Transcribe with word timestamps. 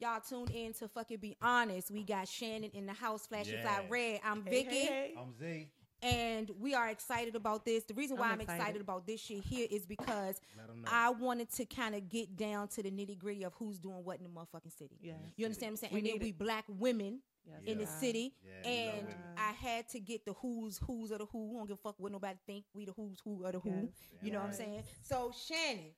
Y'all 0.00 0.20
tuned 0.26 0.50
in 0.50 0.72
to 0.74 0.88
fucking 0.88 1.18
be 1.18 1.36
honest. 1.42 1.90
We 1.90 2.02
got 2.04 2.26
Shannon 2.26 2.70
in 2.72 2.86
the 2.86 2.92
house, 2.94 3.26
flashing 3.26 3.54
Yeah. 3.54 3.62
fly 3.80 3.86
red. 3.88 4.20
I'm 4.24 4.42
Hey, 4.44 4.50
Vicky, 4.64 4.76
hey, 4.78 4.86
hey. 4.86 5.14
I'm 5.18 5.34
Z. 5.34 5.68
and 6.02 6.50
we 6.58 6.74
are 6.74 6.88
excited 6.88 7.34
about 7.36 7.66
this. 7.66 7.84
The 7.84 7.92
reason 7.92 8.16
why 8.16 8.28
I'm, 8.28 8.32
I'm 8.32 8.40
excited. 8.40 8.60
excited. 8.62 8.80
about 8.80 9.06
this 9.06 9.20
shit 9.20 9.44
here 9.44 9.66
is 9.70 9.84
because 9.84 10.40
Let 10.56 10.70
'em 10.70 10.80
know. 10.82 10.88
I 10.90 11.10
wanted 11.10 11.50
to 11.52 11.66
kind 11.66 11.94
of 11.94 12.08
get 12.08 12.34
down 12.36 12.68
to 12.68 12.82
the 12.82 12.90
nitty 12.90 13.18
gritty 13.18 13.42
of 13.44 13.52
who's 13.54 13.78
doing 13.78 14.02
what 14.02 14.16
in 14.18 14.24
the 14.24 14.30
motherfucking 14.30 14.72
city. 14.76 14.96
Yes. 15.02 15.18
You 15.36 15.44
understand 15.44 15.72
what 15.72 15.72
I'm 15.72 15.76
saying? 15.76 15.92
We 15.92 15.98
and 15.98 16.06
then 16.06 16.14
need 16.14 16.22
we 16.22 16.28
it. 16.30 16.38
black 16.38 16.64
women 16.68 17.20
Yes, 17.46 17.60
in 17.66 17.78
the 17.78 17.86
city, 17.86 18.34
Yeah, 18.64 18.70
and. 18.70 19.06
I 19.36 19.52
had 19.52 19.88
to 19.90 20.00
get 20.00 20.24
the 20.26 20.34
who's 20.34 20.78
who's 20.78 21.10
of 21.10 21.18
the 21.18 21.26
who. 21.26 21.48
We 21.52 21.56
don't 21.58 21.66
give 21.66 21.78
a 21.78 21.80
fuck 21.80 21.94
what 21.98 22.12
nobody 22.12 22.38
think. 22.46 22.64
We 22.74 22.84
the 22.84 22.92
who's 22.92 23.18
who 23.24 23.44
of 23.44 23.52
the 23.52 23.60
who. 23.60 23.70
Yes. 23.70 23.88
You 24.22 24.30
know 24.30 24.38
what 24.40 24.48
I'm 24.48 24.52
saying? 24.54 24.82
So 25.02 25.32
Shannon, 25.46 25.92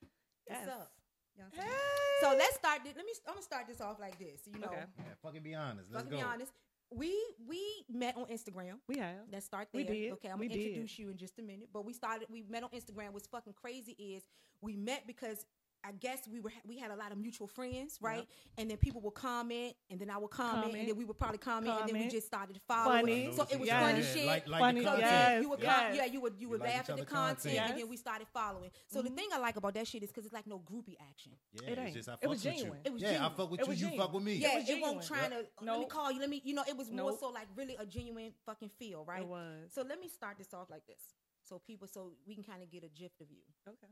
what's 0.47 0.67
up? 0.67 0.91
You 1.35 1.43
know 1.43 1.49
what 1.51 1.59
I'm 1.61 1.67
Hey. 1.67 1.77
So 2.21 2.35
let's 2.37 2.55
start. 2.55 2.83
This, 2.83 2.93
let 2.95 3.05
me. 3.05 3.11
I'm 3.27 3.33
gonna 3.33 3.43
start 3.43 3.67
this 3.67 3.81
off 3.81 3.99
like 3.99 4.17
this. 4.19 4.41
You 4.45 4.59
know, 4.59 4.67
Okay. 4.67 4.83
Yeah, 4.97 5.03
fucking 5.21 5.43
be 5.43 5.55
honest. 5.55 5.91
Let's 5.91 6.05
fucking 6.05 6.17
go. 6.19 6.23
be 6.25 6.31
honest. 6.33 6.51
We 6.91 7.11
we 7.47 7.59
met 7.89 8.15
on 8.17 8.25
Instagram. 8.25 8.75
We 8.87 8.97
have. 8.99 9.25
Let's 9.31 9.45
start 9.45 9.69
there. 9.73 9.81
We 9.83 9.87
did. 9.87 10.11
Okay, 10.13 10.29
I'm 10.29 10.39
We 10.39 10.47
gonna 10.47 10.59
did. 10.59 10.67
introduce 10.67 10.99
you 10.99 11.09
in 11.09 11.17
just 11.17 11.39
a 11.39 11.41
minute. 11.41 11.69
But 11.73 11.85
we 11.85 11.93
started. 11.93 12.27
We 12.29 12.43
met 12.47 12.63
on 12.63 12.69
Instagram. 12.69 13.11
What's 13.13 13.27
fucking 13.27 13.53
crazy 13.53 13.93
is 13.93 14.23
we 14.61 14.75
met 14.77 15.07
because. 15.07 15.45
I 15.85 15.91
guess 15.91 16.27
we 16.31 16.39
were 16.39 16.51
we 16.65 16.77
had 16.77 16.91
a 16.91 16.95
lot 16.95 17.11
of 17.11 17.17
mutual 17.17 17.47
friends, 17.47 17.97
right? 18.01 18.25
And 18.57 18.69
then 18.69 18.77
people 18.77 19.01
would 19.01 19.15
comment, 19.15 19.75
and 19.89 19.99
then 19.99 20.09
I 20.09 20.17
would 20.17 20.29
comment, 20.29 20.73
and 20.75 20.87
then 20.87 20.95
we 20.95 21.03
would 21.03 21.17
probably 21.19 21.39
comment, 21.39 21.73
and 21.79 21.89
then 21.89 21.99
we 21.99 22.07
just 22.07 22.27
started 22.27 22.57
following. 22.67 23.01
Funny. 23.05 23.35
So 23.35 23.43
it 23.51 23.59
was 23.59 23.67
Yes. 23.67 23.81
funny 23.83 23.99
Yeah, 23.99 24.13
shit. 24.13 24.25
Like, 24.25 24.47
like 24.47 24.59
Funny, 24.61 24.79
the 24.83 24.91
So 24.93 24.97
Yes, 24.97 25.41
you 25.43 25.49
would 25.49 25.59
yes. 25.59 25.75
com- 25.87 25.95
yeah, 25.95 26.05
you 26.05 26.21
would 26.21 26.35
you 26.39 26.49
would 26.49 26.61
like 26.61 26.69
laugh 26.69 26.83
each 26.85 26.89
at 26.91 26.95
the 26.95 27.01
other 27.01 27.05
content, 27.05 27.37
content. 27.43 27.69
and 27.71 27.79
then 27.81 27.89
we 27.89 27.97
started 27.97 28.27
following. 28.29 28.71
So 28.87 29.01
the 29.01 29.09
Mhm. 29.09 29.15
thing 29.15 29.27
I 29.33 29.37
like 29.39 29.55
about 29.57 29.73
that 29.73 29.87
shit 29.87 30.03
is 30.03 30.09
because 30.09 30.25
it's 30.25 30.33
like 30.33 30.47
no 30.47 30.59
groupie 30.59 30.95
action. 31.09 31.33
Yeah, 31.51 31.61
It 31.63 31.69
it's 31.71 31.79
ain't. 31.81 31.93
just 31.95 32.09
I 32.09 32.13
It 32.13 32.19
fuck 32.21 32.29
was 32.29 32.45
with 32.45 32.53
genuine. 32.53 32.79
you. 32.79 32.81
It 32.85 32.93
was 32.93 33.01
yeah, 33.01 33.07
genuine. 33.11 33.31
I 33.31 33.35
fuck 33.35 33.51
with 33.51 33.59
It 33.59 33.63
you. 33.63 33.69
was 33.69 33.81
You 33.81 33.87
genuine. 33.87 34.07
fuck 34.07 34.13
with 34.15 34.23
me. 34.23 34.33
Yeah, 34.35 34.55
was 34.55 34.69
it 34.69 34.81
won't 34.81 35.01
genuine. 35.01 35.07
trying 35.07 35.31
to 35.31 35.65
let 35.65 35.79
me 35.79 35.85
call 35.87 36.11
you. 36.11 36.19
Let 36.19 36.29
me 36.29 36.41
you 36.45 36.53
know 36.53 36.63
it 36.67 36.77
was 36.77 36.89
more 36.91 37.17
so 37.17 37.29
like 37.29 37.47
really 37.55 37.75
a 37.75 37.85
genuine 37.85 38.33
fucking 38.45 38.69
feel, 38.69 39.03
right? 39.05 39.21
It 39.23 39.27
was. 39.27 39.71
So 39.73 39.81
let 39.81 39.99
me 39.99 40.07
start 40.07 40.37
this 40.37 40.53
off 40.53 40.69
like 40.69 40.85
this, 40.87 41.13
so 41.43 41.59
people 41.59 41.87
so 41.87 42.13
we 42.25 42.35
can 42.35 42.43
kind 42.43 42.63
of 42.63 42.69
get 42.71 42.83
a 42.85 42.89
gist 42.89 43.19
of 43.19 43.29
you. 43.29 43.41
okay. 43.67 43.91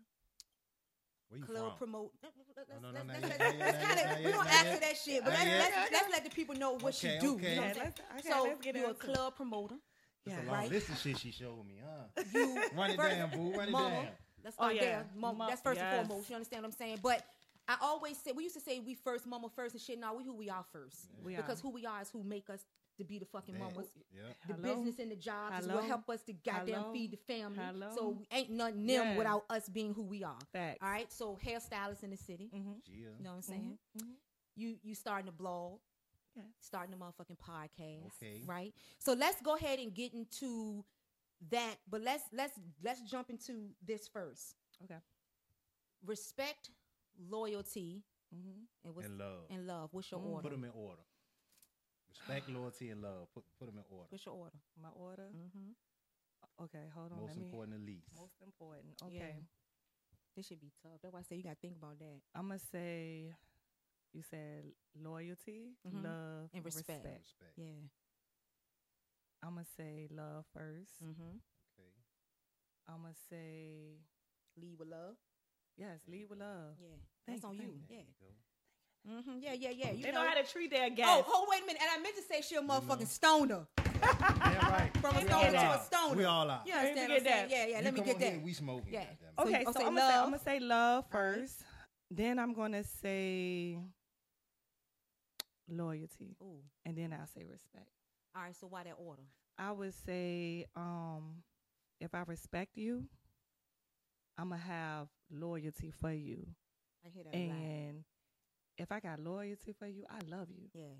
Where 1.31 1.39
you 1.39 1.45
Club 1.45 1.77
from? 1.77 1.77
promote. 1.77 2.11
Let's, 2.21 2.69
kind 2.69 3.99
of 4.11 4.25
we 4.25 4.31
don't 4.31 4.47
ask 4.47 4.67
for 4.73 4.79
that 4.81 4.97
shit, 4.97 5.23
but 5.23 5.31
Not 5.33 5.45
let's, 5.45 5.75
let's 5.75 5.91
let's 5.93 6.11
let 6.11 6.23
the 6.25 6.29
people 6.29 6.55
know 6.55 6.73
what 6.73 6.93
Okay, 6.95 7.15
you 7.15 7.21
do. 7.21 7.33
okay. 7.35 7.49
You 7.51 7.55
know 7.55 7.61
what 7.61 7.69
I'm 7.69 7.75
saying? 7.75 7.93
okay, 8.19 8.29
So 8.29 8.43
let's 8.43 8.61
get 8.61 8.75
you're 8.75 8.85
a 8.85 8.89
into 8.89 8.99
it. 9.09 9.13
club 9.15 9.35
promoter. 9.37 9.75
It's 10.25 10.35
Yeah. 10.35 10.41
a 10.41 10.45
long 10.45 10.55
Right. 10.55 10.69
list 10.69 10.89
of 10.89 10.97
shit 10.97 11.17
she 11.19 11.31
showed 11.31 11.65
me, 11.65 11.79
huh? 11.83 12.23
You 12.33 12.61
Run 12.75 12.91
it 12.91 12.97
first- 12.97 13.15
down, 13.15 13.29
boo. 13.31 13.51
Run 13.57 13.67
it 13.69 13.71
mama, 13.71 13.89
down. 13.89 14.07
Let's 14.43 14.55
Oh, 14.59 14.69
yeah. 14.69 14.81
there. 14.81 15.05
Mama, 15.15 15.37
Mo- 15.39 15.47
that's 15.47 15.61
first 15.61 15.79
yes. 15.79 15.93
and 15.99 16.07
foremost. 16.07 16.29
You 16.29 16.35
understand 16.35 16.63
what 16.63 16.67
I'm 16.69 16.77
saying? 16.77 16.99
But 17.01 17.25
I 17.67 17.77
always 17.81 18.17
say 18.17 18.33
we 18.33 18.43
used 18.43 18.55
to 18.55 18.61
say 18.61 18.79
we 18.79 18.95
first, 18.95 19.25
mama 19.25 19.47
first, 19.55 19.73
and 19.75 19.81
shit. 19.81 19.99
Now 19.99 20.13
we 20.15 20.23
who 20.25 20.33
we 20.35 20.49
are 20.49 20.65
first 20.73 21.05
We 21.23 21.35
because 21.35 21.59
are. 21.59 21.61
who 21.63 21.69
we 21.69 21.85
are 21.85 22.01
is 22.01 22.09
who 22.09 22.23
make 22.23 22.49
us 22.49 22.65
to 22.97 23.03
be 23.03 23.19
the 23.19 23.25
fucking 23.25 23.55
Yeah. 23.55 23.59
mamas. 23.61 23.87
Yeah. 24.13 24.21
The 24.47 24.53
Hello? 24.53 24.75
business 24.75 24.99
and 24.99 25.11
the 25.11 25.15
jobs 25.15 25.65
is 25.65 25.71
what 25.71 25.83
help 25.85 26.09
us 26.09 26.21
to 26.23 26.33
goddamn 26.33 26.81
Hello? 26.81 26.93
feed 26.93 27.11
the 27.11 27.17
family. 27.17 27.57
Hello? 27.57 27.95
So 27.95 28.09
we 28.09 28.27
ain't 28.31 28.49
nothing 28.51 28.85
them 28.85 29.07
Yeah. 29.07 29.17
without 29.17 29.45
us 29.49 29.69
being 29.69 29.93
who 29.93 30.03
we 30.03 30.23
are. 30.23 30.39
Facts. 30.51 30.79
All 30.81 30.89
right. 30.89 31.11
So 31.11 31.37
hairstylists 31.37 32.03
in 32.03 32.09
the 32.11 32.17
city. 32.17 32.49
Mm-hmm. 32.53 32.73
Yeah. 32.87 33.09
You 33.17 33.23
know 33.23 33.29
what 33.31 33.35
I'm 33.37 33.41
saying? 33.41 33.79
Mhm. 33.97 34.15
You 34.55 34.79
you 34.83 34.93
starting 34.95 35.25
to 35.27 35.31
blog, 35.31 35.79
Yes. 36.35 36.45
starting 36.59 36.93
a 36.93 36.97
motherfucking 36.97 37.37
podcast, 37.37 38.05
Okay. 38.17 38.43
right? 38.45 38.73
So 38.99 39.13
let's 39.13 39.41
go 39.41 39.55
ahead 39.55 39.79
and 39.79 39.93
get 39.93 40.13
into 40.13 40.83
that. 41.49 41.77
But 41.89 42.01
let's 42.01 42.25
let's 42.33 42.59
let's 42.83 43.01
jump 43.01 43.29
into 43.29 43.73
this 43.81 44.07
first. 44.07 44.55
Okay. 44.83 44.99
Respect, 46.03 46.71
loyalty, 47.17 48.03
Mm-hmm. 48.33 48.63
and 48.85 48.95
what's 48.95 49.07
And 49.07 49.17
love. 49.17 49.45
and 49.49 49.67
love. 49.67 49.93
What's 49.93 50.09
your 50.09 50.21
Mm. 50.21 50.25
order? 50.27 50.41
Put 50.43 50.51
them 50.51 50.63
in 50.63 50.71
order. 50.71 51.01
Respect, 52.11 52.49
loyalty, 52.49 52.89
and 52.91 53.01
love. 53.01 53.27
Put 53.33 53.43
put 53.59 53.65
them 53.67 53.77
in 53.79 53.85
order. 53.89 54.07
What's 54.09 54.25
your 54.25 54.35
order? 54.35 54.59
My 54.81 54.89
order. 54.95 55.29
Mm-hmm. 55.31 55.71
Okay, 56.65 56.85
hold 56.93 57.11
on. 57.11 57.19
Most 57.19 57.29
let 57.29 57.37
me. 57.37 57.45
important 57.45 57.75
and 57.77 57.85
least. 57.85 58.11
Most 58.19 58.35
important. 58.45 58.93
Okay. 59.03 59.15
Yeah. 59.17 59.47
This 60.35 60.47
should 60.47 60.61
be 60.61 60.71
tough. 60.81 60.99
That's 61.01 61.13
why 61.13 61.19
I 61.19 61.23
say 61.23 61.35
you 61.37 61.43
got 61.43 61.55
to 61.59 61.61
think 61.61 61.75
about 61.77 61.99
that. 61.99 62.19
I'm 62.35 62.47
gonna 62.47 62.59
say. 62.59 63.33
You 64.13 64.23
said 64.29 64.65
loyalty, 65.01 65.71
Mhm. 65.87 66.03
love, 66.03 66.49
And 66.53 66.65
respect. 66.65 66.99
Respect. 66.99 67.55
Yeah. 67.55 67.79
I'm 69.41 69.55
gonna 69.55 69.63
say 69.77 70.07
love 70.11 70.45
1st 70.53 70.99
Mm-hmm. 71.01 71.39
Okay. 71.39 71.93
I'm 72.89 73.01
gonna 73.03 73.15
say 73.29 73.95
Lead 74.57 74.77
with 74.77 74.89
love. 74.89 75.15
yes. 75.77 76.01
Lead 76.07 76.27
with 76.29 76.39
love. 76.39 76.75
Yeah. 76.77 76.97
Thank 77.25 77.39
That's 77.41 77.45
on 77.45 77.55
you, 77.55 77.61
you. 77.61 77.83
Yeah. 77.87 77.99
You 78.03 78.13
go. 78.19 78.35
Mm-hmm. 79.09 79.39
Yeah. 79.41 79.53
Yeah. 79.53 79.69
Yeah. 79.75 79.91
You 79.91 80.03
They 80.03 80.11
know 80.11 80.25
how 80.27 80.35
to 80.35 80.43
treat 80.43 80.71
their 80.71 80.89
guests. 80.89 81.11
Oh, 81.17 81.23
hold 81.27 81.47
wait 81.49 81.63
a 81.63 81.65
minute. 81.65 81.81
And 81.81 81.89
I 81.99 82.01
meant 82.01 82.15
to 82.15 82.21
say 82.23 82.41
she 82.41 82.55
a 82.55 82.61
motherfucking 82.61 83.07
stoner. 83.07 83.67
Yeah, 84.03 84.71
right. 84.71 84.91
From 84.97 85.15
a 85.15 85.19
We 85.19 85.25
stoner 85.27 85.51
to 85.51 85.57
a 85.57 85.59
out. 85.61 85.85
stoner. 85.85 86.15
We 86.15 86.23
all 86.25 86.49
out. 86.49 86.65
You 86.65 86.73
Let 86.73 86.83
me 86.83 86.89
understand 87.01 87.07
get 87.07 87.09
what 87.09 87.17
I'm 87.19 87.23
saying? 87.25 87.49
that. 87.49 87.49
Yeah, 87.51 87.65
yeah. 87.67 87.77
You 87.79 87.83
Let 87.85 87.93
me 87.93 88.01
get 88.01 88.19
that. 88.19 88.31
here, 88.31 88.41
we 88.43 88.53
smoking. 88.53 88.93
Yeah. 88.93 88.99
goddamn 89.01 89.13
it. 89.13 89.33
So 89.37 89.43
Okay, 89.43 89.63
so, 89.63 89.69
I'm, 89.69 89.73
gonna 89.73 89.73
say, 89.73 89.85
I'm 89.85 89.95
love. 89.95 90.25
gonna 90.25 90.39
say 90.39 90.59
love 90.59 91.05
All 91.13 91.21
right. 91.21 91.35
first. 91.39 91.63
Then 92.09 92.39
I'm 92.39 92.53
gonna 92.53 92.83
say 92.83 93.77
loyalty, 95.69 96.35
Ooh. 96.41 96.59
and 96.85 96.97
then 96.97 97.13
I'll 97.13 97.27
say 97.27 97.45
respect. 97.49 97.89
All 98.35 98.41
right. 98.43 98.55
So 98.59 98.67
why 98.67 98.83
that 98.83 98.95
order? 98.97 99.21
I 99.57 99.71
would 99.71 99.93
say, 99.93 100.65
um, 100.75 101.43
if 101.99 102.13
I 102.15 102.23
respect 102.25 102.77
you, 102.77 103.05
I'm 104.37 104.49
gonna 104.49 104.61
have 104.61 105.07
loyalty 105.31 105.91
for 105.91 106.11
you, 106.11 106.47
I 107.05 107.09
hear 107.09 107.23
that 107.23 107.35
a 107.35 107.47
lot. 107.47 107.55
and 107.55 108.03
if 108.81 108.91
I 108.91 108.99
got 108.99 109.19
loyalty 109.19 109.73
for 109.73 109.87
you, 109.87 110.05
I 110.09 110.19
love 110.29 110.47
you. 110.49 110.69
Yeah. 110.73 110.95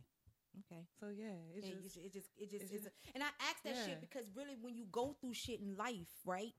Okay. 0.72 0.82
So 1.00 1.08
yeah, 1.10 1.32
it's 1.56 1.68
Yeah, 1.68 1.74
just 1.82 1.96
you- 1.96 2.04
it 2.06 2.14
just, 2.14 2.30
it 2.38 2.50
just, 2.50 2.64
it's 2.64 2.74
it's 2.74 2.84
just- 2.84 2.96
and 3.16 3.24
I 3.24 3.28
ask 3.50 3.64
that 3.64 3.76
Yeah. 3.76 3.86
shit 3.86 4.02
because 4.02 4.30
really, 4.36 4.56
when 4.56 4.76
you 4.76 4.86
go 4.86 5.14
through 5.14 5.34
shit 5.34 5.60
in 5.62 5.76
life, 5.78 6.10
right? 6.26 6.54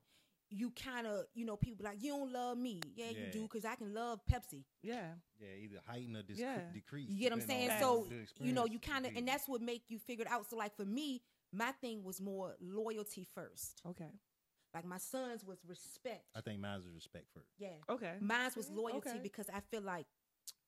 You 0.49 0.71
kind 0.71 1.07
of, 1.07 1.25
you 1.33 1.45
know, 1.45 1.55
people 1.57 1.77
be 1.77 1.83
like, 1.83 2.01
you 2.03 2.11
don't 2.11 2.31
love 2.31 2.57
me. 2.57 2.79
Yeah, 2.95 3.09
you 3.09 3.31
do, 3.31 3.43
because 3.43 3.65
I 3.65 3.75
can 3.75 3.93
love 3.93 4.19
Pepsi. 4.25 4.65
yeah, 4.83 5.15
Yeah, 5.39 5.47
either 5.63 5.79
heighten 5.87 6.15
or 6.15 6.21
dis- 6.21 6.37
Yeah. 6.37 6.69
decrease. 6.71 7.09
You 7.09 7.17
get 7.17 7.31
what 7.31 7.41
I'm 7.41 7.47
saying? 7.47 7.71
So, 7.79 8.07
you 8.39 8.51
know, 8.53 8.65
you 8.65 8.79
kind 8.79 9.05
of, 9.05 9.15
and 9.15 9.27
that's 9.27 9.47
what 9.47 9.61
make 9.61 9.89
you 9.89 9.97
figure 9.99 10.25
it 10.25 10.31
out. 10.31 10.47
So, 10.47 10.55
like 10.57 10.75
for 10.75 10.85
me, 10.85 11.23
my 11.51 11.71
thing 11.73 12.03
was 12.03 12.19
more 12.21 12.55
loyalty 12.59 13.23
first. 13.33 13.81
okay, 13.85 14.11
Like 14.73 14.85
my 14.85 14.97
son's 14.97 15.43
was 15.45 15.63
respect. 15.65 16.25
I 16.35 16.41
think 16.41 16.59
mine 16.59 16.79
is 16.79 16.89
respect 16.89 17.27
first. 17.33 17.53
Yeah. 17.57 17.77
okay, 17.89 18.17
Mine's 18.19 18.55
was 18.55 18.69
loyalty 18.71 19.09
okay. 19.09 19.19
because 19.23 19.49
I 19.49 19.59
feel 19.61 19.81
like 19.81 20.07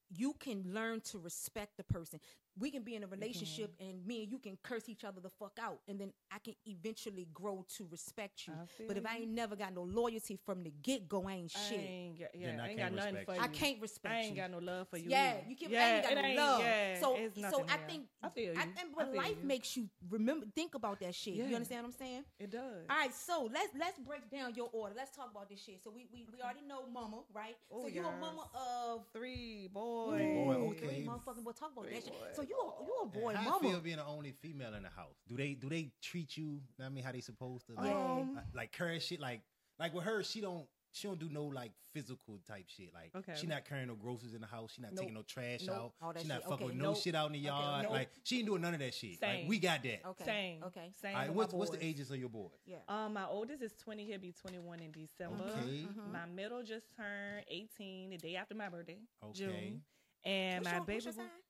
you 0.09 0.35
can 0.39 0.63
learn 0.73 1.01
to 1.11 1.17
respect 1.17 1.77
the 1.77 1.83
person. 1.83 2.19
We 2.57 2.71
can 2.71 2.83
be 2.83 2.95
in 2.95 3.03
a 3.03 3.07
relationship 3.07 3.73
mm-hmm. 3.81 3.89
and 3.89 4.05
me 4.07 4.23
and 4.23 4.31
you 4.31 4.39
can 4.39 4.57
curse 4.63 4.87
each 4.87 5.03
other 5.03 5.19
the 5.21 5.29
fuck 5.29 5.57
out, 5.61 5.79
and 5.87 5.99
then 5.99 6.13
I 6.31 6.39
can 6.39 6.53
eventually 6.65 7.27
grow 7.33 7.65
to 7.77 7.87
respect 7.91 8.47
you. 8.47 8.53
But 8.87 8.95
feel 8.95 8.97
if 8.97 9.05
I 9.05 9.17
ain't 9.17 9.31
never 9.31 9.55
got 9.55 9.73
no 9.73 9.83
loyalty 9.83 10.39
from 10.45 10.63
the 10.63 10.71
get 10.81 11.09
go, 11.09 11.27
I 11.27 11.33
ain't 11.33 11.53
I 11.55 11.59
shit. 11.69 11.79
ain't, 11.79 12.19
got- 12.19 12.29
yeah, 12.35 12.47
Then 12.47 12.59
I 12.59 12.65
I 12.65 12.67
ain't 12.69 12.79
can't 12.79 12.95
got 12.95 12.95
nothing 12.95 13.15
respect 13.15 13.25
for 13.25 13.35
you. 13.35 13.39
you. 13.39 13.43
I 13.43 13.47
can't 13.49 13.81
respect 13.81 14.15
I 14.15 14.19
ain't 14.19 14.35
got 14.37 14.51
no 14.51 14.57
love 14.59 14.87
for 14.89 14.97
you. 14.97 15.09
yeah, 15.09 15.31
either. 15.33 15.49
you 15.49 15.55
can. 15.55 15.69
Yeah, 15.71 15.79
I 15.83 15.89
ain't 15.89 16.03
got 16.03 16.11
it 16.11 16.15
no 16.15 16.27
ain't- 16.27 16.37
love. 16.37 16.59
Yeah, 16.61 16.99
so, 17.01 17.15
it's 17.17 17.41
so 17.41 17.63
I 17.63 17.65
there. 17.65 17.87
think 17.87 18.03
I 18.23 18.29
feel 18.29 18.53
you. 18.53 18.59
I, 18.59 18.63
and, 18.63 18.71
I 18.77 18.83
but 18.95 19.11
feel 19.11 19.17
life 19.21 19.37
you. 19.41 19.47
makes 19.47 19.75
you 19.77 19.89
remember, 20.09 20.45
think 20.55 20.75
about 20.75 20.99
that 21.01 21.13
shit. 21.13 21.33
Yeah. 21.35 21.47
You 21.47 21.55
understand 21.55 21.83
what 21.83 21.93
I'm 21.93 21.97
saying? 21.99 22.23
it 22.39 22.51
does. 22.51 22.61
All 22.89 22.97
right, 22.97 23.13
so 23.13 23.49
let's 23.53 23.73
let's 23.77 23.99
break 23.99 24.29
down 24.31 24.53
your 24.55 24.69
order. 24.71 24.93
Let's 24.95 25.15
talk 25.15 25.29
about 25.31 25.49
this 25.49 25.61
shit. 25.61 25.83
So 25.83 25.91
we 25.93 26.07
we, 26.13 26.25
we 26.31 26.41
already 26.41 26.61
know 26.67 26.83
mama, 26.91 27.21
right? 27.33 27.55
Oh, 27.71 27.81
so 27.83 27.87
you 27.87 27.99
a 28.01 28.11
mama 28.19 28.47
of 28.55 29.01
Three 29.13 29.65
Ooh, 29.65 29.73
boy. 29.73 30.17
Boy, 30.45 30.75
three 30.77 30.87
okay. 30.87 31.05
motherfucking 31.07 31.43
boy. 31.43 31.51
Talk 31.51 31.71
about 31.73 31.85
Three 31.85 31.95
that 31.95 32.03
shit. 32.03 32.13
boy. 32.13 32.27
So 32.33 32.44
you 32.49 32.55
a, 32.57 32.83
you 32.85 32.93
a 33.03 33.05
boy 33.07 33.29
And 33.29 33.37
how 33.39 33.49
mama. 33.51 33.67
I 33.67 33.71
feel 33.71 33.79
being 33.81 33.97
the 33.97 34.05
only 34.05 34.31
female 34.31 34.73
in 34.73 34.83
the 34.83 34.89
house. 34.89 35.15
Do 35.27 35.35
they 35.37 35.53
do 35.53 35.69
they 35.69 35.91
treat 36.01 36.35
you? 36.37 36.61
I 36.83 36.89
mean, 36.89 37.03
how 37.03 37.11
they 37.11 37.21
supposed 37.21 37.67
to? 37.67 37.73
Like, 37.73 37.91
Um, 37.91 38.35
like- 38.35 38.45
like 38.55 38.71
carry 38.71 38.99
shit. 38.99 39.19
Like 39.19 39.41
like 39.79 39.93
with 39.93 40.03
her, 40.05 40.23
she 40.23 40.41
don't 40.41 40.67
she 40.91 41.09
don't 41.09 41.19
do 41.19 41.27
no 41.29 41.43
like 41.43 41.73
physical 41.93 42.39
type 42.47 42.63
shit. 42.69 42.93
Like 42.93 43.11
Okay. 43.13 43.33
she 43.37 43.47
not 43.47 43.65
carrying 43.65 43.87
no 43.89 43.95
groceries 43.95 44.33
in 44.33 44.39
the 44.39 44.47
house. 44.47 44.71
She 44.73 44.81
not 44.81 44.91
Nope. 44.93 44.99
taking 45.01 45.13
no 45.13 45.23
trash 45.23 45.63
Nope. 45.65 45.93
out. 46.01 46.17
She 46.21 46.25
not 46.25 46.35
shit. 46.35 46.43
fucking 46.43 46.53
Okay. 46.53 46.65
with 46.67 46.75
no 46.75 46.91
Nope. 46.93 46.97
shit 47.01 47.15
out 47.15 47.27
in 47.27 47.33
the 47.33 47.39
Okay. 47.39 47.45
yard. 47.47 47.83
Nope. 47.83 47.91
Like 47.91 48.09
she 48.23 48.37
ain't 48.37 48.45
doing 48.45 48.61
none 48.61 48.73
of 48.75 48.79
that 48.79 48.93
shit. 48.93 49.21
Like 49.21 49.31
Same. 49.31 49.47
we 49.49 49.59
got 49.59 49.83
that. 49.83 50.05
okay. 50.07 50.23
Same. 50.23 50.63
Okay. 50.63 50.91
Same. 51.01 51.15
All 51.15 51.21
right, 51.21 51.33
what's 51.33 51.53
what's 51.53 51.71
the 51.71 51.85
ages 51.85 52.11
of 52.11 52.17
your 52.17 52.29
boys? 52.29 52.51
Yeah. 52.65 52.77
Um, 52.87 53.11
my 53.13 53.25
oldest 53.25 53.61
is 53.61 53.73
20. 53.73 54.05
He'll 54.05 54.19
be 54.19 54.31
21 54.31 54.79
in 54.79 54.91
December. 54.93 55.43
Okay. 55.43 55.83
Mhm. 55.85 56.11
My 56.13 56.25
middle 56.27 56.63
just 56.63 56.85
turned 56.95 57.43
18 57.49 58.11
the 58.11 58.17
day 58.17 58.37
after 58.37 58.55
my 58.55 58.69
birthday, 58.69 58.99
Okay. 59.21 59.33
June. 59.33 59.83
And 60.23 60.63
What's 60.63 60.71
my 60.71 60.77
your- 60.77 60.85
baby 60.85 61.01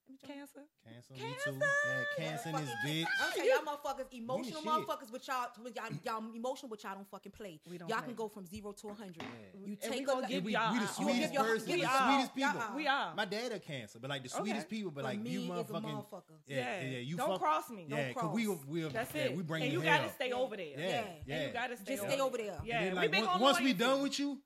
what's 0.08 0.22
your 0.24 0.36
boy, 0.36 0.36
sign? 0.36 0.36
Let 0.36 0.36
me 0.36 0.36
check. 0.36 0.36
Cancer. 0.36 0.62
Cancer, 0.86 1.14
me 1.14 1.20
Cancer. 1.20 1.52
too. 1.52 1.58
Yeah, 1.60 2.26
cancer 2.30 2.50
in 2.50 2.56
this 2.56 2.76
bitch. 2.86 3.06
I'm 3.22 3.32
telling 3.34 3.50
y'all 3.50 3.66
motherfuckers, 3.76 4.14
emotional 4.14 4.62
shit. 4.62 4.70
motherfuckers, 4.72 5.12
but 5.12 5.28
y'all, 5.28 5.48
but 5.64 5.76
y'all, 5.76 5.90
y'all 6.04 6.36
emotional, 6.36 6.70
but 6.70 6.84
y'all 6.84 6.96
don't 6.96 7.10
fucking 7.10 7.32
play. 7.32 7.60
We 7.70 7.78
don't 7.78 7.90
y'all 7.90 8.00
play. 8.00 8.08
can 8.08 8.16
go 8.16 8.28
from 8.28 8.46
zero 8.46 8.72
to 8.72 8.88
a 8.90 8.94
hundred. 8.94 9.18
Yeah. 9.24 9.60
You 9.66 9.78
And 9.82 9.92
we 9.92 9.98
take 9.98 10.06
gonna 10.08 10.26
a 10.26 10.30
give 10.30 10.44
we, 10.44 10.54
y'all 10.54 10.74
we 10.74 10.80
the 10.80 10.86
our- 10.86 10.90
you 10.90 10.96
sweetest 10.96 11.22
give 11.22 11.34
your- 11.34 11.44
person, 11.44 11.68
give 11.68 11.76
the 11.78 11.82
y'all- 11.86 12.08
sweetest 12.14 12.36
people. 12.36 12.62
We 12.76 12.88
are. 12.88 13.16
My 13.16 13.26
dad 13.26 13.52
a 13.52 13.60
cancer, 13.60 14.00
but 14.00 14.10
like 14.10 14.24
the 14.24 14.30
Okay. 14.34 14.44
sweetest 14.44 14.70
people, 14.70 14.92
but 14.92 15.02
But 15.04 15.10
like 15.10 15.20
me 15.22 15.30
you 15.32 15.42
is 15.42 15.50
a 15.50 15.52
motherfucking 15.52 15.82
motherfucker. 15.84 16.38
Yeah, 16.48 16.58
Yeah. 16.58 16.82
yeah, 16.90 16.98
you 17.00 17.16
Don't 17.18 17.30
fuck, 17.30 17.40
cross 17.42 17.70
me. 17.70 17.86
Yeah, 17.90 18.06
Don't 18.06 18.14
cause 18.16 18.34
we 18.36 18.46
cross. 18.46 18.60
we 18.68 18.82
That's 18.90 19.14
yeah, 19.16 19.22
it. 19.24 19.36
we 19.38 19.44
bring 19.44 19.62
it 19.64 19.66
and 19.66 19.74
you 19.74 19.80
you 19.80 19.86
gotta 19.86 20.10
stay 20.14 20.32
over 20.32 20.56
there. 20.58 20.66
Yeah, 20.68 20.78
Yeah. 20.78 21.06
yeah. 21.26 21.36
And 21.36 21.48
you 21.48 21.54
gotta 21.54 21.78
stay 21.78 21.86
Just 21.96 22.02
over 22.04 22.10
stay 22.12 22.18
there. 22.18 22.26
over 22.26 22.38
there. 22.38 22.62
Yeah. 22.64 22.76
And 22.78 22.86
then, 22.88 22.92
we 22.94 22.98
like, 23.00 23.12
been 23.12 23.26
once, 23.26 23.60
we 23.60 23.66
loyalty. 23.66 23.74
done 23.74 24.02
with 24.04 24.20
you, 24.20 24.42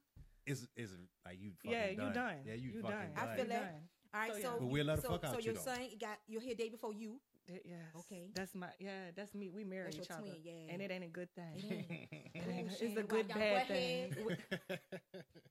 it's 0.46 0.68
it's 0.76 0.92
like 1.26 1.40
you 1.40 1.52
fucking 1.52 1.72
Yeah, 1.72 1.90
you 1.90 1.98
done. 1.98 2.14
done. 2.14 2.36
Yeah, 2.46 2.54
you, 2.54 2.72
You 2.72 2.82
fucking 2.82 2.98
done. 2.98 3.12
I 3.18 3.36
feel 3.36 3.46
You 3.46 3.50
that. 3.52 3.82
Done. 4.14 4.22
All 4.22 4.28
right, 4.30 4.36
So, 4.36 4.42
so, 4.42 4.54
yeah. 4.54 4.60
But 4.60 4.68
we'll 4.70 4.86
let 4.86 5.02
so, 5.02 5.10
fuck 5.10 5.24
out 5.26 5.34
so 5.34 5.40
you, 5.40 5.46
your 5.46 5.54
though. 5.56 5.62
son 5.62 5.80
got 6.00 6.18
you're 6.28 6.42
here 6.42 6.56
day 6.56 6.70
before 6.70 6.94
you. 6.94 7.20
Th- 7.48 7.62
Yes. 7.66 7.80
Okay. 8.02 8.30
That's 8.36 8.54
my 8.54 8.68
yeah. 8.80 9.10
That's 9.16 9.34
me. 9.34 9.50
We 9.50 9.64
marry 9.64 9.86
That's 9.86 9.96
your 9.98 10.04
each 10.06 10.12
other, 10.12 10.38
yeah. 10.44 10.72
and 10.72 10.82
it 10.84 10.92
ain't 10.92 11.04
a 11.04 11.08
good 11.08 11.30
thing. 11.34 11.56
It 11.56 11.64
ain't. 11.90 12.26
It 12.36 12.44
Oh, 12.48 12.52
ain't 12.52 12.70
a- 12.72 12.86
it's 12.86 12.98
a 12.98 13.04
good 13.04 13.28
bad 13.28 13.68
butt 13.68 13.76
thing. 13.76 14.14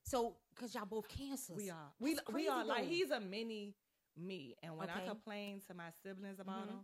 So, 0.03 0.35
cause 0.55 0.73
y'all 0.73 0.85
both 0.85 1.07
cancers. 1.07 1.55
We 1.57 1.69
are. 1.69 1.91
We 1.99 2.13
That's 2.15 2.31
we 2.33 2.47
are 2.47 2.63
crazy, 2.63 2.69
like 2.69 2.87
he's 2.87 3.11
a 3.11 3.19
mini 3.19 3.75
me, 4.17 4.55
and 4.63 4.75
when 4.77 4.89
I 4.89 5.05
complain 5.05 5.61
to 5.67 5.73
my 5.73 5.89
siblings 6.03 6.39
about 6.39 6.65
Mhm. 6.65 6.69
him, 6.69 6.79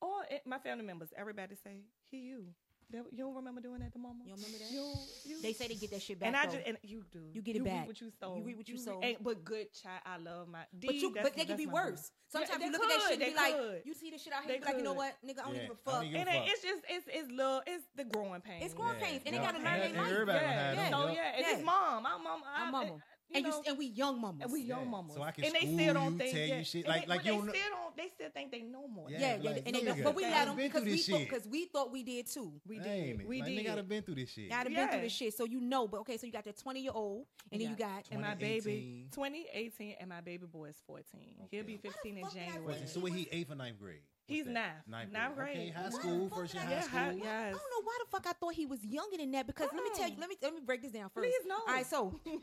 or 0.00 0.24
it, 0.30 0.42
my 0.46 0.58
family 0.58 0.84
members, 0.84 1.12
everybody 1.16 1.54
say 1.56 1.80
he 2.10 2.18
you. 2.18 2.54
That- 2.90 3.04
You 3.12 3.18
don't 3.24 3.34
remember 3.34 3.60
doing 3.60 3.80
that 3.80 3.92
to 3.92 3.98
mama? 3.98 4.22
You 4.24 4.34
don't 4.34 4.44
remember 4.44 4.58
that? 4.58 4.70
You, 4.72 4.92
you. 5.24 5.42
They 5.42 5.52
say 5.52 5.68
they 5.68 5.74
get 5.74 5.90
that 5.90 6.02
shit 6.02 6.18
back. 6.20 6.28
and 6.28 6.36
I 6.36 6.46
though. 6.46 6.52
just 6.52 6.66
and 6.66 6.76
you 6.82 7.04
do. 7.12 7.20
You 7.32 7.42
get 7.42 7.56
it 7.56 7.58
you 7.58 7.64
back. 7.64 7.80
Reap 7.80 7.86
what 7.88 8.00
you 8.00 8.10
sow. 8.20 8.36
You 8.36 8.42
reap 8.44 8.56
what 8.56 8.68
you 8.68 8.78
sow. 8.78 9.00
and- 9.02 9.16
but 9.20 9.44
good 9.44 9.72
child, 9.72 10.00
I 10.06 10.16
love 10.18 10.48
my. 10.48 10.60
D, 10.78 10.86
but 10.86 10.94
you, 10.96 11.10
but 11.22 11.34
they 11.36 11.44
can 11.44 11.56
be 11.56 11.66
my 11.66 11.72
boy. 11.72 11.90
worse. 11.90 12.12
Sometimes 12.28 12.50
Yeah, 12.60 12.66
you 12.66 12.72
they 12.72 12.78
look 12.78 12.84
at 12.84 12.88
that 12.90 13.02
shit 13.02 13.10
and 13.12 13.20
be 13.20 13.24
they 13.30 13.34
like, 13.36 13.82
you 13.86 13.94
see 13.94 14.10
this 14.10 14.22
shit 14.22 14.32
out 14.32 14.42
here, 14.42 14.48
They 14.48 14.54
you 14.54 14.60
be 14.60 14.66
like, 14.66 14.76
you 14.78 14.82
know 14.82 14.92
what, 14.94 15.14
nigga, 15.24 15.40
I 15.40 15.44
don't 15.44 15.54
Yeah, 15.54 15.60
give 15.62 15.70
a 15.70 15.74
I 15.74 15.92
don't 15.92 15.94
fuck. 15.94 16.04
even- 16.04 16.16
And 16.20 16.26
Give 16.26 16.34
a 16.34 16.36
it- 16.36 16.40
fuck. 16.40 16.48
it's 16.52 16.62
just 16.62 16.82
it's 16.88 17.06
it's 17.08 17.30
little 17.30 17.62
it's 17.66 17.84
the 17.96 18.04
growing 18.04 18.40
pains. 18.40 18.64
It's 18.64 18.74
growing 18.74 18.98
Yeah, 18.98 19.04
pains, 19.06 19.22
and 19.26 19.34
they 19.34 19.38
gotta 19.38 19.58
learn 19.58 19.66
And- 19.66 19.94
their 19.94 20.02
life. 20.02 20.12
everybody 20.12 20.38
gonna 20.40 20.54
yeah. 20.74 20.90
So 20.90 21.08
yeah, 21.08 21.32
and 21.36 21.44
Yeah. 21.46 21.52
it's 21.54 21.64
mom. 21.64 22.06
I'm 22.06 22.22
mom. 22.24 22.42
I'm 22.46 22.68
I- 22.68 22.70
mama. 22.70 22.96
You 23.34 23.38
and 23.40 23.44
know, 23.50 23.56
you 23.56 23.62
and 23.70 23.78
we 23.78 23.86
young 23.86 24.20
mamas. 24.20 24.42
and 24.42 24.52
we 24.52 24.60
young 24.60 24.84
Yeah. 24.84 24.90
mamas. 24.90 25.14
So 25.16 25.22
I 25.22 25.30
can 25.32 25.44
and 25.44 25.54
they 25.54 25.60
still 25.74 25.94
don't 25.94 26.12
you, 26.12 26.18
think 26.18 26.32
tell 26.32 26.58
you 26.58 26.64
shit, 26.64 26.84
And 26.84 26.88
like- 26.94 27.02
they, 27.02 27.06
like 27.08 27.18
you 27.24 27.24
they 27.32 27.36
don't 27.36 27.46
know- 27.46 27.52
still 27.52 27.70
don't. 27.70 27.96
They 27.96 28.08
still 28.08 28.30
think 28.30 28.50
they 28.52 28.62
know 28.62 28.88
more. 28.88 29.10
Yeah, 29.10 29.18
yeah, 29.20 29.36
yeah, 29.40 29.50
like, 29.50 29.62
and 29.66 29.74
they, 29.76 29.80
nigga, 29.82 30.04
but 30.04 30.14
we 30.14 30.24
I 30.24 30.30
let 30.30 30.44
them 30.46 30.56
because 30.56 30.84
we 30.84 30.98
thought 30.98 31.18
because 31.20 31.46
we 31.48 31.64
thought 31.66 31.92
we 31.92 32.02
did 32.02 32.26
too. 32.26 32.52
we 32.66 32.78
did. 32.78 33.18
man, 33.18 33.26
we 33.26 33.40
like, 33.40 33.48
did. 33.50 33.66
Nigga, 33.66 33.72
I 33.72 33.74
done 33.76 33.86
been 33.86 34.02
through 34.02 34.14
this 34.16 34.30
shit. 34.30 34.52
I'd 34.52 34.54
have 34.54 34.66
been 34.66 34.74
through 34.88 34.96
Yeah. 34.96 35.00
this 35.02 35.12
shit, 35.12 35.34
so 35.34 35.44
you 35.44 35.60
know. 35.60 35.88
But 35.88 36.00
okay, 36.00 36.16
so 36.16 36.26
you 36.26 36.32
got 36.32 36.44
that 36.44 36.56
twenty 36.58 36.80
year 36.80 36.92
old, 36.94 37.26
and 37.52 37.60
then 37.60 37.70
you 37.70 37.76
got 37.76 38.08
and 38.10 38.20
my 38.22 38.34
baby 38.34 39.06
twenty 39.12 39.46
eighteen, 39.52 39.96
and 40.00 40.08
my 40.08 40.20
baby 40.20 40.46
boy 40.46 40.66
is 40.66 40.80
14. 40.86 41.20
He'll 41.50 41.64
be 41.64 41.76
15 41.76 42.16
in 42.18 42.22
fuck 42.24 42.32
did 42.32 42.42
I 42.42 42.46
January. 42.50 42.86
So 42.86 43.00
what 43.00 43.12
he 43.12 43.28
eighth 43.30 43.50
or 43.50 43.54
ninth 43.56 43.78
grade? 43.78 44.00
What's 44.26 44.36
He's 44.38 44.44
that? 44.46 44.52
ninth. 44.54 44.88
Ninth 44.88 45.12
Ninth 45.12 45.36
grade. 45.36 45.56
Okay, 45.56 45.68
high 45.70 45.90
school, 45.90 46.28
fuck 46.28 46.38
first 46.38 46.54
year 46.54 46.62
I 46.62 46.66
high 46.66 46.72
Yeah, 46.76 46.80
school. 46.82 46.98
I 46.98 47.12
yes. 47.12 47.44
don't 47.52 47.52
know 47.52 47.82
why 47.84 47.98
the 48.02 48.10
fuck 48.10 48.26
I 48.26 48.32
thought 48.32 48.54
he 48.54 48.64
was 48.64 48.82
younger 48.84 49.18
than 49.18 49.30
that. 49.32 49.46
Because 49.46 49.68
let 49.74 49.84
me 49.84 49.90
tell 49.94 50.08
you, 50.08 50.14
let 50.18 50.30
me 50.30 50.36
let 50.40 50.54
me 50.54 50.60
break 50.64 50.80
this 50.82 50.92
down 50.92 51.10
first. 51.10 51.26
Please 51.28 51.46
no. 51.46 51.56
All 51.56 51.74
right, 51.74 51.86
so 51.86 52.14
I'm 52.26 52.38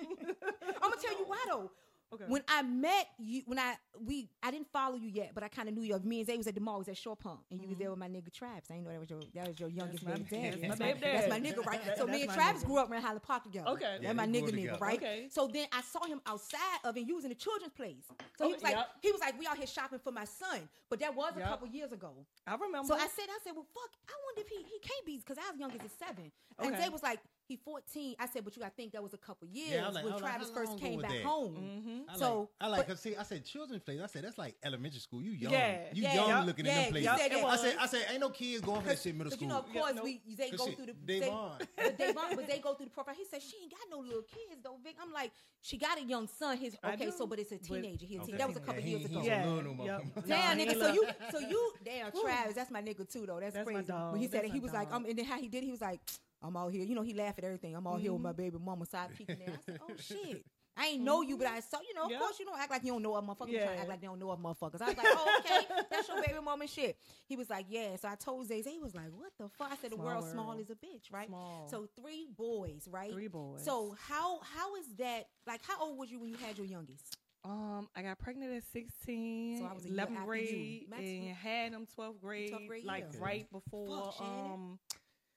gonna 0.91 1.01
tell 1.01 1.17
you 1.17 1.25
why 1.25 1.43
though. 1.49 1.71
Okay. 2.13 2.25
When 2.27 2.43
I 2.49 2.61
met 2.61 3.07
you, 3.19 3.41
when 3.45 3.57
I 3.57 3.75
we 4.05 4.27
I 4.43 4.51
didn't 4.51 4.67
follow 4.67 4.95
you 4.95 5.07
yet, 5.07 5.31
but 5.33 5.43
I 5.43 5.47
kind 5.47 5.69
of 5.69 5.75
knew 5.75 5.83
you. 5.83 5.97
Me 6.03 6.19
and 6.19 6.27
Zay 6.27 6.35
was 6.35 6.45
at 6.45 6.55
the 6.55 6.61
mall, 6.61 6.79
was 6.79 6.89
at 6.89 6.97
Short 6.97 7.19
Pump, 7.19 7.39
and 7.49 7.61
you 7.61 7.67
was 7.67 7.75
mm-hmm. 7.75 7.83
there 7.83 7.89
with 7.91 7.99
my 7.99 8.09
nigga 8.09 8.33
Travis. 8.33 8.65
I 8.69 8.73
didn't 8.73 8.85
know 8.85 8.91
that 8.91 8.99
was 8.99 9.09
your 9.09 9.19
that 9.33 9.47
was 9.47 9.59
your 9.59 9.69
youngest 9.69 10.03
my- 10.03 10.11
baby 10.15 10.25
daddy. 10.29 10.61
that's 10.61 10.79
my 10.79 10.85
That's 10.87 10.99
baby 10.99 11.17
That's 11.17 11.29
my 11.29 11.39
nigga, 11.39 11.65
right? 11.65 11.85
That- 11.85 11.97
so 11.97 12.07
me 12.07 12.21
and 12.23 12.27
my 12.27 12.35
Travis 12.35 12.63
nigga. 12.63 12.67
grew 12.67 12.77
up 12.79 12.91
around 12.91 13.01
Highland 13.01 13.23
Park 13.23 13.43
together. 13.43 13.69
Okay. 13.69 13.97
Yeah, 14.01 14.13
that's 14.13 14.17
my 14.17 14.27
nigga, 14.27 14.47
up 14.47 14.53
nigga, 14.53 14.81
right? 14.81 14.97
Okay. 14.97 15.27
So 15.29 15.47
then 15.47 15.67
I 15.71 15.81
saw 15.81 16.05
him 16.05 16.19
outside 16.25 16.79
of, 16.83 16.97
and 16.97 17.07
you 17.07 17.15
was 17.15 17.23
in 17.23 17.29
the 17.29 17.35
children's 17.35 17.73
place. 17.73 18.03
So 18.37 18.45
he 18.45 18.51
oh, 18.51 18.55
was 18.55 18.63
like, 18.63 18.75
yep. 18.75 18.87
he 19.01 19.11
was 19.11 19.21
like, 19.21 19.39
we 19.39 19.47
out 19.47 19.57
here 19.57 19.67
shopping 19.67 19.99
for 20.03 20.11
my 20.11 20.25
son, 20.25 20.67
but 20.89 20.99
that 20.99 21.15
was 21.15 21.33
a 21.37 21.41
couple 21.41 21.67
years 21.69 21.93
ago. 21.93 22.11
I 22.45 22.55
remember. 22.55 22.87
So 22.87 22.95
I 22.95 23.07
said, 23.07 23.29
I 23.29 23.39
said, 23.43 23.53
well, 23.55 23.67
fuck, 23.73 23.91
I 24.09 24.13
wonder 24.27 24.41
if 24.41 24.49
he 24.49 24.57
he 24.57 24.79
can't 24.79 25.05
be 25.05 25.17
because 25.17 25.37
I 25.37 25.49
was 25.51 25.59
young 25.59 25.71
as 25.71 25.79
a 25.79 26.05
seven. 26.05 26.31
And 26.59 26.73
Okay. 26.73 26.83
Zay 26.83 26.89
was 26.89 27.03
like, 27.03 27.19
he 27.51 27.57
14. 27.57 28.15
I 28.19 28.27
said, 28.27 28.43
but 28.45 28.55
you, 28.55 28.63
I 28.63 28.69
think 28.69 28.93
that 28.93 29.03
was 29.03 29.13
a 29.13 29.17
couple 29.17 29.47
years 29.47 29.71
Yeah, 29.71 29.89
like- 29.89 30.03
when 30.03 30.13
was 30.13 30.21
like, 30.21 30.31
Travis 30.31 30.49
first 30.51 30.77
came 30.79 30.99
back 31.01 31.11
that? 31.11 31.23
home. 31.23 31.55
mm-hmm. 31.55 32.09
I 32.09 32.17
So, 32.17 32.39
like, 32.39 32.47
I 32.61 32.67
like, 32.67 32.79
but- 32.79 32.87
cause 32.87 32.99
see, 33.01 33.15
I 33.15 33.23
said 33.23 33.43
children's 33.45 33.83
place. 33.83 33.99
I 34.01 34.07
said 34.07 34.23
that's 34.23 34.37
like 34.37 34.55
elementary 34.63 34.99
school. 34.99 35.21
You 35.21 35.31
young, 35.31 35.51
Yeah, 35.51 35.79
you 35.93 36.03
yeah, 36.03 36.13
young 36.15 36.29
yup, 36.29 36.45
looking 36.47 36.65
yeah, 36.65 36.71
in 36.71 36.77
them 36.93 37.03
you 37.03 37.07
places. 37.07 37.19
said. 37.31 37.43
I 37.45 37.55
said, 37.57 37.75
I 37.81 37.85
said, 37.87 38.05
ain't 38.11 38.19
no 38.21 38.29
kids 38.29 38.61
going 38.61 38.81
for 38.81 38.87
that 38.87 38.99
shit 38.99 39.15
middle 39.15 39.29
But 39.31 39.41
you 39.41 39.47
school. 39.47 39.49
know, 39.49 39.59
of 39.59 39.65
Yeah, 39.73 39.81
course, 39.81 39.95
no. 39.95 40.03
we 40.03 40.21
they 40.37 40.51
go 40.51 40.65
shit, 40.65 40.77
through 40.77 40.85
the 40.87 40.93
Davon. 40.93 41.51
They, 41.59 41.83
but 41.83 41.97
Davon, 41.97 42.35
but 42.35 42.47
they 42.47 42.59
go 42.59 42.73
through 42.73 42.85
the 42.87 42.91
profile. 42.91 43.15
He 43.17 43.25
said 43.25 43.41
she 43.41 43.57
ain't 43.63 43.71
got 43.71 43.81
no 43.89 43.99
little 43.99 44.23
kids 44.23 44.61
though, 44.63 44.77
Vic. 44.83 44.95
I'm 45.01 45.11
like, 45.11 45.31
she 45.61 45.77
got 45.77 45.97
a 45.99 46.03
young 46.03 46.27
son. 46.27 46.57
His 46.57 46.75
okay, 46.83 47.11
so 47.11 47.27
but 47.27 47.39
it's 47.39 47.51
a 47.51 47.57
teenager. 47.57 48.05
He, 48.05 48.17
Okay. 48.19 48.33
That 48.37 48.47
was 48.47 48.57
a 48.57 48.59
Yeah, 48.59 48.65
couple 48.65 48.81
he- 48.81 48.89
years 48.91 49.05
ago. 49.05 49.21
Yeah. 49.23 49.45
love 49.45 49.65
no 49.65 49.73
more. 49.73 50.01
Damn, 50.27 50.57
nigga. 50.57 50.79
So 50.79 50.93
you, 50.93 51.05
so 51.31 51.39
you, 51.39 51.73
damn, 51.83 52.11
Travis. 52.11 52.55
That's 52.55 52.71
my 52.71 52.81
nigga 52.81 53.11
too, 53.11 53.25
though. 53.25 53.39
That's, 53.39 53.53
That's 53.55 53.65
my 53.65 53.73
crazy. 53.73 53.87
dog. 53.87 54.11
When 54.13 54.21
he 54.21 54.27
said 54.27 54.45
it, 54.45 54.51
he 54.51 54.59
was 54.59 54.73
like, 54.73 54.91
um, 54.93 55.05
and 55.05 55.17
then 55.17 55.25
how 55.25 55.37
he 55.39 55.47
did, 55.47 55.63
he 55.63 55.71
was 55.71 55.81
like, 55.81 55.99
I'm 56.41 56.57
out 56.57 56.71
here. 56.73 56.83
You 56.83 56.95
know, 56.95 57.01
he 57.03 57.13
laughed 57.13 57.37
at 57.39 57.43
everything. 57.45 57.75
I'm 57.75 57.85
out 57.87 57.99
here 58.01 58.13
with 58.13 58.21
my 58.21 58.31
Mhm. 58.33 58.37
baby 58.37 58.57
mama 58.59 58.85
side 58.85 59.09
peeking 59.17 59.37
there. 59.39 59.53
I 59.57 59.61
said, 59.65 59.79
oh 59.81 59.95
shit. 59.97 60.45
I 60.77 60.87
ain't 60.87 61.03
know 61.03 61.21
you, 61.21 61.37
but 61.37 61.47
I 61.47 61.59
saw, 61.59 61.79
you 61.81 61.93
know, 61.93 62.05
of 62.05 62.11
Yeah. 62.11 62.19
course, 62.19 62.39
you 62.39 62.45
don't 62.45 62.57
act 62.57 62.71
like 62.71 62.83
you 62.83 62.93
don't 62.93 63.03
know 63.03 63.13
other 63.13 63.27
motherfuckers. 63.27 63.49
You 63.51 63.59
trying 63.59 63.75
to 63.75 63.79
act 63.81 63.89
like 63.89 63.99
they 64.01 64.07
don't 64.07 64.19
know 64.19 64.29
other 64.31 64.41
motherfuckers. 64.41 64.81
I 64.81 64.87
was 64.87 64.97
like, 64.97 65.07
oh, 65.09 65.39
okay, 65.45 65.83
that's 65.91 66.07
your 66.07 66.21
baby 66.21 66.39
mama 66.41 66.65
shit. 66.65 66.97
He 67.27 67.35
was 67.35 67.49
like, 67.49 67.65
yeah. 67.69 67.97
So 67.97 68.07
I 68.07 68.15
told 68.15 68.47
Zay, 68.47 68.61
Zay 68.61 68.77
was 68.79 68.95
like, 68.95 69.09
what 69.11 69.31
the 69.37 69.49
fuck? 69.49 69.69
I 69.71 69.75
said, 69.75 69.91
the 69.91 69.97
world's 69.97 70.31
small 70.31 70.47
world. 70.47 70.61
as 70.61 70.69
a 70.69 70.75
bitch, 70.75 71.11
right? 71.11 71.27
Small. 71.27 71.67
So 71.69 71.87
three 71.99 72.25
boys, 72.37 72.87
right? 72.89 73.11
three 73.11 73.27
boys. 73.27 73.63
So 73.65 73.95
how 74.07 74.39
how 74.39 74.75
is 74.77 74.87
that? 74.97 75.25
Like, 75.45 75.61
how 75.67 75.77
old 75.81 75.97
was 75.97 76.09
you 76.09 76.19
when 76.19 76.29
you 76.29 76.37
had 76.37 76.57
your 76.57 76.65
youngest? 76.67 77.17
Um, 77.43 77.89
I 77.95 78.03
got 78.03 78.19
pregnant 78.19 78.53
at 78.53 78.63
16, 78.71 79.57
So 79.59 79.65
I 79.65 79.73
was 79.73 79.83
a 79.85 79.89
11th 79.89 80.25
grade, 80.25 80.87
and 80.95 81.35
had 81.35 81.73
them 81.73 81.87
12th 81.97 82.19
grade, 82.21 82.53
grade 82.67 82.85
like 82.85 83.11
year. 83.11 83.21
right 83.21 83.51
before 83.51 83.87
Fuck, 84.05 84.13
Shannon. 84.19 84.79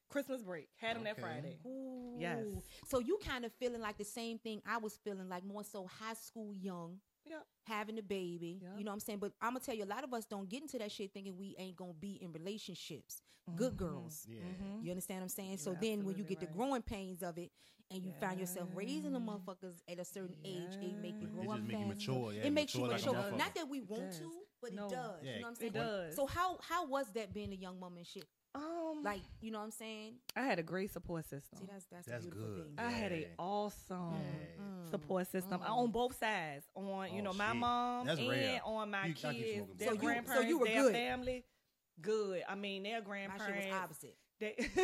Christmas 0.09 0.43
break. 0.43 0.69
Had 0.77 0.97
them 0.97 1.05
that 1.05 1.19
Friday. 1.21 1.59
Ooh. 1.67 2.17
Yes. 2.19 2.45
So 2.87 2.99
you 3.01 3.19
kind 3.25 3.45
of 3.45 3.53
feeling 3.55 3.81
like 3.81 3.99
the 3.99 4.05
same 4.05 4.39
thing 4.39 4.63
I 4.67 4.79
was 4.79 4.97
feeling, 5.05 5.29
like 5.29 5.45
more 5.45 5.65
so 5.65 5.87
high 5.87 6.15
school 6.15 6.53
young, 6.55 7.01
Yeah. 7.27 7.41
having 7.65 7.99
a 7.99 8.03
baby. 8.03 8.61
Yep. 8.63 8.73
You 8.79 8.85
know 8.85 8.91
what 8.91 8.95
I'm 8.95 9.01
saying? 9.01 9.19
But 9.19 9.33
I'm 9.41 9.51
gonna 9.55 9.61
tell 9.61 9.75
you, 9.75 9.85
a 9.85 9.87
lot 9.87 10.05
of 10.05 10.13
us 10.15 10.25
don't 10.27 10.49
get 10.49 10.63
into 10.63 10.79
that 10.79 10.93
shit 10.93 11.13
thinking 11.13 11.37
we 11.37 11.55
ain't 11.59 11.77
gonna 11.77 11.93
be 11.95 12.13
in 12.23 12.33
relationships. 12.33 13.21
Good 13.57 13.75
Mhm. 13.75 13.77
girls. 13.77 14.27
Yeah. 14.29 14.41
Mhm. 14.43 14.85
You 14.85 14.91
understand 14.91 15.21
what 15.21 15.25
I'm 15.25 15.29
saying? 15.31 15.59
So 15.59 15.73
You're 15.73 15.81
then 15.81 15.91
when 16.05 16.17
you 16.17 16.23
absolutely 16.23 16.35
get 16.37 16.41
the 16.41 16.47
growing 16.57 16.83
pains 16.83 17.23
of 17.23 17.37
it 17.37 17.51
and 17.91 18.03
you 18.03 18.13
find 18.13 18.41
yourself 18.41 18.71
raising 18.75 19.13
the 19.13 19.19
motherfuckers 19.21 19.83
at 19.87 19.99
a 19.99 20.05
certain 20.05 20.37
age, 20.45 20.75
it 20.77 20.97
make 21.03 21.21
you 21.21 21.27
Yeah. 21.29 21.35
grow 21.35 21.43
It 21.43 21.49
up 21.51 21.57
just 21.57 21.69
make 21.69 21.79
you 21.81 21.87
mature. 21.87 22.33
Yeah, 22.33 22.43
it 22.47 22.51
makes 22.53 22.75
you 22.75 22.81
mature 22.81 22.93
like 22.97 23.03
a 23.03 23.07
mature. 23.13 23.23
motherfucker. 23.33 23.39
Not 23.39 23.55
that 23.57 23.69
we 23.69 23.81
want 23.83 24.13
to, 24.15 24.47
but 24.63 24.73
No. 24.73 24.87
it 24.87 24.91
does. 24.93 25.25
Yeah, 25.25 25.35
you 25.35 25.41
know 25.41 25.43
what 25.43 25.49
I'm 25.49 25.53
it 25.55 25.59
saying? 25.59 25.73
does. 25.73 26.15
So 26.17 26.27
how 26.27 26.59
how 26.63 26.87
was 26.87 27.13
that 27.13 27.35
being 27.35 27.53
a 27.53 27.57
young 27.57 27.79
mom 27.79 27.97
and 27.99 28.07
shit? 28.07 28.27
Um, 28.55 29.03
Like, 29.03 29.21
you 29.41 29.51
know 29.51 29.59
what 29.59 29.65
I'm 29.65 29.71
saying? 29.73 30.15
I 30.37 30.43
had 30.43 30.59
a 30.59 30.63
great 30.63 30.91
support 30.93 31.25
system. 31.25 31.59
See, 31.59 31.67
that's 31.71 31.85
that's, 31.87 32.07
That's 32.07 32.27
a 32.27 32.31
good. 32.31 32.65
thing. 32.65 32.75
I 32.79 32.91
had 32.91 33.13
Yeah. 33.13 33.27
a 33.39 33.43
awesome 33.43 34.15
Yeah. 34.15 34.63
Mm. 34.65 34.91
support 34.91 35.27
system 35.27 35.61
Mm. 35.61 35.69
on 35.69 35.91
both 35.91 36.17
sides. 36.19 36.65
On 36.75 37.13
you 37.13 37.21
Oh, 37.21 37.25
know 37.25 37.33
my 37.33 37.49
shit. 37.49 37.57
mom 37.57 38.07
That's 38.07 38.21
and 38.21 38.29
rare. 38.31 38.61
on 38.65 38.91
my 38.91 39.07
You- 39.07 39.15
kids, 39.15 39.77
their 39.77 39.89
So 39.89 39.93
you- 39.95 39.99
so 40.01 40.05
grandparents, 40.07 40.49
you 40.49 40.59
were 40.59 40.67
their 40.67 40.83
good. 40.85 40.93
family. 40.93 41.45
Good. 42.01 42.45
I 42.49 42.55
mean, 42.55 42.83
their 42.85 43.01
My 43.01 43.05
grandparents. 43.07 43.65
shit 43.65 43.73
was 43.73 43.83
opposite. 43.83 44.17
They, 44.41 44.55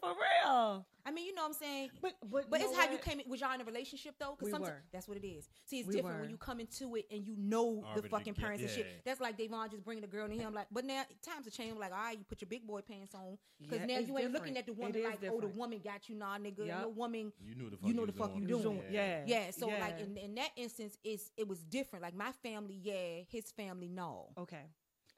for 0.00 0.10
real. 0.44 0.86
I 1.06 1.10
mean, 1.10 1.26
you 1.26 1.34
know 1.34 1.42
what 1.42 1.48
I'm 1.48 1.54
saying? 1.54 1.90
But 2.02 2.12
but 2.30 2.50
But 2.50 2.60
it's 2.60 2.70
know 2.72 2.78
how 2.78 2.90
you 2.92 2.98
came 2.98 3.20
in. 3.20 3.28
Was 3.28 3.40
y'all 3.40 3.54
in 3.54 3.60
a 3.60 3.64
relationship 3.64 4.14
though? 4.20 4.36
We 4.40 4.52
someti- 4.52 4.60
were. 4.60 4.82
that's 4.92 5.08
what 5.08 5.16
it 5.16 5.26
is. 5.26 5.48
See, 5.64 5.78
it's 5.78 5.88
We 5.88 5.94
different 5.94 6.16
were. 6.16 6.20
when 6.22 6.30
you 6.30 6.36
come 6.36 6.60
into 6.60 6.94
it 6.96 7.06
and 7.10 7.26
you 7.26 7.34
know 7.38 7.82
the 7.94 8.02
fucking 8.02 8.34
together, 8.34 8.40
parents 8.40 8.62
and 8.62 8.70
shit. 8.70 8.86
That's 9.04 9.20
like 9.20 9.38
Davon 9.38 9.70
just 9.70 9.84
bringing 9.84 10.02
the 10.02 10.08
girl 10.08 10.28
to 10.28 10.34
him. 10.34 10.52
Like, 10.52 10.66
but 10.70 10.84
now 10.84 11.02
times 11.22 11.46
have 11.46 11.54
changed. 11.54 11.78
Like, 11.78 11.92
all 11.92 11.98
right, 11.98 12.18
you 12.18 12.24
put 12.28 12.42
your 12.42 12.48
big 12.48 12.66
boy 12.66 12.82
pants 12.82 13.14
on 13.14 13.38
because 13.60 13.80
Yeah, 13.80 13.86
now 13.86 13.94
it's 14.00 14.08
you 14.08 14.18
ain't 14.18 14.32
looking 14.32 14.56
at 14.58 14.66
the 14.66 14.72
woman 14.74 14.94
is 14.96 15.04
like, 15.04 15.18
oh, 15.30 15.40
the 15.40 15.48
woman 15.48 15.80
got 15.82 16.08
you, 16.08 16.16
nah, 16.16 16.36
nigga. 16.38 16.66
Yup. 16.66 16.82
No 16.82 16.88
woman. 16.90 17.32
You 17.42 17.54
knew 17.54 17.70
the 17.70 17.76
fuck 17.78 17.88
You 17.88 17.94
know 17.94 18.06
the 18.06 18.12
was 18.12 18.20
fuck 18.20 18.36
you 18.38 18.46
doing. 18.46 18.62
doing. 18.62 18.82
Yeah. 18.90 19.22
Yeah. 19.26 19.50
So 19.52 19.68
like 19.68 20.00
in, 20.00 20.16
in 20.18 20.34
that 20.34 20.50
instance, 20.56 20.98
it's 21.02 21.30
it 21.36 21.48
was 21.48 21.60
different. 21.64 22.02
Like 22.02 22.14
my 22.14 22.32
family, 22.42 22.78
yeah, 22.82 23.22
his 23.30 23.50
family, 23.52 23.88
no. 23.88 24.28
Okay. 24.38 24.66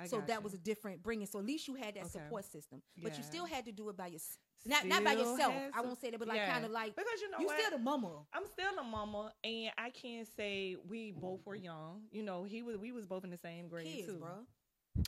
I 0.01 0.07
so 0.07 0.21
that 0.27 0.39
you. 0.39 0.41
was 0.41 0.55
a 0.55 0.59
different 0.59 1.03
bringing. 1.03 1.27
So 1.27 1.39
at 1.39 1.45
least 1.45 1.69
you 1.69 1.75
had 1.75 1.95
that 1.95 2.05
Okay. 2.05 2.09
support 2.11 2.45
system, 2.45 2.83
but 3.03 3.17
you 3.17 3.23
still 3.25 3.45
had 3.47 3.65
to 3.67 3.73
do 3.73 3.89
it 3.89 3.97
by 3.97 4.09
yourself. 4.09 4.39
Not 4.65 4.87
not 4.87 5.03
by 5.05 5.13
yourself. 5.13 5.53
had 5.53 5.73
I 5.75 5.81
won't 5.81 6.01
say 6.01 6.11
that, 6.11 6.19
but 6.19 6.29
like 6.29 6.37
Yeah. 6.37 6.53
kind 6.53 6.65
of 6.65 6.71
like 6.71 6.95
because 6.95 7.21
you 7.21 7.31
know 7.31 7.39
you 7.41 7.47
what? 7.47 7.59
still 7.59 7.71
the 7.73 7.83
mama. 7.83 8.25
I'm 8.33 8.47
still 8.47 8.79
a 8.79 8.83
mama, 8.85 9.33
and 9.43 9.71
I 9.77 9.91
can't 9.91 10.27
say 10.37 10.77
we 10.89 11.11
both 11.11 11.45
were 11.45 11.57
young. 11.57 12.03
You 12.13 12.23
know, 12.23 12.45
he 12.45 12.63
was. 12.63 12.77
We 12.77 12.93
was 12.93 13.05
both 13.05 13.25
in 13.25 13.31
the 13.31 13.39
same 13.39 13.69
grade 13.69 13.87
kids, 13.87 14.07
too, 14.07 14.19
bro. 14.19 14.47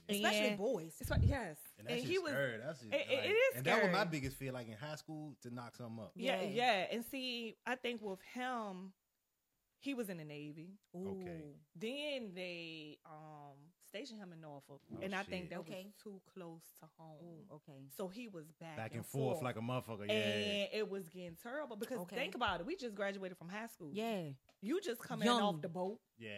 Especially 0.08 0.48
And 0.48 0.58
boys. 0.58 0.96
It's 0.98 1.10
like, 1.10 1.20
yes, 1.24 1.58
And, 1.78 1.86
that 1.86 1.92
and 1.98 2.02
he 2.02 2.18
was. 2.18 2.32
scary. 2.32 2.56
That's 2.56 2.80
just, 2.80 2.90
it- 2.92 2.96
it- 3.06 3.16
like- 3.16 3.24
it 3.26 3.32
is 3.32 3.56
And 3.56 3.64
that 3.66 3.82
was 3.82 3.92
my 3.92 4.04
biggest 4.04 4.38
fear, 4.38 4.50
like 4.50 4.66
in 4.66 4.72
high 4.78 4.94
school, 4.96 5.36
to 5.42 5.50
knock 5.54 5.76
something 5.76 6.02
up. 6.02 6.12
Yeah, 6.16 6.40
Yeah. 6.40 6.48
yeah, 6.48 6.86
and 6.90 7.04
see, 7.04 7.58
I 7.66 7.74
think 7.76 8.00
with 8.00 8.20
him, 8.32 8.94
he 9.80 9.92
was 9.92 10.08
in 10.08 10.16
the 10.16 10.24
Navy. 10.24 10.78
Okay. 10.96 11.54
Then 11.76 12.32
they 12.34 12.98
um 13.04 13.58
stationed 13.94 14.18
him 14.20 14.32
in 14.32 14.40
Norfolk, 14.40 14.80
Oh, 14.92 14.98
and 15.02 15.14
I 15.14 15.20
shit. 15.20 15.28
think 15.30 15.50
that 15.50 15.58
Okay. 15.60 15.84
was 15.84 15.94
too 16.02 16.20
close 16.34 16.62
to 16.80 16.86
home. 16.98 17.16
Ooh, 17.22 17.54
okay. 17.56 17.86
So 17.96 18.08
he 18.08 18.26
was 18.28 18.46
back, 18.60 18.76
Back 18.76 18.94
and 18.94 19.06
forth 19.06 19.40
like 19.40 19.54
a 19.56 19.60
motherfucker. 19.60 20.08
Yeah. 20.08 20.14
and 20.14 20.68
it 20.72 20.90
was 20.90 21.08
getting 21.08 21.36
terrible 21.40 21.76
because 21.76 21.98
Okay. 22.00 22.16
think 22.16 22.34
about 22.34 22.58
it, 22.60 22.66
we 22.66 22.74
just 22.76 22.94
graduated 22.96 23.38
from 23.38 23.48
high 23.48 23.68
school. 23.68 23.90
Yeah. 23.92 24.30
you 24.60 24.80
just 24.80 25.00
coming 25.00 25.26
Young. 25.26 25.42
off 25.42 25.60
the 25.60 25.68
boat. 25.68 26.00
yeah. 26.18 26.30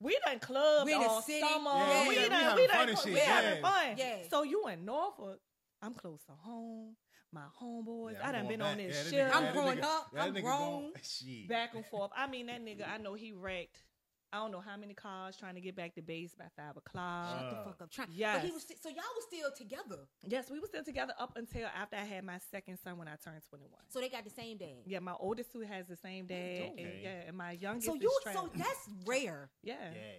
We 0.00 0.16
done 0.24 0.38
clubbed 0.38 0.86
We 0.86 0.94
all 0.94 1.20
city. 1.20 1.40
summer. 1.40 1.70
Yeah, 1.70 2.02
we, 2.04 2.08
we 2.10 2.14
done, 2.14 2.30
done- 2.30 2.56
we 2.56 2.62
we 2.62 2.66
done, 2.68 2.76
having 2.76 2.96
fun 2.96 3.04
and 3.04 3.12
we 3.14 3.20
shit, 3.20 3.28
having 3.28 3.62
fun. 3.62 3.94
Yeah. 3.98 4.22
So 4.30 4.42
you 4.44 4.68
in 4.68 4.84
Norfolk? 4.84 5.40
I'm 5.82 5.92
close 5.94 6.22
to 6.26 6.32
home. 6.32 6.96
My 7.32 7.46
homeboys. 7.60 8.12
Yeah, 8.12 8.20
I 8.22 8.26
I'm 8.28 8.32
done 8.34 8.44
going 8.44 8.48
been 8.58 8.62
on 8.62 8.76
this 8.76 8.94
Yeah, 8.96 9.02
that 9.02 9.10
shit. 9.10 9.32
nigga- 9.42 9.46
I'm 9.48 9.52
growing 9.52 9.78
nigga- 9.78 9.82
up. 9.84 10.06
I'm 10.16 10.34
nigga 10.34 10.42
grown. 10.42 10.92
going- 10.92 11.46
back 11.48 11.74
and 11.74 11.84
forth. 11.86 12.10
I 12.14 12.26
mean, 12.28 12.46
that 12.46 12.60
nigga. 12.64 12.88
I 12.88 12.98
know 12.98 13.14
he 13.14 13.32
wrecked 13.32 13.82
I 14.32 14.38
don't 14.38 14.50
know 14.50 14.60
how 14.60 14.76
many 14.78 14.94
cars 14.94 15.36
trying 15.36 15.56
to 15.56 15.60
get 15.60 15.76
back 15.76 15.94
to 15.96 16.02
base 16.02 16.34
by 16.34 16.46
five 16.56 16.76
o'clock. 16.76 17.38
Shut 17.38 17.44
Uh, 17.44 17.50
the 17.50 17.56
fuck 17.64 17.82
up. 17.82 17.90
Trying. 17.90 18.08
But 18.08 18.16
yes. 18.16 18.44
he 18.44 18.50
was 18.50 18.62
sti- 18.62 18.76
so 18.82 18.88
y'all 18.88 19.02
was 19.14 19.24
still 19.28 19.50
together. 19.54 19.98
yes, 20.26 20.50
we 20.50 20.58
were 20.58 20.66
still 20.66 20.82
together 20.84 21.12
up 21.18 21.36
until 21.36 21.66
after 21.76 21.96
I 21.96 22.04
had 22.04 22.24
my 22.24 22.38
second 22.50 22.78
son 22.82 22.96
when 22.98 23.08
I 23.08 23.16
turned 23.22 23.42
twenty 23.50 23.64
one. 23.66 23.82
So 23.90 24.00
they 24.00 24.08
got 24.08 24.24
the 24.24 24.30
same 24.30 24.56
dad. 24.56 24.68
Yeah, 24.86 25.00
my 25.00 25.12
oldest 25.18 25.52
two 25.52 25.60
has 25.60 25.86
the 25.86 25.96
same 25.96 26.24
dad, 26.26 26.60
dope. 26.60 26.78
and 26.78 26.88
yeah, 27.02 27.10
and 27.28 27.36
my 27.36 27.52
youngest. 27.52 27.86
So 27.86 27.94
is 27.96 28.02
you 28.02 28.18
so 28.32 28.48
that's 28.56 28.88
rare. 29.06 29.50
yeah, 29.62 29.74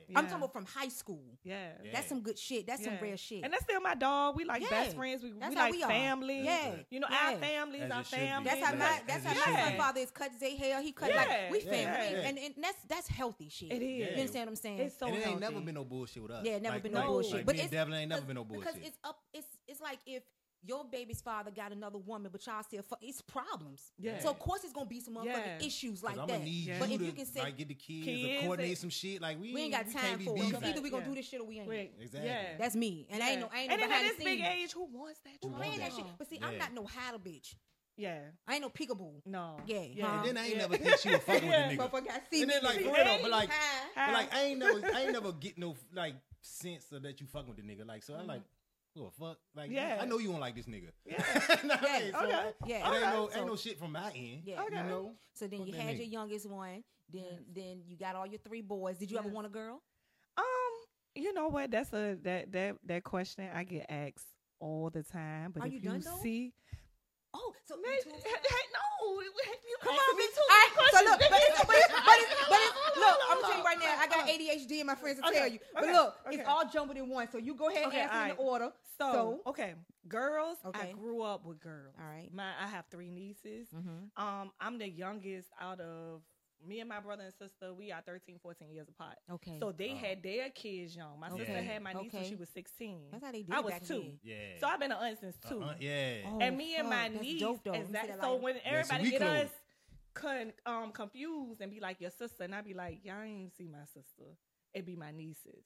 Yeah. 0.08 0.20
I'm 0.20 0.25
talking 0.25 0.38
about 0.38 0.53
from 0.53 0.65
high 0.65 0.89
school. 0.89 1.24
yeah. 1.43 1.72
Yeah. 1.84 1.91
That's 1.93 2.08
some 2.08 2.22
good 2.22 2.38
shit. 2.38 2.67
That's 2.67 2.84
some 2.84 2.98
rare 3.01 3.17
shit. 3.17 3.43
And 3.43 3.51
that's 3.51 3.63
still 3.63 3.82
my 3.82 3.96
dog. 3.96 4.36
We 4.36 4.46
like 4.46 4.62
Yeah. 4.62 4.70
best 4.70 4.96
friends. 4.96 5.24
We, 5.24 5.32
That's 5.32 5.50
we 5.50 5.55
how 5.55 5.63
like 5.65 5.72
we 5.74 5.84
are. 5.84 5.89
family. 5.89 6.41
Yeah. 6.43 6.75
You 6.91 7.00
know, 7.00 7.08
Yeah. 7.10 7.32
our 7.32 7.38
families, 7.38 7.89
our 7.91 8.01
it 8.01 8.05
should 8.08 8.20
be. 8.20 8.25
family. 8.27 8.50
That's 8.50 8.63
how 8.65 8.75
my 8.75 9.01
that's 9.08 9.25
how 9.25 9.34
my 9.34 9.46
be. 9.58 9.62
son 9.70 9.77
father 9.77 10.00
is 10.01 10.12
cut 10.12 10.32
his 10.39 10.58
hair. 10.60 10.82
He 10.84 10.91
cut 10.91 11.15
like 11.15 11.50
we 11.51 11.62
family, 11.62 12.22
and, 12.24 12.38
and 12.38 12.53
that's 12.62 12.77
that's 12.88 13.08
healthy 13.08 13.50
shit. 13.50 13.72
It 13.72 13.82
is. 13.82 14.03
You 14.10 14.16
understand 14.22 14.46
what 14.46 14.52
I'm 14.52 14.56
saying? 14.56 14.80
It's 14.80 14.98
so 14.98 15.06
and 15.08 15.16
it 15.16 15.18
ain't 15.20 15.26
healthy. 15.28 15.40
never 15.56 15.60
been 15.66 15.76
no 15.76 15.84
bullshit 15.86 16.22
with 16.24 16.32
us. 16.32 16.46
Yeah, 16.46 16.60
never 16.60 16.76
Like- 16.76 16.84
been 16.84 16.92
no 16.94 17.00
like- 17.00 17.08
bullshit. 17.08 17.34
Like 17.34 17.46
but 17.46 17.56
me 17.56 17.62
and 17.62 17.66
it's 17.68 17.72
Devlin 17.74 18.00
ain't 18.00 18.10
never 18.10 18.22
been 18.26 18.36
no 18.36 18.44
bullshit. 18.44 18.62
because 18.62 18.76
bullshit. 18.76 18.94
it's 18.94 19.00
up. 19.04 19.20
It's 19.34 19.48
it's 19.68 19.82
like 19.82 20.00
if 20.06 20.24
your 20.66 20.86
baby's 20.86 21.20
father 21.20 21.52
got 21.52 21.74
another 21.74 21.98
woman, 21.98 22.32
but 22.32 22.46
y'all 22.48 22.64
still 22.64 22.82
fuck. 22.84 22.98
It's 23.02 23.22
problems. 23.22 23.92
Yeah. 24.00 24.18
So 24.20 24.30
of 24.30 24.40
course 24.40 24.64
it's 24.64 24.72
gonna 24.72 24.86
be 24.86 25.02
some 25.02 25.16
motherfucking 25.16 25.26
Yeah. 25.60 25.66
issues 25.68 26.00
'Cause 26.00 26.04
like 26.04 26.18
I'm 26.18 26.26
that. 26.28 26.34
gonna 26.36 26.46
need 26.46 26.68
Yeah. 26.68 26.80
But 26.80 26.88
you 26.88 26.96
if 26.96 27.00
to 27.02 27.06
you 27.08 27.12
can 27.12 27.26
say 27.26 27.42
like 27.42 27.58
get 27.58 27.68
the 27.68 27.74
kids, 27.76 28.06
Kids 28.06 28.40
or 28.40 28.42
coordinate 28.44 28.70
and- 28.70 28.78
some 28.78 28.90
shit. 28.90 29.22
Like 29.22 29.42
we, 29.42 29.54
we 29.54 29.62
ain't 29.64 29.74
got 29.74 29.88
we 29.88 29.94
time 29.94 30.20
for 30.20 30.38
it. 30.38 30.42
beefing. 30.42 30.64
Either 30.64 30.82
we 30.82 30.90
gonna 30.90 31.04
Yeah. 31.04 31.10
do 31.10 31.16
this 31.16 31.28
shit 31.28 31.42
or 31.42 31.44
we 31.44 31.60
ain't. 31.60 31.68
Wait, 31.68 31.92
Exactly. 32.00 32.30
Yeah. 32.30 32.58
That's 32.58 32.76
me, 32.78 33.06
and 33.10 33.22
I 33.22 33.32
ain't 33.32 33.42
no. 33.42 33.50
I 33.52 33.60
ain't 33.64 33.72
and 33.74 33.80
no 33.82 33.84
at 33.86 33.90
behind 33.90 34.10
this 34.10 34.18
the 34.20 34.24
big 34.24 34.40
age, 34.40 34.72
who 34.72 34.86
wants 34.86 35.20
that? 35.26 35.34
Who 35.42 35.50
drama? 35.50 35.58
Playing 35.66 35.80
that 35.80 35.94
shit. 35.94 36.06
But 36.18 36.30
see, 36.30 36.40
I'm 36.42 36.58
not 36.58 36.74
no 36.74 36.86
hatter 36.86 37.18
bitch. 37.20 37.56
Yeah. 37.98 38.20
I 38.48 38.54
ain't 38.56 38.62
no 38.62 38.70
peekaboo. 38.70 39.22
No. 39.26 39.58
Yeah, 39.66 39.82
Yeah. 39.82 40.06
huh? 40.08 40.18
And 40.18 40.28
then 40.30 40.38
I 40.38 40.46
ain't 40.46 40.56
Yeah. 40.56 40.62
never 40.62 40.78
think 40.78 40.98
she 41.00 41.10
was 41.10 41.20
fucking 41.20 41.44
Yeah. 41.50 41.68
with 41.70 41.78
the 41.78 41.84
nigga. 41.84 41.90
Motherfucker, 41.92 42.12
I 42.12 42.20
see 42.32 42.42
And 42.42 42.52
then 42.52 42.64
like 42.64 42.78
for 42.80 42.94
real, 42.94 43.18
but 43.22 43.32
like, 43.32 43.50
Hi. 43.52 44.06
but 44.08 44.14
like 44.14 44.34
I 44.34 44.42
ain't 44.44 44.60
never, 44.60 44.82
I 44.96 45.02
ain't 45.04 45.12
never 45.20 45.32
get 45.34 45.58
no 45.58 45.76
like 45.94 46.16
sense 46.42 46.92
of 46.92 47.04
that 47.04 47.22
you 47.22 47.28
fucking 47.28 47.48
with 47.50 47.58
the 47.58 47.64
nigga. 47.64 47.86
Like 47.88 48.04
so, 48.04 48.16
I'm 48.16 48.26
like, 48.28 48.42
what 48.96 49.06
the 49.06 49.12
fuck? 49.26 49.38
Like, 49.56 49.72
Yeah. 49.72 50.00
I 50.02 50.06
know 50.06 50.18
you 50.18 50.32
don't 50.32 50.40
like 50.40 50.56
this 50.56 50.66
nigga. 50.66 50.90
Yeah. 51.06 51.24
Nah, 51.64 51.76
Yeah, 51.82 51.88
hey, 51.88 52.12
so 52.12 52.20
okay. 52.26 52.34
I- 52.34 52.54
Yeah. 52.68 52.92
It 52.92 52.96
ain't 53.04 53.14
no, 53.14 53.30
So- 53.30 53.38
ain't 53.38 53.48
no 53.48 53.56
shit 53.56 53.80
from 53.80 53.92
my 53.92 54.12
end. 54.16 54.42
Yeah. 54.46 54.62
Okay. 54.64 54.76
You 54.78 54.84
know. 54.84 55.16
So 55.36 55.48
then 55.48 55.60
Fuck 55.60 55.68
you 55.68 55.74
had 55.76 55.96
nigga. 55.96 55.98
your 56.00 56.08
youngest 56.08 56.50
one. 56.50 56.84
Then 57.12 57.24
Yes. 57.30 57.40
then 57.54 57.82
you 57.86 57.98
got 57.98 58.16
all 58.16 58.26
your 58.26 58.40
three 58.40 58.62
boys. 58.62 58.98
Did 58.98 59.12
you 59.12 59.20
ever 59.20 59.28
want 59.30 59.46
a 59.46 59.50
girl? 59.50 59.84
Um, 60.38 60.44
you 61.16 61.32
know 61.34 61.48
what? 61.50 61.70
That's 61.70 61.92
a 61.94 62.18
that 62.24 62.52
that 62.54 62.78
that 62.86 63.04
question 63.04 63.48
I 63.54 63.64
get 63.66 63.86
asked 63.90 64.26
all 64.60 64.90
the 64.90 65.04
time. 65.04 65.52
But 65.52 65.64
Are 65.64 65.68
if 65.68 65.74
you 65.74 65.80
you, 65.80 65.90
done, 65.90 66.00
though? 66.02 66.18
see, 66.24 66.54
Oh, 67.34 67.54
so 67.66 67.75
man, 67.78 67.92
you 68.06 68.12
hey, 68.13 68.30
two- 68.30 68.74
no, 68.74 69.22
you 69.22 69.75
Come 69.82 69.96
on, 69.96 70.18
me 70.18 70.24
too 70.30 70.46
right, 70.48 70.70
many 70.78 70.92
so 70.94 71.00
look, 71.04 71.20
but 71.20 71.42
it's, 71.42 71.66
but 71.66 71.75
it's, 71.75 71.88
but 71.92 72.18
it's, 72.22 72.50
but 72.50 72.60
it's, 72.62 72.98
look, 73.04 73.18
I'm 73.30 73.42
gonna 73.42 73.48
tell 73.48 73.58
you 73.58 73.63
right 73.66 73.80
now, 73.80 73.96
I 74.00 74.08
got 74.08 74.30
Uh, 74.30 74.32
ADHD 74.32 74.78
and 74.80 74.88
my 74.88 74.96
friends 74.96 75.20
will 75.20 75.30
okay, 75.30 75.40
tell 75.40 75.48
you. 75.48 75.60
But 75.74 75.84
okay, 75.84 75.94
look, 75.94 76.16
okay. 76.28 76.38
it's 76.38 76.48
all 76.48 76.63
jumbled 76.70 76.98
in 76.98 77.10
one. 77.10 77.28
So 77.32 77.38
you 77.38 77.56
go 77.56 77.70
ahead 77.70 77.86
and 77.86 77.94
answer 77.94 78.22
in 78.24 78.28
the 78.30 78.36
order. 78.36 78.72
So, 78.98 79.12
So- 79.12 79.42
okay, 79.48 79.74
girls. 80.08 80.58
Okay. 80.66 80.90
I 80.90 80.92
grew 80.94 81.22
up 81.22 81.46
with 81.46 81.60
girls. 81.60 81.96
All 82.00 82.06
right. 82.08 82.30
My 82.34 82.52
I 82.62 82.68
have 82.68 82.86
three 82.92 83.10
nieces. 83.10 83.68
Mm-hmm. 83.75 84.24
Um, 84.24 84.52
I'm 84.62 84.78
the 84.78 84.88
youngest 84.90 85.50
out 85.60 85.80
of 85.80 86.22
me 86.67 86.79
and 86.79 86.89
my 86.89 87.00
brother 87.00 87.24
and 87.24 87.34
sister. 87.34 87.74
We 87.74 87.91
are 87.91 88.01
13, 88.05 88.39
14 88.41 88.72
years 88.72 88.88
apart. 88.89 89.17
Okay. 89.32 89.58
So 89.60 89.72
they 89.72 89.91
Oh. 89.91 89.96
had 89.96 90.24
their 90.24 90.50
kids 90.50 90.96
young. 90.96 91.20
My 91.20 91.29
sister 91.29 91.62
had 91.62 91.82
my 91.84 91.93
niece 91.93 92.13
when 92.13 92.25
she 92.25 92.36
was 92.36 92.50
16. 92.50 93.10
That's 93.12 93.24
how 93.24 93.32
they 93.32 93.43
did 93.43 93.53
I 93.53 93.60
was 93.62 93.74
back 93.74 93.84
two. 93.84 94.00
then. 94.00 94.20
Yeah. 94.24 94.36
So 94.60 94.67
I've 94.67 94.79
been 94.79 94.91
an 94.91 94.98
aunt 95.01 95.20
since 95.20 95.38
two. 95.48 95.62
Uh-uh, 95.62 95.75
yeah. 95.79 96.15
Oh, 96.27 96.39
and 96.39 96.58
me 96.58 96.75
and 96.75 96.89
my 96.89 97.08
niece, 97.10 97.41
dope, 97.41 97.63
though. 97.63 97.74
is 97.74 97.89
that, 97.89 98.20
so 98.22 98.36
when 98.36 98.55
so 98.55 98.62
everybody 98.65 99.03
we 99.03 99.12
get 99.12 99.22
close. 99.22 99.43
us 99.46 99.50
con, 100.13 100.53
um, 100.65 100.91
confused 100.91 101.62
and 101.62 101.72
be 101.72 101.79
like 101.79 102.00
your 102.01 102.12
sister, 102.12 102.43
and 102.43 102.53
I 102.55 102.62
be 102.62 102.74
like, 102.74 103.00
y'all 103.03 103.22
ain't 103.22 103.55
see 103.55 103.67
my 103.67 103.86
sister. 103.93 104.38
It 104.74 104.86
be 104.86 104.96
my 104.96 105.12
nieces. 105.12 105.65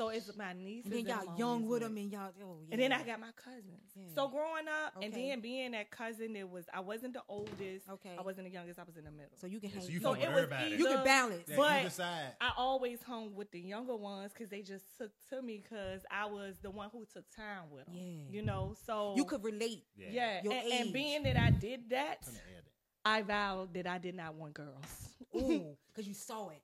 So 0.00 0.08
it's 0.08 0.34
my 0.34 0.54
nieces. 0.54 0.90
And 0.90 1.06
then 1.06 1.14
I'm 1.18 1.26
y'all 1.26 1.38
young 1.38 1.48
always 1.64 1.68
with 1.68 1.82
them 1.82 1.96
and 1.98 2.10
y'all, 2.10 2.30
oh, 2.42 2.56
yeah. 2.66 2.72
And 2.72 2.80
then 2.80 2.92
I 2.92 3.02
got 3.02 3.20
my 3.20 3.32
cousins. 3.36 3.66
Yeah. 3.94 4.02
So 4.14 4.28
growing 4.28 4.64
up, 4.66 4.94
and 5.02 5.12
then 5.12 5.40
being 5.40 5.72
that 5.72 5.90
cousin, 5.90 6.34
it 6.36 6.48
was 6.48 6.64
I 6.72 6.80
wasn't 6.80 7.12
the 7.12 7.22
oldest. 7.28 7.86
Okay. 7.86 8.16
I 8.18 8.22
wasn't 8.22 8.46
the 8.46 8.50
youngest. 8.50 8.78
I 8.78 8.84
was 8.84 8.96
in 8.96 9.04
the 9.04 9.10
middle. 9.10 9.32
So 9.38 9.46
you 9.46 9.60
can 9.60 9.68
Yeah, 9.68 9.74
hang. 9.76 9.84
so 9.84 9.92
you 9.92 10.00
So 10.00 10.12
it 10.14 10.20
with 10.20 10.28
was 10.30 10.36
everybody. 10.44 10.70
you 10.76 10.86
can 10.86 11.04
balance. 11.04 11.44
Yeah, 11.48 11.56
but- 11.58 11.84
either. 11.84 12.34
I 12.40 12.52
always 12.56 13.02
hung 13.02 13.34
with 13.34 13.50
the 13.50 13.60
younger 13.60 13.94
ones 13.94 14.32
because 14.32 14.48
they 14.48 14.62
just 14.62 14.86
took 14.96 15.10
to 15.28 15.42
me 15.42 15.62
because 15.62 16.00
I 16.10 16.24
was 16.24 16.56
the 16.62 16.70
one 16.70 16.88
who 16.90 17.04
took 17.12 17.28
time 17.36 17.64
with 17.70 17.84
them. 17.84 17.94
Yeah. 17.94 18.22
You 18.30 18.42
know, 18.42 18.74
so 18.86 19.12
You 19.18 19.26
could 19.26 19.44
relate. 19.44 19.84
yeah, 19.98 20.40
Your 20.42 20.54
and, 20.54 20.72
and 20.72 20.92
being 20.94 21.24
that 21.24 21.36
I 21.36 21.50
did 21.50 21.90
that, 21.90 22.22
Turn 22.24 22.32
the 22.32 22.40
air 22.40 22.62
down. 22.62 22.72
I 23.04 23.20
vowed 23.22 23.74
that 23.74 23.86
I 23.86 23.98
did 23.98 24.14
not 24.14 24.34
want 24.34 24.54
girls. 24.54 25.08
Ooh, 25.36 25.76
because 25.92 26.08
you 26.08 26.14
saw 26.14 26.48
it. 26.48 26.62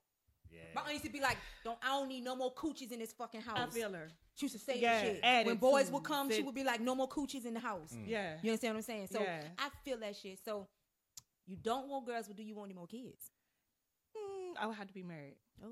Yeah. 0.52 0.60
My 0.74 0.82
aunt 0.82 0.92
used 0.92 1.04
to 1.04 1.10
be 1.10 1.20
like, 1.20 1.36
"Don't 1.64 1.78
I 1.82 1.88
don't 1.88 2.08
need 2.08 2.24
no 2.24 2.36
more 2.36 2.52
coochies 2.54 2.92
in 2.92 2.98
this 2.98 3.12
fucking 3.12 3.40
house." 3.42 3.58
I 3.58 3.66
feel 3.70 3.92
her. 3.92 4.08
She 4.34 4.46
used 4.46 4.56
to 4.56 4.62
say 4.62 4.78
Yeah, 4.78 5.02
that 5.02 5.22
shit. 5.22 5.46
When 5.46 5.56
boys 5.56 5.90
would 5.90 6.04
come, 6.04 6.30
she 6.30 6.42
would 6.42 6.54
be 6.54 6.64
like, 6.64 6.80
"No 6.80 6.94
more 6.94 7.08
coochies 7.08 7.44
in 7.46 7.54
the 7.54 7.60
house." 7.60 7.92
Mm. 7.94 8.04
Yeah. 8.06 8.36
You 8.42 8.50
understand 8.50 8.74
what 8.74 8.78
I'm 8.78 8.82
saying? 8.82 9.06
So 9.08 9.20
Yeah. 9.22 9.42
I 9.58 9.68
feel 9.84 9.98
that 9.98 10.14
shit. 10.16 10.38
So 10.44 10.68
you 11.46 11.56
don't 11.56 11.88
want 11.88 12.06
girls, 12.06 12.26
but 12.28 12.36
do 12.36 12.42
you 12.42 12.54
want 12.54 12.68
any 12.68 12.74
more 12.74 12.86
kids? 12.86 13.30
Mm, 14.16 14.54
I 14.60 14.66
would 14.66 14.76
have 14.76 14.88
to 14.88 14.94
be 14.94 15.02
married. 15.02 15.36
Oh, 15.64 15.66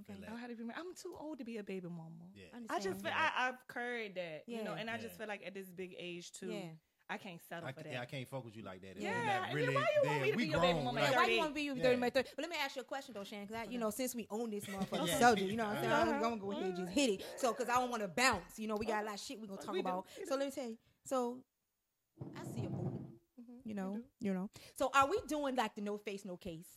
okay. 0.00 0.12
feel 0.14 0.16
that. 0.20 0.28
I 0.28 0.32
would 0.32 0.40
have 0.40 0.50
to 0.50 0.56
be 0.56 0.64
married. 0.64 0.80
I'm 0.80 0.94
too 0.94 1.14
old 1.18 1.38
to 1.38 1.44
be 1.44 1.58
a 1.58 1.62
baby 1.62 1.88
mama. 1.88 2.26
Yeah. 2.34 2.46
I 2.70 2.76
I 2.76 2.80
just 2.80 3.02
feel 3.02 3.12
I, 3.14 3.30
I've 3.48 3.58
heard 3.74 4.14
that, 4.16 4.44
you 4.46 4.64
know, 4.64 4.74
Yeah. 4.74 4.80
and 4.80 4.90
I 4.90 4.96
just 4.96 5.12
Yeah. 5.14 5.18
feel 5.18 5.28
like 5.28 5.42
at 5.46 5.54
this 5.54 5.70
big 5.70 5.94
age 5.98 6.32
too, 6.32 6.50
Yeah. 6.52 6.70
I 7.12 7.18
can't 7.18 7.40
settle 7.48 7.68
I, 7.68 7.72
for 7.72 7.82
that. 7.82 7.92
yeah, 7.92 8.00
I 8.00 8.04
can't 8.06 8.26
fuck 8.28 8.44
with 8.44 8.56
you 8.56 8.62
like 8.62 8.80
that. 8.82 8.96
If 8.96 9.02
Yeah, 9.02 9.10
we 9.10 9.26
not 9.26 9.34
and 9.34 9.44
then 9.44 9.54
really 9.54 9.74
why 9.74 9.84
you 10.02 10.08
want 10.08 10.22
me 10.22 10.30
to 10.30 10.36
we 10.36 10.44
be 10.44 10.50
your 10.50 10.60
baby 10.60 10.72
grown, 10.72 10.84
mama 10.84 11.00
like- 11.00 11.16
Why 11.16 11.26
you 11.26 11.38
want 11.38 11.50
to 11.50 11.54
be 11.54 11.68
with 11.70 11.78
Yeah. 11.78 11.84
30 11.84 11.96
minutes? 11.96 12.14
30? 12.16 12.28
But 12.36 12.42
let 12.42 12.50
me 12.50 12.56
ask 12.64 12.76
you 12.76 12.82
a 12.82 12.84
question 12.84 13.14
though, 13.14 13.24
Shannon, 13.24 13.46
because 13.46 13.70
you 13.70 13.78
know, 13.78 13.90
since 13.90 14.14
we 14.14 14.26
own 14.30 14.50
this 14.50 14.64
motherfucker, 14.72 15.06
Yeah. 15.06 15.18
subject, 15.18 15.50
you 15.50 15.56
know 15.56 15.64
what 15.66 15.76
I'm 15.76 15.82
saying? 15.82 15.92
I'm, 15.92 16.20
gonna 16.20 16.36
go 16.38 16.52
ahead 16.52 16.64
and 16.64 16.76
just 16.76 16.92
hit 16.92 17.10
it. 17.10 17.24
So, 17.36 17.52
because 17.52 17.68
I 17.68 17.74
don't 17.74 17.90
want 17.90 18.02
to 18.02 18.08
bounce. 18.08 18.58
You 18.58 18.68
know, 18.68 18.76
we 18.76 18.86
got 18.86 19.02
a 19.02 19.06
lot 19.06 19.14
of 19.14 19.20
shit 19.20 19.40
we 19.40 19.46
gonna 19.46 19.60
talk 19.60 19.74
We 19.74 19.80
about. 19.80 20.06
We 20.18 20.26
So 20.26 20.36
let 20.36 20.46
me 20.46 20.52
tell 20.52 20.64
you. 20.68 20.78
So 21.04 21.38
I 22.36 22.44
see 22.44 22.64
a 22.66 22.68
boo. 22.70 23.04
Mhm, 23.40 23.60
You 23.64 23.74
know, 23.74 24.00
you 24.20 24.32
know. 24.32 24.48
So 24.74 24.90
are 24.94 25.06
we 25.08 25.18
doing 25.26 25.54
like 25.56 25.74
the 25.74 25.80
no 25.82 25.98
face, 25.98 26.24
no 26.24 26.36
case, 26.36 26.68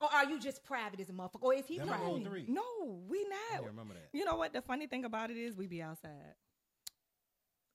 or 0.00 0.08
are 0.12 0.24
you 0.24 0.38
just 0.40 0.62
private 0.64 1.00
as 1.00 1.10
a 1.10 1.12
motherfucker, 1.12 1.42
or 1.42 1.54
is 1.54 1.66
he 1.66 1.78
That 1.78 1.88
private? 1.88 2.48
No, 2.48 2.62
we 3.08 3.18
I 3.18 3.56
not. 3.56 3.66
remember 3.66 3.94
that. 3.94 4.08
You 4.16 4.24
know 4.24 4.36
what? 4.36 4.52
The 4.52 4.62
funny 4.62 4.86
thing 4.86 5.04
about 5.04 5.30
it 5.30 5.36
is 5.36 5.56
we 5.56 5.66
be 5.66 5.82
outside. 5.82 6.34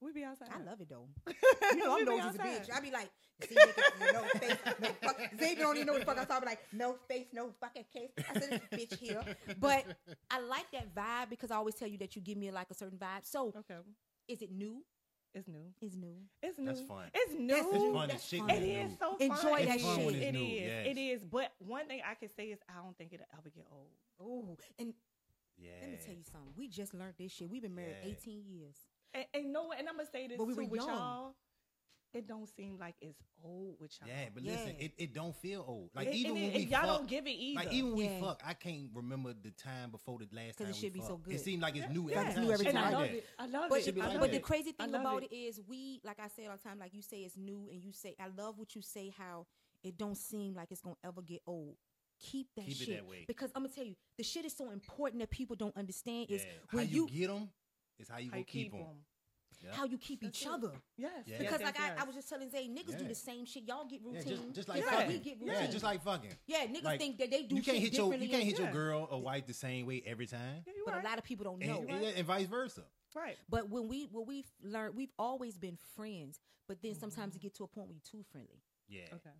We 0.01 0.12
be 0.12 0.24
outside. 0.24 0.50
I 0.54 0.62
love 0.63 0.80
it 0.82 0.89
though. 0.89 1.08
you 1.27 1.34
You 1.77 1.84
know, 1.84 1.98
I'm 1.98 2.06
nosy 2.06 2.22
as 2.30 2.36
a 2.36 2.38
bitch. 2.39 2.70
I 2.75 2.80
be 2.82 2.92
like, 2.92 3.10
see, 3.48 3.56
nigga, 3.56 4.13
no 4.13 4.22
face, 4.39 4.58
no 4.80 4.88
fuck. 5.01 5.18
Xavier 5.39 5.63
don't 5.63 5.75
even 5.75 5.88
know 5.88 5.94
what 5.94 6.00
the 6.01 6.06
fuck 6.06 6.20
I'm 6.20 6.25
talking. 6.27 6.46
Like, 6.48 6.60
no 6.72 6.96
face, 7.08 7.27
no 7.34 7.50
fucking 7.60 7.86
case. 7.92 8.12
I 8.30 8.39
said, 8.39 8.62
this 8.70 8.80
bitch 8.92 9.00
here. 9.00 9.24
But 9.60 9.86
I 10.32 10.39
like 10.42 10.70
that 10.72 10.94
vibe 10.94 11.30
because 11.32 11.50
I 11.50 11.56
always 11.56 11.74
tell 11.75 11.88
you 11.88 11.98
that 12.00 12.16
you 12.16 12.22
give 12.22 12.38
me 12.38 12.51
like 12.51 12.68
a 12.70 12.75
certain 12.75 12.98
vibe. 13.00 13.24
So, 13.24 13.48
okay, 13.58 13.77
is 14.27 14.42
it 14.42 14.51
new? 14.51 14.84
it's 15.34 15.48
new. 15.48 15.66
Is 15.82 15.96
new. 15.96 16.16
It's 16.42 16.58
new. 16.58 16.66
That's 16.66 16.82
fun. 16.82 17.06
It's 17.13 17.34
new. 17.38 17.56
It's 17.56 17.94
fun 17.94 18.08
That's 18.08 18.27
shit. 18.27 18.39
fun. 18.39 18.50
it's 18.50 18.60
is 18.60 18.89
new. 18.92 18.98
so 19.00 19.18
Enjoy 19.20 19.36
fun. 19.36 19.66
that 19.66 19.75
It 19.75 19.82
shit. 19.82 20.06
when 20.06 20.16
it's 20.16 20.25
It 20.25 20.32
new, 20.32 20.44
is. 20.46 20.62
yes. 20.62 20.86
It 20.88 20.98
is. 20.98 21.24
But 21.24 21.51
one 21.60 21.88
thing 21.88 22.01
I 22.10 22.16
can 22.16 22.30
say 22.30 22.46
is 22.46 22.60
I 22.70 22.82
don't 22.84 22.98
think 22.98 23.13
it'll 23.13 23.25
ever 23.38 23.50
get 23.50 23.66
old. 23.72 23.89
Ooh, 24.22 24.58
and 24.80 24.94
Yeah. 25.58 25.72
let 25.82 25.92
me 25.92 25.98
tell 26.04 26.16
you 26.16 26.24
something. 26.24 26.54
We 26.56 26.68
just 26.68 26.94
learned 26.96 27.16
this 27.20 27.32
shit. 27.34 27.50
We've 27.51 27.62
been 27.62 27.75
married 27.75 27.98
Yeah. 28.04 28.12
18 28.12 28.46
years. 28.48 28.77
And, 29.14 29.26
and 29.34 29.44
you 29.46 29.52
know 29.52 29.64
what? 29.64 29.80
And 29.80 29.88
I'm 29.88 29.96
gonna 29.98 30.08
say 30.12 30.28
this 30.28 30.38
But 30.38 30.46
we 30.48 30.54
too 30.54 30.62
were 30.62 30.68
with 30.68 30.82
young. 30.82 30.90
y'all. 30.90 31.36
It 32.14 32.26
don't 32.26 32.48
seem 32.48 32.78
like 32.80 32.96
it's 33.02 33.20
old 33.44 33.76
with 33.80 33.92
y'all. 34.00 34.08
Yeah, 34.10 34.30
but 34.34 34.42
listen, 34.42 34.76
Yeah. 34.80 34.86
it, 34.86 34.94
it 34.98 35.14
don't 35.14 35.36
feel 35.36 35.64
old. 35.68 35.90
Like 35.94 36.08
It- 36.08 36.16
even 36.16 36.32
it- 36.32 36.34
when 36.36 36.44
it- 36.52 36.56
we 36.56 36.62
y'all 36.66 36.80
fuck, 36.82 36.98
don't 37.00 37.10
give 37.10 37.28
it 37.28 37.32
either. 37.32 37.56
like 37.66 37.74
even 37.74 37.96
when 37.96 38.06
Yeah. 38.06 38.16
we 38.16 38.22
fuck, 38.26 38.42
I 38.46 38.54
can't 38.54 38.90
remember 38.94 39.34
the 39.34 39.52
time 39.52 39.92
before 39.92 40.18
the 40.20 40.28
last 40.32 40.56
'Cause 40.58 40.66
time 40.66 40.70
it 40.70 40.76
should 40.78 40.84
we 40.94 41.00
be 41.00 41.02
so 41.02 41.08
fucked. 41.10 41.24
good. 41.26 41.34
It 41.36 41.40
seemed 41.42 41.62
like 41.62 41.76
it's 41.76 41.90
new 41.94 42.10
Yeah. 42.10 42.16
every 42.18 42.28
It's 42.28 42.36
time. 42.36 42.46
new 42.46 42.52
every 42.54 42.66
Shit 42.66 42.76
and 42.76 42.78
I 42.80 42.82
time. 42.84 42.92
like 42.94 43.02
love 43.02 43.10
that. 43.12 43.18
it. 43.18 43.26
I 43.38 43.46
love 43.48 43.70
But, 43.70 43.80
it. 43.80 43.84
should 43.84 43.96
be 43.96 44.02
I 44.02 44.04
like 44.06 44.14
love 44.14 44.22
but 44.22 44.32
that. 44.32 44.38
the 44.38 44.42
crazy 44.44 44.70
I 44.70 44.84
thing 44.84 44.92
love 44.94 45.02
about 45.02 45.24
it. 45.24 45.32
it 45.34 45.36
is 45.36 45.62
we, 45.62 46.02
like 46.06 46.20
I 46.20 46.28
say 46.30 46.46
all 46.48 46.58
the 46.58 46.64
time, 46.64 46.80
like 46.80 46.94
you 46.94 47.02
say 47.02 47.24
it's 47.24 47.38
new 47.38 47.70
and 47.70 47.84
you 47.84 47.92
say, 47.92 48.16
I 48.20 48.28
love 48.28 48.58
what 48.58 48.74
you 48.74 48.82
say, 48.82 49.10
how 49.10 49.46
it 49.84 49.98
don't 49.98 50.16
seem 50.16 50.56
like 50.56 50.72
it's 50.72 50.82
going 50.82 50.96
to 50.96 51.08
ever 51.08 51.22
get 51.22 51.42
old. 51.46 51.78
Keep 52.20 52.48
that 52.56 52.66
Keep 52.66 52.72
it 52.82 52.86
shit. 52.86 52.96
that 52.96 53.06
way. 53.06 53.26
Because 53.28 53.52
I'm 53.54 53.62
going 53.64 53.70
to 53.70 53.76
tell 53.76 53.86
you, 53.86 53.96
the 54.18 54.24
shit 54.24 54.44
is 54.46 54.56
so 54.56 54.72
important 54.72 55.20
that 55.20 55.30
people 55.30 55.56
don't 55.56 55.76
understand 55.78 56.32
is 56.32 56.44
Yeah. 56.44 56.52
when 56.72 56.88
how 56.88 56.92
you, 56.92 57.08
you, 57.12 57.20
get 57.20 57.28
them 57.28 57.52
is 58.00 58.10
how 58.10 58.18
you 58.18 58.25
How 58.25 58.32
gonna 58.32 58.39
you 58.39 58.46
keep 58.46 58.72
them. 58.72 58.82
Yeah. 59.63 59.72
how 59.74 59.86
you 59.86 59.98
keep 59.98 60.22
That's 60.22 60.39
each 60.39 60.46
it. 60.48 60.51
other. 60.54 60.72
Yes. 60.98 61.12
Yeah. 61.25 61.34
yes, 61.34 61.39
Because 61.39 61.60
yes, 61.62 61.74
like 61.75 61.80
I, 61.80 62.01
I 62.01 62.04
was 62.04 62.13
just 62.16 62.30
telling 62.30 62.48
Zay, 62.51 62.68
niggas 62.70 62.96
do 63.00 63.08
the 63.08 63.16
same 63.16 63.44
shit. 63.46 63.63
Y'all 63.68 63.86
get 63.86 64.01
Yeah, 64.04 64.20
routine. 64.20 64.30
just, 64.38 64.54
just 64.54 64.70
like 64.70 64.84
Yeah. 64.84 64.98
we 65.08 65.16
fucking. 65.16 65.22
get 65.24 65.38
Yeah, 65.42 65.54
routine. 65.54 65.72
just 65.72 65.84
like 65.84 66.04
fucking. 66.04 66.30
Yeah, 66.46 66.66
niggas 66.68 66.84
Like, 66.84 67.00
think 67.00 67.18
that 67.18 67.32
they 67.32 67.42
do 67.44 67.56
You 67.56 67.62
can't 67.63 67.77
shit 67.77 67.84
hit 67.86 67.94
your 67.98 68.13
you 68.13 68.30
can't 68.30 68.44
hit 68.44 68.60
your 68.60 68.72
girl 68.72 69.08
or 69.10 69.20
wife 69.22 69.48
the 69.48 69.54
same 69.56 69.88
way 69.88 70.04
every 70.06 70.27
time, 70.27 70.62
Yeah, 70.68 70.74
you 70.75 70.84
but 70.86 70.94
right. 70.94 71.04
a 71.04 71.08
lot 71.08 71.18
of 71.18 71.24
people 71.24 71.44
don't 71.46 71.60
know. 71.60 71.86
and- 71.89 72.06
and 72.06 72.25
vice 72.27 72.46
versa. 72.46 72.84
right. 73.16 73.36
But 73.50 73.68
when 73.70 73.88
we 73.88 74.06
when 74.12 74.27
we've 74.27 74.51
learned, 74.62 74.96
we've 74.96 75.13
always 75.18 75.58
been 75.58 75.77
friends. 75.96 76.39
But 76.68 76.82
then 76.84 76.94
sometimes 76.94 77.34
you 77.34 77.39
get 77.39 77.56
to 77.56 77.63
a 77.63 77.68
point 77.68 77.88
where 77.88 77.96
you're 77.96 78.01
too 78.22 78.24
friendly. 78.32 78.62
Yeah. 78.88 79.06
Okay. 79.13 79.32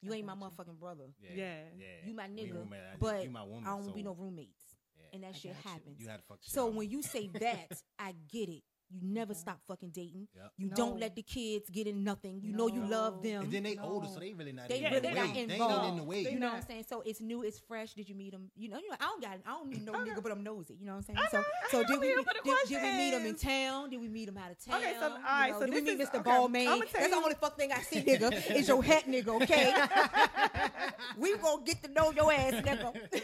You 0.00 0.12
I 0.12 0.16
ain't 0.16 0.26
my 0.26 0.32
you. 0.34 0.38
motherfucking 0.40 0.78
brother. 0.78 1.04
Yeah. 1.20 1.30
Yeah. 1.34 1.62
yeah. 1.76 1.86
You 2.06 2.14
my 2.14 2.28
nigga, 2.28 2.54
roommate, 2.54 2.80
but 3.00 3.24
you 3.24 3.30
my 3.30 3.42
woman. 3.42 3.64
I 3.66 3.70
don't 3.76 3.84
so, 3.84 3.90
be 3.92 4.02
no 4.04 4.14
roommates, 4.14 4.62
yeah. 4.67 4.67
And 5.12 5.22
that 5.24 5.30
I 5.34 5.38
shit 5.38 5.54
got 5.54 5.64
you. 5.64 5.70
happens. 5.70 6.00
You 6.00 6.08
had 6.08 6.16
to 6.18 6.22
fuck. 6.28 6.38
shit 6.42 6.52
So 6.52 6.66
out 6.68 6.74
when 6.74 6.90
you 6.90 7.02
say 7.02 7.28
that, 7.40 7.72
I 7.98 8.14
get 8.32 8.48
it. 8.48 8.62
You 8.90 9.00
never 9.02 9.34
stop 9.34 9.60
fucking 9.68 9.90
dating. 9.90 10.28
Yep. 10.34 10.50
You 10.56 10.68
No. 10.70 10.74
don't 10.74 10.98
let 10.98 11.14
the 11.14 11.20
kids 11.20 11.68
get 11.68 11.86
in 11.86 12.02
nothing. 12.04 12.40
You 12.42 12.54
know 12.56 12.68
you 12.68 12.80
love 12.86 13.22
them. 13.22 13.42
And 13.42 13.52
then 13.52 13.62
they 13.64 13.74
No. 13.74 13.82
older, 13.82 14.06
so 14.08 14.18
they 14.18 14.32
really 14.32 14.50
not. 14.52 14.70
They 14.70 14.78
even 14.78 14.92
really 14.94 14.96
in 14.96 15.02
the 15.02 15.08
not 15.20 15.26
way. 15.26 15.32
They 15.34 15.40
ain't 15.40 15.50
involved. 15.52 15.88
in 15.90 15.96
the 15.98 16.02
way. 16.04 16.20
You 16.22 16.38
know 16.38 16.46
what 16.48 16.54
I'm 16.56 16.62
saying? 16.66 16.84
So 16.88 17.02
it's 17.04 17.20
new, 17.20 17.42
it's 17.42 17.58
fresh. 17.58 17.92
Did 17.92 18.08
you 18.08 18.14
meet 18.14 18.32
them? 18.32 18.50
You 18.56 18.70
know, 18.70 18.78
you 18.78 18.88
know, 18.88 18.96
I 18.98 19.04
don't 19.04 19.20
got, 19.22 19.40
I 19.44 19.50
don't 19.50 19.68
need 19.68 19.84
no 19.84 19.92
Okay. 19.94 20.10
nigga, 20.12 20.22
but 20.22 20.32
I'm 20.32 20.42
nosy. 20.42 20.78
You 20.80 20.86
know 20.86 20.92
what 20.92 20.98
I'm 21.00 21.02
saying? 21.04 21.18
I 21.18 21.28
So, 21.28 21.36
know. 21.36 21.44
so 21.70 21.84
did 21.84 22.00
we, 22.00 22.16
meet, 22.16 22.24
for 22.24 22.32
the 22.32 22.40
did, 22.42 22.56
did 22.66 22.82
we 22.82 22.88
meet 22.96 23.12
him 23.12 23.26
in 23.26 23.34
town? 23.34 23.90
Did 23.90 24.00
we 24.00 24.08
meet 24.08 24.24
them 24.24 24.38
out 24.38 24.52
of 24.52 24.64
town? 24.64 24.80
Okay, 24.80 24.94
so, 24.98 25.08
You 25.08 25.52
know, 25.52 25.58
so 25.60 25.66
did 25.66 25.74
we 25.74 25.80
meet 25.82 26.00
is- 26.00 26.08
Mr. 26.08 26.14
okay, 26.14 26.22
Ball 26.22 26.44
I'ma 26.46 26.48
man? 26.48 26.80
That's 26.90 27.08
the 27.10 27.14
only 27.16 27.34
fuck 27.34 27.58
thing 27.58 27.72
I 27.72 27.82
see, 27.82 28.00
nigga. 28.06 28.56
Is 28.56 28.68
your 28.68 28.82
hat, 28.82 29.04
nigga? 29.06 29.42
Okay, 29.42 29.74
we 31.18 31.36
gonna 31.36 31.62
get 31.62 31.82
to 31.82 31.90
know 31.90 32.10
your 32.12 32.32
ass, 32.32 32.54
nigga. 32.54 33.20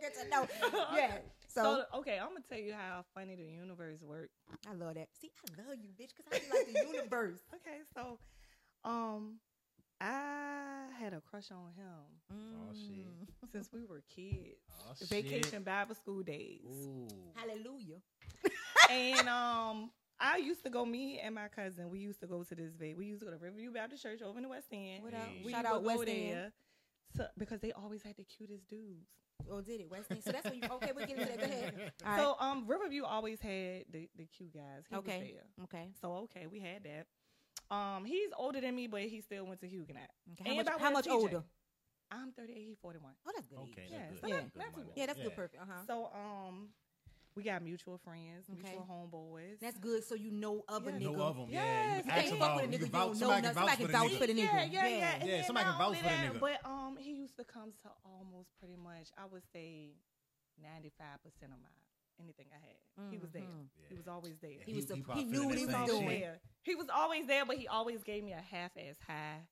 We 0.00 0.08
gonna 0.08 0.14
get 0.14 0.22
to 0.24 0.28
know. 0.30 0.84
Yeah. 0.96 1.18
So, 1.48 1.62
So, 1.92 1.98
okay, 2.00 2.18
I'm 2.18 2.28
gonna 2.28 2.40
tell 2.48 2.58
you 2.58 2.72
how 2.74 3.04
funny 3.14 3.34
the 3.34 3.42
universe 3.44 4.00
works. 4.02 4.36
I 4.68 4.74
love 4.74 4.94
that. 4.94 5.08
See, 5.20 5.30
I 5.58 5.68
love 5.68 5.78
you, 5.82 5.88
bitch, 5.90 6.10
because 6.16 6.26
I 6.32 6.38
be 6.38 6.72
like 6.72 6.72
the 6.86 6.92
universe. 6.96 7.40
Okay, 7.54 7.78
so 7.94 8.18
um 8.88 9.36
I 10.00 10.86
had 11.00 11.12
a 11.14 11.20
crush 11.20 11.50
on 11.50 11.72
him 11.76 12.04
Oh, 12.30 12.72
shit. 12.74 13.06
Mm. 13.06 13.50
since 13.52 13.68
we 13.72 13.84
were 13.84 14.02
kids. 14.14 14.60
Oh, 14.80 14.92
The 15.00 15.06
shit. 15.06 15.24
vacation 15.24 15.62
Bible 15.64 15.94
school 15.96 16.22
days. 16.22 16.60
Ooh. 16.70 17.08
Hallelujah. 17.34 18.00
and 18.90 19.28
um 19.28 19.90
I 20.20 20.38
used 20.38 20.64
to 20.64 20.70
go, 20.70 20.84
me 20.84 21.20
and 21.20 21.34
my 21.36 21.46
cousin, 21.48 21.90
we 21.90 22.00
used 22.00 22.20
to 22.20 22.26
go 22.26 22.42
to 22.42 22.54
this 22.54 22.72
va- 22.74 22.94
we 22.96 23.06
used 23.06 23.20
to 23.20 23.26
go 23.26 23.30
to 23.32 23.38
Riverview 23.38 23.70
Baptist 23.72 24.02
Church 24.02 24.20
over 24.20 24.36
in 24.38 24.42
the 24.42 24.48
West 24.48 24.66
End. 24.72 25.02
What 25.04 25.14
up? 25.14 25.20
Hey. 25.28 25.42
We 25.44 25.52
Shout 25.52 25.64
out 25.64 25.82
West 25.84 26.02
End. 26.08 26.52
to, 27.16 27.30
because 27.38 27.60
they 27.60 27.70
always 27.72 28.02
had 28.02 28.16
the 28.16 28.24
cutest 28.24 28.68
dudes. 28.68 29.06
Oh, 29.50 29.60
did 29.60 29.80
it? 29.80 29.90
West 29.90 30.10
End. 30.10 30.22
So 30.22 30.32
that's 30.32 30.44
what 30.44 30.56
you. 30.56 30.62
Okay, 30.70 30.92
we'll 30.94 31.06
get 31.06 31.18
into 31.18 31.26
that. 31.30 31.38
Go 31.38 31.44
ahead. 31.44 31.92
All 32.04 32.10
right. 32.10 32.20
So 32.20 32.36
um 32.40 32.64
Riverview 32.66 33.04
always 33.04 33.40
had 33.40 33.84
the, 33.90 34.08
the 34.16 34.26
cute 34.26 34.52
guys. 34.52 34.84
He 34.88 34.94
was 34.96 35.04
okay. 35.04 35.34
there. 35.34 35.64
Okay. 35.64 35.88
So 36.00 36.12
okay, 36.28 36.46
we 36.46 36.58
had 36.60 36.84
that. 36.84 37.06
Um, 37.74 38.04
he's 38.06 38.30
older 38.36 38.60
than 38.60 38.74
me, 38.74 38.86
but 38.86 39.02
he 39.02 39.20
still 39.20 39.44
went 39.44 39.60
to 39.60 39.68
Huguenot. 39.68 40.08
Okay. 40.32 40.44
How 40.50 40.56
And 40.58 40.66
much, 40.66 40.80
how 40.80 40.90
much 40.90 41.08
older? 41.08 41.42
I'm 42.10 42.32
38, 42.32 42.56
he's 42.56 42.78
41. 42.80 43.12
Oh, 43.26 43.30
that's 43.34 43.46
good. 43.46 43.58
Okay, 43.58 43.82
age. 43.84 43.88
Yeah, 43.92 43.98
that's 44.08 44.20
so 44.22 44.26
good. 44.26 44.32
not- 44.32 44.42
That's 44.54 44.56
not 44.56 44.74
good 44.74 44.84
too. 44.86 44.92
Yeah, 44.96 45.06
that's 45.06 45.18
Yeah. 45.18 45.24
good. 45.24 45.36
Perfect. 45.36 45.62
Uh 45.62 45.66
huh. 45.68 45.82
So 45.86 46.08
um, 46.14 46.68
we 47.38 47.44
got 47.44 47.62
mutual 47.62 47.96
friends, 47.98 48.46
Okay. 48.50 48.60
mutual 48.62 48.84
homeboys. 48.90 49.60
That's 49.60 49.78
good. 49.78 50.02
So 50.04 50.14
you 50.16 50.30
know 50.32 50.64
of 50.68 50.86
a 50.86 50.90
Yeah. 50.90 50.98
nigga. 50.98 51.12
No 51.16 51.22
of 51.22 51.36
them. 51.36 51.46
Yeah, 51.50 51.62
Yes. 51.62 51.90
you 51.90 51.96
You 51.96 52.02
can 52.02 52.10
ask 52.10 52.28
fuck 52.28 52.36
about 52.36 52.56
with 52.56 52.64
a 52.64 52.66
them. 52.66 52.72
You 52.72 52.78
can 52.78 52.88
vouch. 52.90 53.00
don't 53.00 53.08
know 53.08 53.18
Somebody 53.18 53.42
nothing. 53.42 53.54
can 53.54 53.54
vouch 53.54 53.54
Somebody 53.54 53.76
for 53.76 53.78
can 53.78 53.92
the 53.92 53.98
vouch 53.98 54.18
for 54.18 54.26
the 54.26 54.32
nigga. 54.34 54.36
Yeah, 54.36 54.64
yeah, 54.66 54.66
yeah. 54.66 54.88
Yeah. 54.98 55.14
And 55.14 55.22
Yeah, 55.28 55.36
then 55.38 55.44
somebody 55.44 55.64
can 55.70 55.78
vouch 55.78 55.96
for 55.96 56.02
the 56.02 56.08
that, 56.08 56.32
nigga. 56.34 56.40
But 56.40 56.58
um, 56.66 56.96
he 56.98 57.12
used 57.12 57.36
to 57.38 57.44
come 57.44 57.72
to 57.82 57.88
almost 58.04 58.50
pretty 58.58 58.76
much, 58.76 59.08
I 59.16 59.24
would 59.26 59.44
say, 59.52 59.94
95 60.60 61.22
percent 61.22 61.52
of 61.54 61.58
my 61.62 61.68
anything 62.20 62.46
I 62.50 62.58
had. 62.58 63.10
He 63.12 63.18
was 63.18 63.30
there. 63.30 63.42
Mhm. 63.42 63.68
He 63.88 63.94
was 63.94 64.08
always 64.08 64.38
there. 64.40 64.58
He 64.66 64.74
was 64.74 64.82
He- 64.84 64.88
the- 64.88 64.96
he 64.96 65.02
probably 65.02 65.22
he 65.24 65.30
knew 65.30 65.46
what 65.46 65.56
he 65.56 65.66
was 65.66 65.74
always 65.76 65.90
doing. 65.92 66.20
there. 66.20 66.40
He 66.64 66.74
was 66.74 66.88
always 66.88 67.26
there, 67.28 67.46
but 67.46 67.56
he 67.58 67.68
always 67.68 68.02
gave 68.02 68.24
me 68.24 68.32
a 68.32 68.40
half 68.42 68.76
ass 68.76 68.98
high. 69.06 69.46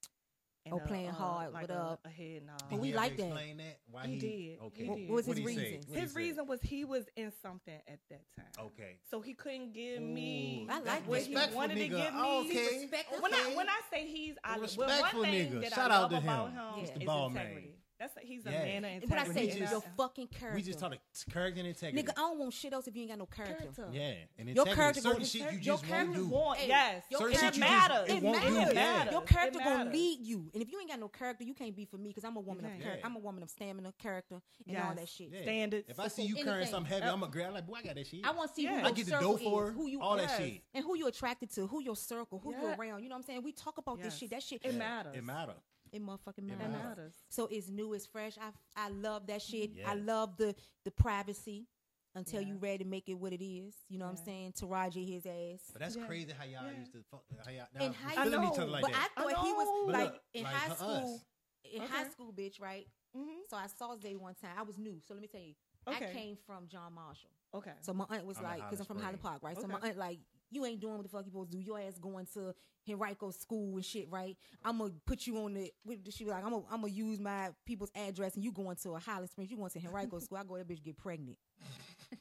And 0.67 0.75
Oh, 0.75 0.79
a, 0.85 0.87
playing 0.89 1.09
uh, 1.09 1.13
hard, 1.15 1.53
like 1.53 1.69
what 1.69 1.77
up? 1.77 2.01
A 2.05 2.09
head 2.11 2.43
nod. 2.45 2.63
But 2.69 2.79
we 2.81 2.89
Did 2.91 2.93
he 2.93 2.93
ever 2.93 2.97
like 3.09 3.17
that. 3.17 3.23
Explain 3.27 3.57
that. 3.59 3.79
Why 3.91 4.07
He 4.07 4.13
he, 4.15 4.19
did. 4.19 4.59
Okay. 4.67 4.83
He 4.83 4.89
What- 4.89 4.97
did. 4.99 5.09
what 5.09 5.17
was 5.17 5.27
his 5.27 5.29
What'd 5.39 5.49
he 5.49 5.55
say? 5.57 5.63
reasons? 5.63 5.87
What'd 5.87 5.95
he 5.97 6.01
His 6.01 6.15
reason 6.17 6.47
was 6.47 6.61
he 6.63 6.85
was 6.85 7.05
in 7.17 7.33
something 7.41 7.81
at 7.89 7.99
that 8.11 8.21
time. 8.37 8.67
Okay. 8.67 8.97
So 9.11 9.21
he 9.21 9.35
couldn't 9.35 9.73
give 9.73 10.03
me 10.03 10.67
I 10.69 10.81
like 10.81 11.09
what 11.09 11.21
he 11.23 11.29
Respectful 11.35 11.57
wanted 11.57 11.75
to 11.77 11.81
nigga. 11.81 12.05
give 12.05 12.15
me. 12.15 12.51
Okay. 12.51 12.81
Respect 12.83 13.23
When 13.23 13.33
I 13.35 13.55
when 13.57 13.69
I 13.69 13.81
say 13.91 14.07
he's, 14.07 14.35
I 14.45 14.59
well, 14.77 15.01
one 15.13 15.25
thing 15.25 15.53
nigga. 15.53 15.61
that 15.63 15.73
Shout 15.73 15.91
I 15.91 15.95
out 15.95 16.01
love 16.03 16.11
to 16.11 16.17
about 16.19 16.49
him. 16.51 16.57
him 16.57 16.65
Yeah. 16.79 16.83
is 16.85 16.91
Mr. 16.91 17.07
Ball 17.07 17.31
Man. 17.31 17.63
Integrity. 17.99 18.15
That's 18.15 18.17
a, 18.17 18.21
he's 18.27 18.47
a 18.47 18.51
Yeah. 18.51 18.65
man 18.65 18.85
of 18.85 19.03
And 19.03 19.11
what 19.11 19.19
I 19.19 19.25
say 19.33 19.49
is 19.49 19.57
just- 19.57 19.73
your 19.73 19.81
fucking 19.97 20.29
character. 20.29 20.57
We 20.57 20.63
just 20.63 20.79
talk 20.79 20.95
character 21.33 21.61
and 21.61 21.69
integrity. 21.69 22.03
Nigga, 22.03 22.11
I 22.13 22.21
don't 22.21 22.39
want 22.39 22.53
shit 22.53 22.73
else 22.73 22.87
if 22.87 22.95
you 22.97 23.03
ain't 23.03 23.11
got 23.11 23.19
no 23.19 23.27
character. 23.27 23.57
Character. 23.57 23.89
Yeah, 23.93 24.15
and 24.39 24.49
Your 24.49 24.67
integrity. 24.67 24.75
character 24.75 25.01
certain 25.01 25.13
gonna- 25.19 25.25
shit 25.27 25.41
you 25.53 25.59
your 25.59 25.77
just 25.79 25.91
won't 25.91 26.15
do. 26.15 26.27
Want, 26.27 26.59
Hey, 26.59 26.69
yes. 26.69 27.05
your 27.11 27.21
Certain 27.21 27.35
it 27.35 27.39
shit 27.41 27.55
you 27.55 27.61
matters. 27.61 27.97
just 27.97 28.11
it 28.11 28.17
It 28.17 28.23
won't 28.23 28.43
do. 28.43 28.51
matters. 28.55 28.75
Yeah. 28.75 29.11
Your 29.11 29.23
character 29.23 29.59
gonna 29.59 29.77
matters. 29.85 29.93
lead 29.93 30.19
you, 30.21 30.51
and 30.55 30.63
if 30.63 30.71
you 30.71 30.81
ain't 30.81 30.91
got 30.91 31.01
no 31.01 31.09
character, 31.09 31.45
you 31.45 31.55
can't 31.55 31.75
be 31.77 31.85
for 31.85 31.97
me 31.99 32.09
because 32.11 32.25
I'm 32.25 32.37
a 32.37 32.41
woman 32.41 32.65
of 32.65 32.71
can't. 32.73 32.83
character. 32.83 33.01
Yeah. 33.01 33.07
I'm 33.07 33.17
a 33.17 33.21
woman 33.21 33.43
of 33.43 33.51
stamina, 33.51 33.93
character, 33.99 34.41
and 34.67 34.77
all 34.79 34.95
that 34.95 35.09
shit. 35.09 35.31
Yeah. 35.31 35.43
Standards. 35.43 35.89
If 35.89 36.01
I 36.01 36.09
see 36.09 36.23
you 36.23 36.35
Anything. 36.35 36.45
carrying 36.53 36.69
something 36.69 36.93
heavy, 36.93 37.07
I'm 37.07 37.23
a 37.23 37.29
girl. 37.29 37.53
Like, 37.53 37.67
boy, 37.67 37.77
I 37.77 37.83
got 37.83 37.95
that 37.95 38.07
shit. 38.07 38.25
I 38.27 38.31
want 38.33 38.51
to 38.51 38.55
see 38.55 38.67
who 38.67 38.75
I 38.75 38.81
your 38.83 38.91
get 38.93 39.05
the 39.07 39.11
circle 39.13 39.33
dough 39.37 39.39
for 39.45 39.69
is, 39.69 39.75
who 39.75 39.87
you 39.89 40.01
all 40.03 40.17
that 40.17 40.37
shit. 40.37 40.63
and 40.75 40.85
who 40.85 40.97
you 40.97 41.07
attracted 41.07 41.51
to, 41.53 41.67
who 41.67 41.83
your 41.83 41.97
circle, 41.97 42.39
who 42.39 42.53
you 42.55 42.63
Yeah. 42.63 42.77
around. 42.77 43.03
You 43.03 43.09
know 43.09 43.15
what 43.15 43.21
I'm 43.21 43.27
saying? 43.27 43.43
We 43.43 43.53
talk 43.53 43.79
about 43.79 44.01
this 44.03 44.17
shit. 44.19 44.31
That 44.31 44.43
shit, 44.43 44.65
It 44.65 44.75
matters. 44.75 45.15
it, 45.17 45.25
matters. 45.25 45.57
It 45.97 46.01
matter. 46.03 46.19
motherfucking 46.19 46.39
It 46.49 46.53
It 46.53 46.59
matters. 46.59 46.73
matters. 46.73 46.85
matters. 46.85 47.15
So 47.31 47.47
it's 47.49 47.69
new, 47.69 47.93
it's 47.95 48.07
fresh. 48.07 48.37
I 48.39 48.51
I 48.77 48.89
love 48.91 49.27
that 49.27 49.43
shit. 49.43 49.71
Yeah. 49.75 49.91
I 49.91 49.95
love 49.95 50.37
the 50.37 50.55
the 50.85 50.91
privacy 50.91 51.67
until 52.15 52.41
Yeah. 52.41 52.49
you 52.49 52.57
ready 52.57 52.79
to 52.85 52.85
make 52.89 53.09
it 53.09 53.15
what 53.15 53.33
it 53.33 53.45
is. 53.45 53.75
You 53.89 53.99
know 53.99 54.07
what 54.07 54.19
I'm 54.19 54.25
saying? 54.25 54.53
Taraji 54.53 55.07
his 55.07 55.27
ass. 55.27 55.71
But 55.73 55.81
that's 55.81 55.97
Yeah. 55.97 56.07
crazy 56.07 56.33
how 56.33 56.45
y'all 56.45 56.71
Yeah. 56.73 56.79
used 56.79 56.93
to 56.93 57.03
fuck. 57.11 57.25
How 57.45 57.51
y'all, 57.51 57.67
In 57.75 57.81
now, 57.81 57.93
high 57.93 58.25
feeling 58.25 58.45
each 58.45 58.53
school. 58.55 58.63
other 58.63 58.71
like 58.73 58.83
but 58.83 58.93
that. 58.93 59.11
I 59.17 59.21
thought 59.23 59.35
I 59.39 59.43
he 59.47 59.53
was 59.53 59.87
But 59.87 59.93
like 59.93 60.13
look, 60.13 60.23
in 60.35 60.43
like 60.45 60.55
high 60.55 60.75
school. 60.75 60.91
us. 61.15 61.25
In 61.73 61.83
high 61.83 62.09
school, 62.09 62.33
bitch, 62.33 62.61
right? 62.61 62.87
Mm-hmm. 63.17 63.41
So 63.51 63.57
I 63.57 63.67
saw 63.67 63.97
Zay 63.97 64.15
one 64.17 64.35
time. 64.35 64.57
I 64.57 64.63
was 64.63 64.79
new, 64.79 65.01
so 65.07 65.15
let 65.15 65.21
me 65.21 65.29
tell 65.29 65.41
you. 65.41 65.55
I 65.87 65.99
came 66.13 66.37
from 66.47 66.69
John 66.69 66.93
Marshall. 66.95 67.31
Okay. 67.55 67.73
So 67.81 67.93
my 67.95 68.05
aunt 68.11 68.25
was 68.27 68.39
I'm 68.39 68.45
like, 68.45 68.63
because 68.65 68.81
I'm 68.81 68.87
from 68.87 68.97
Highland 68.99 69.21
Highland 69.23 69.41
Park, 69.41 69.43
right? 69.43 69.61
So 69.61 69.67
my 69.69 69.81
aunt 69.81 69.97
like, 69.97 70.21
you 70.51 70.65
ain't 70.65 70.81
doing 70.81 70.95
what 70.95 71.03
the 71.03 71.09
fuck 71.09 71.25
you 71.25 71.31
supposed 71.31 71.51
to 71.53 71.59
do. 71.59 71.63
Your 71.63 71.79
ass 71.81 71.99
going 71.99 72.27
to 72.35 72.55
Henrico 72.89 73.31
school 73.31 73.75
and 73.77 73.85
shit, 73.85 74.09
right? 74.11 74.37
I'm 74.65 74.79
gonna 74.79 74.93
put 75.07 75.27
you 75.27 75.39
on 75.39 75.55
the. 75.55 75.73
She 76.11 76.25
was 76.25 76.33
like, 76.33 76.45
I'm 76.45 76.51
gonna, 76.51 76.65
I'm 76.71 76.81
gonna 76.81 76.93
use 76.93 77.19
my 77.19 77.51
people's 77.65 77.91
address, 77.95 78.35
and 78.35 78.45
you 78.45 78.53
going 78.53 78.77
to 78.83 78.91
a 78.95 78.99
Highland 78.99 79.31
Springs. 79.31 79.51
You 79.51 79.57
going 79.57 79.71
to 79.71 79.81
Henrico 79.81 80.19
school? 80.21 80.39
I 80.39 80.45
go 80.45 80.57
that 80.57 80.69
bitch 80.69 80.83
get 80.83 80.97
pregnant. 80.97 81.37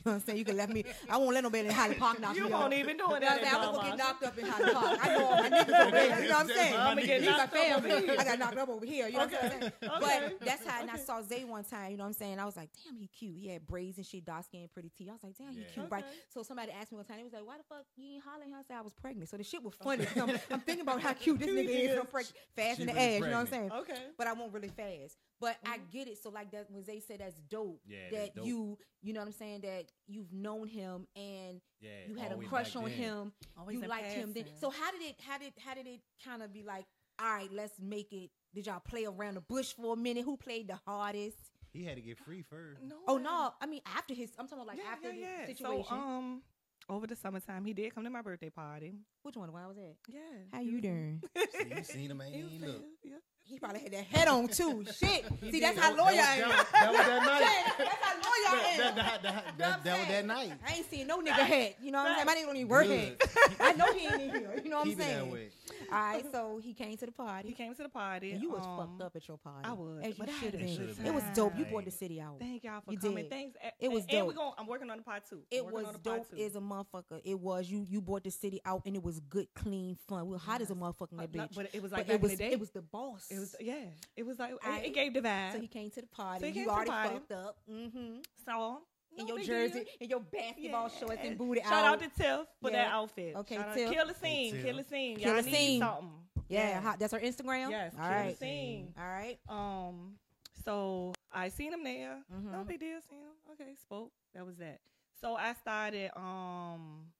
You 0.05 0.11
know 0.11 0.11
what 0.11 0.21
I'm 0.21 0.25
saying? 0.25 0.37
You 0.39 0.45
can 0.45 0.57
let 0.57 0.69
me. 0.69 0.83
I 1.09 1.17
won't 1.17 1.33
let 1.33 1.43
nobody 1.43 1.67
in 1.67 1.73
Highland 1.73 1.99
Park 1.99 2.19
knock 2.19 2.35
You 2.35 2.43
me 2.43 2.47
You 2.49 2.53
won't 2.53 2.73
up. 2.73 2.79
even 2.79 2.97
do 2.97 3.03
You 3.03 3.09
know 3.09 3.15
it. 3.15 3.21
what 3.23 3.31
I'm? 3.45 3.55
I'm 3.61 3.73
gonna 3.75 3.89
get 3.89 3.97
knocked 3.97 4.23
up 4.23 4.37
in 4.37 4.45
Highland 4.45 4.73
Park. 4.73 4.99
I 5.01 5.15
know 5.15 5.25
all 5.25 5.37
my 5.37 5.49
niggas 5.49 5.79
over 5.81 5.91
there. 5.91 6.21
You 6.23 6.29
know 6.29 6.35
what 6.35 6.41
I'm 6.41 6.47
saying? 6.47 6.75
I'ma 6.75 7.01
get 7.01 7.19
These 7.21 7.29
my 7.29 7.37
knocked 7.37 7.55
up 7.55 7.59
over 7.77 7.87
family. 7.89 8.07
here. 8.07 8.15
I 8.19 8.23
got 8.23 8.39
knocked 8.39 8.57
up 8.57 8.69
over 8.69 8.85
here. 8.85 9.07
You 9.07 9.13
know 9.13 9.19
what 9.25 9.33
I'm 9.43 9.49
saying? 9.51 9.63
Okay. 9.83 10.31
But 10.39 10.45
that's 10.45 10.65
how, 10.65 10.81
and 10.81 10.91
I 10.91 10.97
saw 10.97 11.21
Zay 11.21 11.43
one 11.43 11.63
time. 11.63 11.91
You 11.91 11.97
know 11.97 12.03
what 12.03 12.07
I'm 12.07 12.13
saying? 12.13 12.39
I 12.39 12.45
was 12.45 12.55
like, 12.57 12.69
damn, 12.85 12.97
he 12.97 13.07
cute. 13.07 13.35
He 13.39 13.47
had 13.49 13.65
braids 13.65 13.97
and 13.97 14.05
shit, 14.05 14.25
dark 14.25 14.45
skin, 14.45 14.67
pretty 14.73 14.89
teeth. 14.97 15.09
I 15.09 15.13
was 15.13 15.23
like, 15.23 15.37
damn, 15.37 15.53
he 15.53 15.61
Yeah. 15.61 15.65
cute, 15.73 15.87
right? 15.91 16.05
So 16.33 16.43
somebody 16.43 16.71
asked 16.71 16.91
me 16.91 16.97
one 16.97 17.05
time, 17.05 17.17
they 17.17 17.23
was 17.23 17.33
like, 17.33 17.45
why 17.45 17.57
the 17.57 17.63
fuck 17.63 17.85
you 17.95 18.13
ain't 18.15 18.23
hollering? 18.23 18.53
I 18.53 18.61
said 18.67 18.77
I 18.77 18.81
was 18.81 18.93
pregnant. 18.93 19.29
So 19.29 19.37
the 19.37 19.43
shit 19.43 19.63
was 19.63 19.73
funny. 19.75 20.05
I'm, 20.15 20.29
I'm 20.51 20.59
thinking 20.61 20.81
about 20.81 21.01
how 21.01 21.13
cute 21.13 21.39
this 21.39 21.49
nigga 21.51 21.69
is. 21.69 21.91
is. 21.91 21.97
I'm 21.99 22.05
pregnant, 22.07 22.35
fast 22.55 22.75
She 22.77 22.81
in 22.83 22.87
the 22.87 22.93
really 22.93 23.05
ass. 23.05 23.13
You 23.21 23.25
know 23.27 23.31
what 23.31 23.37
I'm 23.39 23.47
saying? 23.47 23.71
Okay. 23.71 24.01
But 24.17 24.27
I 24.27 24.33
won't 24.33 24.53
really 24.53 24.69
fast. 24.69 25.17
But 25.39 25.57
I 25.65 25.79
Mhm. 25.79 25.91
get 25.91 26.07
it. 26.07 26.17
So 26.21 26.29
like 26.29 26.51
that 26.51 26.71
when 26.71 26.83
Zay 26.83 26.99
said 26.99 27.19
that's 27.19 27.39
dope. 27.49 27.81
Yeah, 27.85 28.09
that 28.11 28.35
dope. 28.35 28.45
you, 28.45 28.77
you 29.01 29.13
know 29.13 29.19
what 29.19 29.27
I'm 29.27 29.33
saying? 29.33 29.61
That 29.61 29.91
you've 30.07 30.31
known 30.31 30.67
him 30.67 31.07
and 31.15 31.61
Yeah, 31.81 32.05
you 32.07 32.15
had 32.15 32.31
a 32.31 32.37
crush 32.37 32.75
on 32.75 32.85
then. 32.85 32.91
him 32.93 33.33
Always 33.57 33.75
you 33.75 33.83
in 33.83 33.89
liked 33.89 34.11
him 34.13 34.33
then. 34.33 34.45
So 34.59 34.69
how 34.69 34.91
did 34.91 35.01
it 35.01 35.19
how 35.21 35.37
did 35.37 35.53
how 35.59 35.73
did 35.73 35.87
it 35.87 36.01
kind 36.23 36.41
of 36.41 36.53
be 36.53 36.63
like, 36.63 36.85
all 37.19 37.27
right, 37.35 37.51
let's 37.51 37.79
make 37.79 38.11
it 38.13 38.31
did 38.53 38.67
y'all 38.67 38.79
play 38.79 39.05
around 39.05 39.33
the 39.35 39.41
bush 39.41 39.73
for 39.73 39.93
a 39.93 39.97
minute? 39.97 40.23
Who 40.23 40.37
played 40.37 40.67
the 40.69 40.79
hardest? 40.85 41.37
He 41.73 41.83
had 41.83 41.97
to 41.97 42.01
get 42.01 42.17
free 42.17 42.41
first. 42.41 42.81
no. 42.83 42.95
Oh 43.07 43.17
no, 43.17 43.53
I 43.59 43.65
mean 43.65 43.81
after 43.85 44.13
his 44.13 44.31
I'm 44.39 44.47
talking 44.47 44.59
about 44.63 44.67
like 44.67 44.77
yeah, 44.77 44.91
after 44.93 45.11
yeah, 45.11 45.21
yeah. 45.39 45.45
the 45.47 45.53
situation. 45.53 45.85
So 45.89 45.95
um, 45.95 46.41
over 46.87 47.07
the 47.07 47.15
summertime, 47.17 47.65
he 47.65 47.73
did 47.73 47.93
come 47.93 48.03
to 48.05 48.09
my 48.09 48.21
birthday 48.21 48.49
party. 48.49 48.93
Which 49.23 49.35
one? 49.35 49.51
Where 49.51 49.63
I 49.63 49.67
was 49.67 49.77
at? 49.77 49.95
Yeah. 50.07 50.19
How 50.53 50.61
you 50.61 50.79
doing? 50.79 51.21
See, 51.51 51.69
you 51.75 51.83
seen 51.83 52.11
him, 52.11 52.17
man. 52.17 52.31
he 52.31 52.39
He 52.41 52.43
ain't 52.55 52.61
look. 52.65 52.83
Yeah. 53.03 53.15
He 53.47 53.59
probably 53.59 53.81
had 53.81 53.91
that 53.93 54.03
head 54.05 54.27
on 54.27 54.47
too. 54.47 54.83
Shit. 54.99 55.25
He 55.41 55.51
See, 55.51 55.59
that's 55.59 55.77
how 55.77 55.91
that 55.95 55.99
I 56.01 56.35
am. 56.41 56.49
was- 56.49 56.65
That 56.73 56.91
was 56.91 56.97
that 56.97 57.25
night. 57.25 57.73
That's 57.77 57.95
how 58.01 58.15
loyal 58.15 58.61
I 58.61 58.65
am. 58.71 58.77
that, 58.77 58.95
that, 58.95 59.23
that, 59.23 59.57
that, 59.57 59.83
that 59.83 59.99
was 59.99 60.07
that 60.07 60.25
night. 60.25 60.53
I 60.67 60.73
ain't 60.73 60.89
seen 60.89 61.07
no 61.07 61.19
nigga 61.21 61.33
head. 61.33 61.75
You 61.81 61.91
know 61.91 61.99
what 62.03 62.11
I'm 62.11 62.15
saying? 62.15 62.25
My 62.25 62.35
nigga 62.35 62.45
don't 62.47 62.55
even 62.57 62.67
work 62.69 62.87
head. 62.87 63.17
I 63.59 63.73
know 63.73 63.93
he 63.93 64.05
ain't 64.07 64.13
in 64.21 64.29
here. 64.31 64.61
You 64.63 64.69
know 64.69 64.77
what 64.77 64.87
I'm 64.87 64.89
Keep 64.91 64.99
it 64.99 65.03
that 65.03 65.07
saying? 65.19 65.49
Way. 65.91 65.97
All 65.97 66.03
right, 66.13 66.25
so 66.31 66.59
he 66.63 66.73
came 66.73 66.97
to 66.97 67.05
the 67.05 67.11
party. 67.11 67.47
He 67.49 67.53
came 67.53 67.73
to 67.75 67.83
the 67.83 67.89
party. 67.89 68.31
And 68.31 68.41
you 68.41 68.51
was 68.51 68.63
um, 68.65 68.77
fucked 68.77 69.01
up 69.01 69.15
at 69.15 69.27
your 69.27 69.37
party. 69.37 69.59
I 69.63 69.73
was, 69.73 69.99
As 70.03 70.07
you 70.09 70.13
but 70.19 70.29
I 70.29 70.31
should 70.33 70.53
have 70.53 70.61
a 70.61 70.65
been. 70.65 71.05
It 71.05 71.13
was 71.13 71.23
dope. 71.33 71.57
You 71.57 71.65
brought 71.65 71.85
the 71.85 71.91
city 71.91 72.19
out. 72.21 72.37
Thank 72.39 72.63
y'all 72.63 72.81
for 72.81 72.91
You 72.91 72.97
coming. 72.99 73.23
did. 73.23 73.29
Thanks. 73.29 73.57
It 73.79 73.91
was 73.91 74.03
and, 74.03 74.13
And 74.13 74.27
we 74.27 74.33
dope. 74.33 74.41
going 74.43 74.53
I'm 74.57 74.67
working 74.67 74.89
on 74.89 74.97
the 74.97 75.03
part 75.03 75.23
two. 75.29 75.35
I'm 75.37 75.43
It 75.51 75.65
was 75.65 75.85
on 75.85 75.93
the 75.93 75.99
part 75.99 76.17
dope 76.29 76.37
two. 76.37 76.43
as 76.43 76.55
a 76.55 76.59
motherfucker. 76.59 77.21
It 77.23 77.39
was 77.39 77.69
you. 77.69 77.85
You 77.89 78.01
brought 78.01 78.23
the 78.23 78.31
city 78.31 78.61
out, 78.65 78.81
and 78.85 78.95
it 78.95 79.03
was 79.03 79.19
good, 79.21 79.47
clean 79.55 79.95
fun. 80.07 80.25
We 80.25 80.31
were 80.33 80.37
hot 80.37 80.61
as 80.61 80.69
a 80.69 80.73
Yes. 80.73 80.81
motherfucker 80.81 81.19
Uh, 81.23 81.27
bitch. 81.27 81.55
but 81.55 81.69
it 81.73 81.81
was 81.81 81.91
like 81.91 82.09
it 82.09 82.21
was 82.21 82.35
the 82.37 82.51
it 82.51 82.59
was 82.59 82.71
the 82.71 82.81
boss. 82.81 83.27
It 83.29 83.39
was 83.39 83.55
yeah. 83.59 83.85
It 84.15 84.25
was 84.25 84.39
like 84.39 84.51
it- 84.53 84.85
it, 84.85 84.93
gave 84.93 85.13
the 85.13 85.21
vibe. 85.21 85.53
so 85.53 85.59
he 85.59 85.67
came 85.67 85.89
to 85.91 86.01
the 86.01 86.07
party. 86.07 86.39
So 86.41 86.45
he 86.47 86.51
came 86.53 86.61
you 86.63 86.65
to 86.65 86.69
the 86.69 86.73
already 86.75 86.89
party. 86.91 87.13
fucked 87.13 87.31
up. 87.31 87.57
Mm-hmm. 87.71 88.17
so 88.45 88.81
In 89.17 89.27
your 89.27 89.39
jersey, 89.39 89.79
deal. 89.83 89.93
in 90.01 90.09
your 90.09 90.19
basketball 90.19 90.89
Yeah. 90.93 90.99
shorts 90.99 91.21
and 91.23 91.37
booty 91.37 91.61
Shout 91.61 91.73
out. 91.73 91.85
out 91.85 91.99
to 92.01 92.09
Tiff 92.09 92.47
for 92.61 92.69
Yeah. 92.69 92.77
that 92.77 92.91
outfit. 92.91 93.35
Okay, 93.35 93.55
Shout 93.55 93.67
out- 93.69 93.75
Tiff. 93.75 93.91
Kill 93.91 94.07
the 94.07 94.13
scene. 94.13 94.51
Tiff. 94.53 94.63
Kill 94.65 94.75
the 94.77 94.83
scene. 94.83 95.17
Kill 95.17 95.27
Y'all 95.33 95.41
the 95.43 95.49
need 95.49 95.55
scene. 95.57 95.79
something. 95.81 96.11
yeah, 96.49 96.81
hot. 96.81 96.99
that's 96.99 97.13
her 97.13 97.19
Instagram. 97.19 97.69
Yes. 97.71 97.93
All 97.93 98.01
kill 98.01 98.09
right. 98.09 98.29
the 98.31 98.35
scene. 98.37 98.93
All 98.97 99.03
right. 99.05 99.39
Um. 99.47 100.19
So 100.63 101.13
I 101.31 101.49
seen 101.49 101.73
him 101.73 101.83
there. 101.83 102.23
No 102.29 102.59
Mhm. 102.63 102.67
big 102.67 102.79
deal. 102.79 102.99
Seen 103.09 103.19
him. 103.19 103.33
Okay. 103.51 103.75
Spoke. 103.75 104.11
That 104.33 104.45
was 104.45 104.57
that. 104.57 104.79
So 105.21 105.35
I 105.35 105.53
started 105.53 106.11
um 106.17 107.11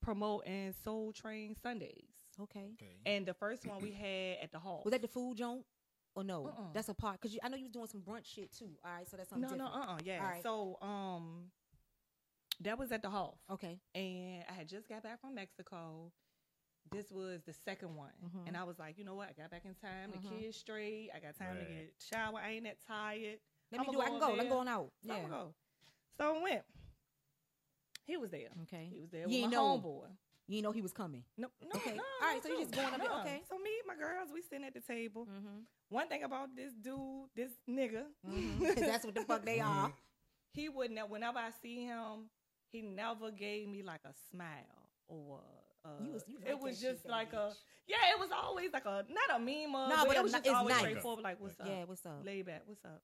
promoting 0.00 0.72
Soul 0.84 1.12
Train 1.12 1.54
Sundays, 1.62 2.08
Okay. 2.40 2.70
Okay. 2.74 2.96
and 3.04 3.26
the 3.26 3.34
first 3.34 3.66
one 3.66 3.80
we 3.82 3.90
had 3.92 4.38
at 4.42 4.52
the 4.52 4.58
hall. 4.58 4.82
Was 4.84 4.92
that 4.92 5.02
the 5.02 5.08
food 5.08 5.36
joint? 5.36 5.64
Or 6.14 6.24
no? 6.24 6.46
Uh-uh. 6.46 6.72
That's 6.74 6.88
a 6.88 6.94
part 6.94 7.20
because 7.20 7.38
I 7.42 7.48
know 7.48 7.56
you 7.56 7.64
was 7.64 7.72
doing 7.72 7.86
some 7.86 8.00
brunch 8.00 8.26
shit 8.26 8.52
too. 8.52 8.70
All 8.84 8.90
right, 8.92 9.08
so 9.08 9.16
that's 9.16 9.30
something 9.30 9.48
no, 9.50 9.56
no, 9.56 9.64
different. 9.70 9.88
uh, 9.90 9.92
uh 9.94 9.98
yeah. 10.04 10.20
All 10.22 10.28
right. 10.30 10.42
So, 10.42 10.78
um, 10.82 11.50
That 12.62 12.78
was 12.78 12.92
at 12.92 13.00
the 13.02 13.08
Hoff. 13.10 13.36
Okay. 13.50 13.80
and 13.94 14.44
I 14.48 14.52
had 14.52 14.68
just 14.68 14.88
got 14.88 15.02
back 15.02 15.20
from 15.20 15.34
Mexico. 15.34 16.12
This 16.90 17.10
was 17.12 17.40
the 17.46 17.52
second 17.52 17.94
one, 17.94 18.10
Mhm. 18.24 18.48
and 18.48 18.56
I 18.56 18.64
was 18.64 18.78
like, 18.78 18.98
you 18.98 19.04
know 19.04 19.14
what? 19.14 19.28
I 19.28 19.32
got 19.32 19.50
back 19.50 19.64
in 19.64 19.74
time. 19.76 20.10
Mhm. 20.10 20.22
The 20.22 20.28
kids 20.28 20.56
straight. 20.56 21.10
I 21.14 21.20
got 21.20 21.36
time 21.36 21.56
to 21.56 21.64
get 21.64 21.94
shower. 22.00 22.38
I 22.40 22.50
ain't 22.50 22.64
that 22.64 22.78
tired. 22.86 23.38
Let 23.70 23.80
me 23.80 23.86
I'ma 23.86 23.92
do. 23.92 24.00
I 24.00 24.04
can 24.06 24.14
go 24.14 24.18
go. 24.20 24.26
over 24.28 24.36
Let 24.36 24.44
me 24.44 24.50
go 24.50 24.58
on 24.58 24.68
out. 24.68 24.92
So 25.06 25.12
Yeah. 25.12 25.18
I'ma 25.20 25.28
go. 25.28 25.54
So 26.16 26.34
I 26.36 26.42
went. 26.42 26.64
He 28.04 28.16
was 28.16 28.30
there. 28.30 28.48
Okay. 28.62 28.88
He 28.92 28.98
was 28.98 29.10
there 29.10 29.20
You 29.22 29.26
with 29.28 29.34
ain't 29.36 29.44
my 29.52 29.56
know. 29.56 29.78
homeboy. 29.78 30.16
You 30.50 30.56
didn't 30.56 30.64
know 30.64 30.72
he 30.72 30.82
was 30.82 30.92
coming. 30.92 31.22
No, 31.38 31.46
no, 31.62 31.68
Okay. 31.76 31.94
no. 31.94 32.02
All 32.22 32.28
right, 32.34 32.42
so 32.42 32.48
you 32.48 32.58
just 32.58 32.72
going 32.72 32.88
up 32.88 32.98
there, 32.98 33.08
no. 33.08 33.20
okay. 33.20 33.40
So 33.48 33.56
me, 33.56 33.70
and 33.78 33.86
my 33.86 33.94
girls, 33.94 34.30
we 34.34 34.42
sitting 34.42 34.64
at 34.66 34.74
the 34.74 34.80
table. 34.80 35.24
Mm-hmm. 35.30 35.60
One 35.90 36.08
thing 36.08 36.24
about 36.24 36.48
this 36.56 36.72
dude, 36.72 37.28
this 37.36 37.52
nigga, 37.68 38.02
Because 38.58 38.74
that's 38.74 39.04
what 39.04 39.14
the 39.14 39.20
fuck 39.20 39.44
they 39.44 39.60
are. 39.60 39.92
he 40.54 40.68
would 40.68 40.90
ne- 40.90 41.02
whenever 41.02 41.38
I 41.38 41.50
see 41.62 41.84
him, 41.84 42.30
he 42.72 42.82
never 42.82 43.30
gave 43.30 43.68
me 43.68 43.84
like 43.84 44.00
a 44.04 44.12
smile 44.32 44.88
or 45.06 45.38
uh, 45.84 45.88
You 46.04 46.12
was- 46.14 46.24
you 46.26 46.38
like 46.40 46.48
it 46.48 46.58
was 46.60 46.80
just 46.80 47.08
like 47.08 47.32
a 47.32 47.36
bitch. 47.36 47.54
yeah, 47.86 47.96
it 48.12 48.18
was 48.18 48.30
always 48.32 48.72
like 48.72 48.86
a 48.86 49.04
not 49.08 49.36
a 49.36 49.38
meme, 49.38 49.70
Nah, 49.70 49.88
but, 50.04 50.08
but 50.08 50.16
it 50.16 50.22
was 50.24 50.34
a- 50.34 50.40
just 50.40 50.50
always 50.56 50.72
nice. 50.74 50.80
straightforward. 50.80 51.22
Like, 51.22 51.40
what's 51.40 51.60
up? 51.60 51.66
Yeah, 51.68 51.84
what's 51.86 52.04
up? 52.04 52.24
Lay 52.26 52.42
back, 52.42 52.62
what's 52.66 52.84
up? 52.84 53.00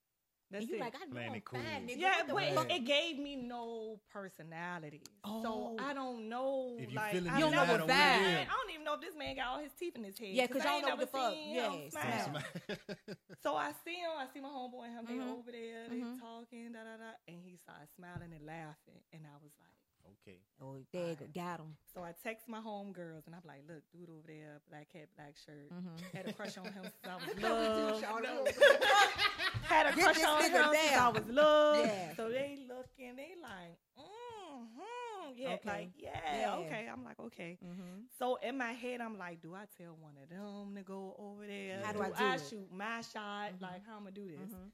That's 0.50 0.62
And 0.62 0.70
you 0.70 0.76
it. 0.76 0.80
like, 0.80 0.94
I 0.94 1.04
know 1.06 1.12
Playing 1.16 1.32
I'm 1.34 1.40
cool. 1.40 1.60
fine, 1.60 1.88
nigga. 1.88 1.98
yeah, 1.98 2.22
What 2.30 2.36
but 2.54 2.54
fuck? 2.54 2.70
it, 2.70 2.76
it 2.76 2.84
gave 2.86 3.18
me 3.18 3.34
no 3.34 3.98
personality. 4.12 5.02
Oh. 5.24 5.42
So 5.42 5.76
I 5.84 5.92
don't 5.92 6.28
know. 6.28 6.76
If 6.78 6.90
you 6.90 6.96
like, 6.96 7.12
feeling 7.12 7.32
I 7.32 7.36
it, 7.36 7.38
you 7.40 7.50
never 7.50 7.78
know 7.78 7.86
what 7.86 7.94
vibe. 7.96 8.16
it 8.20 8.30
is. 8.42 8.48
I 8.48 8.54
don't 8.54 8.70
even 8.72 8.84
know 8.84 8.94
if 8.94 9.00
this 9.00 9.14
man 9.18 9.34
got 9.36 9.46
all 9.48 9.58
his 9.58 9.72
teeth 9.72 9.96
in 9.96 10.04
his 10.04 10.16
head. 10.18 10.28
Yeah, 10.30 10.46
'cause 10.46 10.62
I 10.62 10.64
y'all 10.66 10.72
ain't 10.74 10.82
know 10.86 10.88
what 10.94 10.98
never 11.00 11.10
the 11.10 11.18
fuck. 11.18 11.32
seen 11.34 11.54
Yeah, 11.54 11.70
him 11.72 11.90
smile. 11.90 12.24
smile. 12.24 12.76
So 13.42 13.54
I 13.54 13.72
see 13.84 13.96
him, 13.96 14.10
I 14.18 14.26
see 14.32 14.40
my 14.40 14.48
homeboy 14.48 14.86
and 14.86 14.94
him, 14.94 15.04
they 15.06 15.18
Mhm. 15.18 15.32
over 15.38 15.52
there, 15.52 15.88
they 15.88 16.00
Mhm. 16.00 16.18
talking, 16.20 16.72
da 16.72 16.82
da 16.84 16.96
da. 16.96 17.12
And 17.28 17.42
he 17.42 17.56
started 17.56 17.88
smiling 17.94 18.32
and 18.32 18.44
laughing. 18.46 19.02
And 19.12 19.26
I 19.26 19.34
was 19.42 19.52
like, 19.60 19.74
okay. 20.22 20.38
Oh, 20.62 20.76
there 20.92 21.10
you 21.10 21.16
go. 21.16 21.26
Got 21.34 21.60
him. 21.60 21.76
so 21.94 22.02
I 22.02 22.12
text 22.22 22.48
my 22.48 22.58
homegirls 22.60 23.26
and 23.26 23.34
I'm 23.34 23.42
like, 23.46 23.62
look, 23.68 23.82
dude 23.92 24.08
over 24.10 24.26
there, 24.26 24.60
black 24.70 24.88
hat, 24.92 25.08
black 25.16 25.34
shirt. 25.44 25.70
Mm-hmm. 25.72 26.16
Had 26.16 26.28
a 26.28 26.32
crush 26.32 26.56
on 26.58 26.64
him 26.72 26.84
since 26.84 26.94
I 27.08 27.14
was 27.16 28.02
Y'all 28.02 28.22
know. 28.22 28.42
little. 28.44 28.46
Had 29.64 29.86
a 29.92 29.96
Get 29.96 30.04
crush 30.04 30.22
on 30.24 30.42
him 30.44 30.52
nigga 30.52 30.72
since 30.72 30.92
I 30.96 31.08
was 31.08 31.26
little. 31.26 31.84
Yeah. 31.84 32.14
So 32.16 32.28
they 32.30 32.58
looking, 32.68 33.16
they 33.16 33.34
like, 33.42 33.76
mm-hmm. 33.98 35.36
Yeah, 35.36 35.54
Okay. 35.54 35.68
like, 35.68 35.90
yeah, 35.98 36.40
Yeah. 36.40 36.54
okay. 36.56 36.88
I'm 36.90 37.04
like, 37.04 37.18
okay. 37.20 37.58
Mm-hmm. 37.64 38.00
So 38.18 38.36
in 38.42 38.56
my 38.56 38.72
head, 38.72 39.00
I'm 39.00 39.18
like, 39.18 39.42
do 39.42 39.54
I 39.54 39.64
tell 39.76 39.96
one 40.00 40.14
of 40.22 40.28
them 40.30 40.74
to 40.76 40.82
go 40.82 41.14
over 41.18 41.46
there? 41.46 41.80
How 41.84 41.92
do 41.92 41.98
do 41.98 42.04
I 42.04 42.08
do 42.08 42.14
I 42.24 42.34
it? 42.36 42.42
shoot 42.48 42.72
my 42.72 43.00
shot? 43.02 43.50
Mhm. 43.58 43.62
Like, 43.62 43.84
how 43.86 43.96
I'm 43.96 44.04
gonna 44.04 44.12
do 44.12 44.26
this? 44.28 44.50
Mm-hmm. 44.50 44.68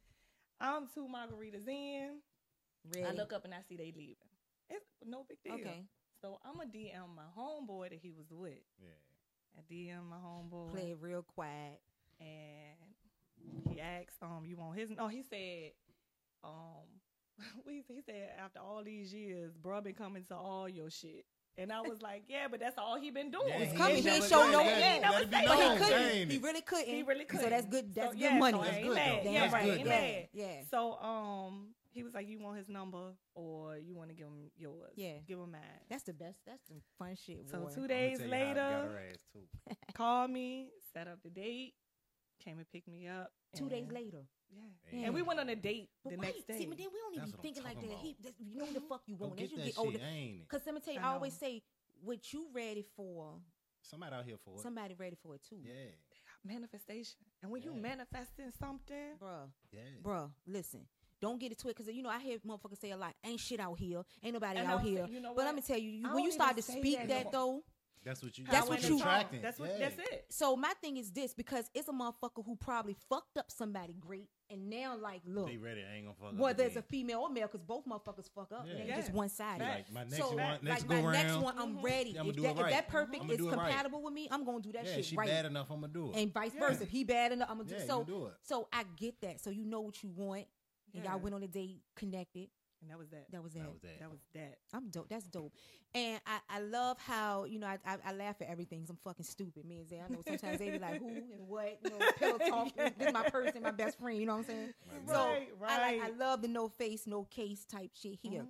I'm 0.61 0.87
two 0.95 1.09
margaritas 1.09 1.67
in. 1.67 2.19
Ready. 2.95 3.07
I 3.07 3.11
look 3.13 3.33
up 3.33 3.45
and 3.45 3.55
I 3.55 3.59
see 3.69 3.77
they 3.77 3.93
leaving. 3.97 4.17
It's 4.77 4.85
no 5.07 5.25
big 5.29 5.39
deal. 5.45 5.55
Okay. 5.55 5.83
So 6.21 6.39
I'm 6.45 6.57
gonna 6.59 6.71
DM 6.71 7.15
my 7.17 7.23
homeboy 7.37 7.91
that 7.91 7.99
he 8.01 8.11
was 8.11 8.27
with. 8.31 8.53
Yeah. 8.81 8.89
I 9.59 9.61
DM 9.73 10.09
my 10.09 10.17
homeboy 10.17 10.71
Play 10.73 10.95
real 10.99 11.23
quiet. 11.23 11.81
and 12.21 13.69
he 13.69 13.81
asked, 13.81 14.17
um, 14.23 14.45
you 14.47 14.57
want 14.57 14.79
his? 14.79 14.89
No, 14.91 15.09
he 15.09 15.23
said, 15.23 15.73
um, 16.45 16.87
we 17.67 17.83
he 17.89 18.01
said 18.07 18.31
after 18.43 18.61
all 18.61 18.83
these 18.85 19.13
years, 19.13 19.53
bruh 19.63 19.83
been 19.83 19.95
coming 19.95 20.25
to 20.25 20.35
all 20.35 20.69
your 20.69 20.91
shit. 20.91 21.25
And 21.59 21.71
I 21.71 21.83
was 21.83 22.01
like, 22.01 22.23
yeah, 22.29 22.47
but 22.51 22.61
that's 22.61 22.79
all 22.79 22.99
he 22.99 23.11
been 23.11 23.31
doing. 23.31 23.45
Yeah, 23.49 23.65
he 23.67 23.77
coming, 23.77 23.97
ain't 23.97 24.05
he 24.07 24.11
ain't 24.11 24.25
show 24.25 24.51
no- 24.51 24.61
yeah, 24.63 24.75
he 24.77 24.83
ain't 24.95 25.03
let 25.03 25.11
never 25.11 25.23
it 25.25 25.31
But 25.31 25.41
he 25.59 25.85
couldn't. 25.85 26.31
He 26.31 26.39
really 26.39 26.61
couldn't. 26.63 26.87
He 26.95 27.03
really 27.03 27.21
So 27.25 27.27
couldn't. 27.27 27.45
So 27.45 27.51
that's 27.51 27.67
good. 27.67 27.95
That's 27.95 28.07
So, 28.07 28.13
good 28.13 28.21
yeah, 28.21 28.39
money. 28.39 28.57
So 28.59 28.65
That's 28.65 28.83
good, 28.85 28.95
mad. 28.95 29.21
though. 29.25 29.31
Yeah, 29.31 29.41
That's 29.41 29.53
right. 29.53 29.65
good, 29.65 29.79
ain't 29.81 29.89
mad. 29.89 30.29
Yeah. 30.33 30.47
So 30.71 30.95
um, 30.95 31.67
he 31.93 32.03
was 32.03 32.15
like, 32.15 32.27
"You 32.29 32.39
want 32.41 32.59
his 32.59 32.69
number, 32.69 33.13
or 33.35 33.77
you 33.79 33.95
want 33.95 34.09
to 34.11 34.15
give 34.15 34.27
him 34.27 34.51
yours? 34.57 34.93
Yeah. 34.97 35.19
give 35.27 35.39
him 35.39 35.51
mine." 35.53 35.61
That's 35.89 36.03
the 36.05 36.13
best. 36.13 36.39
That's 36.47 36.67
some 36.67 36.81
fun 36.99 37.15
shit. 37.17 37.49
So 37.51 37.61
boy. 37.61 37.71
two 37.75 37.87
days 37.87 38.19
tell 38.19 38.29
you 38.29 38.35
how 38.35 38.41
I 38.41 38.45
got 38.55 38.57
later, 38.57 38.89
her 38.93 39.03
ass, 39.11 39.19
too. 39.33 39.75
called 39.95 40.31
me, 40.31 40.71
set 40.95 41.07
up 41.09 41.19
the 41.23 41.31
date, 41.31 41.75
came 42.43 42.59
and 42.59 42.71
picked 42.71 42.89
me 42.89 43.07
up. 43.09 43.31
Two 43.55 43.69
days 43.69 43.87
later. 43.91 44.25
Yeah. 44.51 44.61
Yeah. 44.93 45.05
And 45.07 45.15
we 45.15 45.23
went 45.23 45.41
on 45.41 45.49
a 45.49 45.57
date 45.57 45.89
But 46.05 46.11
the 46.11 46.17
why 46.19 46.25
next 46.27 46.37
you- 46.39 46.45
day. 46.55 46.59
See, 46.61 46.67
but 46.67 46.77
then 46.79 46.87
we 46.93 46.99
don't 46.99 47.15
even 47.15 47.29
That's 47.31 47.37
be 47.37 47.43
thinking 47.43 47.63
like 47.65 47.81
that. 47.81 47.87
about. 47.87 47.99
He, 48.01 48.17
that's, 48.23 48.35
you 48.41 48.57
know 48.59 48.65
what 48.65 48.75
the 48.75 48.81
fuck 48.81 49.03
you 49.07 49.17
want. 49.17 49.33
As 49.35 49.39
get 49.39 49.51
you 49.51 49.57
that 49.59 49.65
get 49.65 49.75
shit, 49.75 49.79
older, 49.79 49.99
ain't 50.03 50.41
it? 50.43 50.49
Cause 50.49 50.61
let 50.67 50.75
me 50.75 50.81
tell 50.81 50.95
you, 50.95 51.01
I 51.01 51.05
I 51.05 51.15
always 51.15 51.33
say, 51.35 51.63
what 52.03 52.33
you 52.33 52.47
ready 52.55 52.85
for, 52.97 53.35
Somebody 53.83 54.15
out 54.17 54.25
here 54.25 54.37
for 54.45 54.55
it. 54.55 54.61
somebody 54.61 54.95
ready 54.95 55.17
for 55.23 55.35
it 55.35 55.43
too. 55.49 55.59
Yeah. 55.63 55.73
manifestation. 56.45 57.17
And 57.43 57.51
when 57.53 57.63
you 57.63 57.73
Yeah. 57.75 57.81
manifesting 57.81 58.51
something, 58.59 59.17
Bruh, 59.21 59.49
Yeah. 59.71 59.81
bruh, 60.03 60.31
listen. 60.47 60.87
Don't 61.23 61.39
get 61.41 61.53
it 61.53 61.59
twisted. 61.59 61.87
Cause 61.87 61.95
you 61.95 62.03
know 62.03 62.11
I 62.11 62.19
hear 62.19 62.37
motherfuckers 62.41 62.81
say 62.81 62.91
a 62.91 62.97
lot. 62.97 63.15
Ain't 63.25 63.39
shit 63.41 63.61
out 63.61 63.79
here. 63.79 64.03
Ain't 64.25 64.35
nobody 64.35 64.59
And 64.59 64.69
out 64.69 64.81
I'm 64.81 64.85
here. 64.85 64.99
saying, 65.05 65.13
you 65.13 65.21
know 65.21 65.29
but 65.31 65.37
what? 65.37 65.47
let 65.47 65.55
me 65.55 65.63
tell 65.63 65.79
you, 65.79 65.91
you 65.91 66.13
when 66.13 66.25
you 66.25 66.33
start 66.33 66.57
to 66.57 66.63
speak 66.63 66.99
that 66.99 67.09
that, 67.09 67.25
no 67.27 67.31
though. 67.33 67.63
That's 68.05 68.21
what 68.21 68.37
you. 68.37 68.45
That's 68.51 68.69
what 68.69 68.83
you- 68.83 68.97
the 68.99 69.03
attracting. 69.05 69.43
That's 69.43 69.61
what. 69.61 69.71
Yeah. 69.79 69.89
That's 69.89 69.97
it. 70.11 70.27
So 70.29 70.57
my 70.57 70.73
thing 70.81 70.97
is 70.97 71.13
this 71.13 71.33
because 71.35 71.71
it's 71.73 71.87
a 71.89 71.93
motherfucker 71.93 72.45
who 72.45 72.57
probably 72.57 72.97
fucked 73.09 73.39
up 73.39 73.49
somebody 73.49 73.95
great, 74.01 74.29
and 74.51 74.69
now 74.69 74.97
like 74.97 75.21
look, 75.25 75.47
They 75.47 75.57
ready. 75.57 75.83
I 75.89 75.99
ain't 75.99 76.07
gonna 76.07 76.17
fuck 76.19 76.31
up 76.31 76.35
whether 76.35 76.65
it's 76.65 76.75
a 76.75 76.83
female 76.83 77.21
or 77.21 77.31
male, 77.31 77.47
because 77.47 77.63
both 77.63 77.85
motherfuckers 77.87 78.29
fuck 78.35 78.51
up. 78.51 78.65
Yeah. 78.67 78.73
It 78.73 78.79
ain't 78.81 78.89
Yeah. 78.89 78.97
just 78.97 79.13
one 79.13 79.29
sided. 79.29 79.63
Like 79.63 79.93
my 79.93 80.03
next 80.03 80.17
so 80.17 80.27
one, 80.31 80.37
like 80.37 80.63
next 80.65 80.89
my 80.89 81.01
go 81.01 81.11
next 81.13 81.37
one, 81.37 81.57
I'm 81.57 81.77
Mhm. 81.77 81.83
ready. 81.85 82.11
Yeah, 82.11 82.21
I'ma 82.23 82.31
if, 82.31 82.37
do 82.37 82.43
that, 82.43 82.57
it 82.57 82.61
if 82.61 82.71
that 82.71 82.89
perfect 82.89 83.31
is 83.31 83.37
do 83.39 83.49
it 83.49 83.51
right. 83.57 83.69
compatible 83.69 84.03
with 84.03 84.15
me, 84.15 84.27
I'm 84.33 84.45
gonna 84.45 84.59
do 84.61 84.73
that 84.73 84.85
yeah, 84.85 84.95
shit 84.97 85.05
she 85.05 85.15
right. 85.17 85.29
bad 85.29 85.45
enough. 85.47 85.71
I'm 85.71 85.81
gonna 85.81 85.93
do 85.93 86.11
it. 86.11 86.17
and 86.17 86.35
vice 86.35 86.55
Yeah. 86.57 86.61
versa. 86.69 86.83
If 86.83 86.91
he 86.91 87.05
bad 87.05 87.31
enough, 87.31 87.51
I'm 87.51 87.59
gonna 87.59 87.69
do 87.69 87.77
yeah, 87.77 87.87
so. 87.87 88.03
do 88.03 88.27
it. 88.27 88.33
So 88.43 88.67
I 88.73 88.83
get 88.97 89.21
that. 89.21 89.41
So 89.41 89.51
you 89.51 89.65
know 89.65 89.81
what 89.81 90.03
you 90.03 90.09
want, 90.09 90.49
and 90.95 91.05
Yeah. 91.05 91.11
y'all 91.13 91.21
went 91.21 91.35
on 91.35 91.43
a 91.43 91.49
date, 91.49 91.81
connected. 91.97 92.49
And 92.81 92.91
that 92.91 92.99
was 92.99 93.11
that. 93.11 93.31
That 93.31 93.43
was 93.45 93.55
it. 93.55 93.61
That 93.61 93.71
was 93.71 93.81
that. 93.83 93.99
That 94.01 94.11
was 94.11 94.21
that. 94.35 94.59
I'm 94.73 94.89
dope. 94.89 95.09
That's 95.09 95.25
dope. 95.29 95.53
And 95.95 96.21
I, 96.27 96.39
I 96.51 96.59
love 96.61 96.99
how, 96.99 97.45
you 97.45 97.61
know, 97.61 97.69
I, 97.69 97.79
I, 97.87 97.97
I 98.07 98.13
laugh 98.13 98.43
at 98.43 98.49
everything 98.49 98.81
'cause 98.81 98.91
I'm 98.91 98.97
fucking 99.05 99.25
stupid. 99.25 99.65
Me 99.65 99.79
and 99.79 99.89
Zay, 99.89 100.01
I 100.01 100.09
know 100.09 100.21
sometimes 100.27 100.59
they 100.59 100.69
be 100.71 100.79
like, 100.81 100.99
who 100.99 101.07
and 101.07 101.47
what, 101.47 101.79
you 101.81 101.91
know, 101.91 101.99
pillow 102.19 102.39
talk. 102.49 102.73
Yeah. 102.77 102.89
This 102.99 103.07
is 103.09 103.13
my 103.13 103.23
person, 103.31 103.63
my 103.63 103.71
best 103.71 104.01
friend, 104.01 104.19
you 104.19 104.27
know 104.27 104.33
what 104.33 104.39
I'm 104.41 104.45
saying? 104.47 104.75
Like, 104.91 105.09
So 105.09 105.15
Right, 105.15 105.49
I 105.69 105.79
like, 105.79 106.03
I 106.03 106.17
love 106.17 106.43
the 106.43 106.49
no 106.49 106.69
face, 106.69 107.07
no 107.07 107.23
case 107.25 107.65
type 107.65 107.91
shit 107.95 108.19
here. 108.21 108.43
Mhm. 108.43 108.49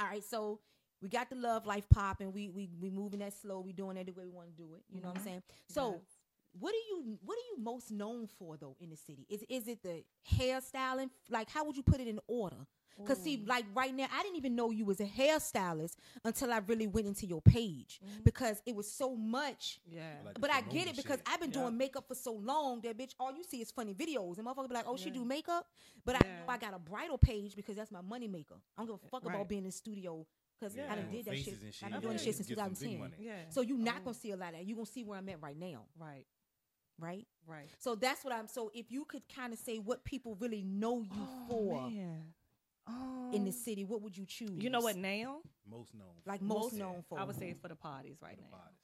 All 0.00 0.06
right, 0.08 0.24
so 0.24 0.58
we 1.00 1.08
got 1.08 1.30
the 1.30 1.36
love 1.36 1.64
life 1.64 1.88
popping. 1.88 2.32
We 2.32 2.48
we 2.48 2.68
we 2.80 2.90
moving 2.90 3.20
that 3.20 3.32
slow. 3.32 3.60
We 3.60 3.72
doing 3.72 3.96
it 3.96 4.06
the 4.06 4.12
way 4.12 4.24
we 4.24 4.30
want 4.30 4.48
to 4.48 4.54
do 4.60 4.74
it. 4.74 4.82
You 4.90 5.00
know 5.00 5.08
what 5.08 5.18
I'm 5.18 5.20
Mhm. 5.20 5.24
saying? 5.24 5.42
So 5.68 5.92
Yes. 5.92 6.17
What 6.52 6.72
are 6.74 6.86
you 6.88 7.18
what 7.24 7.34
are 7.36 7.46
you 7.56 7.62
most 7.62 7.90
known 7.90 8.26
for 8.26 8.56
though 8.56 8.76
in 8.80 8.90
the 8.90 8.96
city? 8.96 9.26
Is 9.28 9.44
is 9.48 9.68
it 9.68 9.82
the 9.82 10.04
hairstyling? 10.32 11.10
Like 11.30 11.50
how 11.50 11.64
would 11.64 11.76
you 11.76 11.82
put 11.82 12.00
it 12.00 12.08
in 12.08 12.20
order? 12.26 12.66
Cause 13.06 13.22
see, 13.22 13.44
like 13.46 13.64
right 13.76 13.94
now, 13.94 14.08
I 14.12 14.24
didn't 14.24 14.38
even 14.38 14.56
know 14.56 14.72
you 14.72 14.84
was 14.84 14.98
a 14.98 15.04
hairstylist 15.04 15.94
until 16.24 16.52
I 16.52 16.58
really 16.58 16.88
went 16.88 17.06
into 17.06 17.26
your 17.26 17.40
page 17.40 18.00
Mhm. 18.04 18.24
because 18.24 18.60
it 18.66 18.74
was 18.74 18.90
so 18.90 19.14
much. 19.14 19.80
Yeah. 19.86 20.16
Like 20.24 20.40
But 20.40 20.50
I 20.50 20.54
get 20.62 20.70
promoting 20.70 20.88
it 20.88 20.96
because 20.96 21.18
shit. 21.18 21.28
I've 21.28 21.38
been 21.38 21.52
Yeah. 21.52 21.60
doing 21.62 21.76
makeup 21.76 22.08
for 22.08 22.16
so 22.16 22.32
long 22.32 22.80
that 22.80 22.98
bitch, 22.98 23.14
all 23.20 23.32
you 23.32 23.44
see 23.44 23.60
is 23.60 23.70
funny 23.70 23.94
videos. 23.94 24.38
And 24.38 24.46
motherfucker 24.48 24.68
be 24.68 24.74
like, 24.74 24.88
oh, 24.88 24.96
she 24.96 25.10
do 25.10 25.24
makeup. 25.24 25.64
But 26.04 26.16
I 26.16 26.26
Yeah. 26.26 26.38
know 26.40 26.44
I 26.48 26.58
got 26.58 26.74
a 26.74 26.78
bridal 26.80 27.18
page 27.18 27.54
because 27.54 27.76
that's 27.76 27.92
my 27.92 28.00
money 28.00 28.26
maker. 28.26 28.56
I 28.76 28.80
don't 28.84 28.88
give 28.88 29.04
a 29.04 29.08
fuck 29.08 29.24
about 29.24 29.48
being 29.48 29.60
in 29.60 29.66
the 29.66 29.70
studio 29.70 30.26
because 30.58 30.74
Yeah. 30.74 30.92
I 30.92 30.96
done 30.96 31.08
did 31.12 31.24
that 31.26 31.36
shit. 31.36 31.44
shit. 31.74 31.84
I've 31.84 31.92
been 31.92 32.00
doing 32.00 32.12
this 32.14 32.24
shit 32.24 32.34
since 32.34 32.48
Get 32.48 32.58
some 32.58 32.70
big 32.70 32.78
2010. 32.80 33.24
yeah. 33.24 33.48
So 33.50 33.60
you're 33.60 33.78
not 33.78 33.98
Oh, 34.00 34.04
gonna 34.06 34.14
see 34.14 34.32
a 34.32 34.36
lot 34.36 34.54
of 34.54 34.58
that. 34.58 34.66
You're 34.66 34.74
gonna 34.74 34.86
see 34.86 35.04
where 35.04 35.18
I'm 35.18 35.28
at 35.28 35.40
right 35.40 35.56
now, 35.56 35.86
Right. 35.96 36.26
Right? 36.98 37.26
Right. 37.46 37.68
So 37.78 37.94
that's 37.94 38.24
what 38.24 38.34
I'm. 38.34 38.46
So 38.48 38.70
if 38.74 38.90
you 38.90 39.04
could 39.04 39.22
kind 39.34 39.52
of 39.52 39.58
say 39.58 39.78
what 39.78 40.04
people 40.04 40.36
really 40.40 40.62
know 40.62 41.00
you 41.02 41.08
Oh, 41.12 41.46
for 41.48 41.90
man. 41.90 42.34
in 43.32 43.44
the 43.44 43.50
Um, 43.50 43.52
city, 43.52 43.84
what 43.84 44.02
would 44.02 44.16
you 44.16 44.24
choose? 44.26 44.50
You 44.62 44.70
know 44.70 44.80
what 44.80 44.96
now? 44.96 45.40
Most 45.68 45.94
known. 45.94 46.08
Like 46.26 46.40
for 46.40 46.46
most 46.46 46.74
known 46.74 47.02
for. 47.08 47.18
I 47.18 47.24
would 47.24 47.36
say 47.36 47.54
for 47.60 47.68
the 47.68 47.76
parties 47.76 48.16
right 48.22 48.36
For 48.36 48.42
the 48.42 48.42
now. 48.50 48.56
bodies. 48.58 48.78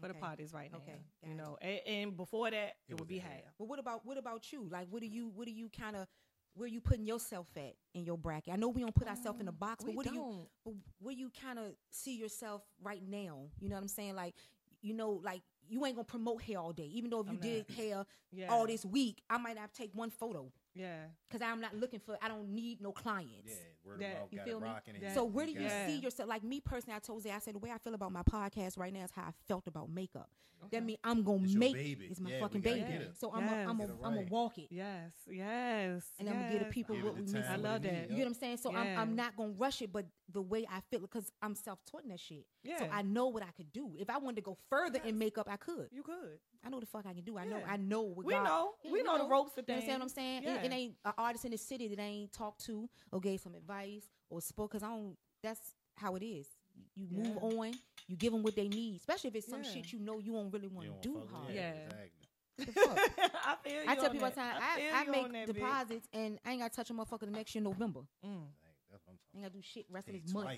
For 0.00 0.08
the 0.08 0.14
parties 0.14 0.52
right 0.52 0.70
now. 0.70 0.78
Okay, 0.78 1.00
got 1.22 1.28
You 1.30 1.34
know, 1.36 1.58
and, 1.60 1.80
and 1.86 2.16
before 2.16 2.50
that, 2.50 2.76
it, 2.88 2.92
It 2.92 2.98
would 3.00 3.08
be 3.08 3.16
the 3.16 3.20
hair. 3.22 3.32
hair. 3.32 3.52
But 3.58 3.66
what 3.68 3.78
about 3.80 4.06
what 4.06 4.16
about 4.16 4.52
you? 4.52 4.68
Like, 4.70 4.86
what 4.90 5.00
do 5.00 5.08
you 5.08 5.28
what 5.34 5.46
do 5.46 5.52
you 5.52 5.68
kind 5.68 5.96
of 5.96 6.06
where 6.54 6.68
you 6.68 6.80
putting 6.80 7.04
yourself 7.04 7.48
at 7.56 7.74
in 7.94 8.04
your 8.04 8.16
bracket? 8.16 8.52
I 8.52 8.56
know 8.56 8.68
we 8.68 8.80
don't 8.82 8.94
put 8.94 9.08
ourselves 9.08 9.40
in 9.40 9.48
a 9.48 9.52
box, 9.52 9.84
but 9.84 9.94
what 9.94 10.06
do 10.06 10.14
you 10.14 10.20
don't. 10.20 10.48
but 10.64 10.74
where 11.00 11.14
you 11.14 11.30
kind 11.42 11.58
of 11.58 11.72
see 11.90 12.16
yourself 12.16 12.62
right 12.82 13.02
now? 13.08 13.48
You 13.60 13.68
know 13.68 13.74
what 13.76 13.82
I'm 13.82 13.88
saying? 13.88 14.14
Like, 14.14 14.34
you 14.82 14.94
know, 14.94 15.20
like 15.24 15.42
you 15.68 15.84
ain't 15.86 15.96
gonna 15.96 16.04
promote 16.04 16.42
hair 16.42 16.58
all 16.58 16.72
day, 16.72 16.84
even 16.86 17.10
though 17.10 17.20
if 17.20 17.26
you 17.26 17.32
I'm 17.34 17.38
did 17.40 17.68
not. 17.68 17.76
hair 17.78 18.06
Yeah. 18.32 18.48
all 18.48 18.66
this 18.66 18.84
week, 18.84 19.22
I 19.30 19.38
might 19.38 19.56
not 19.56 19.72
take 19.74 19.90
one 19.94 20.10
photo 20.10 20.52
Yeah. 20.78 21.06
because 21.28 21.42
I'm 21.42 21.60
not 21.60 21.74
looking 21.74 22.00
for. 22.00 22.16
I 22.22 22.28
don't 22.28 22.48
need 22.50 22.80
no 22.80 22.92
clients. 22.92 23.46
Yeah, 23.46 23.54
word 23.84 24.00
Yeah, 24.00 24.06
of 24.12 24.18
mouth 24.20 24.28
you 24.32 24.38
got 24.38 24.46
feel 24.46 24.58
it 24.58 24.62
me? 24.62 24.66
rocking. 24.68 24.94
Yeah. 25.00 25.14
So 25.14 25.24
where 25.24 25.46
do 25.46 25.52
you 25.52 25.60
Yeah. 25.60 25.86
see 25.86 25.98
yourself? 25.98 26.28
Like 26.28 26.42
me 26.44 26.60
personally, 26.60 26.96
I 26.96 27.00
told 27.00 27.24
you, 27.24 27.30
I 27.32 27.38
said 27.40 27.54
the 27.54 27.58
way 27.58 27.70
I 27.70 27.78
feel 27.78 27.94
about 27.94 28.12
my 28.12 28.22
podcast 28.22 28.78
right 28.78 28.92
now 28.92 29.04
is 29.04 29.10
how 29.10 29.22
I 29.22 29.32
felt 29.48 29.66
about 29.66 29.90
makeup. 29.90 30.30
Okay. 30.64 30.76
That 30.78 30.84
means 30.84 30.98
I'm 31.04 31.22
gonna 31.22 31.44
It's 31.44 31.54
make 31.54 31.72
baby. 31.74 32.06
it's 32.10 32.18
my 32.18 32.30
Yeah, 32.30 32.40
fucking 32.40 32.62
baby. 32.62 32.80
get. 32.98 33.16
So 33.16 33.32
I'm 33.32 33.46
Yes. 33.46 33.66
a, 33.66 33.70
I'm 33.70 33.80
a, 33.80 33.86
Get 33.86 33.90
it 33.94 33.96
I'm 34.02 34.12
a 34.14 34.16
right. 34.22 34.30
walk 34.30 34.58
it. 34.58 34.66
Yes. 34.72 35.12
Yes. 35.28 36.10
And 36.18 36.28
I'm 36.28 36.34
gonna 36.40 36.50
give 36.50 36.58
the 36.60 36.64
people 36.66 36.96
Give 36.96 37.04
what 37.04 37.14
it 37.14 37.20
we 37.20 37.26
the 37.26 37.38
miss. 37.38 37.46
I 37.48 37.54
love 37.56 37.82
that. 37.82 37.92
need, 37.92 38.00
You 38.10 38.16
get 38.16 38.18
what 38.18 38.26
I'm 38.26 38.34
saying? 38.34 38.56
So 38.56 38.74
I'm, 38.74 38.98
I'm 38.98 39.14
not 39.16 39.36
gonna 39.36 39.52
rush 39.52 39.82
it, 39.82 39.92
but 39.92 40.06
the 40.32 40.42
way 40.42 40.66
I 40.68 40.80
feel 40.90 40.98
because 41.00 41.30
I'm 41.42 41.54
self 41.54 41.78
taught 41.84 42.02
in 42.02 42.08
that 42.08 42.18
shit. 42.18 42.44
Yeah. 42.64 42.78
So 42.80 42.88
I 42.90 43.02
know 43.02 43.28
what 43.28 43.44
I 43.44 43.50
could 43.56 43.72
do. 43.72 43.94
If 43.98 44.10
I 44.10 44.18
wanted 44.18 44.36
to 44.36 44.42
go 44.42 44.56
further 44.68 44.98
in 45.04 45.16
makeup, 45.16 45.46
I 45.48 45.56
could. 45.58 45.88
you 45.92 46.02
could. 46.02 46.38
I 46.64 46.70
know 46.70 46.80
the 46.80 46.86
fuck 46.86 47.06
I 47.06 47.12
can 47.14 47.22
do. 47.24 47.38
I 47.38 47.44
know 47.44 47.60
I 47.66 47.76
know 47.76 48.02
what 48.02 48.26
We 48.26 48.34
God- 48.34 48.44
know. 48.44 48.74
Yeah, 48.82 48.90
we 48.92 48.98
we 48.98 49.02
know, 49.04 49.16
the 49.18 49.24
know. 49.24 49.28
ropes 49.30 49.52
of 49.52 49.58
You 49.58 49.62
things. 49.74 49.76
understand 49.88 50.00
what 50.00 50.04
I'm 50.04 50.08
saying? 50.08 50.42
It- 50.44 50.64
It, 50.66 50.72
ain't 50.72 50.96
an 51.04 51.12
artist 51.16 51.44
in 51.44 51.50
the 51.52 51.58
city 51.58 51.88
that 51.88 51.98
I 52.00 52.04
ain't 52.06 52.32
talked 52.32 52.64
to 52.66 52.88
or 53.12 53.20
gave 53.20 53.40
some 53.40 53.54
advice 53.54 54.08
or 54.30 54.40
spoke 54.40 54.70
because 54.72 54.82
I 54.82 54.88
don't. 54.88 55.16
That's 55.42 55.60
how 55.96 56.16
it 56.16 56.24
is. 56.24 56.48
You 56.94 57.06
move 57.10 57.38
on. 57.38 57.72
You 58.08 58.16
give 58.16 58.32
them 58.32 58.42
what 58.42 58.56
they 58.56 58.68
need, 58.68 58.96
especially 58.96 59.28
if 59.28 59.36
it's 59.36 59.48
some 59.48 59.62
Yeah. 59.62 59.70
shit 59.72 59.92
you 59.92 59.98
know 60.00 60.18
you 60.18 60.32
don't 60.32 60.50
really 60.50 60.68
want 60.68 60.86
to 60.86 60.92
don't 60.92 61.02
do 61.02 61.14
fuck 61.14 61.22
with- 61.22 61.32
hard. 61.32 61.54
Yeah. 61.54 61.70
exactly. 61.72 62.10
The 62.58 62.72
fuck? 62.72 62.98
I 63.46 63.56
feel 63.62 63.72
you 63.72 63.88
I 63.88 63.94
tell 63.94 64.04
on 64.06 64.10
people 64.10 64.24
all 64.24 64.30
the 64.30 64.36
that. 64.36 64.58
time, 64.60 64.78
feel 64.80 64.94
I, 64.94 64.98
I 65.00 65.04
you 65.04 65.10
make 65.12 65.24
on 65.24 65.32
that, 65.32 65.48
bitch. 65.48 65.54
deposits 65.54 66.08
and 66.12 66.38
I 66.44 66.50
ain't 66.52 66.60
got 66.60 66.72
to 66.72 66.76
touch 66.76 66.90
a 66.90 66.92
motherfucker 66.94 67.20
the 67.20 67.26
next 67.30 67.54
year 67.54 67.62
November. 67.62 68.00
Mm. 68.26 68.30
Like, 68.40 68.74
that's 68.90 69.06
what 69.06 69.12
I'm 69.12 69.18
I 69.34 69.36
ain't 69.38 69.44
got 69.44 69.52
to 69.52 69.58
do 69.58 69.62
shit 69.62 69.86
rest 69.90 70.08
of 70.08 70.14
this 70.14 70.32
month. 70.32 70.48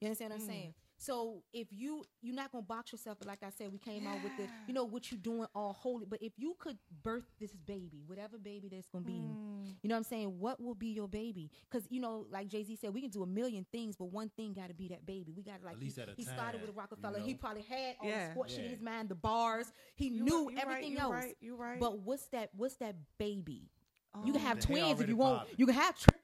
You 0.00 0.06
understand 0.06 0.30
what 0.32 0.40
I'm 0.40 0.46
Mm. 0.46 0.50
saying? 0.50 0.74
So 1.02 1.42
if 1.52 1.66
you 1.72 2.04
you're 2.20 2.34
not 2.36 2.52
gonna 2.52 2.62
box 2.62 2.92
yourself, 2.92 3.18
but 3.18 3.26
like 3.26 3.42
I 3.42 3.50
said, 3.50 3.72
we 3.72 3.78
came 3.78 4.06
out 4.06 4.22
with 4.22 4.36
the 4.36 4.46
you 4.68 4.72
know 4.74 4.84
what 4.84 5.10
you're 5.10 5.18
doing 5.20 5.46
all 5.54 5.72
holy. 5.72 6.06
But 6.06 6.22
if 6.22 6.32
you 6.36 6.54
could 6.60 6.78
birth 7.02 7.24
this 7.40 7.50
baby, 7.66 8.02
whatever 8.06 8.38
baby 8.38 8.68
that's 8.68 8.86
gonna 8.88 9.04
be, 9.04 9.12
Mm. 9.12 9.74
you 9.82 9.88
know 9.88 9.94
what 9.96 9.98
I'm 9.98 10.04
saying? 10.04 10.38
What 10.38 10.60
will 10.62 10.76
be 10.76 10.88
your 10.88 11.08
baby? 11.08 11.50
Because 11.68 11.86
you 11.90 12.00
know, 12.00 12.26
like 12.30 12.46
Jay 12.48 12.62
Z 12.62 12.76
said, 12.76 12.94
we 12.94 13.00
can 13.00 13.10
do 13.10 13.24
a 13.24 13.26
million 13.26 13.66
things, 13.72 13.96
but 13.96 14.06
one 14.12 14.30
thing 14.36 14.52
got 14.52 14.68
to 14.68 14.74
be 14.74 14.88
that 14.88 15.04
baby. 15.04 15.32
We 15.36 15.42
got 15.42 15.58
to 15.60 15.64
like 15.66 15.74
At 15.74 15.80
least 15.80 15.96
he, 15.96 16.02
at 16.02 16.08
a 16.10 16.12
he 16.16 16.22
started 16.24 16.60
with 16.60 16.70
a 16.70 16.72
Rockefeller. 16.72 17.18
you 17.18 17.24
He 17.24 17.34
probably 17.34 17.62
had 17.62 17.96
all 18.00 18.08
Yeah. 18.08 18.26
the 18.28 18.32
sports 18.34 18.52
shit 18.52 18.60
in 18.60 18.64
Yeah. 18.66 18.70
his 18.76 18.80
mind, 18.82 19.08
the 19.08 19.14
bars. 19.16 19.72
He 19.96 20.06
You 20.08 20.22
knew 20.24 20.48
right, 20.50 20.58
everything 20.58 20.94
right, 20.94 21.02
else. 21.02 21.10
You 21.12 21.16
right, 21.26 21.36
you 21.40 21.56
right. 21.56 21.80
But 21.80 21.98
what's 21.98 22.26
that? 22.28 22.50
What's 22.54 22.76
that 22.76 22.94
baby? 23.18 23.68
Oh, 24.14 24.24
you 24.24 24.32
can 24.32 24.42
have 24.42 24.60
twins 24.60 25.00
if 25.00 25.08
you 25.08 25.16
want. 25.16 25.40
popping. 25.40 25.54
You 25.58 25.66
can 25.66 25.74
have 25.74 25.96
triplets. 25.98 26.18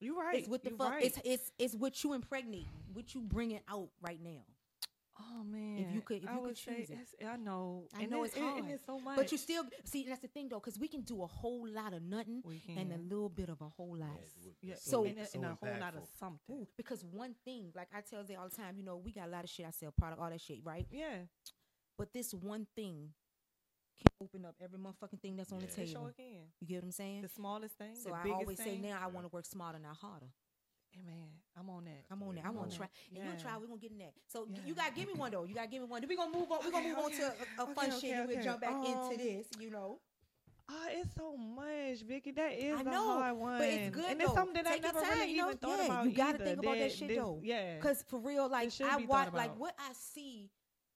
you 0.00 0.18
right. 0.18 0.38
It's 0.40 0.48
what 0.48 0.62
the 0.64 0.70
you 0.70 0.76
fuck. 0.76 0.90
Right. 0.92 1.04
It's 1.04 1.18
it's 1.24 1.52
it's 1.58 1.74
what 1.74 2.02
you 2.04 2.12
impregnate, 2.14 2.66
what 2.94 3.14
you 3.14 3.20
bringing 3.20 3.60
out 3.68 3.88
right 4.00 4.20
now. 4.22 4.44
oh 5.20 5.44
man. 5.44 5.78
If 5.78 5.94
you 5.94 6.00
could- 6.00 6.24
if 6.24 6.28
I 6.28 6.32
you 6.32 6.38
could 6.38 6.46
would 6.48 6.58
say 6.58 6.76
choose 6.78 6.90
it. 6.90 7.24
I 7.24 7.36
know. 7.36 7.86
I 7.94 8.02
and 8.02 8.10
know 8.10 8.24
it- 8.24 8.26
it's 8.32 8.38
hard, 8.38 8.58
and 8.64 8.70
it's 8.72 8.84
so 8.84 8.98
much. 8.98 9.16
But 9.16 9.30
you 9.30 9.38
still 9.38 9.64
see 9.84 10.04
that's 10.08 10.20
the 10.20 10.26
thing 10.28 10.48
though, 10.48 10.58
because 10.58 10.76
we 10.78 10.88
can 10.88 11.02
do 11.02 11.22
a 11.22 11.26
whole 11.28 11.68
lot 11.68 11.92
of 11.92 12.02
nothing 12.02 12.42
and 12.76 12.92
a 12.92 12.98
little 12.98 13.28
bit 13.28 13.48
of 13.48 13.60
a 13.60 13.68
whole 13.68 13.96
lot. 13.96 14.10
Yeah, 14.16 14.22
it 14.26 14.32
would 14.44 14.60
be 14.60 14.66
yeah, 14.68 14.74
So- 14.76 15.04
and, 15.04 15.18
a- 15.18 15.26
so 15.26 15.36
and 15.38 15.44
a 15.44 15.54
whole 15.54 15.78
lot 15.80 15.94
of 15.94 16.08
something. 16.18 16.56
Ooh, 16.56 16.66
because 16.76 17.04
one 17.04 17.34
thing, 17.44 17.70
like 17.76 17.88
I 17.94 18.00
tell 18.00 18.24
Zay 18.24 18.34
all 18.34 18.48
the 18.48 18.56
time, 18.56 18.76
you 18.76 18.82
know, 18.82 18.96
we 18.96 19.12
got 19.12 19.28
a 19.28 19.30
lot 19.30 19.44
of 19.44 19.50
shit. 19.50 19.66
I 19.66 19.70
sell 19.70 19.92
product, 19.92 20.20
all 20.20 20.30
that 20.30 20.40
shit, 20.40 20.64
right? 20.64 20.86
Yeah. 20.90 21.26
But 21.96 22.12
this 22.12 22.34
one 22.34 22.66
thing 22.74 23.14
can 23.96 24.06
open 24.20 24.44
up 24.44 24.56
every 24.60 24.80
motherfucking 24.80 25.20
thing 25.22 25.36
that's 25.36 25.52
on 25.52 25.60
Yeah. 25.60 25.66
the 25.68 25.72
It 25.82 25.86
table. 25.86 26.02
sure 26.06 26.12
can. 26.12 26.52
You 26.58 26.66
get 26.66 26.76
what 26.78 26.84
I'm 26.86 26.90
saying? 26.90 27.22
The 27.22 27.28
smallest 27.28 27.76
thing. 27.78 27.94
so 27.94 28.08
the 28.08 28.16
I 28.16 28.22
biggest 28.24 28.40
always 28.40 28.58
say 28.58 28.78
now, 28.78 28.98
I 29.00 29.06
want 29.06 29.24
to 29.26 29.32
work 29.32 29.44
smarter, 29.46 29.78
not 29.78 29.96
harder. 29.98 30.26
Hey, 30.94 31.02
man, 31.04 31.26
I'm 31.58 31.68
on 31.70 31.84
that. 31.84 32.04
I'm 32.10 32.22
on 32.22 32.34
that. 32.36 32.44
I 32.44 32.50
you 32.50 32.54
want 32.54 32.66
on 32.66 32.68
to 32.70 32.74
it. 32.74 32.78
try. 32.78 32.88
And 33.10 33.18
you 33.18 33.24
gonna 33.24 33.40
try. 33.40 33.56
We're 33.58 33.66
gonna 33.66 33.80
get 33.80 33.90
in 33.90 33.98
that. 33.98 34.14
So 34.28 34.46
Yeah. 34.48 34.60
you 34.64 34.74
gotta 34.74 34.94
give 34.94 35.08
me 35.08 35.14
one 35.14 35.32
though. 35.32 35.42
You 35.44 35.54
gotta 35.54 35.66
give 35.68 35.82
me 35.82 35.88
one. 35.88 36.00
Then 36.00 36.08
we 36.08 36.16
gonna 36.16 36.30
move 36.36 36.50
on. 36.52 36.58
We 36.64 36.70
gonna 36.70 36.86
Okay, 36.86 36.94
move 36.94 37.04
okay. 37.06 37.14
on 37.14 37.20
to 37.20 37.24
a, 37.26 37.28
a 37.58 37.62
Okay, 37.64 37.74
fun 37.74 37.86
okay, 37.90 37.98
shit 38.00 38.14
and 38.14 38.28
we'll 38.28 38.36
okay. 38.38 38.44
jump 38.44 38.60
back 38.60 38.74
Um, 38.74 38.84
into 38.86 39.16
this. 39.22 39.46
You 39.58 39.70
know. 39.70 39.98
Oh, 40.66 40.86
it's 40.88 41.14
so 41.14 41.36
much, 41.36 42.00
Vicky. 42.08 42.30
That 42.30 42.52
is 42.52 42.78
I 42.78 42.80
a 42.80 42.84
know, 42.84 43.12
hard 43.20 43.36
one. 43.36 43.58
but 43.58 43.68
it's 43.68 43.94
good 43.94 44.04
and 44.08 44.22
it's 44.22 44.32
something 44.32 44.54
that 44.54 44.64
Take 44.64 44.72
I 44.72 44.86
your 44.86 44.94
never 44.94 45.00
time, 45.04 45.18
really 45.18 45.30
you 45.32 45.36
know? 45.36 45.46
even 45.48 45.58
thought 45.58 45.78
Yeah, 45.78 45.84
about. 45.84 46.04
you 46.06 46.12
gotta 46.12 46.34
either. 46.36 46.44
think 46.44 46.58
about 46.60 46.78
that 46.78 46.92
shit, 46.92 47.08
this- 47.08 47.18
though. 47.18 47.40
Yeah. 47.44 47.78
Cause 47.80 48.04
for 48.08 48.18
real, 48.20 48.48
like 48.48 48.72
I 48.80 48.96
be 48.96 49.04
watch, 49.06 49.32
like 49.34 49.58
what 49.58 49.74
I 49.78 49.92
see. 49.92 50.50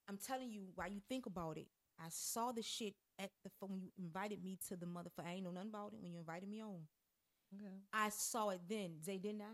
I'm 0.07 0.17
telling 0.17 0.49
you, 0.49 0.69
while 0.73 0.89
you 0.89 1.01
think 1.07 1.27
about 1.27 1.57
it, 1.59 1.67
I 1.99 2.07
saw 2.09 2.51
the 2.51 2.63
shit 2.63 2.95
at 3.19 3.29
the 3.43 3.51
when 3.67 3.79
you 3.79 3.91
invited 3.99 4.41
me 4.43 4.57
to 4.69 4.75
the 4.75 4.87
motherfucker. 4.87 5.27
I 5.27 5.33
ain't 5.33 5.43
know 5.43 5.51
nothing 5.51 5.69
about 5.69 5.93
it 5.93 5.99
when 6.01 6.13
you 6.13 6.17
invited 6.19 6.49
me 6.49 6.61
on. 6.63 6.87
okay. 7.53 7.75
I 7.93 8.09
saw 8.09 8.49
it 8.49 8.61
then. 8.67 8.99
Zay 9.03 9.19
didn't 9.19 9.41
I? 9.41 9.53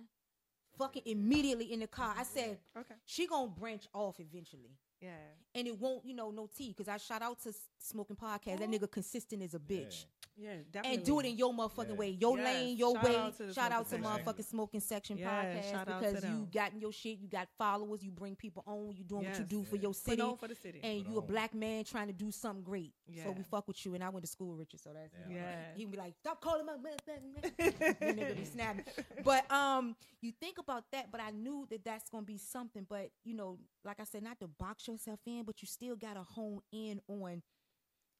Fucking 0.78 1.04
immediately 1.06 1.72
in 1.72 1.80
the 1.80 1.88
car. 1.88 2.14
I 2.18 2.24
said 2.24 2.58
Okay. 2.78 2.96
she 3.06 3.28
gonna 3.28 3.48
branch 3.48 3.88
off 3.94 4.20
eventually. 4.20 4.72
Yeah. 5.06 5.60
and 5.60 5.68
it 5.68 5.80
won't, 5.80 6.06
you 6.06 6.14
know, 6.14 6.32
no 6.32 6.48
tea. 6.56 6.70
Because 6.70 6.88
I 6.88 6.98
shout 6.98 7.22
out 7.22 7.40
to 7.44 7.54
Smoking 7.80 8.16
Podcast. 8.18 8.60
That 8.60 8.70
nigga 8.70 8.90
consistent 8.92 9.42
as 9.44 9.54
a 9.54 9.60
bitch. 9.60 10.06
Yeah. 10.38 10.56
Definitely. 10.70 10.98
And 10.98 11.06
do 11.06 11.20
it 11.22 11.26
in 11.28 11.38
your 11.38 11.54
motherfucking 11.54 11.90
Yeah. 11.92 11.96
way, 11.96 12.10
your 12.10 12.38
Yes. 12.38 12.46
lane, 12.46 12.78
your 12.78 12.94
Shout 12.96 13.04
way. 13.06 13.16
out 13.16 13.34
shout 13.54 13.72
out 13.72 13.84
to 13.86 13.90
Smoking 13.98 14.04
Section. 14.04 14.04
motherfucking 14.26 14.46
Smoking 14.46 14.80
Section 14.82 15.18
Yeah, 15.18 15.30
Podcast 15.46 15.72
shout 15.72 15.88
out 15.88 16.02
to 16.02 16.08
because 16.10 16.24
you 16.26 16.30
them. 16.30 16.50
gotten 16.52 16.82
your 16.82 16.92
shit, 16.92 17.20
you 17.20 17.28
got 17.30 17.48
followers, 17.58 18.04
you 18.04 18.12
bring 18.12 18.36
people 18.36 18.62
on, 18.68 18.94
you 18.98 19.06
doing 19.06 19.24
what 19.24 19.34
you 19.36 19.40
Yes. 19.44 19.48
do 19.50 19.64
for 19.64 19.78
Yeah. 19.78 19.82
your 19.84 19.92
Put 19.94 19.98
city, 20.10 20.22
on 20.22 20.38
for 20.38 20.48
the 20.50 20.56
city. 20.56 20.82
and 20.84 21.06
Put 21.06 21.12
you 21.14 21.18
a 21.20 21.22
black 21.22 21.54
man 21.54 21.86
trying 21.86 22.08
to 22.08 22.14
do 22.14 22.32
something 22.32 22.64
great. 22.64 22.94
So 23.24 23.32
we 23.32 23.44
fuck 23.44 23.66
with 23.70 23.86
you, 23.86 23.94
and 23.94 24.04
I 24.04 24.10
went 24.10 24.26
to 24.26 24.30
school 24.30 24.50
with 24.50 24.60
Richard, 24.60 24.82
so 24.82 24.92
that's 24.92 25.14
Yeah. 25.30 25.36
Yeah. 25.36 25.74
He 25.78 25.86
would 25.86 25.92
be 25.94 25.98
like, 25.98 26.16
stop 26.20 26.42
calling 26.42 26.66
my 26.66 26.74
motherfucking 26.76 27.34
name." 27.58 27.96
And 28.02 28.20
nigga 28.20 28.36
be 28.36 28.44
snapping. 28.44 28.86
But 29.24 29.50
um, 29.50 29.96
you 30.20 30.34
think 30.34 30.58
about 30.58 30.92
that, 30.92 31.12
but 31.14 31.22
I 31.22 31.32
knew 31.32 31.66
that 31.70 31.86
that's 31.86 32.10
gonna 32.10 32.26
be 32.26 32.38
something. 32.38 32.84
But 32.90 33.10
you 33.24 33.36
know, 33.36 33.58
like 33.86 34.00
I 34.00 34.04
said, 34.04 34.24
not 34.24 34.40
to 34.40 34.48
box 34.48 34.88
yourself 34.88 35.20
in, 35.26 35.44
but 35.46 35.62
you 35.62 35.68
still 35.68 35.96
gotta 35.96 36.24
hone 36.24 36.62
in 36.72 37.00
on, 37.08 37.44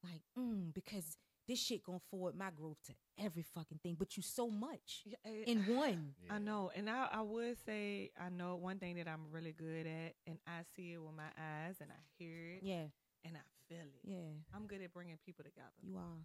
like, 0.04 0.22
mm, 0.38 0.72
because 0.72 1.16
this 1.48 1.60
shit 1.60 1.82
gonna 1.82 2.00
forward 2.10 2.34
my 2.36 2.50
growth 2.50 2.76
to 2.86 2.92
every 3.18 3.42
fucking 3.42 3.78
thing. 3.82 3.94
But 3.98 4.16
you 4.16 4.22
so 4.22 4.48
much 4.50 5.02
Yeah, 5.04 5.16
eh, 5.24 5.44
in 5.46 5.66
one. 5.76 6.14
Yeah. 6.24 6.34
I 6.34 6.38
know, 6.38 6.70
and 6.74 6.88
I, 6.88 7.08
I 7.12 7.20
would 7.22 7.56
say 7.64 8.10
I 8.20 8.28
know 8.30 8.56
one 8.56 8.78
thing 8.78 8.96
that 8.96 9.08
I'm 9.08 9.30
really 9.30 9.52
good 9.52 9.86
at, 9.86 10.14
and 10.26 10.38
I 10.46 10.62
see 10.74 10.92
it 10.92 11.02
with 11.02 11.14
my 11.16 11.30
eyes, 11.38 11.76
and 11.80 11.90
I 11.90 12.00
hear 12.18 12.54
it, 12.54 12.62
Yeah, 12.62 12.86
and 13.24 13.36
I 13.36 13.40
feel 13.68 13.78
it. 13.86 14.02
yeah, 14.04 14.32
I'm 14.54 14.66
good 14.66 14.82
at 14.82 14.92
bringing 14.92 15.18
people 15.24 15.44
together. 15.44 15.70
you 15.82 15.96
are. 15.96 16.18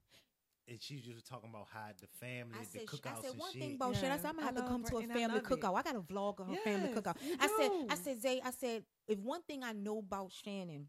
And 0.67 0.81
she 0.81 0.97
just 1.01 1.25
talking 1.25 1.49
about 1.49 1.67
how 1.73 1.87
the 1.99 2.07
family, 2.07 2.55
I 2.59 2.63
the 2.63 2.69
said, 2.79 2.85
cookouts 2.87 3.17
I 3.19 3.21
said 3.21 3.31
and 3.31 3.39
one 3.39 3.51
shit. 3.51 3.61
thing 3.61 3.75
about 3.75 3.95
shit. 3.95 4.11
I 4.11 4.17
said 4.17 4.25
I'm 4.27 4.35
gonna 4.35 4.41
I 4.41 4.45
have 4.45 4.55
to 4.55 4.61
love 4.61 4.69
come 4.69 4.83
to 4.83 4.87
a 4.87 4.91
bring- 4.91 5.03
and 5.03 5.11
I 5.11 5.15
family 5.15 5.35
love 5.41 5.51
it. 5.51 5.59
cookout. 5.59 5.75
I 5.75 5.81
got 5.81 5.95
a 5.95 6.01
vlog 6.01 6.39
of 6.39 6.47
her 6.47 6.55
family 6.63 6.89
Yes, 6.93 6.97
cookout. 6.97 7.15
you 7.25 7.35
I 7.39 7.47
said, 7.47 7.71
I 7.89 7.95
said, 7.95 8.21
Zay, 8.21 8.41
I 8.45 8.51
said, 8.51 8.83
if 9.07 9.19
one 9.19 9.41
thing 9.41 9.63
I 9.63 9.73
know 9.73 9.99
about 9.99 10.31
Shannon, 10.31 10.87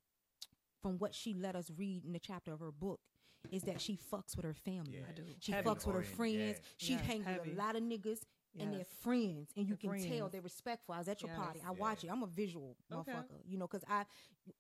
from 0.83 0.99
what 0.99 1.15
she 1.15 1.33
let 1.35 1.57
us 1.57 1.71
read 1.77 2.05
in 2.05 2.13
the 2.13 2.19
chapter 2.19 2.53
of 2.53 2.61
her 2.61 2.71
book, 2.73 3.01
is 3.51 3.63
that 3.63 3.81
she 3.81 3.97
fucks 4.13 4.37
with 4.37 4.45
her 4.45 4.55
family. 4.55 4.95
Yeah. 4.99 5.07
I 5.09 5.13
do. 5.13 5.23
She 5.41 5.53
Heavy. 5.53 5.69
fucks 5.69 5.87
with 5.87 5.97
her 5.97 6.03
friends. 6.03 6.37
yeah. 6.37 6.53
She 6.77 6.93
Yes, 6.93 7.03
hangs 7.07 7.27
with 7.27 7.55
a 7.55 7.57
lot 7.59 7.75
of 7.77 7.83
niggas. 7.83 8.21
And 8.61 8.75
they're 8.75 8.85
friends, 9.01 9.51
and 9.57 9.67
you 9.67 9.77
The 9.77 9.89
can 9.89 10.11
tell 10.19 10.29
they're 10.29 10.43
respectful. 10.43 10.95
I 10.95 10.99
was 10.99 11.09
at 11.09 11.23
your 11.23 11.31
Yes. 11.31 11.39
party. 11.41 11.61
I 11.61 11.69
Yeah. 11.69 11.71
watch 11.71 12.05
it. 12.05 12.09
I'm 12.11 12.23
a 12.23 12.27
visual 12.27 12.77
Okay. 12.93 13.11
motherfucker, 13.11 13.41
you 13.47 13.57
know, 13.57 13.67
because 13.67 13.83
I 13.89 14.05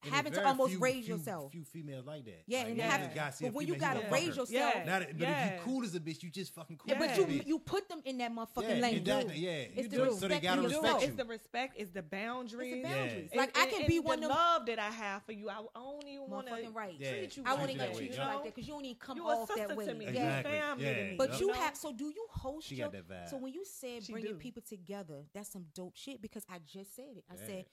And 0.04 0.12
having 0.14 0.32
to 0.32 0.46
almost 0.46 0.70
few- 0.70 0.78
raise 0.80 1.04
few- 1.06 1.16
yourself. 1.16 1.50
Few 1.52 1.64
females 1.64 2.06
like 2.06 2.24
that. 2.24 2.42
Yeah, 2.46 2.58
Like, 2.60 2.68
and 2.68 2.76
you 2.76 2.82
have- 2.82 3.00
just 3.02 3.14
gotta 3.14 3.32
see 3.36 3.44
but 3.46 3.54
when 3.54 3.66
you 3.66 3.76
gotta 3.76 4.08
raise 4.10 4.28
her. 4.28 4.34
yourself, 4.42 4.48
Yeah. 4.50 4.84
Not 4.84 4.86
that- 5.00 5.06
but 5.08 5.10
if 5.16 5.20
Yeah. 5.20 5.54
you 5.56 5.60
cool 5.62 5.84
as 5.84 5.94
a 5.94 6.00
bitch, 6.00 6.22
you 6.22 6.30
just 6.30 6.52
fucking 6.54 6.76
cool. 6.76 6.92
yeah, 6.92 6.98
but 6.98 7.16
you 7.16 7.26
bitch. 7.26 7.46
you 7.46 7.58
put 7.58 7.88
them 7.88 8.00
in 8.04 8.18
that 8.18 8.32
motherfucking 8.32 8.62
yeah, 8.62 8.74
lane. 8.82 8.94
exactly. 8.96 9.38
Yeah, 9.38 9.50
It's 9.50 9.76
you 9.76 9.82
the 9.88 9.96
do 9.96 10.04
it 10.04 10.10
so 10.12 10.28
they 10.28 10.34
respect 10.36 10.42
gotta 10.44 10.62
you 10.62 10.68
You 10.68 10.74
do. 10.74 10.74
do. 10.74 10.82
respect 10.82 11.02
It's 11.04 11.16
the 11.16 11.24
respect. 11.24 11.74
It's 11.78 11.90
the 11.90 12.02
boundaries. 12.02 12.72
It's 12.74 12.82
the 12.88 12.94
boundaries. 12.94 13.30
And- 13.32 13.38
Like 13.40 13.58
I 13.58 13.66
can 13.66 13.78
and 13.80 13.86
be 13.88 13.96
the 13.98 14.02
one 14.02 14.14
of 14.18 14.20
them 14.22 14.30
love 14.30 14.66
that 14.66 14.78
I 14.78 14.90
have 14.90 15.22
for 15.24 15.32
you. 15.32 15.50
I 15.50 15.64
don't 15.74 16.06
even 16.08 16.30
want 16.30 16.46
to 16.46 16.52
motherfucking 16.52 16.74
right. 16.74 16.94
Yeah. 16.98 17.10
treat 17.10 17.36
you. 17.36 17.42
I 17.44 17.50
like 17.50 17.58
won't 17.58 17.70
even 17.70 17.78
that 17.78 17.88
that, 17.92 17.96
treat 17.96 18.10
you 18.10 18.16
yeah. 18.16 18.34
like 18.34 18.44
that 18.44 18.54
because 18.54 18.68
you 18.68 18.74
don't 18.74 18.84
even 18.84 18.98
come 18.98 19.20
off 19.20 19.54
that 19.56 19.76
way. 19.76 19.86
to 19.86 19.94
me. 19.94 20.04
Yeah. 20.04 20.10
Exactly. 20.38 20.52
family 20.52 20.84
Yeah. 20.84 21.14
But 21.16 21.40
you 21.40 21.52
have 21.52 21.76
so 21.76 21.92
do 21.92 22.08
you 22.08 22.26
host 22.30 22.68
She 22.68 22.76
your 22.76 22.88
got 22.88 23.08
that 23.08 23.26
vibe. 23.26 23.30
so 23.30 23.36
when 23.36 23.52
you 23.52 23.64
said 23.64 24.06
bringing 24.08 24.36
people 24.36 24.62
together, 24.62 25.26
that's 25.32 25.50
some 25.50 25.66
dope 25.74 25.96
shit 25.96 26.20
because 26.22 26.44
I 26.48 26.58
just 26.60 26.94
said 26.94 27.16
it. 27.16 27.24
I 27.30 27.36
said 27.36 27.66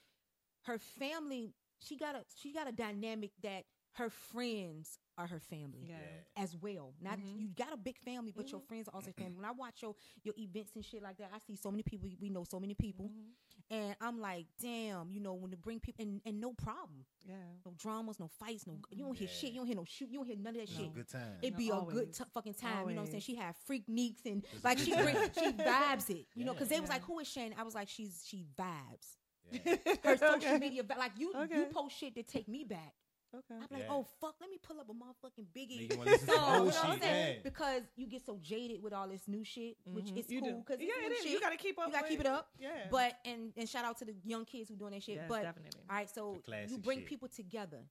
her 0.64 0.78
family, 0.80 1.54
she 1.80 1.98
got 1.98 2.16
a 2.16 2.24
she 2.36 2.54
got 2.54 2.68
a 2.68 2.72
dynamic 2.72 3.32
that 3.42 3.66
her 3.94 4.10
friends 4.10 5.00
are 5.18 5.28
her 5.28 5.40
family 5.40 5.88
Yeah. 5.90 5.98
as 6.38 6.56
well. 6.56 6.94
Not 7.02 7.20
Mhm. 7.20 7.40
you 7.40 7.48
got 7.50 7.74
a 7.74 7.78
big 7.78 7.98
family, 7.98 8.32
but 8.32 8.50
your 8.52 8.62
Mhm. 8.62 8.68
friends 8.68 8.88
are 8.88 8.96
also 8.96 9.12
family. 9.12 9.36
When 9.36 9.46
I 9.46 9.52
watch 9.64 9.82
your 9.82 9.96
your 10.24 10.34
events 10.38 10.76
and 10.76 10.86
shit 10.86 11.02
like 11.02 11.18
that, 11.18 11.32
I 11.34 11.40
see 11.40 11.56
so 11.56 11.72
many 11.72 11.84
people. 11.84 12.08
We 12.20 12.30
know 12.30 12.44
so 12.46 12.60
many 12.60 12.76
people, 12.76 13.10
Mhm. 13.10 13.32
and 13.72 13.96
I'm 14.00 14.20
like, 14.20 14.48
damn, 14.60 15.12
you 15.12 15.20
know, 15.20 15.34
when 15.34 15.52
to 15.52 15.58
bring 15.58 15.80
people 15.82 16.06
and, 16.06 16.22
and 16.24 16.40
no 16.40 16.54
problem, 16.54 17.06
Yeah. 17.26 17.36
no 17.66 17.74
dramas, 17.76 18.20
no 18.20 18.28
fights, 18.28 18.66
no 18.68 18.80
you 18.92 19.04
don't 19.04 19.18
hear 19.18 19.28
Yeah. 19.28 19.34
shit, 19.34 19.52
you 19.52 19.58
don't 19.60 19.68
hear 19.68 19.76
no 19.76 19.84
shoot, 19.86 20.10
you 20.10 20.20
don't 20.20 20.28
hear 20.28 20.38
none 20.38 20.48
of 20.56 20.62
that 20.62 20.62
It's 20.70 20.72
shit. 20.78 20.94
good 20.94 21.10
time. 21.10 21.40
It'd 21.42 21.54
No, 21.54 21.58
be 21.58 21.70
a 21.70 21.82
good 21.82 22.14
t- 22.14 22.24
fucking 22.34 22.54
time. 22.54 22.90
You 22.90 22.96
know 22.96 23.02
what 23.02 23.08
I'm 23.08 23.12
saying? 23.12 23.22
She 23.24 23.36
had 23.36 23.56
freak 23.58 23.90
neeks 23.90 24.26
and 24.26 24.46
like 24.64 24.78
she 24.78 24.92
time. 24.92 25.04
bring, 25.04 25.16
she 25.34 25.52
vibes 25.52 26.10
it. 26.12 26.28
You 26.36 26.46
know, 26.46 26.54
because 26.54 26.70
Yeah. 26.70 26.78
they 26.78 26.82
was 26.82 26.90
like, 26.90 27.02
"Who 27.04 27.20
is 27.20 27.28
Shannon?" 27.28 27.58
I 27.58 27.64
was 27.64 27.76
like, 27.76 27.90
"She's 27.90 28.26
she 28.26 28.46
vibes." 28.56 29.18
Yeah. 29.52 29.76
Her 30.04 30.18
social 30.18 30.36
Okay. 30.36 30.58
media, 30.60 30.84
like 30.98 31.14
you, 31.18 31.34
you 31.52 31.66
post 31.74 31.98
shit 31.98 32.16
that 32.16 32.28
take 32.28 32.48
me 32.48 32.64
back. 32.64 32.94
Okay. 33.32 33.54
I'm 33.54 33.68
like, 33.70 33.82
Yeah. 33.84 33.92
"Oh 33.92 34.08
fuck, 34.20 34.36
let 34.42 34.50
me 34.50 34.58
pull 34.58 34.80
up 34.80 34.88
a 34.90 34.94
motherfucking 34.94 35.46
Biggie 35.56 35.88
Nigga 35.88 35.98
wanna 35.98 36.12
listen 36.12 36.28
to 36.30 36.34
song." 36.40 36.52
You 36.54 36.60
know 36.60 36.66
what 36.66 36.86
I'm 36.86 37.00
saying? 37.00 37.36
yeah. 37.36 37.42
Because 37.44 37.84
you 37.96 38.08
get 38.08 38.26
so 38.26 38.40
jaded 38.42 38.82
with 38.82 38.92
all 38.92 39.08
this 39.08 39.28
new 39.28 39.44
shit, 39.44 39.78
which 39.86 40.06
Mhm. 40.06 40.18
is 40.18 40.30
You 40.32 40.42
cool 40.42 40.64
because 40.66 40.82
yeah, 40.82 40.88
it 41.06 41.12
is. 41.12 41.20
shit. 41.24 41.32
You 41.34 41.40
gotta 41.40 41.56
keep 41.58 41.78
up. 41.78 41.88
You 41.88 41.94
gotta 41.94 42.08
keep 42.08 42.20
it 42.22 42.26
up. 42.26 42.50
Yeah. 42.60 42.88
But 42.90 43.20
and 43.26 43.54
and 43.56 43.70
shout 43.70 43.86
out 43.86 43.98
to 44.00 44.06
the 44.06 44.16
young 44.26 44.46
kids 44.46 44.70
who 44.70 44.76
doing 44.76 44.94
that 44.94 45.04
shit. 45.04 45.16
yes, 45.18 45.26
but 45.30 45.44
definitely. 45.44 45.82
all 45.90 45.96
right, 45.96 46.10
so 46.10 46.42
you 46.68 46.80
bring 46.80 47.00
shit. 47.00 47.08
people 47.08 47.28
together, 47.28 47.84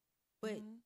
but 0.43 0.57
Mhm. 0.57 0.79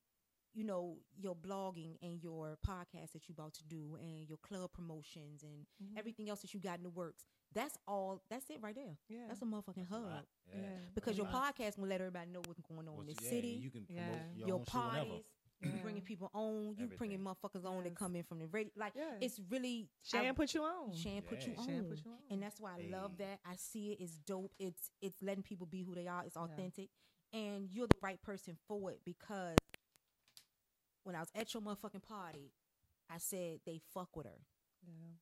you 0.53 0.63
know 0.63 0.99
your 1.17 1.35
blogging 1.35 1.97
and 2.03 2.21
your 2.21 2.59
podcast 2.63 3.13
that 3.13 3.27
you 3.27 3.33
about 3.33 3.55
to 3.55 3.63
do 3.63 3.95
and 3.99 4.29
your 4.29 4.37
club 4.37 4.71
promotions 4.71 5.41
and 5.41 5.65
Mhm. 5.81 5.97
everything 5.97 6.29
else 6.29 6.41
that 6.43 6.53
you 6.53 6.59
got 6.59 6.77
in 6.77 6.83
the 6.83 6.91
works 6.91 7.25
that's 7.53 7.77
all 7.87 8.21
that's 8.29 8.49
it 8.49 8.59
right 8.61 8.75
there 8.75 8.97
Yeah. 9.09 9.25
that's 9.27 9.41
a 9.41 9.45
motherfucking 9.45 9.75
That's 9.75 9.89
hub 9.89 10.03
lot. 10.03 10.25
Yeah. 10.47 10.61
Yeah. 10.61 10.67
because 10.95 11.17
your 11.17 11.27
a 11.27 11.31
lot. 11.31 11.55
podcast 11.57 11.77
will 11.77 11.87
let 11.87 12.01
everybody 12.01 12.31
know 12.31 12.41
what's 12.45 12.61
going 12.61 12.87
on 12.87 12.95
What 12.97 13.01
in 13.01 13.07
the 13.07 13.11
you- 13.13 13.17
yeah, 13.23 13.29
city 13.29 13.47
You 13.61 13.69
can 13.69 13.85
promote 13.85 14.03
Yeah. 14.05 14.19
your, 14.35 14.47
your 14.47 14.55
own 14.57 14.63
shit 14.65 14.69
parties 14.73 15.23
you 15.61 15.69
Yeah. 15.71 15.81
bringing 15.81 16.01
people 16.01 16.29
on 16.33 16.75
you 16.77 16.87
bringing 16.87 17.19
motherfuckers 17.19 17.63
on 17.63 17.83
that 17.83 17.95
come 17.95 18.15
in 18.17 18.23
from 18.23 18.39
the 18.39 18.47
radio 18.47 18.71
like 18.75 18.93
Yeah. 18.95 19.17
it's 19.21 19.39
really 19.49 19.89
Shan 20.03 20.25
I- 20.25 20.31
put 20.33 20.53
you 20.53 20.63
on. 20.63 20.93
Shan 20.93 21.21
put 21.21 21.45
you 21.45 21.53
Yeah. 21.53 21.59
on. 21.59 21.67
Shan 21.67 21.85
put 21.89 22.03
you 22.05 22.11
on. 22.11 22.17
and 22.29 22.43
that's 22.43 22.59
why 22.59 22.75
I 22.77 22.87
love 22.89 23.17
that. 23.17 23.39
I 23.45 23.55
see 23.55 23.91
it. 23.93 24.01
It's 24.01 24.17
dope. 24.17 24.53
It's 24.59 24.91
it's 25.01 25.21
letting 25.21 25.43
people 25.43 25.65
be 25.65 25.81
who 25.83 25.95
they 25.95 26.07
are. 26.07 26.25
It's 26.25 26.35
authentic, 26.35 26.89
and 27.31 27.69
you're 27.71 27.87
the 27.87 27.97
right 28.01 28.21
person 28.21 28.57
for 28.67 28.91
it 28.91 28.99
because 29.05 29.55
when 31.03 31.15
I 31.15 31.19
was 31.19 31.29
at 31.35 31.53
your 31.53 31.61
motherfucking 31.61 32.03
party, 32.03 32.51
I 33.09 33.17
said 33.17 33.59
they 33.65 33.79
fuck 33.93 34.15
with 34.15 34.25
her 34.25 34.39
Yeah. 34.85 35.13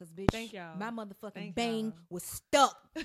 Because 0.00 0.12
bitch, 0.12 0.30
Thank 0.32 0.52
y'all. 0.52 0.76
my 0.78 0.90
motherfucking 0.90 1.34
Thank 1.34 1.54
bang 1.54 1.84
y'all. 1.86 1.92
was 2.08 2.22
stuck. 2.22 2.76
I 2.96 3.02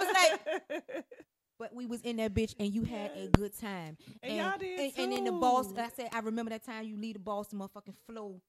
was 0.00 0.68
like, 0.68 1.04
but 1.58 1.74
we 1.74 1.86
was 1.86 2.00
in 2.02 2.16
that 2.16 2.34
bitch 2.34 2.54
and 2.58 2.74
you 2.74 2.82
had 2.82 3.12
a 3.16 3.28
good 3.28 3.56
time. 3.56 3.96
And 4.22 4.36
y'all 4.36 4.58
did 4.58 4.80
and, 4.80 4.92
and 4.98 5.12
in 5.18 5.24
the 5.24 5.32
boss. 5.32 5.72
I 5.76 5.88
said 5.90 6.08
I 6.12 6.20
remember 6.20 6.50
that 6.50 6.64
time 6.64 6.84
you 6.84 6.96
leave 6.96 7.14
the 7.14 7.20
boss, 7.20 7.48
the 7.48 7.56
motherfucking 7.56 7.94
flow 8.08 8.40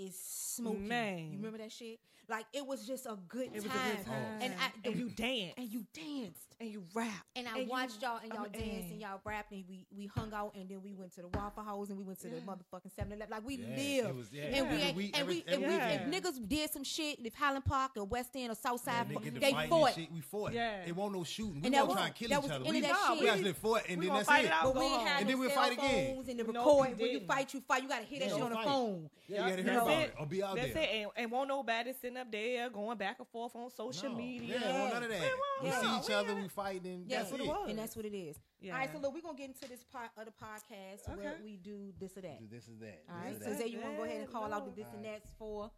is 0.00 0.18
smoking. 0.18 0.88
Man. 0.88 1.18
you 1.32 1.36
remember 1.38 1.58
that 1.58 1.72
shit? 1.72 1.98
Like 2.28 2.46
it 2.52 2.64
was 2.64 2.86
just 2.86 3.06
a 3.06 3.18
good 3.28 3.46
It 3.52 3.54
was 3.54 3.64
time. 3.64 3.72
a 3.92 3.96
good 3.96 4.06
time. 4.06 4.38
And 4.42 4.54
I 4.54 4.88
and 4.88 4.96
you 4.96 5.08
danced 5.10 5.58
and 5.58 5.68
you 5.68 5.84
danced. 5.92 6.46
and 6.60 6.70
you 6.70 6.84
rap 6.94 7.10
And 7.34 7.48
I 7.48 7.58
And 7.58 7.68
watched 7.68 8.00
y'all 8.02 8.20
and 8.22 8.32
y'all 8.32 8.42
mean, 8.44 8.52
danced 8.52 8.90
and 8.92 9.00
y'all 9.00 9.20
rapped 9.24 9.50
and 9.50 9.64
we 9.68 9.84
we 9.96 10.06
hung 10.06 10.32
out 10.32 10.54
and 10.54 10.68
then 10.68 10.80
we 10.80 10.92
went 10.94 11.12
to 11.16 11.22
the 11.22 11.28
Waffle 11.28 11.64
House 11.64 11.88
and 11.88 11.98
we 11.98 12.04
went 12.04 12.20
to 12.20 12.28
the 12.28 12.36
motherfucking 12.36 12.92
7-Eleven. 12.96 13.26
Like 13.30 13.44
we 13.44 13.56
Yeah, 13.56 14.04
lived. 14.06 14.16
was- 14.16 14.32
yeah, 14.32 14.42
and 14.44 14.52
we 14.52 14.58
every 14.76 14.82
ain't- 14.82 14.96
week, 14.96 15.18
and 15.18 15.26
we 15.28 15.44
every 15.48 15.54
and 15.54 16.10
we 16.12 16.14
if 16.14 16.22
niggas 16.22 16.48
did 16.48 16.70
some 16.70 16.84
shit, 16.84 17.18
if 17.26 17.34
Highland 17.34 17.64
Park 17.64 17.92
or 17.96 18.04
West 18.04 18.30
End 18.36 18.52
or 18.52 18.54
South 18.54 18.80
Yeah, 18.86 18.92
Side, 18.92 19.08
they 19.08 19.14
fought, 19.14 19.40
they 19.40 19.66
fought. 19.68 19.94
shit. 19.96 20.12
We 20.12 20.20
fought. 20.20 20.52
Yeah. 20.52 20.84
It 20.86 20.94
won't 20.94 21.12
no 21.12 21.24
shooting. 21.24 21.62
We 21.62 21.66
And 21.66 21.74
won't 21.74 21.90
try 21.90 22.00
was- 22.02 22.06
and 22.06 22.14
kill 22.14 22.28
each 22.44 22.50
other. 22.50 22.64
We, 22.64 22.76
of 22.76 22.82
that 22.84 22.92
Nah, 22.92 23.14
shit. 23.14 23.22
we 23.22 23.28
actually 23.28 23.52
fought 23.54 23.82
and 23.88 24.02
then 24.02 24.08
that's 24.08 24.30
it. 24.30 24.44
it. 24.44 24.52
But 24.62 24.74
we 24.74 24.80
Go 24.80 24.82
ain't 24.86 24.92
home. 24.98 25.06
had 25.08 25.20
And 25.22 25.30
then 25.30 25.38
we'll 25.40 25.50
cell 25.50 25.62
fight 25.64 25.72
again. 25.72 26.14
phones 26.14 26.28
and 26.28 26.38
the 26.38 26.44
Nope, 26.44 26.54
record. 26.54 27.00
when 27.00 27.10
you 27.10 27.20
fight, 27.26 27.54
you 27.54 27.60
fight. 27.62 27.82
You 27.82 27.88
gotta 27.88 28.04
hear 28.04 28.20
that 28.20 28.28
Yeah, 28.28 28.34
shit 28.34 28.42
on 28.44 28.50
the 28.50 28.56
phone. 28.58 29.10
Yeah, 29.26 29.34
you 29.36 29.50
gotta 29.50 29.54
hear 29.56 29.64
That's 29.64 29.76
about 29.82 29.88
it. 29.92 30.08
it 30.10 30.14
or 30.18 30.26
be 30.26 30.42
out 30.42 30.56
That's 30.56 30.72
there. 30.74 30.82
it. 30.82 30.88
And, 31.02 31.10
and 31.16 31.30
won't 31.30 31.48
nobody 31.48 31.92
sitting 31.92 32.16
up 32.16 32.30
there 32.30 32.68
going 32.70 32.96
back 32.98 33.18
and 33.18 33.28
forth 33.28 33.54
on 33.56 33.70
social 33.70 34.10
No. 34.10 34.16
media. 34.16 34.58
Yeah, 34.60 34.72
well, 34.72 34.92
none 34.94 35.02
of 35.04 35.08
that. 35.10 35.22
We 35.62 35.68
Yeah. 35.68 35.80
see 35.80 35.98
each 35.98 36.08
We 36.08 36.14
other, 36.14 36.34
we 36.34 36.48
fight, 36.48 36.82
and 36.84 37.06
Yeah, 37.08 37.18
that's 37.18 37.30
what 37.32 37.40
it. 37.40 37.44
it 37.44 37.48
was. 37.48 37.68
and 37.70 37.78
that's 37.78 37.96
what 37.96 38.04
it 38.04 38.14
is. 38.14 38.38
Yeah. 38.60 38.72
All 38.74 38.78
right, 38.78 38.90
so 38.92 38.98
look, 38.98 39.14
we're 39.14 39.20
gonna 39.22 39.36
get 39.38 39.48
into 39.48 39.68
this 39.68 39.82
part 39.84 40.10
of 40.16 40.24
the 40.26 40.32
podcast 40.32 41.08
where 41.16 41.32
Okay. 41.32 41.42
we 41.42 41.56
do 41.56 41.92
this 41.98 42.16
or 42.16 42.20
that. 42.22 42.38
Do 42.38 42.46
This 42.48 42.68
is 42.68 42.78
that. 42.78 43.04
All 43.08 43.16
This 43.16 43.24
right, 43.24 43.32
is 43.36 43.42
so 43.44 43.50
that. 43.50 43.58
say 43.58 43.66
you 43.68 43.80
want 43.80 43.92
to 43.92 43.96
go 43.98 44.04
ahead 44.04 44.16
and 44.20 44.26
Yeah, 44.28 44.32
call 44.32 44.52
out 44.52 44.64
the 44.64 44.70
no. 44.70 44.76
this 44.76 44.86
and 44.92 45.04
All 45.06 45.12
right. 45.12 45.20
that's 45.22 45.32
for 45.38 45.70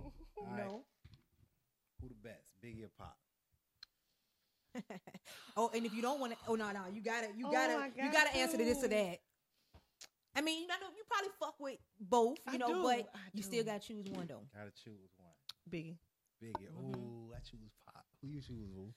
All 0.00 0.12
you 0.36 0.46
right. 0.56 0.80
Who 2.00 2.08
the 2.08 2.14
best? 2.14 2.60
Biggie 2.62 2.84
or 2.84 2.88
Pac? 2.96 3.16
Oh, 5.56 5.70
and 5.74 5.84
if 5.84 5.92
you 5.92 6.02
don't 6.02 6.20
want 6.20 6.32
to, 6.32 6.38
oh 6.46 6.54
no, 6.54 6.70
no, 6.70 6.82
you 6.92 7.00
gotta, 7.00 7.28
you 7.36 7.46
Oh, 7.48 7.50
gotta, 7.52 7.72
I 7.72 7.86
you 7.96 8.12
got 8.12 8.26
gotta 8.26 8.36
answer 8.36 8.56
to 8.58 8.64
this 8.64 8.84
or 8.84 8.88
that. 8.88 9.18
I 10.38 10.40
mean, 10.40 10.62
you 10.62 10.68
know, 10.68 10.74
you 10.96 11.02
probably 11.10 11.30
fuck 11.40 11.54
with 11.58 11.78
both, 12.00 12.38
you 12.46 12.54
I 12.54 12.56
know, 12.58 12.68
do, 12.68 12.82
but 12.82 13.10
I 13.14 13.18
you 13.34 13.42
still 13.42 13.64
gotta 13.64 13.80
choose 13.80 14.06
one 14.08 14.26
though. 14.28 14.42
Gotta 14.54 14.70
choose 14.70 15.10
one. 15.16 15.34
Biggie. 15.68 15.96
Biggie. 16.42 16.68
Mhm. 16.70 16.96
Ooh, 16.96 17.32
I 17.34 17.40
choose 17.40 17.72
Pac. 17.84 18.04
Who 18.22 18.28
you 18.28 18.40
choose, 18.40 18.70
Who? 18.74 18.92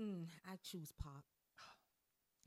Hmm, 0.00 0.22
I 0.50 0.56
choose 0.62 0.92
Pac. 0.98 1.22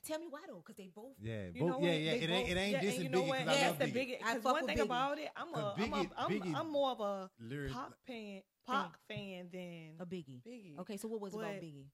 Tell 0.05 0.19
me 0.19 0.25
why 0.29 0.39
though, 0.47 0.57
because 0.57 0.75
they 0.75 0.89
both. 0.93 1.13
Yeah, 1.21 1.45
You 1.53 1.61
know 1.65 1.73
both, 1.73 1.83
yeah, 1.83 1.89
what? 1.91 1.99
yeah. 2.01 2.11
They 2.11 2.17
It 2.17 2.29
ain't, 2.29 2.49
it 2.49 2.53
both- 2.55 2.57
ain't 2.57 2.71
yeah, 2.71 2.77
and 2.79 2.87
dissing 2.87 3.03
you 3.03 3.09
know 3.09 3.21
Biggie 3.23 3.27
what? 3.29 3.39
because 3.39 3.57
I 3.63 3.67
love 3.67 3.79
the 3.79 3.85
Biggie. 3.85 3.93
Biggie. 3.93 4.17
I 4.25 4.33
fuck 4.39 4.43
one 4.45 4.55
with 4.55 4.65
thing 4.65 4.77
Biggie. 4.77 4.81
about 4.85 5.17
it, 5.19 5.29
I'm 5.37 5.47
a, 5.47 5.51
Cause 5.53 5.75
I'm, 5.77 5.83
a, 5.93 5.95
Biggie- 5.95 6.09
I'm, 6.17 6.29
Biggie- 6.31 6.55
I'm 6.59 6.71
more 6.71 6.91
of 6.91 6.99
a 6.99 7.29
Lyric, 7.39 7.71
Pac 7.71 7.91
fan, 8.07 8.41
Pac 8.67 8.97
fan 9.07 9.49
than 9.53 9.91
A 9.99 10.05
Biggie. 10.05 10.41
Biggie. 10.45 10.79
Okay, 10.79 10.97
so 10.97 11.07
what 11.07 11.21
was 11.21 11.33
it 11.33 11.37
about 11.37 11.51
Biggie? 11.53 11.85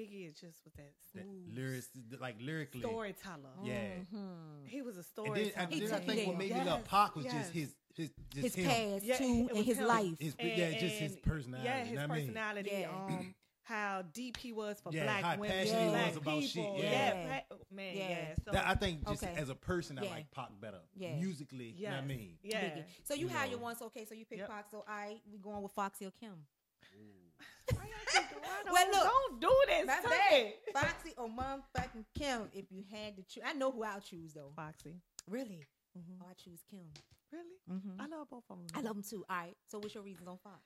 Biggie 0.00 0.26
is 0.28 0.34
just 0.34 0.64
with 0.64 0.74
that 0.74 0.92
that 1.14 1.22
smooth 1.24 1.56
lyrics, 1.56 1.88
like 2.20 2.36
lyrically. 2.40 2.80
storyteller. 2.80 3.50
Yeah. 3.64 3.96
Mhm. 4.14 4.66
He 4.66 4.82
was 4.82 4.96
a 4.96 4.98
And 4.98 5.06
storyteller. 5.06 5.44
then, 5.44 5.52
I, 5.68 5.74
He 5.74 5.80
then 5.80 5.92
I 5.92 5.98
think 6.00 6.26
what 6.26 6.38
there. 6.38 6.48
made 6.48 6.52
me 6.58 6.64
love 6.64 6.84
Pac 6.84 7.16
was 7.16 7.24
yes. 7.26 7.34
just 7.34 7.52
his, 7.52 7.74
his, 7.94 8.10
just 8.34 8.44
His 8.44 8.54
him. 8.54 8.66
past 8.66 9.04
Yeah, 9.04 9.16
too, 9.18 9.48
and 9.54 9.64
his 9.64 9.78
him. 9.78 9.86
life. 9.86 10.18
His, 10.18 10.34
yeah, 10.38 10.70
just 10.78 10.94
his 10.96 11.16
personality. 11.16 11.68
Yeah, 11.68 11.78
you 11.80 11.84
his 11.86 11.94
know 11.96 12.02
I 12.02 12.06
mean? 12.06 12.26
personality. 12.26 12.70
Yeah. 12.72 12.90
Um, 13.06 13.34
how 13.62 14.02
deep 14.14 14.36
he 14.36 14.50
was 14.52 14.80
for 14.80 14.90
Yeah, 14.92 15.04
black 15.04 15.22
how 15.22 15.36
women, 15.36 15.50
passionate 15.56 15.82
he 15.84 15.88
black 15.90 16.06
was 16.08 16.16
about 16.16 16.42
shit, 16.42 16.52
people. 16.54 16.76
yeah. 16.78 16.90
Yeah. 16.90 17.40
man, 17.70 17.96
Yeah. 17.96 18.08
yeah. 18.08 18.34
So 18.44 18.50
That, 18.50 18.66
I 18.66 18.74
think 18.74 19.06
just 19.06 19.22
Okay. 19.22 19.34
as 19.36 19.48
a 19.48 19.54
person, 19.54 19.96
I 19.98 20.04
Yeah. 20.04 20.10
like 20.10 20.30
Pac 20.32 20.48
better. 20.60 20.80
Yeah. 20.96 21.14
Musically, 21.16 21.66
you 21.78 21.84
know 21.86 21.90
what 21.94 21.98
I 22.02 22.06
mean? 22.06 22.38
yeah. 22.42 22.60
Biggie. 22.64 22.84
So 23.04 23.14
you 23.14 23.20
You 23.22 23.28
had 23.28 23.44
know. 23.44 23.50
your 23.52 23.60
ones, 23.60 23.80
okay, 23.82 24.04
so 24.06 24.14
you 24.14 24.24
pick 24.24 24.38
Yep. 24.38 24.48
Pac. 24.48 24.70
So 24.70 24.84
I 24.88 25.20
we 25.30 25.38
going 25.38 25.62
with 25.62 25.70
Foxy 25.72 26.04
or 26.06 26.10
Kim. 26.10 26.30
Why 26.30 26.36
y'all 26.36 27.06
keep- 27.06 27.14
why 27.26 27.29
Well, 27.72 28.84
don't- 28.86 28.92
look, 28.92 29.40
don't 29.40 29.40
do 29.40 29.56
this. 29.68 29.86
My 29.86 30.00
to 30.00 30.08
bad. 30.08 30.52
Foxy 30.74 31.14
or 31.16 31.28
motherfucking 31.28 32.04
Kim. 32.16 32.48
If 32.52 32.66
you 32.70 32.84
had 32.90 33.16
to 33.16 33.22
choose, 33.22 33.42
I 33.46 33.52
know 33.52 33.70
who 33.70 33.82
I'll 33.82 34.00
choose 34.00 34.32
though. 34.34 34.52
Foxy. 34.54 35.00
Really? 35.28 35.66
Mhm. 35.98 36.18
Oh, 36.22 36.26
I 36.30 36.34
choose 36.34 36.62
Kim. 36.70 36.86
Really? 37.32 37.58
Mm-hmm. 37.70 38.00
I 38.00 38.06
love 38.06 38.28
both 38.30 38.44
of 38.50 38.58
them. 38.58 38.66
I 38.74 38.80
love 38.80 38.94
them 38.94 39.02
too. 39.02 39.24
All 39.28 39.36
right. 39.36 39.56
So 39.68 39.78
what's 39.78 39.94
your 39.94 40.04
reasons 40.04 40.28
on 40.28 40.38
Fox? 40.38 40.60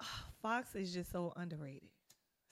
Fox 0.42 0.74
is 0.74 0.92
just 0.92 1.10
so 1.12 1.32
underrated. 1.36 1.88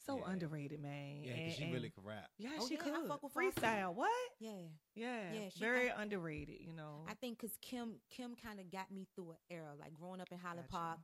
So 0.06 0.18
Yeah. 0.18 0.32
underrated, 0.32 0.80
man. 0.80 1.22
Yeah, 1.22 1.32
and, 1.32 1.40
because 1.44 1.56
she 1.56 1.64
and- 1.64 1.72
really 1.74 1.90
could 1.90 2.04
rap. 2.04 2.30
Yeah, 2.38 2.50
Oh, 2.58 2.66
she 2.68 2.74
yeah, 2.74 2.80
I 2.80 2.84
could. 2.84 3.08
fuck 3.08 3.22
with 3.22 3.32
Foxy. 3.32 3.50
Freestyle. 3.50 3.94
What? 3.94 4.10
Yeah. 4.40 4.52
Yeah. 4.94 5.32
Yeah, 5.34 5.48
she- 5.50 5.58
Very 5.60 5.90
I- 5.90 6.00
underrated. 6.02 6.60
You 6.60 6.72
know. 6.72 7.04
I 7.08 7.14
think 7.14 7.38
because 7.40 7.56
Kim 7.60 8.00
Kim 8.10 8.34
kind 8.36 8.58
of 8.60 8.70
got 8.70 8.90
me 8.90 9.06
through 9.14 9.32
an 9.32 9.38
era, 9.50 9.74
like 9.78 9.92
growing 9.94 10.20
up 10.22 10.28
in 10.30 10.38
Highland 10.38 10.68
Got 10.70 10.78
you. 10.78 10.80
Park, 10.80 10.98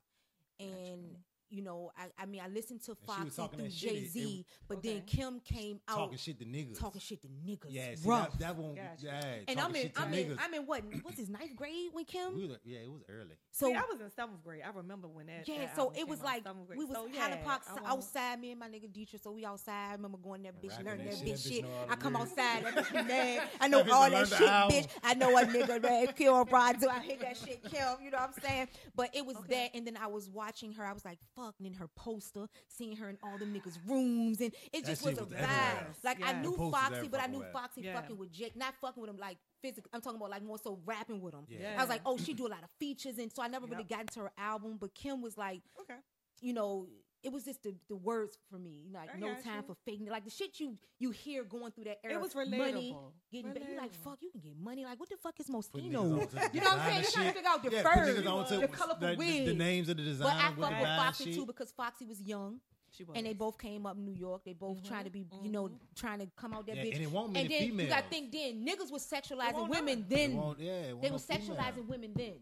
and 0.61 1.17
you 1.51 1.63
know, 1.63 1.91
I, 1.97 2.07
I 2.23 2.27
mean, 2.27 2.41
I 2.45 2.49
listened 2.49 2.83
to 2.85 2.93
And 2.93 2.99
she 3.01 3.07
Foxy 3.07 3.31
through 3.57 3.65
that 3.65 3.73
shit, 3.73 3.93
it- 3.93 3.95
Jay 3.95 4.05
Z, 4.07 4.47
but 4.69 4.83
then 4.83 5.03
Kim 5.07 5.41
came 5.41 5.81
out 5.89 5.97
Talking 5.99 6.19
shit 6.19 6.39
to 6.41 6.45
niggas. 6.45 6.79
talking 6.79 7.01
shit 7.01 7.23
to 7.23 7.29
niggas. 7.29 7.67
Yeah, 7.69 7.95
see, 7.95 8.09
rough. 8.09 8.31
that, 8.33 8.39
that 8.41 8.57
won't. 8.57 8.77
Gotcha. 8.77 9.05
Yeah, 9.07 9.35
and 9.49 9.61
I'm 9.61 9.75
in, 9.77 9.93
I'm 9.97 10.13
in. 10.15 10.39
I'm 10.41 10.55
in 10.55 10.63
what? 10.67 10.83
What's 11.03 11.19
his 11.19 11.29
ninth 11.29 11.55
grade 11.57 11.89
when 11.93 12.05
Kim? 12.05 12.37
We 12.37 12.47
were- 12.49 12.61
yeah, 12.65 12.79
it 12.81 12.91
was 12.91 13.03
early. 13.09 13.37
So 13.53 13.67
See, 13.69 13.75
I 13.75 13.83
was 13.91 14.01
in 14.01 14.11
seventh 14.11 14.43
grade. 14.43 14.63
I 14.67 14.71
remember 14.77 15.07
when 15.09 15.27
that. 15.27 15.47
yeah, 15.47 15.59
that 15.59 15.77
so 15.77 15.93
it 15.97 16.09
was 16.09 16.21
like 16.23 16.45
we 16.77 16.85
was 16.85 16.97
so, 16.97 17.09
Highland 17.09 17.41
yeah, 17.41 17.45
Park 17.45 17.63
I 17.69 17.73
s- 17.73 17.79
outside. 17.87 18.41
Me 18.41 18.51
and 18.51 18.59
my 18.61 18.69
nigga 18.69 18.93
Dietrich, 18.93 19.23
so 19.23 19.31
we 19.33 19.45
outside. 19.45 19.91
I 19.91 19.93
remember 19.93 20.19
going 20.19 20.43
there, 20.43 20.53
bitch, 20.53 20.71
Rapping 20.71 20.87
learning 20.87 21.07
that 21.07 21.19
that 21.19 21.27
shit. 21.27 21.35
bitch 21.37 21.43
That 21.45 21.51
bitch 21.51 21.53
shit. 21.55 21.63
know 21.65 21.87
I 21.91 21.97
come 21.97 22.17
outside, 22.17 22.65
that 22.65 22.75
bitch 22.75 23.07
mad. 23.09 23.49
I 23.61 23.69
know 23.69 23.85
all 23.93 24.11
that 24.11 24.29
shit, 24.29 24.39
bitch. 24.39 24.89
I 25.05 25.15
know 25.15 25.37
a 25.37 25.43
nigga 25.45 25.81
that 25.83 26.17
kill 26.17 26.45
Rod, 26.45 26.81
so 26.81 26.89
I 26.91 26.99
hit 27.01 27.21
that 27.21 27.37
shit, 27.37 27.63
Kim. 27.65 27.87
You 28.03 28.11
know 28.11 28.19
what 28.19 28.33
I'm 28.37 28.43
saying? 28.43 28.69
But 28.97 29.11
it 29.15 29.25
was 29.25 29.37
Okay. 29.37 29.71
that, 29.73 29.77
and 29.79 29.87
then 29.87 29.97
I 29.97 30.07
was 30.09 30.29
watching 30.31 30.73
her. 30.73 30.85
I 30.85 30.93
was 30.93 31.05
like, 31.05 31.19
fuck, 31.37 31.55
and 31.59 31.67
then 31.67 31.75
her 31.75 31.89
poster, 31.97 32.47
seeing 32.69 32.97
her 32.97 33.09
in 33.09 33.19
all 33.23 33.39
the 33.39 33.45
niggas' 33.45 33.79
rooms, 33.87 34.41
and 34.41 34.53
it 34.73 34.85
That 34.85 34.87
just 34.91 35.05
was 35.05 35.15
shit 35.15 35.21
a 35.21 35.25
was 35.25 35.33
vibe. 35.33 35.43
everywhere. 35.43 35.95
Like 36.05 36.23
I 36.25 36.33
knew 36.41 36.71
Foxy, 36.71 37.09
but 37.09 37.21
I 37.21 37.27
knew 37.27 37.45
Foxy 37.53 37.83
Yeah. 37.83 37.95
fucking 38.01 38.17
with 38.19 38.33
Jake, 38.33 38.57
not 38.57 38.75
fucking 38.81 39.01
with 39.01 39.11
him 39.11 39.17
like 39.19 39.39
physically. 39.63 39.91
I'm 39.93 40.01
talking 40.01 40.17
about 40.19 40.31
like 40.31 40.43
more 40.43 40.59
so 40.59 40.79
rapping 40.85 41.21
with 41.21 41.35
him. 41.35 41.47
Yeah. 41.49 41.75
I 41.77 41.81
was 41.81 41.89
like, 41.89 42.03
oh, 42.07 42.17
she 42.19 42.35
do 42.35 42.47
a 42.47 42.49
lot 42.49 42.63
of 42.63 42.71
features, 42.79 43.19
and 43.19 43.33
so 43.33 43.43
I 43.43 43.49
never 43.49 43.67
really 43.67 43.85
got 43.85 44.01
into 44.03 44.21
her 44.21 44.33
album. 44.39 44.77
But 44.81 44.95
Kim 44.95 45.23
was 45.23 45.37
like, 45.39 45.63
Okay. 45.81 45.99
you 46.41 46.53
know, 46.53 46.87
it 47.25 47.33
was 47.33 47.45
just 47.45 47.63
the, 47.63 47.75
the 47.89 47.97
words 47.97 48.39
for 48.51 48.59
me. 48.59 48.85
Like 48.93 49.11
I 49.15 49.19
no 49.19 49.29
time 49.29 49.57
you. 49.57 49.63
for 49.67 49.75
fake. 49.85 50.01
Like 50.09 50.25
the 50.25 50.31
shit 50.31 50.61
you 50.61 50.77
you 50.99 51.11
hear 51.11 51.43
going 51.43 51.73
through 51.73 51.85
that 51.85 51.99
era. 52.05 52.15
It 52.15 52.21
was 52.21 52.35
Money, 52.35 52.53
relatable. 52.53 53.13
getting 53.33 53.53
back. 53.53 53.63
You 53.69 53.77
like 53.77 53.95
fuck. 53.95 54.19
You 54.21 54.31
can 54.31 54.41
get 54.41 54.57
money. 54.57 54.85
Like 54.85 55.01
what 55.01 55.09
the 55.09 55.17
fuck 55.17 55.39
is 55.41 55.47
Put 55.47 55.57
Moschino? 55.57 55.93
niggas 55.93 56.21
onto 56.21 56.37
the 56.37 56.51
You 56.53 56.61
know 56.61 56.71
what 56.71 56.79
I'm 56.79 56.91
saying? 56.91 57.03
You're 57.03 57.03
trying 57.03 57.03
to 57.03 57.11
shit. 57.11 57.35
figure 57.35 57.51
out 57.51 57.63
the 57.63 57.71
yeah, 57.73 57.83
furs, 57.83 58.19
niggas 58.19 58.31
onto 58.31 58.61
the 58.61 58.69
colorful 58.69 59.01
the, 59.01 59.13
the, 59.13 59.17
wigs. 59.17 59.47
the 59.47 59.55
names 59.55 59.89
of 59.89 59.97
the 59.97 60.03
But 60.03 60.09
designer. 60.09 60.41
I 60.41 60.51
what 60.51 60.71
fuck 60.71 60.81
with 60.81 60.89
Foxy 60.97 61.25
shit. 61.25 61.35
too 61.35 61.47
because 61.47 61.73
Foxy 61.73 62.05
was 62.05 62.21
young 62.21 62.61
and 63.15 63.27
they 63.27 63.33
both 63.33 63.59
came 63.59 63.87
up 63.87 63.97
in 63.97 64.05
New 64.05 64.15
York. 64.15 64.43
They 64.45 64.53
both 64.53 64.79
mm-hmm. 64.79 64.89
trying 64.89 65.05
to 65.05 65.11
be, 65.11 65.27
you 65.43 65.51
know, 65.51 65.65
mm-hmm. 65.65 65.75
trying 65.97 66.21
to 66.21 66.29
come 66.37 66.53
out 66.53 66.67
that 66.67 66.77
Yeah, 66.77 66.85
bitch. 66.85 66.95
and 66.95 67.03
it 67.03 67.11
won't 67.11 67.37
And 67.37 67.51
then 67.51 67.61
females. 67.61 67.89
you 67.89 67.89
got 67.89 68.05
to 68.05 68.09
think 68.09 68.33
then 68.33 68.67
niggas 68.67 68.93
was 68.93 69.05
sexualizing 69.05 69.55
won't 69.55 69.71
women 69.71 70.05
then. 70.09 70.31
yeah, 70.59 70.83
They 70.83 70.93
won't 70.93 71.13
was 71.13 71.25
female. 71.25 71.57
sexualizing 71.57 71.87
women 71.89 72.13
then. 72.15 72.35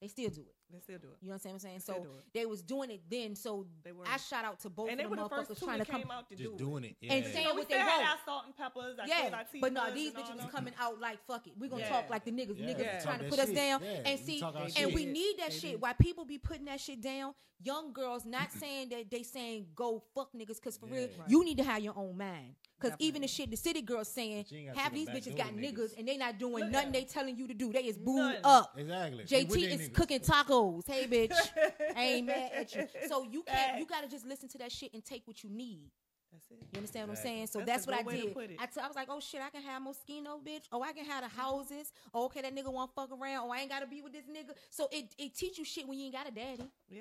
They 0.00 0.08
still 0.08 0.30
do 0.30 0.40
it. 0.42 0.54
They 0.72 0.78
still 0.80 0.98
do 0.98 1.08
it. 1.08 1.16
You 1.20 1.28
know 1.28 1.34
what 1.34 1.46
I'm 1.50 1.58
saying? 1.58 1.74
They 1.76 1.80
still 1.80 1.94
So 2.04 2.10
they 2.32 2.46
was 2.46 2.62
doing 2.62 2.90
it 2.90 3.02
then. 3.10 3.34
So 3.34 3.66
They 3.84 3.92
were. 3.92 4.04
I 4.06 4.16
shout 4.16 4.44
out 4.44 4.60
to 4.60 4.70
both 4.70 4.88
and 4.90 5.00
of 5.00 5.10
were 5.10 5.16
the 5.16 5.22
the 5.22 5.28
motherfuckers 5.28 5.58
two 5.58 5.66
trying 5.66 5.78
to 5.80 5.84
come. 5.84 6.10
out 6.10 6.28
to 6.30 6.36
Just 6.36 6.56
do 6.56 6.64
doing 6.64 6.84
it. 6.84 6.96
it. 7.02 7.10
And 7.12 7.24
saying 7.24 7.36
You 7.38 7.42
know, 7.44 7.54
what 7.54 7.68
they 7.68 7.74
still 7.74 7.86
had 7.86 7.98
want. 7.98 8.08
our 8.10 8.16
salt 8.24 8.42
and 8.46 8.56
peppers. 8.56 8.98
Our 8.98 9.06
Yeah, 9.06 9.30
KLIT 9.30 9.60
but 9.60 9.72
no, 9.72 9.94
these 9.94 10.12
bitches 10.12 10.36
was 10.36 10.46
coming 10.52 10.74
out 10.78 11.00
like 11.00 11.18
fuck 11.26 11.46
it. 11.46 11.54
We 11.58 11.68
gonna 11.68 11.82
Yeah. 11.82 11.88
talk 11.88 12.10
like 12.10 12.24
the 12.24 12.32
niggas. 12.32 12.58
Yeah, 12.58 12.66
niggas 12.66 12.78
yeah. 12.80 12.96
is 12.98 13.04
trying 13.04 13.18
to 13.20 13.24
put 13.28 13.36
that 13.38 13.48
us 13.48 13.54
down. 13.54 13.80
Yeah, 13.82 14.02
And 14.06 14.20
see, 14.20 14.40
and 14.42 14.72
shit. 14.72 14.94
we 14.94 15.04
need 15.06 15.38
that 15.38 15.50
They 15.50 15.56
shit. 15.58 15.80
Why 15.80 15.92
people 15.94 16.24
be 16.24 16.38
putting 16.38 16.66
that 16.66 16.80
shit 16.80 17.00
down? 17.00 17.34
Young 17.62 17.92
girls 17.92 18.24
not 18.24 18.50
saying 18.60 18.88
that 18.90 19.10
they 19.10 19.22
saying 19.22 19.66
go 19.74 20.02
fuck 20.14 20.32
niggas 20.32 20.56
because 20.56 20.76
for 20.76 20.86
real, 20.86 21.08
you 21.28 21.44
need 21.44 21.58
to 21.58 21.64
have 21.64 21.80
your 21.82 21.96
own 21.96 22.16
mind. 22.16 22.54
Because 22.80 22.96
even 22.98 23.20
the 23.20 23.28
shit 23.28 23.50
the 23.50 23.58
city 23.58 23.82
girls 23.82 24.08
saying, 24.08 24.44
But 24.44 24.52
you 24.52 24.58
ain't 24.60 24.68
gotta 24.68 24.80
half 24.80 24.94
these 24.94 25.08
bitches 25.08 25.36
got 25.36 25.48
niggas. 25.48 25.74
niggas 25.74 25.98
and 25.98 26.08
they 26.08 26.16
not 26.16 26.38
doing 26.38 26.64
Look 26.64 26.72
nothing 26.72 26.88
at 26.88 26.92
they 26.94 27.04
telling 27.04 27.36
you 27.36 27.46
to 27.46 27.52
do. 27.52 27.70
They 27.70 27.80
is 27.84 27.98
booed 27.98 28.16
Nothing. 28.16 28.40
up. 28.44 28.74
Exactly. 28.78 29.24
JT 29.24 29.56
is 29.70 29.80
niggas. 29.90 29.92
cooking 29.92 30.20
tacos. 30.20 30.59
Hey, 30.86 31.06
bitch. 31.06 31.34
I 31.96 32.02
ain't 32.04 32.26
mad 32.26 32.50
at 32.54 32.74
you. 32.74 32.86
So 33.08 33.24
you 33.24 33.42
can't. 33.42 33.78
You 33.78 33.86
gotta 33.86 34.08
just 34.08 34.26
listen 34.26 34.48
to 34.50 34.58
that 34.58 34.72
shit 34.72 34.92
and 34.94 35.04
take 35.04 35.22
what 35.26 35.42
you 35.42 35.50
need. 35.50 35.90
That's 36.32 36.46
it. 36.50 36.58
You 36.72 36.76
understand 36.78 37.08
what 37.08 37.16
I'm 37.16 37.22
saying? 37.24 37.46
So 37.48 37.58
That's 37.58 37.84
that's, 37.84 37.86
a 37.86 37.90
what 37.90 37.98
I 37.98 38.02
good 38.02 38.06
way 38.06 38.16
to 38.20 38.22
did. 38.26 38.34
put 38.34 38.44
it. 38.50 38.56
I, 38.60 38.66
t- 38.66 38.80
I 38.80 38.86
was 38.86 38.94
like, 38.94 39.08
oh 39.10 39.18
shit, 39.18 39.40
I 39.40 39.50
can 39.50 39.62
have 39.62 39.82
Moschino, 39.82 40.40
bitch. 40.40 40.64
Oh, 40.70 40.80
I 40.80 40.92
can 40.92 41.04
have 41.04 41.22
the 41.24 41.28
houses. 41.28 41.92
Oh, 42.14 42.26
okay, 42.26 42.40
that 42.42 42.54
nigga 42.54 42.72
won't 42.72 42.94
fuck 42.94 43.10
around. 43.10 43.48
Oh, 43.48 43.50
I 43.50 43.58
ain't 43.60 43.70
gotta 43.70 43.86
be 43.88 44.00
with 44.00 44.12
this 44.12 44.26
nigga. 44.26 44.52
So 44.70 44.88
it 44.92 45.06
it 45.18 45.34
teach 45.34 45.58
you 45.58 45.64
shit 45.64 45.88
when 45.88 45.98
you 45.98 46.04
ain't 46.06 46.14
got 46.14 46.28
a 46.28 46.30
daddy. 46.30 46.70
Yeah. 46.88 47.00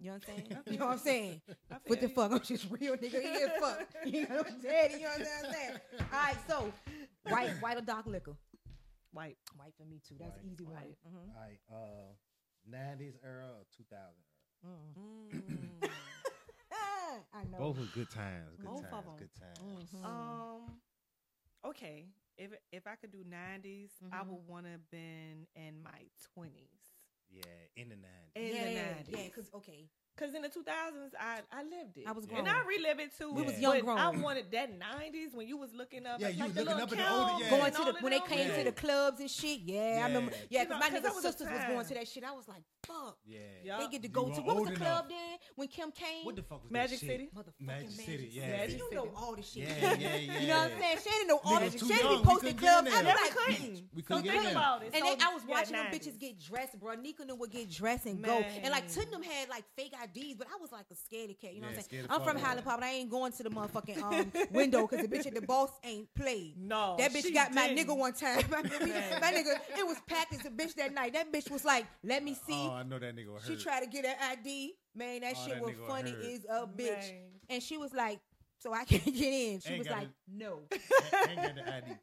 You 0.00 0.10
know 0.10 0.12
what 0.12 0.22
I'm 0.28 0.36
saying? 0.36 0.58
You 0.70 0.78
know 0.78 0.86
what 0.86 0.92
I'm 0.92 0.98
saying? 1.00 1.40
What 1.86 2.00
the 2.00 2.06
you. 2.08 2.14
fuck? 2.14 2.30
I'm 2.30 2.40
just 2.40 2.66
real 2.70 2.94
nigga. 2.96 3.20
He 3.20 3.28
is 3.44 3.50
fuck. 3.58 3.80
You 4.06 4.28
know 4.28 4.36
what 4.36 4.46
I'm 4.52 4.60
saying? 4.60 4.92
You 4.92 4.98
know 5.00 5.08
what 5.08 5.26
I'm 5.46 5.52
saying? 5.52 5.74
All 6.12 6.22
right, 6.22 6.36
so 6.48 6.72
white, 7.28 7.50
white 7.60 7.78
or 7.78 7.80
dark 7.80 8.06
liquor? 8.06 8.36
White. 9.12 9.36
White 9.56 9.72
for 9.76 9.84
me 9.86 10.00
too. 10.08 10.14
That's 10.20 10.36
White. 10.36 10.52
easy 10.52 10.64
one. 10.64 10.74
White. 10.74 10.96
Mhm. 11.08 11.34
All 11.34 11.42
right, 11.42 11.58
uh, 11.72 12.12
90s 12.68 13.16
era 13.24 13.46
or 13.58 13.64
2000 13.76 14.24
era? 14.26 14.48
Mm. 14.66 14.94
Ah, 16.72 17.24
I 17.34 17.44
know. 17.44 17.66
Both 17.66 17.78
were 17.78 17.86
good 17.86 18.10
times. 18.10 18.58
Good 18.60 18.74
Both 18.74 18.92
of 18.92 19.04
times. 19.04 19.06
them. 19.06 19.24
Good 19.24 19.32
times. 19.34 19.80
Mhm. 19.92 20.04
Um. 20.04 20.80
Okay. 21.64 22.08
If 22.36 22.52
if 22.72 22.86
I 22.86 22.96
could 22.96 23.10
do 23.12 23.24
90s, 23.24 24.00
I 24.12 24.22
Mhm. 24.22 24.28
would 24.28 24.46
want 24.46 24.66
to 24.66 24.78
been 24.90 25.46
in 25.54 25.82
my 25.82 26.08
20s. 26.34 26.94
Yeah, 27.30 27.66
in 27.76 27.88
the 27.88 27.96
90s. 27.96 28.34
In 28.36 28.58
yeah, 28.58 28.64
the 28.64 28.70
90s. 28.70 29.08
yeah. 29.08 29.28
Because 29.30 29.50
okay, 29.54 29.88
Cause 30.18 30.34
in 30.34 30.42
the 30.42 30.48
2000s, 30.48 31.12
I, 31.20 31.38
I 31.52 31.62
lived 31.62 31.96
it. 31.96 32.04
I 32.08 32.10
was 32.10 32.26
grown. 32.26 32.40
And 32.40 32.48
I 32.48 32.62
relived 32.66 33.00
it 33.00 33.16
too. 33.16 33.32
We 33.32 33.42
was 33.42 33.58
young 33.60 33.78
grown. 33.80 33.98
I 33.98 34.10
wanted 34.10 34.50
that 34.50 34.70
90s 34.72 35.32
when 35.32 35.46
you 35.46 35.56
was 35.56 35.72
looking 35.72 36.06
up. 36.06 36.20
Yeah, 36.20 36.28
you 36.28 36.40
like 36.40 36.56
was 36.56 36.64
looking 36.64 36.82
up 36.82 36.92
at 36.92 36.98
the 36.98 37.12
older. 37.12 37.44
Yeah. 37.44 37.50
Going 37.50 37.72
to 37.72 37.92
the, 37.92 37.98
when 38.00 38.12
they 38.12 38.20
came 38.20 38.50
to 38.52 38.64
the 38.64 38.72
clubs 38.72 39.20
and 39.20 39.30
shit. 39.30 39.60
Yeah, 39.64 40.00
I 40.02 40.08
remember. 40.08 40.32
Yeah, 40.50 40.64
because 40.64 40.80
my 40.80 40.88
nigga 40.88 41.12
sisters 41.20 41.48
was 41.48 41.64
going 41.68 41.86
to 41.86 41.94
that 41.94 42.08
shit. 42.08 42.24
I 42.24 42.32
was 42.32 42.48
like, 42.48 42.62
fuck. 42.84 43.16
Yeah. 43.26 43.78
They 43.78 43.86
get 43.86 44.02
to 44.02 44.08
go 44.08 44.28
to. 44.28 44.40
What 44.40 44.56
was 44.56 44.70
the 44.70 44.74
club 44.74 45.06
then 45.08 45.38
when 45.54 45.68
Kim 45.68 45.92
came? 45.92 46.24
What 46.24 46.34
the 46.34 46.42
fuck 46.42 46.64
was 46.64 46.72
Magic 46.72 46.98
City? 46.98 47.28
Motherfucking 47.36 47.66
Magic 47.66 47.90
City. 47.90 48.30
Yeah. 48.32 48.48
Magic 48.48 48.78
you 48.78 48.94
know 48.94 49.10
all 49.16 49.36
the 49.36 49.42
shit. 49.42 49.68
Yeah, 49.68 49.94
yeah, 49.98 50.16
yeah. 50.16 50.40
You 50.40 50.48
know 50.48 50.56
what 50.56 50.72
I'm 50.72 50.80
saying? 50.80 50.98
She 51.04 51.10
didn't 51.10 51.28
know 51.28 51.40
all 51.44 51.60
the 51.60 51.70
shit. 51.70 51.80
She 51.80 51.86
didn't 51.86 52.26
I 52.26 52.52
clubs. 52.54 52.90
I 52.92 53.02
was 53.02 53.04
like, 53.04 53.82
we 53.94 54.02
couldn't 54.02 54.24
get 54.24 54.50
about 54.50 54.82
it. 54.82 54.94
And 54.94 55.04
I 55.22 55.32
was 55.32 55.42
watching 55.46 55.76
them 55.76 55.86
bitches 55.92 56.18
get 56.18 56.40
dressed, 56.40 56.78
bro. 56.80 56.94
Nika 56.94 57.24
would 57.28 57.50
get 57.50 57.70
dressed 57.70 58.06
and 58.06 58.22
go. 58.22 58.38
And 58.38 58.70
like, 58.70 58.92
Tottenham 58.92 59.22
had 59.22 59.48
like 59.48 59.64
fake 59.76 59.92
IDs, 60.14 60.34
but 60.36 60.46
I 60.46 60.60
was 60.60 60.72
like 60.72 60.86
a 60.90 60.94
scaredy 60.94 61.38
cat. 61.38 61.54
You 61.54 61.60
know 61.60 61.68
yeah, 61.68 61.76
what 61.76 61.84
I'm 61.84 61.90
saying? 61.90 62.06
I'm 62.10 62.20
from 62.22 62.38
Highland 62.38 62.64
Park, 62.64 62.80
but 62.80 62.86
I 62.86 62.92
ain't 62.92 63.10
going 63.10 63.32
to 63.32 63.42
the 63.42 63.50
motherfucking 63.50 64.02
um, 64.02 64.32
window 64.50 64.86
because 64.86 65.06
the 65.06 65.16
bitch 65.16 65.26
at 65.26 65.34
the 65.34 65.42
boss 65.42 65.70
ain't 65.84 66.12
played. 66.14 66.54
No, 66.58 66.96
that 66.98 67.12
bitch 67.12 67.32
got 67.32 67.52
didn't. 67.52 67.54
my 67.54 67.68
nigga 67.68 67.96
one 67.96 68.12
time. 68.12 68.42
my, 68.50 68.62
nigga, 68.62 69.58
it 69.76 69.86
was 69.86 69.98
packed 70.06 70.34
as 70.34 70.44
a 70.46 70.50
bitch 70.50 70.74
that 70.74 70.92
night. 70.94 71.12
That 71.12 71.32
bitch 71.32 71.50
was 71.50 71.64
like, 71.64 71.86
"Let 72.02 72.22
me 72.22 72.32
uh, 72.32 72.46
see." 72.46 72.68
Oh, 72.68 72.74
I 72.74 72.82
know 72.82 72.98
that 72.98 73.16
nigga. 73.16 73.46
She 73.46 73.56
tried 73.56 73.80
to 73.80 73.86
get 73.86 74.04
an 74.04 74.16
ID. 74.20 74.74
Man, 74.94 75.20
that 75.20 75.34
oh, 75.36 75.44
shit 75.44 75.54
that 75.54 75.62
was 75.62 75.74
funny 75.86 76.14
as 76.32 76.44
a 76.50 76.66
bitch. 76.66 77.10
Man. 77.12 77.22
And 77.50 77.62
she 77.62 77.76
was 77.76 77.92
like, 77.94 78.20
so 78.58 78.72
I 78.72 78.84
can't 78.84 79.04
get 79.04 79.32
in. 79.32 79.60
She 79.60 79.78
was 79.78 79.88
like, 79.88 80.08
the, 80.28 80.44
no. 80.44 80.60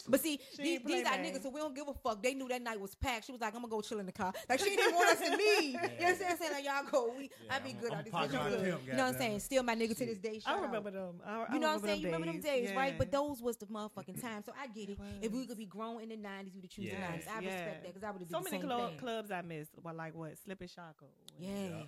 but 0.08 0.22
see, 0.22 0.40
these, 0.58 0.80
these 0.86 1.06
are 1.06 1.18
niggas, 1.18 1.44
so 1.44 1.50
we 1.50 1.60
don't 1.60 1.76
give 1.76 1.88
a 1.88 1.94
fuck. 1.94 2.24
They 2.24 2.34
knew 2.34 2.48
that 2.48 2.62
night 2.62 2.80
was 2.80 2.96
packed. 2.96 3.26
She 3.26 3.32
was 3.32 3.42
like, 3.42 3.54
I'm 3.54 3.62
gonna 3.62 3.72
go 3.72 3.82
chill 3.82 4.00
in 4.00 4.06
the 4.06 4.12
car. 4.12 4.34
Like 4.50 4.60
she 4.60 4.76
didn't 4.76 4.96
want 4.96 5.10
us 5.10 5.28
to 5.28 5.36
leave. 5.36 5.74
Yeah. 5.74 5.82
You 5.84 6.00
know 6.00 6.14
what 6.14 6.32
I'm 6.32 6.38
saying? 6.38 6.52
Like 6.54 6.66
y'all 6.66 6.84
go. 6.90 7.14
We, 7.18 7.24
yeah, 7.46 7.56
I 7.56 7.60
be 7.60 7.72
I'm, 7.72 7.78
good. 7.78 7.94
I'm, 7.94 8.06
I'm 8.14 8.28
good. 8.30 8.66
Him, 8.66 8.80
you 8.86 8.94
know 8.94 9.04
what 9.04 9.14
I'm 9.14 9.18
saying? 9.18 9.40
Still 9.40 9.64
my 9.64 9.76
nigga 9.76 9.98
to 9.98 10.06
this 10.06 10.18
day. 10.18 10.42
I 10.46 10.56
remember 10.56 10.90
out. 10.90 10.94
them. 10.94 11.22
I, 11.26 11.46
I 11.50 11.54
you 11.54 11.60
know 11.60 11.68
what 11.68 11.76
I'm 11.76 11.82
saying? 11.82 12.00
You 12.00 12.06
remember 12.06 12.28
them 12.28 12.42
days, 12.42 12.70
yeah. 12.70 12.78
right? 12.78 12.98
But 12.98 13.12
those 13.12 13.42
was 13.42 13.58
the 13.58 13.66
motherfucking 13.66 14.22
time. 14.22 14.44
So 14.46 14.54
I 14.60 14.68
get 14.68 14.90
it. 14.90 15.00
If 15.22 15.32
we 15.32 15.46
could 15.46 15.58
be 15.58 15.66
grown 15.66 16.02
in 16.02 16.10
the 16.10 16.16
'90s, 16.16 16.54
we 16.56 16.62
would 16.62 16.70
choose 16.70 16.90
the 16.90 16.96
'90s. 16.96 17.28
I 17.28 17.40
respect 17.40 17.84
that 17.84 17.94
because 17.94 18.04
I 18.04 18.12
would 18.12 18.22
have 18.22 18.30
so 18.30 18.42
many 18.42 18.60
clubs 18.98 19.32
I 19.32 19.42
missed. 19.42 19.72
But 19.84 19.96
like 19.96 20.16
what? 20.16 20.38
Slip 20.38 20.62
and 20.62 20.70
Shackle. 20.70 21.10
Yeah. 21.40 21.84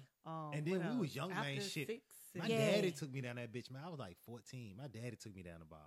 And 0.54 0.66
then 0.66 0.80
we 0.80 0.80
um, 0.80 1.00
was 1.00 1.16
young 1.16 1.30
man 1.30 1.62
shit. 1.62 2.02
My 2.40 2.48
yeah. 2.48 2.72
daddy 2.72 2.92
took 2.92 3.12
me 3.12 3.22
down 3.22 3.36
that 3.36 3.52
bitch, 3.52 3.72
man. 3.72 3.82
I 3.86 3.90
was 3.90 4.00
like 4.00 4.18
14. 4.26 4.76
My 4.78 4.88
daddy 4.88 5.16
took 5.16 5.36
me 5.36 5.44
down 5.44 5.60
the 5.60 5.66
bottom. 5.66 5.86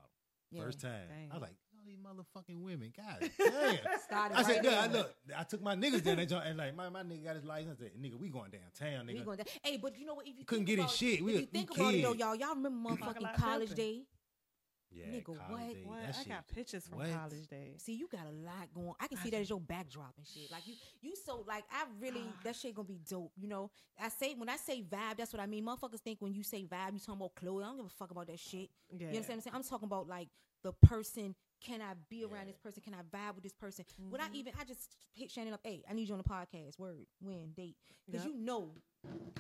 Yeah, 0.51 0.63
First 0.63 0.81
time. 0.81 1.07
Dang. 1.09 1.31
I 1.31 1.35
was 1.35 1.43
like, 1.43 1.55
all 1.75 1.85
these 1.87 1.99
motherfucking 1.99 2.61
women. 2.61 2.93
God 2.97 3.31
damn. 3.39 4.35
I 4.35 4.43
said, 4.43 4.57
right 4.57 4.65
yeah, 4.65 4.83
I 4.83 4.87
look, 4.89 5.15
I 5.37 5.45
took 5.45 5.63
my 5.63 5.77
niggas 5.77 6.03
down 6.03 6.17
there 6.17 6.43
and 6.45 6.59
like 6.59 6.75
my, 6.77 6.89
my 6.89 7.03
nigga 7.03 7.25
got 7.25 7.37
his 7.37 7.45
license. 7.45 7.79
I 7.81 7.85
said, 7.85 7.93
nigga, 8.01 8.19
we 8.19 8.29
going 8.29 8.51
downtown, 8.51 9.07
nigga. 9.07 9.19
We 9.19 9.21
going 9.21 9.39
down. 9.39 9.47
Hey, 9.63 9.77
but 9.77 9.99
you 9.99 10.07
know 10.07 10.15
what? 10.15 10.27
If 10.27 10.39
you 10.39 10.45
couldn't 10.45 10.65
get 10.65 10.81
his 10.81 10.93
shit, 10.93 11.23
we, 11.23 11.33
you 11.33 11.47
think 11.47 11.71
about 11.71 11.93
kids. 11.93 11.99
it, 11.99 12.03
though, 12.03 12.13
y'all, 12.15 12.35
y'all 12.35 12.55
remember 12.55 12.91
motherfucking 12.91 13.37
college 13.37 13.75
day? 13.75 14.03
Yeah, 14.93 15.05
nigga, 15.07 15.29
what? 15.49 15.73
Day, 15.73 15.83
what? 15.85 15.99
I 15.99 16.29
got 16.29 16.49
pictures 16.49 16.87
from 16.89 16.99
what? 16.99 17.13
college 17.13 17.47
days. 17.47 17.83
See, 17.83 17.95
you 17.95 18.09
got 18.09 18.27
a 18.27 18.35
lot 18.45 18.69
going. 18.75 18.93
I 19.01 19.07
can 19.07 19.19
I 19.19 19.23
see 19.23 19.31
that 19.31 19.41
as 19.41 19.51
your 19.51 19.61
backdrop 19.61 20.13
and 20.17 20.27
shit. 20.27 20.51
Like 20.51 20.67
you, 20.67 20.75
you 21.01 21.15
so 21.25 21.45
like 21.47 21.65
I 21.71 21.85
really 22.01 22.25
that 22.45 22.57
shit 22.57 22.75
gonna 22.75 22.89
be 22.89 22.99
dope. 23.09 23.33
You 23.37 23.49
know, 23.49 23.71
I 24.01 24.09
say 24.09 24.35
when 24.35 24.49
I 24.49 24.57
say 24.57 24.83
vibe, 24.83 25.17
that's 25.19 25.33
what 25.33 25.41
I 25.41 25.47
mean. 25.47 25.65
Motherfuckers 25.65 26.01
think 26.01 26.21
when 26.21 26.35
you 26.35 26.43
say 26.43 26.65
vibe, 26.65 26.95
you 26.95 26.99
talking 26.99 27.15
about 27.15 27.35
Chloe. 27.37 27.63
I 27.63 27.67
don't 27.69 27.77
give 27.77 27.87
a 27.87 27.91
fuck 27.91 28.11
about 28.11 28.27
that 28.27 28.41
shit. 28.41 28.71
Yeah. 28.91 28.99
You 28.99 29.05
know 29.07 29.21
what 29.21 29.31
I'm 29.31 29.41
saying? 29.41 29.55
I'm 29.55 29.63
talking 29.63 29.87
about 29.87 30.09
like 30.09 30.29
the 30.63 30.73
person 30.73 31.35
can 31.61 31.81
I 31.81 31.95
be 32.09 32.25
around 32.25 32.47
yeah. 32.47 32.53
this 32.53 32.59
person? 32.59 32.83
Can 32.83 32.95
I 32.95 33.17
vibe 33.17 33.35
with 33.35 33.45
this 33.45 33.53
person? 33.53 33.85
Mm-hmm. 33.85 34.11
Would 34.13 34.21
I 34.21 34.27
even? 34.33 34.53
I 34.61 34.65
just 34.65 34.97
hit 35.13 35.31
Shannon 35.31 35.53
up. 35.53 35.61
Hey, 35.63 35.83
I 35.89 35.95
need 35.95 36.09
you 36.09 36.15
on 36.15 36.23
the 36.23 36.29
podcast. 36.29 36.79
Word, 36.79 37.07
when, 37.21 37.53
date, 37.57 37.77
because 38.07 38.25
yep. 38.25 38.35
you 38.35 38.41
know 38.41 38.71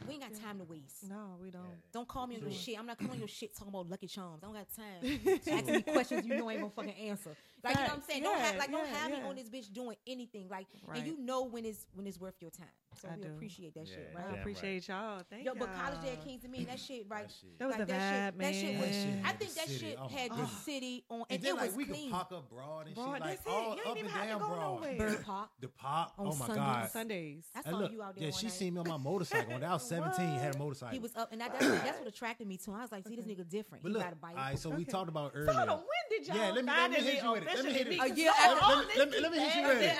we 0.08 0.14
ain't 0.14 0.22
got 0.22 0.34
time 0.42 0.58
to 0.58 0.64
waste. 0.64 1.08
No, 1.08 1.36
we 1.40 1.50
don't. 1.50 1.62
Yeah. 1.62 1.90
Don't 1.92 2.08
call 2.08 2.26
me 2.26 2.36
on 2.36 2.42
your 2.42 2.52
shit. 2.52 2.78
I'm 2.78 2.86
not 2.86 2.98
calling 2.98 3.18
your 3.18 3.28
shit 3.28 3.54
talking 3.54 3.68
about 3.68 3.88
Lucky 3.90 4.06
Charms. 4.06 4.42
I 4.42 4.46
don't 4.46 4.54
got 4.54 4.66
time. 4.74 5.40
Ask 5.58 5.66
me 5.66 5.82
questions 5.82 6.26
you 6.26 6.36
know 6.36 6.50
ain't 6.50 6.60
gonna 6.60 6.72
fucking 6.74 7.08
answer. 7.08 7.36
Like 7.62 7.74
you 7.74 7.80
know 7.80 7.88
what 7.88 7.96
I'm 7.96 8.02
saying? 8.02 8.22
Yeah, 8.22 8.28
don't 8.30 8.40
have 8.40 8.56
like 8.56 8.70
don't 8.70 8.88
have 8.88 9.10
me 9.10 9.18
on 9.22 9.36
this 9.36 9.48
bitch 9.48 9.72
doing 9.72 9.96
anything. 10.06 10.48
Like 10.50 10.66
right. 10.86 10.98
and 10.98 11.06
you 11.06 11.18
know 11.18 11.44
when 11.44 11.64
it's 11.64 11.86
when 11.94 12.06
it's 12.06 12.18
worth 12.18 12.34
your 12.40 12.50
time. 12.50 12.66
So 12.96 13.08
I 13.08 13.16
we 13.16 13.22
do. 13.22 13.28
appreciate 13.28 13.74
that 13.74 13.86
yeah, 13.86 13.94
shit, 13.94 14.12
right? 14.14 14.24
I 14.30 14.40
appreciate 14.40 14.88
right. 14.88 15.00
y'all. 15.00 15.22
Thank 15.30 15.44
you. 15.44 15.52
Yo, 15.52 15.58
but 15.58 15.74
College 15.74 16.02
Day 16.02 16.12
at 16.12 16.24
Kings 16.24 16.42
Dominion, 16.42 16.68
that 16.70 16.80
shit, 16.80 17.06
right? 17.08 17.28
that, 17.28 17.32
shit. 17.32 17.58
that 17.58 17.66
was 17.66 17.78
like, 17.78 17.86
the 17.86 17.92
that 17.92 18.00
vibe, 18.00 18.26
shit, 18.26 18.36
man. 18.36 18.52
That 18.52 18.60
shit 18.60 18.78
was, 18.78 18.96
yeah. 18.96 19.12
I 19.24 19.32
think 19.32 19.54
that 19.54 19.68
city. 19.68 19.78
shit 19.78 19.98
oh, 20.00 20.08
had 20.08 20.30
the 20.32 20.46
city 20.46 21.04
on, 21.08 21.16
and, 21.16 21.26
and 21.30 21.42
then, 21.42 21.50
it 21.50 21.56
like, 21.56 21.66
was 21.66 21.76
we 21.76 21.84
clean. 21.86 22.10
could 22.10 22.12
park 22.12 22.32
up 22.32 22.50
broad 22.50 22.86
and 22.86 22.94
broad, 22.94 23.12
shit, 23.12 23.20
like 23.20 23.40
all 23.46 23.72
up 23.72 23.96
to 23.96 24.02
go 24.02 24.38
broad. 24.38 24.82
The 24.98 25.22
park, 25.24 25.48
the 25.60 25.68
park. 25.68 26.12
Oh 26.18 26.34
my 26.34 26.54
god, 26.54 26.90
Sundays. 26.90 27.44
I 27.54 27.70
saw 27.70 27.88
you 27.88 28.02
out 28.02 28.16
there. 28.16 28.24
Yeah, 28.24 28.30
she 28.32 28.48
seen 28.48 28.74
me 28.74 28.80
on 28.80 28.88
my 28.88 28.96
motorcycle 29.10 29.52
when 29.52 29.64
I 29.64 29.72
was 29.72 29.82
seventeen. 29.82 30.38
Had 30.38 30.56
a 30.56 30.58
motorcycle. 30.58 30.92
He 30.92 30.98
was 30.98 31.16
up, 31.16 31.32
and 31.32 31.40
that's 31.40 31.98
what 31.98 32.08
attracted 32.08 32.46
me 32.46 32.56
to. 32.58 32.70
him. 32.70 32.76
I 32.76 32.82
was 32.82 32.92
like, 32.92 33.06
see, 33.06 33.16
this 33.16 33.24
nigga 33.24 33.48
different. 33.48 33.86
He 33.86 33.92
got 33.92 34.12
a 34.12 34.16
bike. 34.16 34.36
All 34.36 34.42
right, 34.42 34.58
so 34.58 34.68
we 34.68 34.84
talked 34.84 35.08
about 35.08 35.32
earlier. 35.34 35.52
So 35.52 35.66
when 35.66 35.84
did 36.10 36.28
y'all? 36.28 36.36
Yeah, 36.36 36.50
let 36.50 36.64
me 36.90 36.96
hit 36.96 37.22
you 37.22 37.32
with 37.32 37.42
it. 37.42 37.48
Let 37.54 37.64
me 37.64 37.72
hit 37.72 37.86
it. 37.86 37.98
Let 37.98 39.32
me 39.32 39.38
hit 39.38 39.54
you 39.56 39.68
with 39.68 39.82
it. 39.82 39.96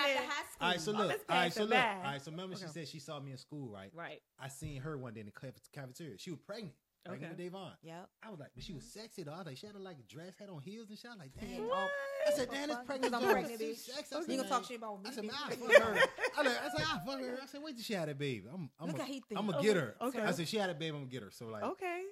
All 0.61 0.68
right, 0.68 0.80
so 0.80 0.93
look. 0.93 1.11
All 1.28 1.36
right, 1.36 1.53
so 1.53 1.64
look. 1.64 1.78
All 1.78 2.03
right, 2.05 2.20
so 2.22 2.30
remember 2.30 2.57
she 2.57 2.66
said 2.66 2.80
said 2.81 2.89
she 2.89 2.99
saw 2.99 3.20
me 3.20 3.31
in 3.33 3.37
school, 3.37 3.68
right? 3.68 3.91
Right. 3.95 4.20
I 4.39 4.49
seen 4.49 4.81
her 4.81 4.97
one 4.97 5.14
day 5.14 5.20
in 5.20 5.26
the 5.26 5.53
cafeteria. 5.72 6.18
She 6.18 6.31
was 6.31 6.41
pregnant. 6.41 6.74
Okay. 7.09 7.28
With 7.28 7.39
Davon. 7.39 7.72
Yeah. 7.83 8.01
I 8.22 8.28
was 8.28 8.39
like, 8.39 8.51
but 8.55 8.62
she 8.62 8.74
was 8.74 8.85
sexy 8.85 9.22
though. 9.22 9.33
I 9.33 9.39
was 9.39 9.47
like, 9.47 9.57
she 9.57 9.66
had 9.66 9.74
a, 9.74 9.78
like 9.78 9.97
a 9.99 10.14
dress, 10.14 10.35
had 10.39 10.51
on 10.51 10.61
heels 10.61 10.91
and 10.91 10.99
shit. 10.99 11.11
I 11.11 11.14
was 11.14 11.20
like, 11.20 11.33
damn. 11.41 11.66
What? 11.66 11.89
I 12.26 12.31
said, 12.33 12.49
damn, 12.51 12.68
this 12.68 12.76
pregnant. 12.85 13.14
I'm 13.14 13.22
pregnant. 13.22 13.59
Sexy. 13.59 14.14
You 14.28 14.37
gonna 14.37 14.49
talk 14.49 14.66
shit 14.66 14.76
about 14.76 15.03
me? 15.03 15.09
I 15.09 15.12
said, 15.14 15.24
nah, 15.24 15.33
I 15.47 15.51
fuck 15.53 15.83
her. 15.83 15.99
I, 16.37 16.43
like, 16.43 16.59
I 16.62 16.76
said, 16.76 16.87
I 16.87 16.99
fuck 17.07 17.20
her. 17.20 17.39
I 17.43 17.47
said, 17.47 17.62
wait 17.64 17.76
till 17.76 17.85
she 17.85 17.95
had 17.95 18.11
a 18.11 18.14
baby. 18.14 18.45
I'm, 18.53 18.68
I'm 18.78 18.89
Look 18.89 18.99
a, 18.99 19.03
how 19.03 19.07
he. 19.07 19.22
I'm 19.35 19.47
gonna 19.47 19.62
get 19.62 19.76
her. 19.76 19.95
Okay. 20.03 20.20
I 20.20 20.33
said, 20.33 20.47
she 20.47 20.59
had 20.59 20.68
a 20.68 20.74
baby. 20.74 20.89
I'm 20.89 21.03
gonna 21.03 21.07
get 21.07 21.22
her. 21.22 21.31
So 21.31 21.47
like, 21.47 21.62
okay. 21.62 22.03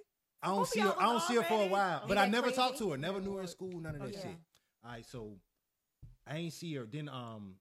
I 0.42 0.48
don't 0.48 0.66
see 0.66 0.80
her. 0.80 0.94
I 0.98 1.02
don't 1.02 1.22
see 1.22 1.34
her 1.34 1.42
for 1.42 1.64
a 1.64 1.66
while, 1.66 2.04
but 2.08 2.16
I 2.16 2.26
never 2.26 2.50
talked 2.50 2.78
to 2.78 2.92
her. 2.92 2.96
Never 2.96 3.20
knew 3.20 3.34
her 3.34 3.42
in 3.42 3.48
school. 3.48 3.78
None 3.80 3.94
of 3.94 4.00
that 4.00 4.14
shit. 4.14 4.36
All 4.84 4.92
right, 4.92 5.04
so 5.04 5.34
I 6.26 6.36
ain't 6.36 6.54
see 6.54 6.74
her. 6.76 6.86
Then 6.90 7.10
um, 7.10 7.56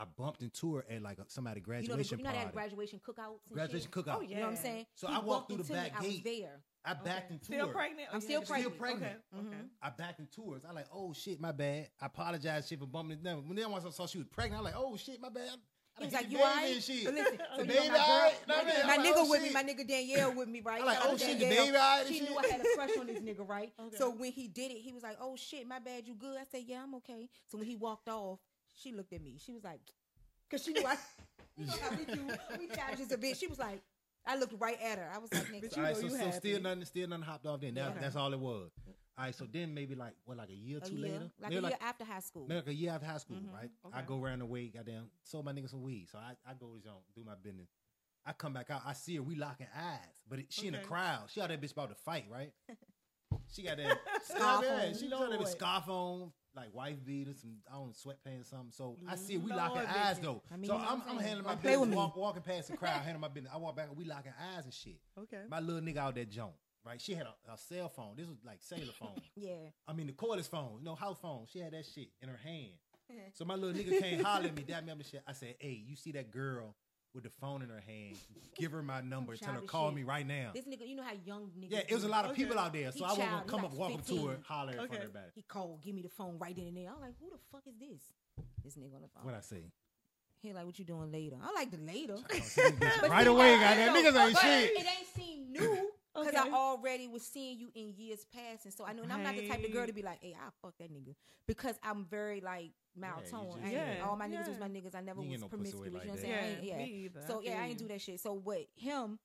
I 0.00 0.04
bumped 0.16 0.40
into 0.40 0.76
her 0.76 0.84
at 0.90 1.02
like 1.02 1.18
a, 1.18 1.24
somebody 1.28 1.60
graduation. 1.60 2.18
You 2.18 2.24
know, 2.24 2.32
you 2.32 2.38
know 2.38 2.44
that 2.44 2.52
graduation 2.54 3.00
cookouts. 3.06 3.52
graduation 3.52 3.90
shit? 3.94 4.06
cookout. 4.06 4.16
Oh 4.16 4.20
yeah. 4.22 4.28
You 4.28 4.34
know 4.36 4.40
what 4.42 4.50
I'm 4.52 4.56
saying? 4.56 4.86
So 4.94 5.08
he 5.08 5.14
I 5.14 5.18
walked 5.18 5.48
through 5.48 5.62
the 5.62 5.72
back 5.72 6.00
me, 6.00 6.08
gate. 6.08 6.08
I 6.08 6.08
was 6.08 6.22
there. 6.22 6.60
I 6.82 6.94
backed 6.94 7.30
into 7.30 7.34
into 7.34 7.44
still 7.44 7.66
her. 7.66 7.72
Pregnant? 7.72 8.08
I'm 8.10 8.16
oh, 8.16 8.20
still 8.20 8.42
pregnant. 8.42 8.74
Still 8.74 8.86
pregnant. 8.86 9.16
Okay. 9.34 9.42
Mm-hmm. 9.42 9.48
okay. 9.48 9.66
I 9.82 9.90
backed 9.90 10.20
into 10.20 10.52
her. 10.52 10.60
So 10.60 10.68
I 10.68 10.72
like, 10.72 10.86
oh 10.94 11.12
shit, 11.12 11.38
my 11.38 11.52
bad. 11.52 11.88
I 12.00 12.06
apologize, 12.06 12.66
shit, 12.66 12.78
for 12.78 12.86
bumping 12.86 13.12
into 13.12 13.24
down. 13.24 13.46
When 13.46 13.56
then 13.56 13.70
once 13.70 13.84
I 13.84 13.90
saw 13.90 14.06
she 14.06 14.16
was 14.16 14.26
pregnant, 14.28 14.60
I'm 14.60 14.64
like, 14.64 14.74
oh 14.76 14.96
shit, 14.96 15.20
my 15.20 15.28
bad. 15.28 15.50
I 15.98 16.04
He's 16.04 16.12
like, 16.12 16.30
you 16.30 16.38
all 16.38 16.44
right? 16.44 16.68
The 16.68 16.74
listen, 16.74 17.12
baby, 17.58 17.88
my, 17.88 17.98
right? 17.98 18.34
my, 18.86 18.96
nigga 18.96 19.12
oh, 19.16 19.28
with 19.28 19.42
me, 19.42 19.50
my 19.50 19.62
nigga 19.62 19.86
Danielle 19.86 20.34
with 20.34 20.48
me, 20.48 20.62
right? 20.64 20.80
I'm 20.80 20.86
like, 20.86 20.98
oh 21.02 21.16
shit, 21.16 21.38
the 21.38 21.44
baby, 21.44 21.76
all 21.76 21.98
right? 21.98 22.04
She 22.06 22.20
knew 22.20 22.38
I 22.38 22.46
had 22.46 22.60
a 22.60 22.64
crush 22.74 22.90
on 22.98 23.06
this 23.06 23.18
nigga, 23.18 23.46
right? 23.46 23.72
okay. 23.80 23.96
So 23.96 24.10
when 24.10 24.32
he 24.32 24.48
did 24.48 24.70
it, 24.70 24.78
he 24.78 24.92
was 24.92 25.02
like, 25.02 25.18
oh 25.20 25.36
shit, 25.36 25.66
my 25.66 25.78
bad, 25.78 26.06
you 26.06 26.14
good? 26.14 26.36
I 26.38 26.44
said, 26.50 26.62
yeah, 26.66 26.82
I'm 26.82 26.94
okay. 26.96 27.28
So 27.50 27.58
when 27.58 27.66
he 27.66 27.76
walked 27.76 28.08
off, 28.08 28.38
she 28.82 28.92
looked 28.92 29.12
at 29.12 29.22
me. 29.22 29.36
She 29.44 29.52
was 29.52 29.64
like, 29.64 29.80
because 30.48 30.64
she 30.64 30.72
knew 30.72 30.86
I, 30.86 30.96
we 31.58 32.04
do, 32.04 32.20
we 32.58 32.68
a 33.14 33.18
bit. 33.18 33.36
She 33.36 33.46
was 33.46 33.58
like, 33.58 33.80
I 34.26 34.36
looked 34.36 34.54
right 34.58 34.78
at 34.82 34.98
her. 34.98 35.10
I 35.14 35.18
was 35.18 35.32
like, 35.32 35.44
bitch, 35.46 35.76
you 35.76 35.82
right, 35.82 35.94
know 35.94 36.08
so, 36.08 36.14
you 36.16 36.18
so 36.18 36.30
still 36.30 36.60
nothing, 36.60 36.84
still 36.84 37.08
nothing 37.08 37.24
hopped 37.24 37.46
off. 37.46 37.60
Then 37.60 37.74
that, 37.74 37.94
yeah. 37.94 38.00
that's 38.00 38.16
all 38.16 38.32
it 38.32 38.38
was. 38.38 38.70
All 39.18 39.24
right, 39.26 39.34
so 39.34 39.46
then 39.50 39.74
maybe 39.74 39.94
like 39.94 40.14
what, 40.24 40.38
like 40.38 40.48
a 40.48 40.54
year 40.54 40.78
or 40.78 40.80
two 40.80 40.94
year, 40.94 41.12
later, 41.12 41.30
like 41.40 41.50
maybe 41.50 41.56
a 41.56 41.60
year 41.60 41.70
like, 41.70 41.82
after 41.82 42.04
high 42.04 42.20
school, 42.20 42.46
maybe 42.48 42.60
like 42.60 42.68
a 42.68 42.74
year 42.74 42.90
after 42.92 43.06
high 43.06 43.18
school, 43.18 43.36
mm-hmm. 43.36 43.54
right? 43.54 43.70
Okay. 43.86 43.98
I 43.98 44.02
go 44.02 44.22
around 44.22 44.38
the 44.38 44.46
way, 44.46 44.68
goddamn, 44.68 45.10
sold 45.24 45.44
my 45.44 45.52
niggas 45.52 45.70
some 45.70 45.82
weed, 45.82 46.08
so 46.10 46.16
I, 46.18 46.32
I 46.48 46.54
go 46.54 46.76
do 47.14 47.24
my 47.24 47.34
business. 47.42 47.68
I 48.24 48.32
come 48.32 48.54
back 48.54 48.70
out, 48.70 48.82
I 48.86 48.94
see 48.94 49.16
her, 49.16 49.22
we 49.22 49.34
locking 49.34 49.66
eyes, 49.76 50.22
but 50.28 50.38
it, 50.38 50.46
she 50.48 50.62
okay. 50.62 50.68
in 50.68 50.74
the 50.74 50.80
crowd, 50.80 51.24
she 51.28 51.40
out 51.40 51.48
that 51.48 51.60
bitch 51.60 51.72
about 51.72 51.90
to 51.90 51.96
fight, 51.96 52.26
right? 52.30 52.52
she 53.52 53.62
got 53.62 53.76
that 53.76 53.98
scarf 54.24 54.64
on. 54.70 54.94
She 54.94 55.10
have 55.10 55.38
that 55.38 55.48
scarf 55.48 55.88
on, 55.88 56.32
like 56.54 56.74
wife 56.74 57.04
beater, 57.04 57.32
some 57.34 57.56
I 57.70 57.76
don't 57.76 57.88
know, 57.88 57.92
sweatpants 57.92 58.42
or 58.42 58.44
something. 58.44 58.72
So 58.72 58.96
I 59.08 59.16
see 59.16 59.36
we 59.36 59.50
Lord 59.50 59.56
locking 59.56 59.88
eyes 59.88 60.18
though. 60.18 60.42
I 60.52 60.56
mean, 60.56 60.68
so 60.68 60.76
I'm, 60.76 61.02
I'm 61.08 61.18
handling 61.18 61.46
my 61.46 61.54
business. 61.54 61.94
Walk, 61.94 62.16
walking 62.16 62.42
past 62.42 62.68
the 62.68 62.76
crowd, 62.76 63.00
handling 63.04 63.20
my 63.20 63.28
business. 63.28 63.52
I 63.54 63.58
walk 63.58 63.76
back 63.76 63.88
and 63.88 63.96
we 63.96 64.04
locking 64.04 64.32
eyes 64.56 64.64
and 64.64 64.74
shit. 64.74 64.98
Okay. 65.18 65.42
My 65.48 65.60
little 65.60 65.80
nigga 65.80 65.98
out 65.98 66.14
that 66.16 66.30
junk. 66.30 66.52
Right, 66.82 66.98
she 66.98 67.12
had 67.12 67.26
a, 67.26 67.52
a, 67.52 67.58
cell 67.58 67.90
phone. 67.90 68.14
This 68.16 68.26
was 68.26 68.38
like 68.42 68.56
cellular 68.60 68.94
phone. 68.98 69.20
yeah. 69.36 69.68
I 69.86 69.92
mean 69.92 70.06
the 70.06 70.14
cordless 70.14 70.48
phone, 70.48 70.76
you 70.78 70.84
know, 70.84 70.94
house 70.94 71.18
phone. 71.20 71.44
She 71.52 71.58
had 71.58 71.72
that 71.72 71.84
shit 71.84 72.08
in 72.22 72.28
her 72.30 72.40
hand. 72.42 72.72
so 73.34 73.44
my 73.44 73.54
little 73.54 73.78
nigga 73.78 74.00
came 74.00 74.20
holler 74.24 74.46
at 74.46 74.56
me, 74.56 74.62
dab 74.62 74.86
me 74.86 74.90
up 74.90 74.96
and 74.96 75.06
shit. 75.06 75.22
I 75.28 75.32
said, 75.32 75.56
"Hey, 75.58 75.84
you 75.86 75.94
see 75.94 76.12
that 76.12 76.30
girl 76.30 76.74
with 77.14 77.24
the 77.24 77.30
phone 77.40 77.62
in 77.62 77.68
her 77.68 77.82
hand, 77.86 78.16
give 78.56 78.72
her 78.72 78.82
my 78.82 79.00
number, 79.00 79.36
tell 79.36 79.54
her 79.54 79.60
call 79.60 79.88
shit. 79.88 79.96
me 79.96 80.02
right 80.02 80.26
now. 80.26 80.50
This 80.54 80.64
nigga, 80.64 80.86
you 80.86 80.96
know 80.96 81.02
how 81.02 81.14
young 81.24 81.50
niggas. 81.58 81.70
Yeah, 81.70 81.82
it 81.88 81.94
was 81.94 82.04
a 82.04 82.08
lot 82.08 82.24
of 82.24 82.32
okay. 82.32 82.42
people 82.42 82.58
out 82.58 82.72
there, 82.72 82.92
so 82.92 82.98
he 82.98 83.04
I 83.04 83.08
wasn't 83.08 83.30
gonna 83.30 83.44
come 83.46 83.62
like 83.62 83.72
up, 83.72 83.76
walk 83.76 83.94
up 83.94 84.06
to 84.06 84.26
her, 84.26 84.38
holler 84.44 84.72
okay. 84.72 84.82
in 84.82 84.88
front 84.88 84.90
of 84.90 84.98
everybody. 84.98 85.26
He 85.34 85.42
called, 85.42 85.82
give 85.82 85.94
me 85.94 86.02
the 86.02 86.08
phone 86.08 86.38
right 86.38 86.54
then 86.54 86.66
and 86.66 86.76
there. 86.76 86.90
I'm 86.94 87.00
like, 87.00 87.14
who 87.20 87.30
the 87.30 87.38
fuck 87.50 87.62
is 87.66 87.74
this? 87.78 88.00
This 88.64 88.74
nigga 88.76 88.94
on 88.94 89.02
the 89.02 89.08
phone. 89.08 89.24
What 89.24 89.34
I 89.34 89.40
say? 89.40 89.64
He 90.42 90.52
like, 90.52 90.64
what 90.64 90.78
you 90.78 90.84
doing 90.84 91.12
later? 91.12 91.36
I 91.42 91.52
like 91.52 91.70
the 91.70 91.78
later. 91.78 92.16
right 93.08 93.26
away, 93.26 93.58
goddamn 93.58 93.94
niggas 93.94 94.26
ain't 94.26 94.38
shit. 94.38 94.70
It 94.72 94.86
ain't 94.86 95.08
seem 95.14 95.52
new 95.52 95.90
because 96.24 96.40
okay. 96.40 96.50
I 96.50 96.54
already 96.54 97.06
was 97.06 97.22
seeing 97.22 97.58
you 97.58 97.68
in 97.74 97.94
years 97.96 98.26
past, 98.34 98.64
and 98.64 98.74
so 98.74 98.84
I 98.84 98.92
know. 98.92 99.02
And 99.02 99.12
I'm 99.12 99.22
not 99.22 99.36
the 99.36 99.48
type 99.48 99.64
of 99.64 99.72
girl 99.72 99.86
to 99.86 99.92
be 99.92 100.02
like, 100.02 100.18
"Hey, 100.20 100.36
I 100.38 100.50
fuck 100.62 100.76
that 100.78 100.92
nigga," 100.92 101.14
because 101.46 101.76
I'm 101.82 102.04
very 102.04 102.40
like 102.40 102.70
maltone. 102.96 103.60
Yeah, 103.64 103.96
yeah. 103.96 104.06
all 104.06 104.16
my 104.16 104.26
niggas 104.26 104.44
yeah. 104.44 104.48
was 104.48 104.58
my 104.58 104.68
niggas. 104.68 104.94
I 104.94 105.00
never 105.00 105.22
you 105.22 105.30
was 105.30 105.40
no 105.40 105.48
promiscuous. 105.48 105.92
Like 105.92 106.02
you 106.02 106.08
know 106.08 106.14
what 106.14 106.24
I'm 106.24 106.30
saying? 106.30 106.58
Yeah, 106.62 106.78
yeah. 106.78 107.26
So 107.26 107.40
yeah, 107.42 107.60
I 107.62 107.66
ain't 107.66 107.78
do 107.78 107.88
that 107.88 108.00
shit. 108.00 108.20
So 108.20 108.34
with 108.34 108.66
him, 108.74 109.18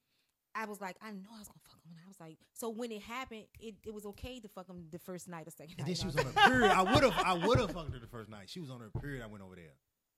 I 0.55 0.65
was 0.65 0.79
like, 0.79 0.95
I 1.01 1.11
know 1.11 1.29
I 1.35 1.39
was 1.39 1.47
gonna 1.47 1.59
fuck 1.63 1.83
him. 1.83 1.91
And 1.91 1.99
I 2.03 2.07
was 2.07 2.19
like, 2.19 2.37
so 2.53 2.69
when 2.69 2.91
it 2.91 3.01
happened, 3.01 3.43
it, 3.59 3.75
it 3.85 3.93
was 3.93 4.05
okay 4.05 4.39
to 4.39 4.47
fuck 4.47 4.67
him 4.67 4.85
the 4.89 4.99
first 4.99 5.27
night 5.27 5.47
or 5.47 5.51
second. 5.51 5.75
And 5.77 5.79
night, 5.79 5.87
then 5.87 5.95
she 5.95 6.05
was 6.05 6.15
on 6.15 6.25
her 6.25 6.49
period. 6.49 6.71
I 6.71 6.81
would 6.81 7.03
have 7.03 7.13
I 7.13 7.33
would 7.47 7.59
have 7.59 7.71
fucked 7.71 7.93
her 7.93 7.99
the 7.99 8.07
first 8.07 8.29
night. 8.29 8.49
She 8.49 8.61
was 8.61 8.69
on 8.71 8.79
her 8.79 8.89
period. 9.01 9.21
I 9.21 9.27
went 9.27 9.43
over 9.43 9.55
there. 9.55 9.73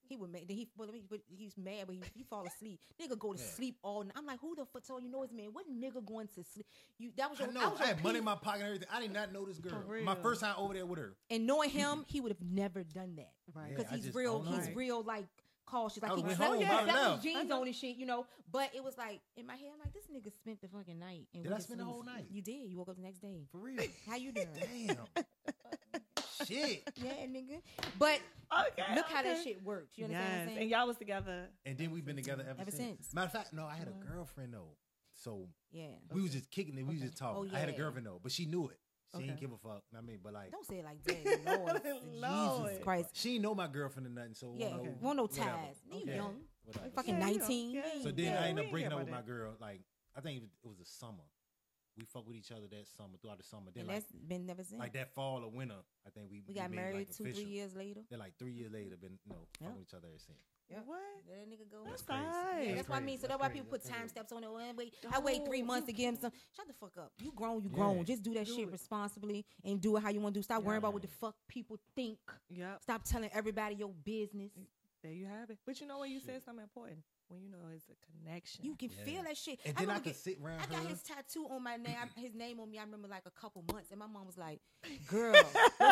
He 0.08 0.16
would 0.16 0.32
make. 0.32 0.48
Then 0.48 0.58
he, 0.58 0.68
well, 0.78 0.90
he, 0.92 1.02
but 1.10 1.20
he's 1.28 1.58
mad, 1.58 1.84
but 1.88 1.96
he, 1.96 2.02
he 2.16 2.24
fall 2.24 2.46
asleep. 2.46 2.80
Nigga 3.02 3.18
go 3.20 3.34
to 3.34 3.40
Yeah. 3.40 3.46
sleep 3.50 3.78
all 3.84 4.04
night. 4.04 4.14
I'm 4.16 4.26
like, 4.26 4.40
who 4.40 4.56
the 4.56 4.66
fuck 4.66 4.86
told 4.86 5.04
you 5.04 5.10
know 5.10 5.22
his 5.22 5.32
man? 5.34 5.48
What 5.54 5.66
nigga 5.70 6.06
going 6.06 6.28
to 6.36 6.44
sleep? 6.44 6.66
You 6.98 7.12
that 7.18 7.30
was 7.30 7.40
I 7.42 7.46
your. 7.46 7.54
know. 7.54 7.70
was 7.70 7.80
I 7.82 7.86
your 7.86 7.96
had 7.96 8.04
money 8.04 8.20
in 8.20 8.24
my 8.26 8.36
pocket 8.36 8.60
and 8.62 8.68
everything. 8.68 8.88
I 8.92 9.02
did 9.02 9.14
not 9.14 9.34
know 9.34 9.46
this 9.46 9.60
girl. 9.60 9.84
My 10.04 10.16
first 10.16 10.42
time 10.42 10.56
over 10.58 10.74
there 10.74 10.86
with 10.86 11.00
her. 11.00 11.16
And 11.30 11.46
knowing 11.46 11.70
him, 11.70 12.06
he 12.08 12.22
would 12.22 12.32
have 12.32 12.42
never 12.42 12.84
done 12.84 13.16
that 13.18 13.32
Right. 13.54 13.70
Because 13.76 13.92
I 13.92 13.96
he's 13.96 14.06
just 14.06 14.16
real. 14.16 14.40
don't 14.40 14.52
know. 14.52 14.58
He's 14.58 14.76
real 14.76 15.04
like 15.04 15.26
cautious. 15.66 16.02
Like 16.02 16.12
I 16.14 16.16
he 16.16 16.22
went 16.24 16.38
slept- 16.38 16.52
home, 16.54 16.62
yeah, 16.62 16.78
I 16.78 16.86
that 16.86 17.12
was 17.12 17.24
jeans 17.24 17.52
on 17.52 17.68
and 17.68 17.76
shit, 17.76 17.98
you 17.98 18.06
know. 18.06 18.26
But 18.52 18.72
it 18.74 18.84
was 18.84 18.98
like 18.98 19.20
in 19.36 19.46
my 19.46 19.56
head, 19.56 19.68
I'm 19.74 19.80
like, 19.80 19.94
this 19.94 20.06
nigga 20.08 20.34
spent 20.34 20.62
the 20.62 20.68
fucking 20.70 20.98
night. 21.00 21.28
And 21.34 21.44
Did 21.44 21.50
we 21.52 21.56
I 21.56 21.60
spend 21.60 21.80
the 21.82 21.86
whole 21.86 22.04
night? 22.04 22.26
You 22.32 22.42
did. 22.42 22.70
You 22.70 22.78
woke 22.78 22.90
up 22.90 22.96
the 22.96 23.02
next 23.02 23.20
day. 23.20 23.44
For 23.52 23.58
real. 23.60 23.82
How 24.08 24.16
you 24.16 24.32
doing? 24.34 24.48
Damn. 24.88 25.24
Shit. 26.48 26.84
yeah, 26.98 27.12
nigga. 27.28 27.62
But 28.00 28.20
Okay. 28.72 28.96
look 28.96 29.06
how 29.08 29.22
that 29.24 29.44
shit 29.44 29.62
worked. 29.64 29.98
You 29.98 30.06
understand 30.06 30.26
what 30.30 30.34
I'm 30.34 30.40
Yes, 30.40 30.48
saying? 30.48 30.58
and 30.62 30.70
y'all 30.70 30.88
was 30.88 30.98
together. 30.98 31.50
And 31.66 31.78
then 31.78 31.92
we've 31.92 32.06
been 32.06 32.16
together 32.16 32.46
ever, 32.50 32.62
Ever 32.62 32.72
since. 32.72 33.00
since. 33.08 33.14
Matter 33.14 33.26
of 33.26 33.32
fact, 33.34 33.54
no, 33.54 33.66
I 33.66 33.76
had 33.76 33.88
a 33.88 33.92
Mhm. 33.92 34.08
girlfriend 34.08 34.54
though. 34.54 34.78
So 35.14 35.50
yeah. 35.72 35.88
we 36.14 36.22
was 36.22 36.32
just 36.32 36.50
kicking 36.52 36.78
it. 36.78 36.84
We 36.86 36.94
was 36.96 37.02
just 37.04 37.18
talking. 37.18 37.50
Oh, 37.52 37.56
I 37.56 37.60
had 37.60 37.70
a 37.70 37.72
yeah. 37.74 37.78
girlfriend 37.78 38.08
though, 38.08 38.20
but 38.22 38.32
she 38.32 38.46
knew 38.46 38.68
it. 38.70 38.80
She 39.12 39.18
Okay. 39.18 39.28
didn't 39.28 39.40
give 39.40 39.52
a 39.52 39.58
fuck. 39.58 39.84
I 39.98 40.02
mean, 40.02 40.20
but 40.24 40.34
like, 40.34 40.52
Don't 40.52 40.66
say 40.66 40.80
it 40.80 40.86
like 40.86 41.02
that. 41.04 41.46
Lord. 41.46 41.82
Lord. 42.22 42.68
Jesus 42.70 42.84
Christ. 42.84 43.10
she 43.14 43.34
ain't 43.36 43.42
know 43.44 43.56
my 43.56 43.68
girlfriend 43.68 44.08
or 44.08 44.10
nothing. 44.12 44.34
So 44.34 44.54
Yeah. 44.58 44.70
no, 44.70 44.76
Okay. 44.82 44.94
Want 45.02 45.18
no 45.18 45.24
whatever. 45.24 45.50
ties. 45.50 45.76
You 45.92 45.98
Okay. 46.04 46.16
young. 46.16 46.42
Whatever. 46.64 46.90
Fucking 46.92 47.18
Yeah, 47.20 47.28
you 47.28 47.34
know, 47.36 47.40
19. 47.40 47.72
yeah. 47.72 47.82
Yeah. 47.96 48.04
So 48.04 48.12
then 48.12 48.26
Yeah, 48.26 48.42
I 48.42 48.48
ended 48.48 48.56
we 48.56 48.60
up 48.60 48.64
ain't 48.66 48.72
breaking 48.72 48.90
care 48.90 48.98
up 49.00 49.04
with 49.04 49.12
my 49.12 49.18
about 49.18 49.28
girl. 49.28 49.56
Like 49.60 49.82
I 50.16 50.22
think 50.22 50.44
it 50.44 50.68
was 50.68 50.78
the 50.78 50.86
summer. 50.86 51.24
We 51.98 52.06
fuck 52.06 52.28
with 52.28 52.38
each 52.38 52.52
other 52.52 52.68
that 52.70 52.86
summer 52.96 53.18
throughout 53.22 53.38
the 53.40 53.44
summer. 53.44 53.72
Then 53.74 53.82
and 53.82 53.88
like 53.90 54.04
that's 54.04 54.12
been 54.28 54.46
never 54.46 54.64
since. 54.64 54.80
like 54.80 54.94
that 54.94 55.14
fall 55.16 55.44
or 55.44 55.50
winter, 55.50 55.82
I 56.06 56.10
think 56.12 56.30
we 56.30 56.44
we 56.48 56.54
got 56.54 56.70
made, 56.70 56.76
married 56.78 57.08
like, 57.10 57.16
two, 57.18 57.34
three 57.34 57.44
years 57.50 57.76
later. 57.76 58.02
Then 58.10 58.20
like 58.20 58.34
three 58.38 58.52
years 58.52 58.72
later, 58.72 58.96
been 59.02 59.18
you 59.26 59.32
know 59.32 59.38
Yeah. 59.60 59.68
fucking 59.68 59.80
with 59.80 59.88
each 59.88 59.94
other 59.96 60.08
ever 60.08 60.20
since. 60.20 60.38
Yeah. 60.70 60.78
What? 60.86 61.00
Let 61.28 61.40
that 61.40 61.50
nigga 61.50 61.72
go. 61.72 61.84
That's 61.90 62.02
crazy. 62.04 62.22
right. 62.22 62.68
Yeah, 62.68 62.76
that's 62.76 62.90
what 62.90 62.98
I 62.98 63.02
mean. 63.02 63.18
So 63.18 63.28
that's 63.28 63.40
why 63.40 63.50
people 63.50 63.68
put 63.70 63.82
That's 63.82 63.90
time 63.90 64.00
crazy. 64.02 64.10
steps 64.12 64.32
on 64.34 64.44
it. 64.44 64.52
Well, 64.52 64.74
wait, 64.76 64.94
I 65.12 65.20
wait 65.20 65.46
three 65.46 65.62
months 65.64 65.88
to 65.88 65.94
give 65.94 66.10
him 66.14 66.20
some. 66.20 66.32
Shut 66.56 66.68
the 66.68 66.74
fuck 66.74 66.98
up. 66.98 67.14
You 67.20 67.32
grown, 67.34 67.64
you 67.64 67.70
Yeah. 67.70 67.76
grown. 67.78 68.06
Just 68.06 68.22
do 68.22 68.34
that 68.36 68.46
Do 68.46 68.54
shit 68.54 68.68
it. 68.68 68.72
responsibly 68.72 69.46
and 69.64 69.82
do 69.82 69.96
it 69.98 70.04
how 70.04 70.10
you 70.10 70.20
want 70.20 70.36
to 70.36 70.40
do. 70.40 70.44
Stop 70.44 70.64
worrying 70.64 70.80
about 70.80 70.94
what 70.94 71.02
the 71.02 71.08
fuck 71.08 71.36
people 71.48 71.80
think. 71.96 72.20
Yep. 72.50 72.84
Stop 72.84 73.04
telling 73.06 73.30
everybody 73.34 73.76
your 73.76 73.90
business. 74.04 74.52
There 75.02 75.14
you 75.14 75.26
have 75.26 75.50
it. 75.50 75.58
But 75.66 75.80
you 75.80 75.88
know 75.88 76.00
what? 76.00 76.10
you 76.10 76.20
said 76.20 76.44
something 76.44 76.64
important, 76.64 77.00
when 77.30 77.42
you 77.42 77.50
know 77.50 77.58
it's 77.76 77.86
a 77.90 77.96
connection. 78.24 78.64
You 78.66 78.76
can 78.76 78.90
Yeah. 78.90 79.04
feel 79.04 79.24
that 79.24 79.38
shit. 79.38 79.60
And 79.66 79.76
then 79.76 79.78
I, 79.78 79.82
remember 79.82 80.04
could 80.04 80.14
get- 80.14 80.16
sit 80.18 80.40
around 80.42 80.60
I 80.62 80.66
got 80.68 80.84
her. 80.84 80.90
his 80.90 81.02
tattoo 81.04 81.48
on 81.50 81.64
my 81.64 81.76
name, 81.78 81.96
his 82.16 82.34
name 82.34 82.60
on 82.60 82.70
me. 82.70 82.78
I 82.80 82.84
remember 82.84 83.08
like 83.08 83.24
a 83.26 83.32
couple 83.32 83.64
months, 83.72 83.92
and 83.92 84.00
my 84.00 84.08
mom 84.08 84.26
was 84.26 84.38
like, 84.38 84.60
"Girl, 85.08 85.36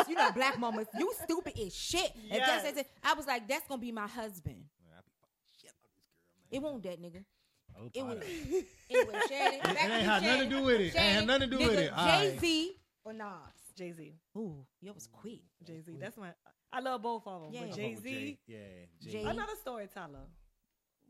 you 0.07 0.15
know, 0.15 0.31
black 0.31 0.57
mamas, 0.59 0.88
you 0.97 1.13
stupid 1.23 1.57
as 1.59 1.75
shit." 1.75 2.11
If 2.15 2.39
that's- 2.39 2.63
Yes. 2.63 2.75
that's. 2.75 2.89
I 3.03 3.13
was 3.13 3.27
like, 3.27 3.47
"That's 3.47 3.67
gonna 3.67 3.81
be 3.81 3.91
my 3.91 4.07
husband." 4.07 4.65
Man, 4.83 5.01
be 5.05 5.11
fucking 5.21 5.59
shit 5.59 5.69
out 5.69 5.75
this 5.81 5.91
girl. 5.91 6.03
It 6.51 6.61
won't 6.61 6.83
that 6.83 7.01
nigga. 7.01 7.25
Oh, 7.77 7.86
It 7.93 7.99
Tyler. 7.99 8.15
was 8.15 8.23
anyway. 8.89 9.19
Shannon, 9.27 9.59
back 9.61 9.71
It 9.75 9.91
ain't 9.91 10.05
had 10.05 10.23
nothing 10.23 10.49
to 10.49 10.55
do 10.55 10.63
with 10.63 10.79
it. 10.81 10.86
Ain't 10.86 10.97
had 10.97 11.27
nothing 11.27 11.49
to 11.49 11.57
do 11.57 11.63
with 11.67 11.79
it. 11.79 11.91
All 11.91 12.05
right. 12.05 12.31
Jay 12.31 12.38
Z 12.39 12.77
or 13.03 13.13
Nas? 13.13 13.27
Jay 13.75 13.91
Z. 13.91 14.13
Ooh, 14.38 14.65
you 14.81 14.93
was 14.93 15.07
quick. 15.07 15.41
Jay 15.61 15.81
Z. 15.81 15.97
That's 15.99 16.15
my. 16.15 16.29
I 16.71 16.79
love 16.79 17.01
both 17.01 17.23
of 17.27 17.41
them. 17.43 17.53
Yeah. 17.53 17.65
But 17.67 17.75
Jay 17.75 17.95
Z. 17.95 18.39
Yeah, 18.47 18.57
Jay- 19.01 19.11
Jay. 19.11 19.23
Another 19.23 19.55
storyteller. 19.61 20.21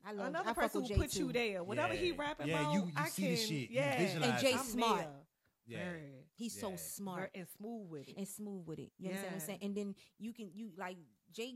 I 0.06 0.12
love. 0.12 0.28
Another 0.28 0.50
I 0.50 0.54
person 0.54 0.82
with 0.82 0.90
who 0.92 0.96
Jay 0.96 1.02
put 1.02 1.12
too. 1.12 1.20
you 1.28 1.32
there. 1.34 1.64
Whatever 1.64 1.94
he 1.96 2.10
Yeah. 2.10 2.16
rapping 2.18 2.48
Yeah, 2.48 2.62
about, 2.62 2.74
you- 2.74 2.86
you 2.86 2.92
I 2.96 3.10
see 3.10 3.28
the 3.30 3.36
shit. 3.36 3.70
Yeah. 3.72 3.98
visualize 3.98 4.30
And 4.30 4.40
Jay 4.42 4.58
smart. 4.58 5.00
there. 5.02 5.26
Yeah. 5.68 5.78
Very. 5.86 6.12
He's 6.36 6.60
so 6.60 6.76
smart 6.76 7.32
and 7.34 7.48
smooth 7.58 7.90
with 7.90 8.08
it. 8.08 8.18
and 8.18 8.28
smooth 8.28 8.68
with 8.68 8.80
it. 8.80 8.92
You 9.00 9.08
understand 9.10 9.24
what 9.24 9.34
I'm 9.34 9.40
Yeah. 9.40 9.46
saying? 9.46 9.60
And 9.64 9.76
then 9.76 9.96
you 10.20 10.32
can 10.34 10.52
you 10.54 10.72
like 10.78 10.98
Jay. 11.32 11.56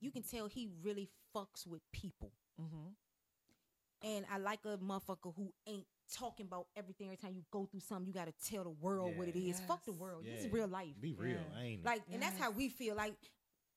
You 0.00 0.10
can 0.10 0.22
tell 0.22 0.46
he 0.46 0.68
really 0.82 1.10
fucks 1.34 1.66
with 1.66 1.82
people. 1.92 2.32
mm-hmm. 2.60 2.88
And 4.02 4.24
I 4.30 4.38
like 4.38 4.60
a 4.64 4.78
motherfucker 4.78 5.34
who 5.36 5.52
ain't 5.66 5.86
talking 6.10 6.46
about 6.46 6.68
everything 6.74 7.06
every 7.08 7.18
time 7.18 7.34
you 7.34 7.42
go 7.50 7.66
through 7.66 7.80
something. 7.80 8.06
You 8.06 8.14
got 8.14 8.26
to 8.26 8.32
tell 8.50 8.64
the 8.64 8.70
world 8.70 9.14
what 9.18 9.28
it 9.28 9.36
is 9.36 9.44
Yeah. 9.44 9.50
is. 9.54 9.60
Fuck 9.60 9.84
the 9.84 9.92
Yes. 9.92 10.00
world. 10.00 10.24
This 10.24 10.44
is 10.46 10.50
real 10.50 10.66
life. 10.68 10.98
Be 11.00 11.12
real. 11.14 11.36
Yeah. 11.38 11.58
I 11.58 11.62
ain't. 11.64 11.84
Like, 11.84 12.02
and 12.10 12.22
that's 12.22 12.38
how 12.38 12.50
we 12.50 12.70
feel. 12.70 12.94
Like, 12.96 13.14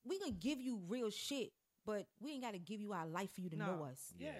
we 0.05 0.17
gonna 0.19 0.31
give 0.31 0.61
you 0.61 0.77
real 0.77 1.09
shit, 1.09 1.51
but 1.85 2.05
we 2.19 2.31
ain't 2.31 2.41
got 2.43 2.53
to 2.53 2.59
give 2.59 2.79
you 2.81 2.93
our 2.93 3.05
life 3.07 3.31
for 3.33 3.41
you 3.41 3.49
to 3.49 3.55
know 3.57 3.87
us. 3.91 4.13
Yeah. 4.17 4.31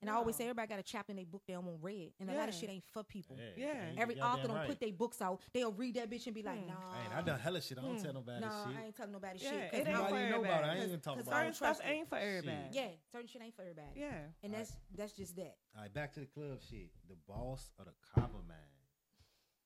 And 0.00 0.10
I 0.10 0.14
always 0.14 0.34
say 0.34 0.42
everybody 0.44 0.66
got 0.66 0.80
a 0.80 0.82
chapter 0.82 1.12
in 1.12 1.16
their 1.16 1.24
book 1.24 1.42
they 1.46 1.52
don't 1.52 1.64
want 1.64 1.78
read, 1.80 2.12
and 2.18 2.28
a 2.28 2.34
lot 2.34 2.48
of 2.48 2.56
shit 2.56 2.68
ain't 2.68 2.82
for 2.90 3.04
people. 3.04 3.38
Yeah. 3.56 3.72
Every 3.96 4.20
author 4.20 4.38
damn 4.38 4.46
don't 4.48 4.56
right. 4.56 4.68
put 4.68 4.80
their 4.80 4.92
books 4.92 5.22
out. 5.22 5.40
They'll 5.54 5.70
read 5.70 5.94
that 5.94 6.10
bitch 6.10 6.26
and 6.26 6.34
be 6.34 6.42
like, 6.42 6.58
Hmm. 6.60 6.66
nah. 6.70 6.74
I 6.90 7.04
ain't. 7.04 7.14
I 7.14 7.22
done 7.22 7.38
hella 7.38 7.60
shit. 7.62 7.78
I 7.78 7.82
don't 7.82 7.96
Hmm. 7.98 8.02
tell 8.02 8.12
nobody 8.14 8.40
Nah, 8.40 8.66
shit. 8.66 8.76
I 8.78 8.84
ain't 8.86 8.96
telling 8.96 9.12
nobody 9.12 9.38
Yeah, 9.38 9.50
shit. 9.50 9.62
it 9.62 9.70
'cause 9.70 9.78
ain't 9.78 9.88
I 9.88 9.92
for 9.92 9.98
don't- 10.02 10.10
Nobody 10.10 10.30
know 10.32 10.40
about 10.40 10.42
it. 10.42 10.50
I 10.50 10.56
ain't 10.56 10.64
everybody. 10.66 10.88
even 10.88 11.00
talking 11.02 11.18
Cause 11.22 11.26
about 11.28 11.36
Certain 11.36 11.50
it. 11.50 11.54
stuff 11.54 11.80
ain't 11.84 12.08
for 12.08 12.18
everybody. 12.18 12.68
Yeah, 12.72 12.88
certain 13.12 13.28
shit 13.28 13.42
ain't 13.42 13.54
for 13.54 13.62
everybody. 13.62 14.00
Yeah. 14.00 14.26
And 14.42 14.52
All 14.52 14.58
that's 14.58 14.76
that's 14.92 15.12
just 15.12 15.36
that. 15.36 15.56
All 15.76 15.82
right, 15.82 15.94
back 15.94 16.12
to 16.14 16.20
the 16.20 16.26
club 16.26 16.60
shit. 16.62 16.90
The 17.08 17.14
boss 17.28 17.70
of 17.78 17.84
the 17.86 17.94
Copper 18.02 18.42
Man. 18.42 18.58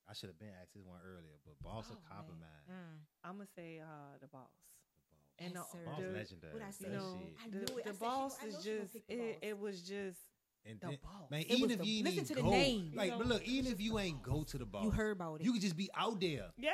I 0.07 0.13
should 0.13 0.29
have 0.29 0.37
been 0.39 0.53
asked 0.61 0.73
this 0.75 0.83
one 0.85 1.01
earlier, 1.03 1.35
but 1.45 1.57
boss 1.63 1.89
of 1.89 1.97
Oh, 1.97 2.07
Copper 2.07 2.33
man. 2.33 2.61
Man. 2.69 2.77
Mm. 2.77 2.99
I'm 3.23 3.33
gonna 3.37 3.47
say 3.55 3.79
uh, 3.79 4.17
the 4.21 4.27
boss. 4.27 4.53
The 5.37 5.45
And 5.45 5.53
Yes, 5.53 5.63
the, 5.71 5.71
sir. 5.71 5.79
boss. 5.85 5.99
Boss 5.99 5.99
the, 6.01 6.07
legendary. 6.13 6.53
What 6.53 6.63
I 6.63 6.71
you 6.71 6.71
say? 6.71 6.89
That 6.89 6.93
know, 6.97 7.19
shit. 7.19 7.33
I 7.37 7.49
the, 7.49 7.57
it. 7.77 7.85
The 7.85 7.93
said 7.93 7.99
boss 7.99 8.37
I 8.41 8.47
is 8.47 8.55
just 8.55 8.95
it, 9.07 9.37
it 9.41 9.59
was 9.59 9.81
just 9.81 10.19
And 10.65 10.81
the 10.81 10.87
then, 10.87 10.97
boss. 11.01 11.31
man, 11.31 11.41
It 11.41 11.51
even 11.51 11.71
if 11.71 11.77
the- 11.79 11.85
you 11.87 12.03
listen 12.03 12.15
didn't 12.23 12.27
to 12.27 12.35
the 12.35 12.41
go, 12.41 12.49
name. 12.49 12.91
like, 12.93 13.11
You 13.11 13.17
but 13.17 13.27
look, 13.27 13.43
even 13.47 13.71
if 13.71 13.79
you 13.79 13.99
ain't 13.99 14.21
go 14.21 14.43
to 14.43 14.57
the 14.57 14.65
boss, 14.65 14.83
You 14.83 14.89
heard 14.91 15.11
about 15.11 15.39
it. 15.39 15.45
you 15.45 15.53
could 15.53 15.61
just 15.61 15.77
be 15.77 15.89
out 15.95 16.19
there. 16.19 16.51
yeah. 16.57 16.71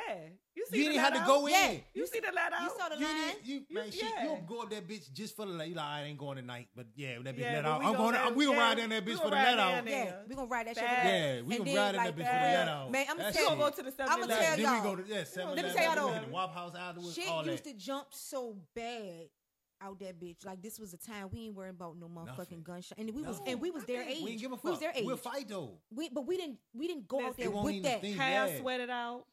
You 0.56 0.66
see 0.70 0.78
You 0.78 0.84
the 0.84 0.90
didn't 0.90 1.04
have 1.04 1.14
to 1.14 1.26
go 1.26 1.46
Yeah. 1.48 1.70
in. 1.72 1.84
You 1.94 2.06
see 2.06 2.20
the 2.20 2.30
let 2.32 2.52
out? 2.52 2.62
You 2.62 2.70
saw 2.78 2.88
the 2.88 2.96
You 2.98 3.04
line. 3.06 3.34
you, 3.44 3.54
You- 3.68 3.74
man, 3.74 3.90
shit, 3.90 4.02
you 4.04 4.08
don't 4.24 4.46
go 4.46 4.62
up 4.62 4.70
that 4.70 4.86
bitch 4.88 5.12
just 5.12 5.34
for 5.36 5.46
the 5.46 5.52
let. 5.52 5.68
You 5.68 5.74
like, 5.74 5.84
I 5.84 6.02
ain't 6.04 6.16
going 6.18 6.36
tonight, 6.36 6.68
but 6.74 6.86
yeah, 6.96 7.18
that 7.22 7.36
bitch 7.36 7.40
Yeah, 7.40 7.52
let 7.54 7.64
out. 7.66 7.80
we 7.80 7.86
I'm 7.86 7.92
gonna 7.92 7.98
going. 8.04 8.14
let- 8.14 8.28
to 8.28 8.34
we 8.34 8.44
gonna 8.46 8.56
yeah, 8.58 8.62
ride 8.64 8.76
down 8.78 8.88
that 8.90 9.04
bitch 9.04 9.18
for 9.18 9.30
the 9.30 9.36
ride 9.36 9.44
let 9.56 9.58
out. 9.58 9.86
Yeah, 9.88 10.22
we 10.28 10.34
gonna 10.34 10.46
ride 10.48 10.66
that 10.68 10.76
shit. 10.76 10.84
Facts. 10.84 11.06
Yeah, 11.06 11.34
we 11.34 11.38
And 11.40 11.48
gonna 11.48 11.64
then, 11.64 11.76
ride 11.76 11.88
in 11.90 11.96
like, 11.96 12.06
that 12.06 12.12
bitch 12.14 12.16
for 12.16 12.16
the 12.16 12.22
that. 12.24 12.58
let 12.58 12.68
out. 12.68 12.90
Man, 12.90 13.06
I'ma 13.10 13.22
That 13.22 13.34
tell 13.34 13.42
You 13.42 13.48
you- 13.50 13.56
gonna 13.56 13.70
go 13.70 13.76
to 13.76 13.82
the 13.82 13.92
7 13.92 14.12
I'ma 14.12 14.26
Like, 14.26 14.28
tell 14.40 14.56
then 14.56 14.60
y'all. 14.64 14.74
we 14.74 14.80
go 14.82 14.96
to 15.02 15.08
yeah, 15.14 15.24
seven 15.24 15.46
Let 15.48 15.54
me 15.56 15.60
Eleven, 15.70 15.76
tell 15.76 15.84
y'all 15.96 16.06
we 16.06 16.10
though. 16.12 16.18
hit 16.18 16.26
the 16.28 16.32
Waffle 16.32 16.54
House 16.54 16.74
afterwards. 16.76 17.14
Shit 17.14 17.28
all 17.28 17.46
used 17.46 17.64
that. 17.64 17.70
to 17.70 17.76
jump 17.76 18.06
so 18.14 18.56
bad 18.74 19.28
out 19.84 19.98
that 20.00 20.18
bitch. 20.20 20.44
Like 20.44 20.62
this 20.62 20.78
was 20.80 20.92
a 20.94 20.96
time 20.96 21.28
we 21.32 21.40
ain't 21.46 21.54
worrying 21.54 21.74
about 21.74 21.96
no 21.98 22.08
motherfucking 22.08 22.38
Nothing. 22.38 22.62
gunshot, 22.62 22.98
and 22.98 23.10
we 23.14 23.22
was 23.22 23.38
No, 23.40 23.44
and 23.46 23.60
we 23.60 23.70
was 23.70 23.84
their 23.84 23.98
nothing. 23.98 24.16
age. 24.16 24.22
We 24.22 24.30
didn't 24.30 24.40
give 24.42 24.52
a 24.52 24.56
fuck. 24.56 24.64
We 24.64 24.70
was 24.70 24.80
their 24.80 24.92
age. 24.94 25.04
We'll 25.04 25.16
fight 25.16 25.48
though. 25.48 25.78
We, 25.90 26.08
but 26.08 26.26
we 26.26 26.36
didn't 26.36 26.58
we 26.72 26.88
didn't 26.88 27.06
go 27.06 27.24
out 27.24 27.36
there 27.36 27.46
It 27.46 27.52
won't 27.52 27.66
with 27.66 27.82
that. 27.84 28.00
think. 28.00 28.16
Hair 28.16 28.46
Yeah. 28.48 28.58
sweated 28.60 28.90
out, 28.90 29.26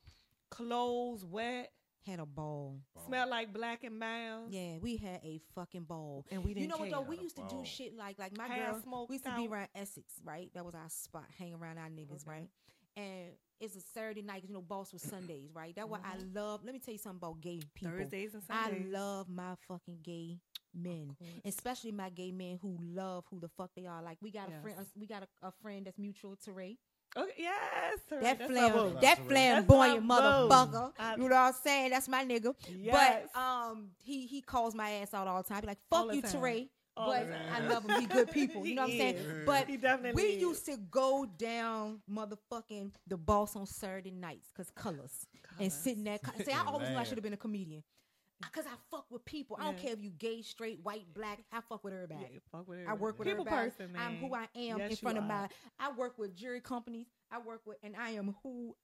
clothes 0.50 1.24
wet, 1.26 1.72
Had 2.06 2.20
a 2.20 2.26
ball. 2.26 2.80
smelled 3.06 3.30
like 3.30 3.54
Black 3.54 3.84
and 3.84 3.98
Milds. 3.98 4.54
Yeah, 4.54 4.78
we 4.80 4.98
had 4.98 5.22
a 5.24 5.40
fucking 5.56 5.84
ball. 5.84 6.26
And 6.32 6.44
we 6.44 6.54
didn't 6.54 6.64
You 6.64 6.68
know 6.70 6.78
what 6.78 6.90
though? 6.92 7.02
We 7.02 7.18
used 7.20 7.36
to 7.38 7.44
do 7.50 7.64
shit 7.64 7.96
like 7.96 8.18
like 8.20 8.36
my 8.38 8.48
Hair 8.48 8.72
girl. 8.72 8.82
smoked 8.82 9.10
We 9.10 9.16
used 9.16 9.26
to 9.26 9.36
be 9.36 9.48
around 9.48 9.70
Essex, 9.76 10.14
right? 10.24 10.50
That 10.54 10.66
was 10.66 10.76
our 10.76 10.90
spot, 10.90 11.26
hang 11.38 11.54
around 11.54 11.78
our 11.78 11.90
niggas, 11.90 12.24
Okay. 12.24 12.30
right? 12.32 12.50
And 12.98 13.32
it's 13.62 13.76
a 13.76 13.82
Saturday 13.82 14.22
night, 14.22 14.42
'cause, 14.42 14.50
you 14.50 14.56
know, 14.56 14.62
boss 14.62 14.92
was 14.92 15.02
Sundays, 15.04 15.52
right? 15.54 15.74
That's 15.76 15.88
what 15.88 16.02
I 16.04 16.18
Mhm. 16.18 16.36
love. 16.36 16.64
Let 16.66 16.74
me 16.74 16.80
tell 16.80 16.94
you 16.94 16.98
something 16.98 17.18
about 17.30 17.40
gay 17.42 17.60
people. 17.76 17.98
Thursdays 17.98 18.34
and 18.34 18.44
Sundays. 18.44 18.88
I 18.94 18.98
love 19.00 19.30
my 19.30 19.56
fucking 19.68 20.00
gay 20.02 20.40
men, 20.74 21.16
especially 21.46 21.92
my 21.92 22.10
gay 22.10 22.32
men 22.32 22.58
who 22.62 22.78
love 22.82 23.26
who 23.30 23.40
the 23.40 23.50
fuck 23.50 23.72
they 23.76 23.86
are. 23.86 24.02
Like 24.02 24.18
we 24.22 24.32
got 24.32 24.50
a 24.50 24.62
friend, 24.62 24.86
we 24.96 25.06
got 25.08 25.24
a, 25.24 25.48
a 25.48 25.52
friend 25.52 25.86
that's 25.86 25.98
mutual 25.98 26.36
to 26.38 26.52
Ray. 26.52 26.78
Okay, 27.16 27.34
yes. 27.38 28.00
sir. 28.08 28.22
That 28.22 28.38
flam, 28.48 28.74
that 29.02 29.18
flamboyant 29.28 30.06
motherfucker. 30.06 30.94
I- 30.98 31.16
you 31.16 31.24
know 31.24 31.36
what 31.36 31.36
I'm 31.36 31.54
saying? 31.54 31.90
That's 31.92 32.08
my 32.08 32.24
nigga. 32.26 32.56
Yes. 32.70 33.30
But 33.34 33.40
um, 33.40 33.92
he 34.02 34.26
he 34.28 34.42
calls 34.42 34.74
my 34.74 34.90
ass 34.92 35.14
out 35.14 35.28
all 35.28 35.44
the 35.44 35.50
time. 35.50 35.60
Be 35.62 35.68
like, 35.68 35.80
"Fuck 35.90 36.14
you. 36.16 36.22
Teray." 36.22 36.70
All 36.98 37.08
But 37.08 37.28
the 37.28 37.34
time. 37.34 37.42
I 37.54 37.60
love 37.68 37.86
him. 37.86 38.00
He 38.02 38.06
good 38.06 38.32
people. 38.32 38.66
You 38.66 38.76
know 38.76 38.82
what 38.84 38.92
I'm 38.92 38.98
saying? 38.98 39.16
is. 39.16 39.46
But 39.46 39.68
He 39.68 39.78
definitely 39.78 40.22
we 40.24 40.30
is. 40.32 40.42
used 40.42 40.66
to 40.66 40.78
go 40.78 41.26
down 41.38 42.02
motherfucking 42.10 42.92
the 43.08 43.18
boss 43.18 43.56
on 43.56 43.66
Saturday 43.66 44.12
nights 44.12 44.50
because 44.54 44.70
colors 44.72 45.26
and 45.60 45.72
sitting 45.72 46.04
there. 46.04 46.20
See, 46.44 46.52
I 46.52 46.64
always 46.68 46.90
knew 46.90 46.98
I 46.98 47.04
should 47.04 47.18
have 47.18 47.24
been 47.24 47.34
a 47.34 47.38
comedian. 47.38 47.84
Cause 48.52 48.66
I 48.66 48.74
fuck 48.90 49.06
with 49.12 49.24
people. 49.24 49.56
I 49.60 49.66
don't 49.66 49.76
Yeah. 49.76 49.82
care 49.84 49.94
if 49.94 50.02
you 50.02 50.10
gay, 50.10 50.42
straight, 50.42 50.80
white, 50.82 51.06
black. 51.14 51.40
I 51.52 51.62
fuck 51.62 51.84
with 51.84 51.94
everybody. 51.94 52.22
Yeah, 52.34 52.40
fuck 52.52 52.68
with 52.68 52.80
I 52.88 52.94
work 52.96 53.20
with 53.20 53.28
People 53.28 53.42
everybody. 53.48 53.70
person, 53.70 53.96
I'm 53.96 54.16
who. 54.18 54.34
I 54.34 54.48
am 54.56 54.80
Yes, 54.80 54.90
in 54.92 54.96
front 54.98 55.18
of 55.20 55.24
my. 55.26 55.48
I 55.80 55.92
work 55.92 56.18
with 56.18 56.36
jury 56.36 56.60
companies. 56.60 57.06
I 57.32 57.38
work 57.38 57.62
with, 57.68 57.78
and 57.84 57.96
I 57.96 58.10
am 58.12 58.36
who 58.42 58.76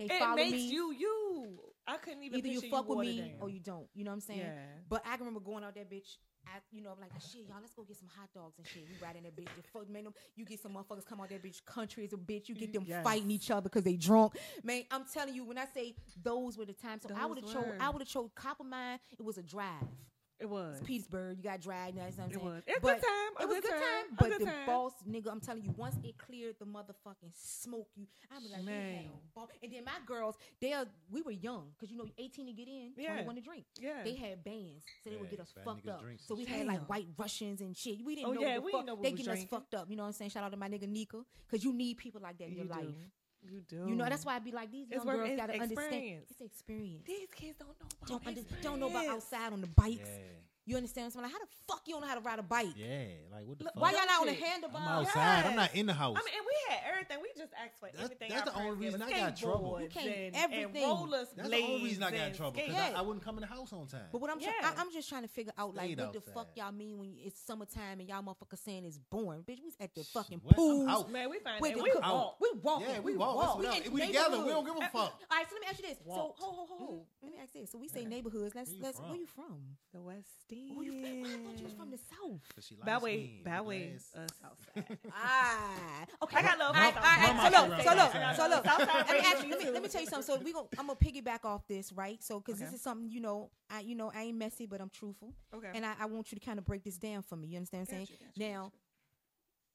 they 0.00 0.06
It 0.06 0.18
follow 0.18 0.34
makes 0.34 0.52
me. 0.52 0.68
you 0.68 0.92
you. 0.92 1.60
I 1.86 1.96
couldn't 1.98 2.24
even 2.24 2.38
Either 2.40 2.48
you 2.48 2.60
picture 2.60 2.76
fuck 2.76 2.88
with 2.88 2.98
me 2.98 3.18
down. 3.20 3.30
or 3.40 3.48
you 3.50 3.60
don't. 3.60 3.86
You 3.94 4.02
know 4.02 4.10
what 4.10 4.14
I'm 4.16 4.20
saying? 4.20 4.40
Yeah. 4.40 4.58
But 4.88 5.02
I 5.06 5.10
can 5.16 5.26
remember 5.26 5.38
going 5.40 5.62
out 5.62 5.76
that 5.76 5.88
bitch. 5.88 6.16
I, 6.46 6.58
you 6.72 6.82
know, 6.82 6.90
I'm 6.90 7.00
like, 7.00 7.10
shit, 7.20 7.42
y'all, 7.48 7.56
let's 7.60 7.72
go 7.74 7.82
get 7.82 7.96
some 7.96 8.08
hot 8.16 8.28
dogs 8.34 8.54
and 8.58 8.66
shit. 8.66 8.84
We 8.88 8.96
ride 9.04 9.16
in 9.16 9.22
that 9.24 9.36
bitch. 9.36 9.48
The 9.56 9.62
fuck, 9.72 9.88
man, 9.88 10.04
them- 10.04 10.14
you 10.36 10.44
get 10.44 10.60
some 10.60 10.72
motherfuckers 10.74 11.06
come 11.06 11.20
out 11.20 11.30
that 11.30 11.42
bitch 11.42 11.64
country 11.64 12.04
as 12.04 12.12
a 12.12 12.16
bitch. 12.16 12.48
You 12.48 12.54
get 12.54 12.72
them 12.72 12.84
Yes. 12.86 13.02
fighting 13.04 13.30
each 13.30 13.50
other 13.50 13.62
because 13.62 13.84
they 13.84 13.96
drunk. 13.96 14.36
Man, 14.62 14.84
I'm 14.90 15.04
telling 15.12 15.34
you, 15.34 15.44
when 15.44 15.58
I 15.58 15.66
say 15.66 15.94
those 16.22 16.56
were 16.58 16.64
the 16.66 16.72
times, 16.72 17.02
so 17.08 17.14
I 17.14 17.26
would 17.26 17.38
have 17.38 17.52
chose, 17.52 17.72
I 17.80 17.90
would 17.90 18.02
have 18.02 18.08
chose 18.08 18.30
Copper 18.34 18.64
Mine. 18.64 18.98
It 19.18 19.22
was 19.24 19.38
a 19.38 19.42
drive. 19.42 19.82
It 20.44 20.50
was. 20.50 20.76
It's 20.76 20.86
Petersburg. 20.86 21.38
You 21.38 21.44
got 21.44 21.60
dragged. 21.62 21.94
You 21.96 22.02
know 22.02 22.06
what 22.08 22.18
I'm 22.20 22.30
It 22.30 22.34
saying? 22.34 22.44
was. 22.44 22.62
It 22.66 22.82
was 22.82 22.82
But 22.82 23.00
good 23.00 23.06
time. 23.08 23.32
A 23.38 23.42
It 23.42 23.48
was 23.48 23.54
good 23.56 23.62
good 23.62 23.70
time. 23.70 23.80
time, 23.80 24.04
A 24.12 24.14
but 24.20 24.28
good 24.30 24.40
the 24.40 24.44
time. 24.44 24.66
boss 24.66 24.92
nigga, 25.08 25.28
I'm 25.32 25.40
telling 25.40 25.62
you, 25.64 25.74
once 25.78 25.96
it 26.04 26.18
cleared 26.18 26.56
the 26.58 26.66
motherfucking 26.66 27.32
smoke, 27.34 27.88
you, 27.96 28.06
I'm 28.30 28.42
like, 28.52 28.62
Man. 28.62 29.04
and 29.62 29.72
then 29.72 29.84
my 29.86 29.98
girls, 30.04 30.36
they 30.60 30.74
are, 30.74 30.84
we 31.10 31.22
were 31.22 31.30
young 31.30 31.70
because 31.74 31.90
you 31.90 31.96
know, 31.96 32.06
18 32.18 32.46
to 32.46 32.52
get 32.52 32.68
in, 32.68 32.92
Yeah. 32.96 33.14
21 33.24 33.34
to 33.36 33.40
drink. 33.40 33.64
Yeah. 33.80 34.02
They 34.04 34.14
had 34.14 34.44
bands, 34.44 34.84
so 35.02 35.08
they 35.08 35.16
would 35.16 35.30
get 35.30 35.40
us 35.40 35.52
fucked 35.64 35.88
up. 35.88 36.04
So 36.26 36.34
we 36.34 36.44
and 36.44 36.54
had 36.54 36.66
like 36.66 36.86
white 36.90 37.06
Russians 37.16 37.62
and 37.62 37.74
shit. 37.74 38.04
We 38.04 38.16
didn't 38.16 38.28
Oh, 38.28 38.32
know. 38.34 38.40
yeah, 38.42 38.46
what 38.48 38.54
the 38.56 38.60
we 38.66 38.72
fuck. 38.72 38.80
didn't 38.80 38.86
know 38.88 38.94
what 38.96 39.02
they 39.04 39.10
was 39.12 39.20
getting 39.22 39.42
us 39.42 39.48
fucked 39.48 39.74
up. 39.74 39.88
You 39.88 39.96
know 39.96 40.02
what 40.02 40.08
I'm 40.08 40.12
saying? 40.12 40.30
Shout 40.30 40.44
out 40.44 40.50
to 40.52 40.58
my 40.58 40.68
nigga 40.68 40.86
Nika 40.86 41.24
because 41.48 41.64
you 41.64 41.72
need 41.72 41.96
people 41.96 42.20
like 42.20 42.36
that 42.36 42.48
in 42.48 42.54
your 42.56 42.66
you 42.66 42.70
life. 42.70 42.94
Do. 43.48 43.54
You 43.54 43.60
do. 43.68 43.84
You 43.90 43.94
know, 43.96 44.04
that's 44.08 44.24
why 44.24 44.36
I 44.36 44.38
be 44.38 44.52
like 44.52 44.70
these 44.70 44.88
young 44.90 45.06
work- 45.06 45.16
girls 45.16 45.36
gotta 45.36 45.52
understand. 45.54 45.78
experience. 45.78 46.30
It's 46.30 46.40
experience. 46.40 47.04
these 47.06 47.28
kids 47.34 47.58
don't 47.58 47.68
know 47.68 47.86
about 47.90 48.08
Don't 48.08 48.26
under, 48.26 48.40
don't 48.62 48.80
know 48.80 48.88
about 48.88 49.06
outside 49.08 49.52
on 49.52 49.60
the 49.60 49.66
bikes. 49.68 50.08
Yeah. 50.08 50.53
You 50.66 50.76
understand? 50.76 51.12
So 51.12 51.18
I'm 51.18 51.24
like, 51.24 51.32
how 51.32 51.38
the 51.40 51.46
fuck 51.68 51.82
you 51.86 51.92
don't 51.92 52.00
know 52.00 52.08
how 52.08 52.14
to 52.14 52.20
ride 52.22 52.38
a 52.38 52.42
bike? 52.42 52.68
Yeah. 52.74 53.04
Like 53.30 53.44
what 53.46 53.58
the 53.58 53.64
Look, 53.64 53.74
fuck? 53.74 53.82
Why 53.82 53.90
y'all 53.92 54.06
not 54.06 54.20
on 54.22 54.26
the 54.28 54.34
Shit. 54.34 54.44
handlebar? 54.44 54.80
I'm 54.80 54.88
outside. 55.04 55.44
I'm 55.44 55.56
not 55.56 55.74
in 55.74 55.84
the 55.84 55.92
house. 55.92 56.16
I 56.18 56.24
mean, 56.24 56.34
and 56.38 56.46
we 56.46 56.74
had 56.74 56.80
everything. 56.90 57.18
We 57.20 57.28
just 57.36 57.52
asked 57.62 57.78
for 57.78 57.86
That's- 57.92 58.02
everything. 58.04 58.28
that's 58.30 58.50
the 58.50 58.56
only 58.58 58.76
reason. 58.78 59.02
I 59.02 59.10
got 59.10 59.36
trouble. 59.36 59.72
Skateboards 59.74 59.82
You 59.82 59.88
can't- 59.90 60.08
and, 60.08 60.36
everything. 60.36 60.82
And 60.84 60.92
roller 60.92 61.24
That's 61.36 61.48
the 61.50 61.56
only 61.62 61.84
reason 61.84 62.02
I 62.02 62.10
got 62.12 62.28
in 62.28 62.34
trouble 62.34 62.52
because 62.52 62.72
Yeah. 62.72 62.92
I, 62.96 62.98
I 62.98 63.00
wouldn't 63.02 63.22
come 63.22 63.36
in 63.36 63.42
the 63.42 63.46
house 63.46 63.72
on 63.74 63.86
time. 63.88 64.08
But 64.10 64.22
what 64.22 64.30
I'm 64.30 64.40
trying, 64.40 64.54
Yeah. 64.58 64.72
I, 64.74 64.80
I'm 64.80 64.90
just 64.90 65.08
trying 65.10 65.22
to 65.22 65.28
figure 65.28 65.52
out 65.58 65.74
like 65.74 65.84
Stayed 65.92 65.98
what 66.00 66.12
the 66.14 66.20
fuck 66.32 66.48
y'all 66.56 66.72
mean 66.72 66.96
when 66.98 67.14
it's 67.18 67.38
summertime 67.44 68.00
and 68.00 68.08
y'all 68.08 68.22
motherfuckers 68.22 68.64
saying 68.64 68.86
it's 68.86 68.96
boring. 68.96 69.40
Bitch, 69.42 69.58
we 69.60 69.66
was 69.66 69.76
at 69.80 69.94
the 69.94 70.02
fucking 70.04 70.40
What? 70.42 70.56
Pool. 70.56 70.88
out. 70.88 71.10
Man, 71.12 71.28
we 71.28 71.40
find 71.40 71.60
With 71.60 71.74
that. 71.74 71.82
We 71.82 71.90
cook- 71.90 72.02
walk. 72.02 72.36
We 72.40 72.50
walk. 72.62 72.80
Yeah, 72.80 73.00
we 73.00 73.12
we 73.12 73.18
walk. 73.18 73.36
walk. 73.36 73.58
In 73.64 73.66
I- 73.66 73.88
we 73.92 74.00
together. 74.06 74.30
We 74.42 74.48
don't 74.48 74.64
neighborhoods. 74.64 74.66
give 74.66 74.76
a 74.94 74.98
uh, 74.98 75.04
fuck. 75.04 75.20
All 75.30 75.36
right, 75.36 75.46
so 75.46 75.54
let 75.56 75.60
me 75.60 75.66
ask 75.68 75.78
you 75.82 75.88
this. 75.88 75.98
So, 76.06 76.14
ho, 76.14 76.34
ho, 76.38 76.66
ho, 76.70 76.76
ho. 76.78 77.06
Let 77.22 77.32
me 77.32 77.38
ask 77.42 77.52
this. 77.52 77.70
So 77.70 77.76
we 77.78 77.88
say 77.88 78.06
neighborhoods. 78.06 78.54
Let's 78.54 78.70
let's. 78.80 78.98
Where 78.98 79.14
you 79.16 79.26
from? 79.26 79.76
The 79.92 80.00
West 80.00 80.28
End. 80.54 80.76
Where 80.76 80.84
you 80.86 80.92
from? 80.92 81.10
I 81.10 81.50
thought 81.50 81.58
you 81.60 81.64
was 81.64 81.74
from 81.74 81.90
the 81.90 81.98
south. 81.98 82.40
'Cause 82.54 82.64
she 82.66 82.74
By 82.76 82.92
light 82.94 83.02
way, 83.02 83.16
skinned, 83.26 83.44
by 83.44 83.60
way, 83.60 83.88
glass. 83.90 84.14
uh, 84.14 84.26
Southside. 84.40 84.98
Ah, 85.12 86.06
okay. 86.22 86.36
I 86.38 86.42
got 86.42 86.58
love 86.58 86.68
All 86.68 86.74
for 86.74 86.80
right, 86.80 86.96
all 86.96 87.02
right, 87.02 87.36
Southside. 87.36 87.54
all 87.54 87.68
right. 87.68 87.82
So 87.84 87.90
look, 87.94 88.12
so 88.34 88.48
look, 88.48 88.64
so 88.66 88.78
look. 88.78 88.86
Let 89.06 89.10
me, 89.10 89.18
ask, 89.26 89.42
me 89.42 89.50
let 89.50 89.58
me 89.58 89.70
let 89.70 89.82
me 89.82 89.88
tell 89.88 90.00
you 90.00 90.06
something. 90.06 90.36
So 90.36 90.42
we 90.42 90.52
go. 90.52 90.68
I'm 90.78 90.86
gonna 90.86 90.98
piggyback 90.98 91.44
off 91.44 91.66
this, 91.68 91.92
right? 91.92 92.22
So 92.22 92.40
because 92.40 92.60
this 92.60 92.72
is 92.72 92.82
something 92.82 93.10
you 93.10 93.20
know, 93.20 93.50
I 93.70 93.80
you 93.80 93.94
know 93.94 94.10
I 94.14 94.22
ain't 94.24 94.38
messy, 94.38 94.66
but 94.66 94.80
I'm 94.80 94.90
truthful, 94.90 95.34
Okay. 95.54 95.70
and 95.74 95.84
I, 95.84 95.94
I 96.00 96.06
want 96.06 96.32
you 96.32 96.38
to 96.38 96.44
kind 96.44 96.58
of 96.58 96.64
break 96.64 96.84
this 96.84 96.96
down 96.96 97.22
for 97.22 97.36
me. 97.36 97.48
You 97.48 97.56
understand 97.58 97.86
what 97.88 97.94
I'm 97.98 98.06
saying? 98.06 98.18
gotcha, 98.20 98.40
now, 98.52 98.72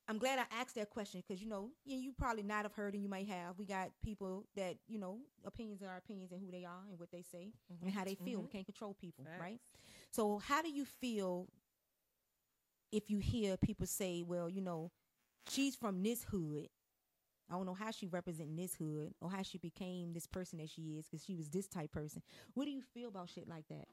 I'm 0.10 0.18
glad 0.18 0.40
I 0.40 0.46
asked 0.60 0.76
that 0.76 0.90
question 0.90 1.24
because 1.26 1.42
you 1.42 1.48
know 1.48 1.70
you, 1.86 1.98
you 1.98 2.14
probably 2.18 2.44
not 2.44 2.64
have 2.64 2.74
heard 2.74 2.96
and 2.96 3.04
you 3.04 3.10
might 3.10 3.28
have. 3.28 3.60
We 3.60 3.66
got 3.66 3.92
people 4.04 4.46
that 4.56 4.76
you 4.88 4.98
know 5.00 5.20
opinions 5.46 5.84
are 5.84 5.98
opinions 5.98 6.32
and 6.32 6.42
who 6.42 6.52
they 6.52 6.66
are 6.66 6.82
and 6.90 7.00
what 7.00 7.12
they 7.12 7.24
say 7.32 7.54
and 7.84 7.94
how 7.94 8.06
they 8.06 8.16
feel. 8.16 8.42
We 8.42 8.48
mhm. 8.48 8.52
can't 8.52 8.66
control 8.66 8.96
people, 9.00 9.26
Facts. 9.26 9.40
right? 9.40 9.60
So 10.12 10.40
how 10.40 10.64
do 10.64 10.70
you 10.72 10.86
feel 10.86 11.48
if 12.92 13.10
you 13.12 13.20
hear 13.20 13.56
people 13.58 13.86
say, 13.86 14.24
"Well, 14.24 14.50
you 14.50 14.62
know, 14.62 14.92
she's 15.48 15.76
from 15.76 16.02
this 16.04 16.24
hood." 16.24 16.70
I 17.50 17.56
don't 17.56 17.66
know 17.66 17.74
how 17.74 17.92
she 17.92 18.08
representing 18.08 18.56
this 18.56 18.76
hood 18.76 19.14
or 19.22 19.30
how 19.32 19.42
she 19.44 19.58
became 19.58 20.14
this 20.14 20.28
person 20.28 20.60
that 20.60 20.70
she 20.70 20.98
is 20.98 21.08
because 21.08 21.24
she 21.26 21.36
was 21.36 21.50
this 21.50 21.68
type 21.68 21.92
person. 21.92 22.22
What 22.54 22.66
do 22.66 22.72
you 22.72 22.82
feel 22.82 23.10
about 23.10 23.30
shit 23.30 23.48
like 23.48 23.68
that? 23.70 23.88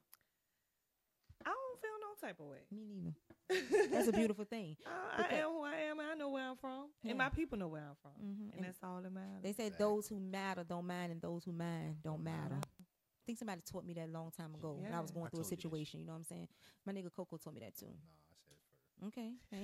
I 1.45 1.51
don't 1.51 1.81
feel 1.81 1.97
no 2.01 2.06
type 2.21 2.39
of 2.41 2.47
way. 2.47 2.59
Me 2.73 2.85
neither. 2.89 3.89
That's 3.91 4.09
a 4.09 4.13
beautiful 4.13 4.45
thing. 4.45 4.77
I, 4.87 5.23
I 5.31 5.35
am 5.37 5.51
who 5.51 5.63
I 5.63 5.75
am. 5.91 6.01
I 6.01 6.15
know 6.15 6.29
where 6.31 6.43
I'm 6.45 6.57
from, 6.57 6.87
Yeah. 7.03 7.11
and 7.11 7.19
my 7.19 7.29
people 7.29 7.57
know 7.59 7.69
where 7.69 7.83
I'm 7.83 7.97
from, 8.03 8.13
Mhm. 8.21 8.41
and 8.41 8.55
And 8.57 8.65
that's 8.65 8.79
all 8.83 9.01
that 9.03 9.13
matters. 9.13 9.43
They 9.43 9.53
said 9.53 9.75
those 9.79 10.09
who 10.09 10.19
matter 10.19 10.65
don't 10.65 10.87
mind, 10.87 11.13
and 11.13 11.21
those 11.23 11.45
who 11.45 11.53
mind 11.53 11.97
don't 12.03 12.23
matter. 12.25 12.57
I 12.61 13.23
think 13.27 13.39
somebody 13.39 13.61
taught 13.71 13.85
me 13.85 13.95
that 13.95 14.09
a 14.09 14.13
long 14.13 14.31
time 14.37 14.55
ago 14.55 14.79
when 14.81 14.93
I 14.93 15.01
was 15.01 15.11
going 15.11 15.27
I 15.27 15.29
through 15.31 15.41
a 15.41 15.43
told 15.43 15.53
you 15.53 15.57
situation. 15.59 16.01
You 16.01 16.07
know 16.07 16.13
what 16.13 16.19
I'm 16.19 16.25
saying? 16.25 16.49
My 16.85 16.93
nigga 16.93 17.13
Coco 17.15 17.37
told 17.37 17.55
me 17.55 17.61
that 17.61 17.77
too. 17.77 17.87
Nah, 17.87 17.93
I 17.93 18.35
said 18.47 18.53
it 18.53 18.69
first. 19.01 19.07
Okay, 19.09 19.33
I, 19.53 19.57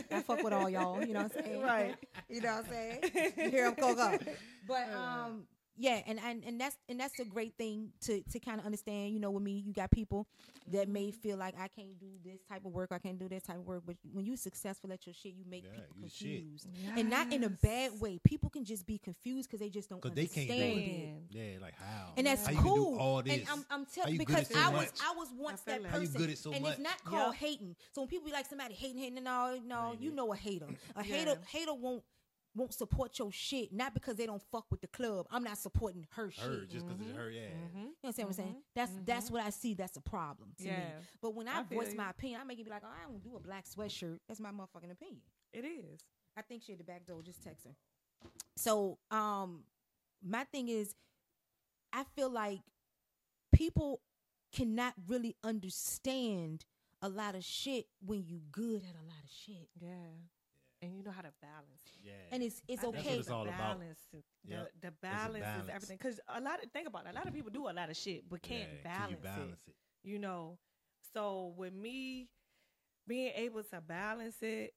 ain't. 0.00 0.06
I 0.12 0.22
fuck 0.22 0.42
with 0.42 0.52
all 0.52 0.68
y'all. 0.70 1.02
You 1.04 1.14
know 1.14 1.22
what 1.22 1.36
I'm 1.36 1.44
saying? 1.44 1.62
Right. 1.62 1.96
You 2.30 2.40
know 2.42 2.56
what 2.56 2.64
I'm 2.66 2.70
saying? 2.70 3.32
You 3.38 3.50
hear 3.50 3.66
him 3.66 3.74
Coco. 3.76 4.18
But 4.66 4.92
um, 4.92 5.46
yeah, 5.78 6.00
and, 6.06 6.18
and 6.18 6.44
and 6.44 6.60
that's 6.60 6.76
and 6.88 6.98
that's 6.98 7.18
a 7.20 7.24
great 7.24 7.54
thing 7.56 7.92
to 8.02 8.22
to 8.32 8.38
kind 8.40 8.58
of 8.58 8.66
understand. 8.66 9.14
You 9.14 9.20
know, 9.20 9.30
with 9.30 9.42
me, 9.42 9.62
you 9.64 9.72
got 9.72 9.90
people 9.90 10.26
that 10.72 10.88
may 10.88 11.08
mm-hmm. 11.08 11.20
feel 11.20 11.36
like 11.36 11.54
I 11.58 11.68
can't 11.68 11.98
do 11.98 12.08
this 12.24 12.40
type 12.48 12.64
of 12.64 12.72
work, 12.72 12.90
I 12.92 12.98
can't 12.98 13.18
do 13.18 13.28
this 13.28 13.44
type 13.44 13.56
of 13.56 13.66
work. 13.66 13.82
But 13.86 13.96
when 14.12 14.26
you 14.26 14.36
successful 14.36 14.92
at 14.92 15.06
your 15.06 15.14
shit, 15.14 15.34
you 15.34 15.44
make 15.48 15.64
Yeah, 15.64 15.80
people 15.80 15.96
you 16.02 16.08
shit. 16.08 16.42
confused, 16.42 16.68
and 16.96 17.08
not 17.08 17.32
in 17.32 17.44
a 17.44 17.48
bad 17.48 17.92
way. 18.00 18.18
People 18.24 18.50
can 18.50 18.64
just 18.64 18.86
be 18.86 18.98
confused 18.98 19.48
because 19.48 19.60
they 19.60 19.70
just 19.70 19.88
don't 19.88 20.02
Because 20.02 20.16
they 20.16 20.26
can't 20.26 20.50
understand 20.50 21.30
do 21.30 21.36
it. 21.38 21.54
Yeah, 21.54 21.62
like 21.62 21.74
how? 21.78 22.12
And 22.16 22.26
that's 22.26 22.44
how 22.44 22.52
you 22.52 22.58
cool. 22.58 22.94
Do 22.94 22.98
all 22.98 23.22
this? 23.22 23.34
And 23.34 23.48
I'm, 23.48 23.64
I'm 23.70 23.86
telling 23.86 24.12
you 24.14 24.18
good 24.18 24.26
because 24.26 24.50
at 24.50 24.56
so 24.56 24.60
I 24.60 24.68
was 24.68 24.76
much? 24.76 24.88
I 25.00 25.14
was 25.16 25.28
once 25.36 25.60
feel 25.60 25.74
that 25.74 25.82
that. 25.84 25.90
How 25.90 25.98
you 25.98 26.06
person, 26.06 26.20
good 26.20 26.30
at 26.30 26.38
so 26.38 26.52
and 26.52 26.62
much? 26.62 26.72
it's 26.72 26.80
not 26.82 27.04
called 27.04 27.34
Yup. 27.34 27.34
hating. 27.36 27.76
So 27.92 28.02
when 28.02 28.08
people 28.08 28.26
be 28.26 28.32
like 28.32 28.46
somebody 28.46 28.74
hating, 28.74 28.98
hating, 28.98 29.18
and 29.18 29.28
all 29.28 29.52
no, 29.60 29.92
no, 29.92 29.96
you 29.98 30.10
know 30.10 30.32
a 30.32 30.36
hater. 30.36 30.66
A 30.96 31.04
Yeah. 31.04 31.16
hater, 31.16 31.38
hater 31.50 31.74
won't 31.74 32.02
won't 32.58 32.74
support 32.74 33.18
your 33.18 33.30
shit 33.32 33.72
not 33.72 33.94
because 33.94 34.16
they 34.16 34.26
don't 34.26 34.42
fuck 34.50 34.66
with 34.70 34.80
the 34.80 34.86
club. 34.88 35.26
I'm 35.30 35.44
not 35.44 35.56
supporting 35.58 36.06
her, 36.10 36.30
shit. 36.30 36.68
just 36.68 36.86
because 36.86 37.00
it's 37.00 37.16
her. 37.16 37.30
Yeah. 37.30 37.48
Mhm. 37.48 37.82
You 37.84 37.94
understand 38.04 38.28
what 38.28 38.38
I'm 38.38 38.44
saying? 38.44 38.54
Mhm. 38.56 38.62
That's 38.74 38.92
that's 39.04 39.30
what 39.30 39.42
I 39.42 39.50
see. 39.50 39.74
That's 39.74 39.96
a 39.96 40.00
problem 40.00 40.52
to 40.58 40.64
me. 40.64 40.70
Yeah, 40.70 41.00
But 41.22 41.34
when 41.34 41.48
I, 41.48 41.60
I 41.60 41.62
voice 41.62 41.94
my 41.94 42.10
opinion, 42.10 42.40
I 42.40 42.44
make 42.44 42.58
it 42.58 42.64
be 42.64 42.70
like, 42.70 42.82
oh, 42.84 42.88
I 42.88 43.06
don't 43.10 43.22
do 43.22 43.36
a 43.36 43.40
black 43.40 43.64
sweatshirt. 43.66 44.18
That's 44.28 44.40
my 44.40 44.50
motherfucking 44.50 44.90
opinion. 44.90 45.22
it 45.52 45.64
is. 45.64 46.00
I 46.36 46.42
think 46.42 46.62
she 46.62 46.72
at 46.72 46.78
the 46.78 46.84
back 46.84 47.06
door. 47.06 47.22
Just 47.22 47.42
text 47.42 47.64
her. 47.66 47.74
So, 48.56 48.98
um, 49.10 49.64
my 50.22 50.44
thing 50.44 50.68
is, 50.68 50.94
I 51.92 52.04
feel 52.14 52.28
like 52.30 52.60
people 53.52 54.00
cannot 54.52 54.94
really 55.06 55.36
understand 55.44 56.64
a 57.02 57.08
lot 57.08 57.34
of 57.34 57.44
shit 57.44 57.86
when 58.04 58.24
you 58.26 58.40
good 58.50 58.82
at 58.82 58.94
a 58.94 59.06
lot 59.06 59.22
of 59.24 59.30
shit, 59.30 59.68
Yeah. 59.80 59.90
And 60.80 60.94
you 60.96 61.02
know 61.02 61.10
how 61.10 61.22
to 61.22 61.32
balance. 61.42 61.82
Yeah. 62.04 62.12
and 62.30 62.42
it's 62.42 62.62
it's 62.68 62.82
I 62.84 62.86
That's 62.90 62.98
okay. 62.98 63.10
what 63.10 63.18
it's 63.18 63.30
all 63.30 63.44
the 63.44 63.50
about. 63.50 63.78
balance, 63.80 63.98
Yep. 64.46 64.72
The, 64.80 64.86
the 64.86 64.92
balance, 65.02 65.44
is 65.64 65.68
everything. 65.68 65.96
Because 66.00 66.20
a 66.28 66.40
lot 66.40 66.62
of 66.62 66.70
think 66.70 66.86
about 66.86 67.06
it. 67.06 67.10
A 67.10 67.14
lot 67.14 67.26
of 67.26 67.34
people 67.34 67.50
do 67.50 67.68
a 67.68 67.72
lot 67.72 67.90
of 67.90 67.96
shit, 67.96 68.28
but 68.30 68.42
can't 68.42 68.68
yeah, 68.84 68.84
balance, 68.96 69.06
can 69.06 69.30
you 69.32 69.36
balance 69.38 69.60
it. 69.66 69.70
it? 70.04 70.08
You 70.08 70.18
know. 70.20 70.58
So 71.12 71.52
with 71.56 71.72
me 71.74 72.28
being 73.08 73.32
able 73.34 73.62
to 73.64 73.80
balance 73.80 74.36
it 74.42 74.74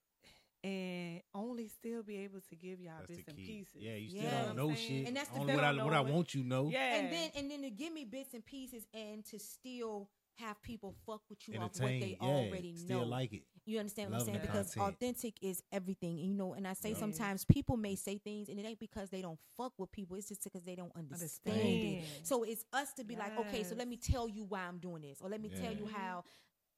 and 0.64 1.22
only 1.34 1.68
still 1.68 2.04
be 2.04 2.18
able 2.18 2.40
to 2.50 2.56
give 2.56 2.80
y'all 2.80 2.94
That's 3.08 3.18
bits 3.18 3.28
and 3.28 3.38
pieces. 3.38 3.76
Yeah, 3.80 3.96
you 3.96 4.10
still 4.10 4.22
Yeah. 4.24 4.46
don't 4.46 4.56
know 4.58 4.74
shit. 4.76 5.08
And 5.08 5.16
that's 5.18 5.30
the 5.30 5.40
Only 5.40 5.56
what 5.56 5.64
I, 5.64 5.84
what 5.84 5.94
I 5.94 6.02
want 6.02 6.34
you 6.34 6.44
know. 6.44 6.70
Yeah. 6.70 6.96
And 6.96 7.12
then 7.14 7.30
and 7.36 7.52
then 7.52 7.62
to 7.64 7.70
give 7.70 7.94
me 7.94 8.06
bits 8.06 8.34
and 8.34 8.46
pieces 8.46 8.86
and 8.94 9.24
to 9.26 9.40
still 9.40 10.10
have 10.42 10.62
people 10.62 10.94
fuck 11.06 11.22
with 11.30 11.40
you 11.48 11.56
off 11.56 11.72
what 11.80 11.90
Entertain. 11.90 12.00
they 12.02 12.18
yeah. 12.22 12.28
already 12.28 12.76
Still 12.76 13.02
know. 13.02 13.06
like 13.08 13.34
it. 13.34 13.44
You 13.66 13.80
understand 13.80 14.12
what 14.12 14.20
I'm 14.20 14.26
saying? 14.26 14.40
Because 14.42 14.74
content. 14.74 14.96
authentic 14.96 15.34
is 15.42 15.64
everything. 15.72 16.20
And, 16.20 16.28
you 16.28 16.34
know, 16.34 16.54
and 16.54 16.68
I 16.68 16.74
say 16.74 16.90
Yeah. 16.90 16.98
sometimes 16.98 17.46
people 17.46 17.78
may 17.78 17.96
say 17.96 18.18
things 18.18 18.50
and 18.50 18.60
it 18.60 18.66
ain't 18.66 18.80
because 18.80 19.10
they 19.10 19.22
don't 19.22 19.40
fuck 19.56 19.74
with 19.78 19.92
people. 19.92 20.18
It's 20.18 20.28
just 20.30 20.44
because 20.44 20.64
they 20.64 20.76
don't 20.76 20.92
understand, 20.96 21.58
it. 21.84 22.04
So 22.24 22.44
it's 22.44 22.66
us 22.74 22.92
to 22.94 23.04
be 23.04 23.16
like, 23.16 23.38
okay, 23.40 23.64
so 23.64 23.76
let 23.76 23.88
me 23.88 23.98
tell 23.98 24.28
you 24.28 24.44
why 24.46 24.62
I'm 24.62 24.80
doing 24.80 25.02
this. 25.04 25.20
Or 25.22 25.30
let 25.30 25.42
me 25.42 25.50
tell 25.50 25.72
you 25.74 25.86
how 25.88 26.24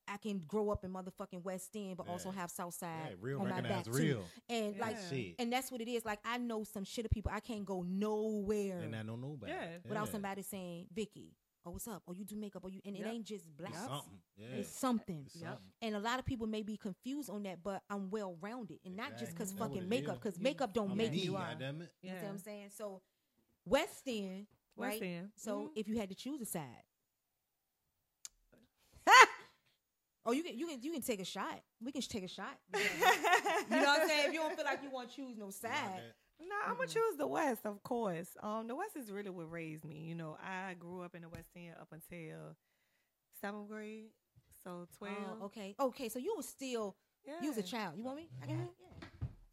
I 0.05 0.18
can 0.18 0.39
grow 0.39 0.70
up 0.70 0.84
in 0.84 0.91
motherfucking 0.91 1.43
West 1.43 1.70
End, 1.76 1.95
but 1.95 2.09
also 2.09 2.30
have 2.30 2.51
South 2.51 2.74
Side 2.74 3.11
Yeah, 3.11 3.16
real 3.22 3.39
on 3.39 3.47
my 3.47 3.55
recognize 3.55 3.86
back 3.88 3.95
real. 3.95 4.18
too. 4.18 4.53
And 4.53 4.78
like, 4.78 4.97
Shit. 5.09 5.36
and 5.39 5.51
that's 5.53 5.72
what 5.72 5.80
it 5.80 5.88
is. 5.88 6.03
Like 6.03 6.20
I 6.26 6.38
know 6.38 6.66
some 6.66 6.84
shit 6.84 7.05
of 7.05 7.11
people. 7.11 7.32
I 7.34 7.39
can't 7.39 7.64
go 7.64 7.84
nowhere 7.84 8.80
And 8.80 8.93
I 8.93 9.03
don't 9.03 9.22
know 9.22 9.34
about 9.34 9.47
Yeah. 9.47 9.78
without 9.88 10.07
Yeah. 10.07 10.11
somebody 10.11 10.41
saying, 10.41 10.88
Vicky, 10.93 11.32
oh 11.66 11.72
what's 11.72 11.88
up? 11.88 12.03
Oh 12.07 12.14
you 12.14 12.26
do 12.26 12.36
makeup? 12.36 12.61
Oh 12.66 12.70
you 12.70 12.80
and 12.86 12.95
it 12.95 13.05
ain't 13.05 13.26
just 13.26 13.45
black. 13.57 13.72
It's 13.72 13.80
something. 13.82 14.20
Yeah. 14.38 14.47
It's 14.55 14.70
something. 14.70 15.24
It's 15.26 15.36
Yep. 15.36 15.45
something. 15.49 15.72
And 15.82 15.95
a 15.95 15.99
lot 15.99 16.20
of 16.20 16.26
people 16.26 16.47
may 16.47 16.61
be 16.64 16.78
confused 16.78 17.30
on 17.30 17.43
that, 17.43 17.64
but 17.64 17.82
I'm 17.89 18.09
well 18.09 18.38
rounded, 18.41 18.80
and 18.86 18.95
not 18.95 19.18
just 19.18 19.32
because 19.32 19.51
Exactly. 19.51 19.53
That's 19.53 19.59
what 19.59 19.70
fucking 19.70 19.84
it 19.84 19.89
makeup, 19.89 20.16
because 20.22 20.38
You- 20.38 20.43
makeup 20.43 20.74
don't 20.74 20.91
I'm 20.91 20.97
make 20.97 21.11
me, 21.11 21.20
you. 21.20 21.36
are. 21.36 21.47
goddammit. 21.55 21.89
You 22.01 22.09
know 22.09 22.16
Yeah. 22.16 22.22
what 22.24 22.30
I'm 22.32 22.38
saying? 22.39 22.70
So 22.72 23.01
West 23.66 24.03
End, 24.07 24.47
West 24.76 25.01
right? 25.01 25.03
End. 25.03 25.32
So 25.36 25.68
Mhm. 25.68 25.72
if 25.76 25.88
you 25.88 25.97
had 25.97 26.09
to 26.09 26.16
choose 26.16 26.41
a 26.41 26.45
side, 26.45 26.84
oh, 30.26 30.32
you 30.32 30.43
can 30.43 30.57
you 30.57 30.68
can 30.68 30.82
you 30.82 30.91
can 30.91 31.01
take 31.01 31.20
a 31.22 31.26
shot. 31.26 31.61
We 31.82 31.91
can 31.91 32.01
take 32.01 32.24
a 32.24 32.28
shot. 32.28 32.57
You 32.74 33.80
know 33.80 33.86
what 33.86 34.01
I'm 34.01 34.07
saying? 34.07 34.28
If 34.28 34.34
you 34.34 34.39
don't 34.39 34.55
feel 34.55 34.66
like 34.66 34.84
you 34.84 34.89
want 34.91 35.09
to 35.09 35.16
choose 35.16 35.38
no 35.38 35.49
side, 35.49 35.72
that? 35.72 36.16
No, 36.48 36.56
I'm 36.66 36.76
gonna 36.76 36.88
choose 36.88 37.16
the 37.18 37.28
West, 37.28 37.66
of 37.66 37.82
course. 37.84 38.28
Um, 38.41 38.68
the 38.68 38.76
West 38.76 38.96
is 38.96 39.12
really 39.12 39.30
what 39.30 39.52
raised 39.52 39.84
me. 39.86 39.96
You 40.08 40.16
know, 40.16 40.38
I 40.44 40.74
grew 40.76 41.02
up 41.02 41.16
in 41.16 41.22
the 41.24 41.30
West 41.30 41.50
End 41.56 41.76
up 41.80 41.88
until 41.91 42.56
seventh 43.41 43.68
grade, 43.70 44.06
so 44.64 44.88
twelve. 44.98 45.16
oh, 45.41 45.46
okay, 45.46 45.76
okay. 45.80 46.10
So 46.10 46.20
you 46.20 46.34
was 46.36 46.48
still 46.48 46.96
Yeah, 47.26 47.34
you 47.41 47.50
was 47.50 47.58
a 47.58 47.64
child. 47.64 47.96
You 47.98 48.04
want 48.04 48.18
me? 48.18 48.30
I 48.41 48.46
can. 48.48 48.58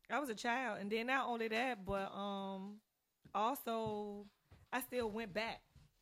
Yeah. 0.09 0.17
I 0.17 0.19
was 0.19 0.29
a 0.29 0.35
child, 0.35 0.79
and 0.81 0.91
then 0.91 1.07
not 1.07 1.29
only 1.29 1.49
that, 1.49 1.85
but 1.85 2.13
um, 2.13 2.77
also 3.35 4.27
I 4.73 4.81
still 4.81 5.11
went 5.11 5.33
back 5.33 5.61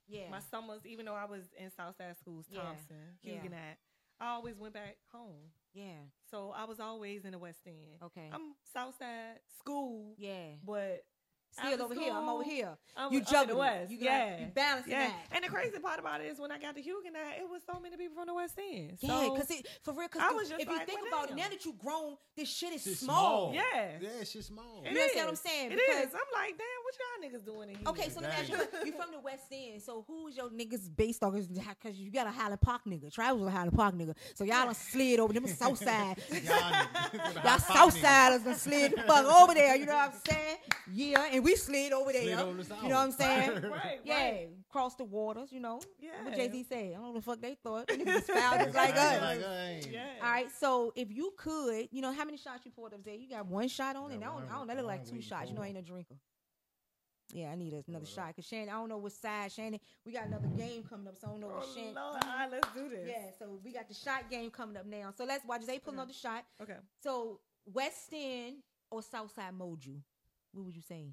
Yeah. 0.08 0.30
my 0.30 0.40
summers, 0.40 0.80
even 0.86 1.04
though 1.06 1.14
I 1.14 1.26
was 1.26 1.44
in 1.58 1.70
Southside 1.70 2.16
schools, 2.18 2.46
Thompson, 2.54 2.96
yeah. 3.22 3.34
Huguenot. 3.34 3.76
I 4.20 4.30
always 4.30 4.56
went 4.58 4.74
back 4.74 4.96
home, 5.12 5.50
yeah. 5.78 6.02
so 6.30 6.52
I 6.56 6.64
was 6.64 6.80
always 6.80 7.24
in 7.24 7.32
the 7.32 7.38
West 7.38 7.60
End. 7.66 8.02
Okay. 8.02 8.28
I'm 8.32 8.54
Southside 8.72 9.40
school, 9.58 10.14
yeah. 10.18 10.56
but 10.64 11.04
Still 11.58 11.72
After 11.72 11.84
over 11.84 11.94
here. 11.94 12.12
I'm 12.12 12.28
over 12.28 12.44
here. 12.44 12.70
I'm 12.96 13.12
You 13.12 13.18
up 13.20 13.22
in 13.22 13.24
the 13.24 13.30
juggling. 13.30 13.58
West. 13.58 13.90
You 13.90 13.98
got- 13.98 14.04
yeah. 14.04 14.40
you 14.40 14.46
balancing 14.54 14.92
yeah. 14.92 15.06
that. 15.08 15.14
And 15.32 15.44
the 15.44 15.48
crazy 15.48 15.78
part 15.78 15.98
about 15.98 16.20
it 16.20 16.24
is 16.26 16.38
when 16.38 16.52
I 16.52 16.58
got 16.58 16.74
to 16.76 16.82
Huguenot, 16.82 17.38
it 17.38 17.48
was 17.48 17.62
so 17.70 17.78
many 17.80 17.96
people 17.96 18.14
from 18.16 18.26
the 18.26 18.34
West 18.34 18.58
End. 18.58 18.98
Yeah, 19.00 19.08
So, 19.10 19.34
because 19.34 19.50
it 19.50 19.68
for 19.82 19.92
real. 19.92 20.08
Because 20.08 20.22
I 20.22 20.32
was 20.32 20.48
just 20.48 20.60
if 20.60 20.68
you 20.68 20.78
think 20.86 21.00
well, 21.02 21.20
about 21.24 21.30
it, 21.30 21.36
now 21.36 21.48
that 21.50 21.64
you 21.64 21.74
grown, 21.82 22.16
this 22.36 22.48
shit 22.48 22.72
is 22.74 22.82
Shit 22.84 22.96
small. 22.98 23.52
Yeah. 23.54 23.62
Yeah, 24.00 24.08
it's 24.20 24.32
just 24.32 24.48
small. 24.48 24.82
it 24.84 24.92
You 24.92 24.98
understand 24.98 25.26
what 25.26 25.30
I'm 25.30 25.36
saying? 25.36 25.72
It 25.72 25.80
Because- 25.86 26.06
is. 26.08 26.14
I'm 26.14 26.30
like, 26.34 26.56
damn, 26.58 26.80
what 26.84 26.94
y'all 26.98 27.30
niggas 27.40 27.44
doing 27.44 27.68
in 27.70 27.74
here? 27.76 27.88
Okay, 27.88 28.08
so 28.08 28.20
let 28.20 28.30
me 28.30 28.36
ask 28.36 28.48
you: 28.48 28.54
Exactly. 28.54 28.90
You 28.90 28.92
from 28.96 29.10
the 29.12 29.20
West 29.20 29.44
End, 29.52 29.82
so 29.82 30.04
who 30.06 30.28
is 30.28 30.36
your 30.36 30.48
niggas 30.50 30.88
based 30.94 31.22
on? 31.22 31.32
Because 31.32 31.98
you 31.98 32.10
got 32.10 32.26
a 32.26 32.30
Highland 32.30 32.60
Park 32.60 32.82
nigga. 32.86 33.12
Travis 33.12 33.38
was 33.40 33.48
a 33.48 33.50
Highland 33.50 33.76
Park 33.76 33.94
nigga, 33.94 34.14
so 34.34 34.44
y'all 34.44 34.64
done 34.66 34.74
slid 34.74 35.20
over 35.20 35.32
them 35.32 35.46
South 35.48 35.78
Side. 35.78 36.16
Y'all 36.30 36.38
niggas. 36.38 37.44
Y'all 37.44 37.58
Southsiders 37.58 38.44
done 38.44 38.54
slid 38.54 38.92
the 38.92 39.02
fuck 39.02 39.24
over 39.26 39.54
there. 39.54 39.76
You 39.76 39.86
know 39.86 39.94
what 39.94 40.14
I'm 40.14 40.20
saying? 40.34 40.56
Yeah, 40.92 41.28
and 41.32 41.44
we 41.44 41.47
slid 41.56 41.92
over 41.92 42.12
there. 42.12 42.22
Slid 42.22 42.38
over 42.38 42.62
the 42.62 42.74
you 42.82 42.88
know 42.88 42.94
what 42.96 43.04
I'm 43.04 43.12
saying? 43.12 43.50
right, 43.62 43.70
right. 43.70 44.00
Yeah, 44.04 44.32
cross 44.68 44.94
the 44.96 45.04
waters. 45.04 45.50
You 45.52 45.60
know. 45.60 45.80
Yeah. 46.00 46.10
What 46.24 46.34
Jay 46.34 46.50
Z 46.50 46.66
said. 46.68 46.78
I 46.78 46.92
don't 46.94 47.02
know 47.02 47.06
what 47.10 47.14
the 47.16 47.22
fuck 47.22 47.40
they 47.40 47.56
thought. 47.62 47.86
They 47.88 47.96
niggas 47.98 48.22
foul 48.22 48.58
just 48.58 48.74
like 48.74 48.94
Like 48.94 48.96
us. 48.96 49.42
us. 49.42 49.86
Yeah. 49.90 50.06
All 50.22 50.30
right, 50.30 50.50
so 50.50 50.92
if 50.96 51.10
you 51.10 51.32
could, 51.36 51.88
you 51.90 52.02
know, 52.02 52.12
how 52.12 52.24
many 52.24 52.36
shots 52.36 52.64
you 52.64 52.70
poured 52.70 52.94
up 52.94 53.04
there? 53.04 53.14
You 53.14 53.28
got 53.28 53.46
one 53.46 53.68
shot 53.68 53.96
on, 53.96 54.10
and 54.12 54.22
I 54.24 54.26
don't, 54.28 54.44
I 54.50 54.54
don't. 54.58 54.66
That 54.66 54.76
look 54.76 54.86
like 54.86 55.04
two 55.08 55.20
shots. 55.22 55.48
You 55.50 55.56
know, 55.56 55.62
I 55.62 55.68
ain't 55.68 55.78
a 55.78 55.82
drinker. 55.82 56.16
Yeah, 57.32 57.50
I 57.52 57.56
need 57.56 57.74
another 57.86 58.06
shot 58.06 58.28
because 58.28 58.46
Shannon. 58.46 58.70
I 58.70 58.72
don't 58.72 58.88
know 58.88 58.96
what 58.96 59.12
side 59.12 59.52
Shannon. 59.52 59.78
We 60.06 60.12
got 60.12 60.26
another 60.28 60.48
game 60.56 60.82
coming 60.88 61.08
up, 61.08 61.16
so 61.18 61.26
I 61.26 61.30
don't 61.32 61.40
know 61.40 61.50
Oh, 61.52 61.56
what 61.58 61.68
Shannon. 61.74 61.94
Lord, 61.94 62.24
right, 62.24 62.48
let's 62.50 62.68
do 62.74 62.88
this. 62.88 63.06
Yeah, 63.06 63.30
so 63.38 63.58
we 63.62 63.70
got 63.70 63.86
the 63.86 63.92
shot 63.94 64.30
game 64.30 64.50
coming 64.50 64.78
up 64.78 64.86
now. 64.86 65.12
So 65.14 65.24
let's 65.26 65.44
watch. 65.44 65.66
They 65.66 65.78
pulling 65.78 66.00
Okay. 66.00 66.08
the 66.08 66.14
shot. 66.14 66.44
Okay. 66.62 66.76
So 67.02 67.40
West 67.66 68.08
End 68.14 68.56
or 68.90 69.02
Southside 69.02 69.52
Moju? 69.52 70.00
What 70.52 70.64
would 70.64 70.74
you 70.74 70.80
say? 70.80 71.12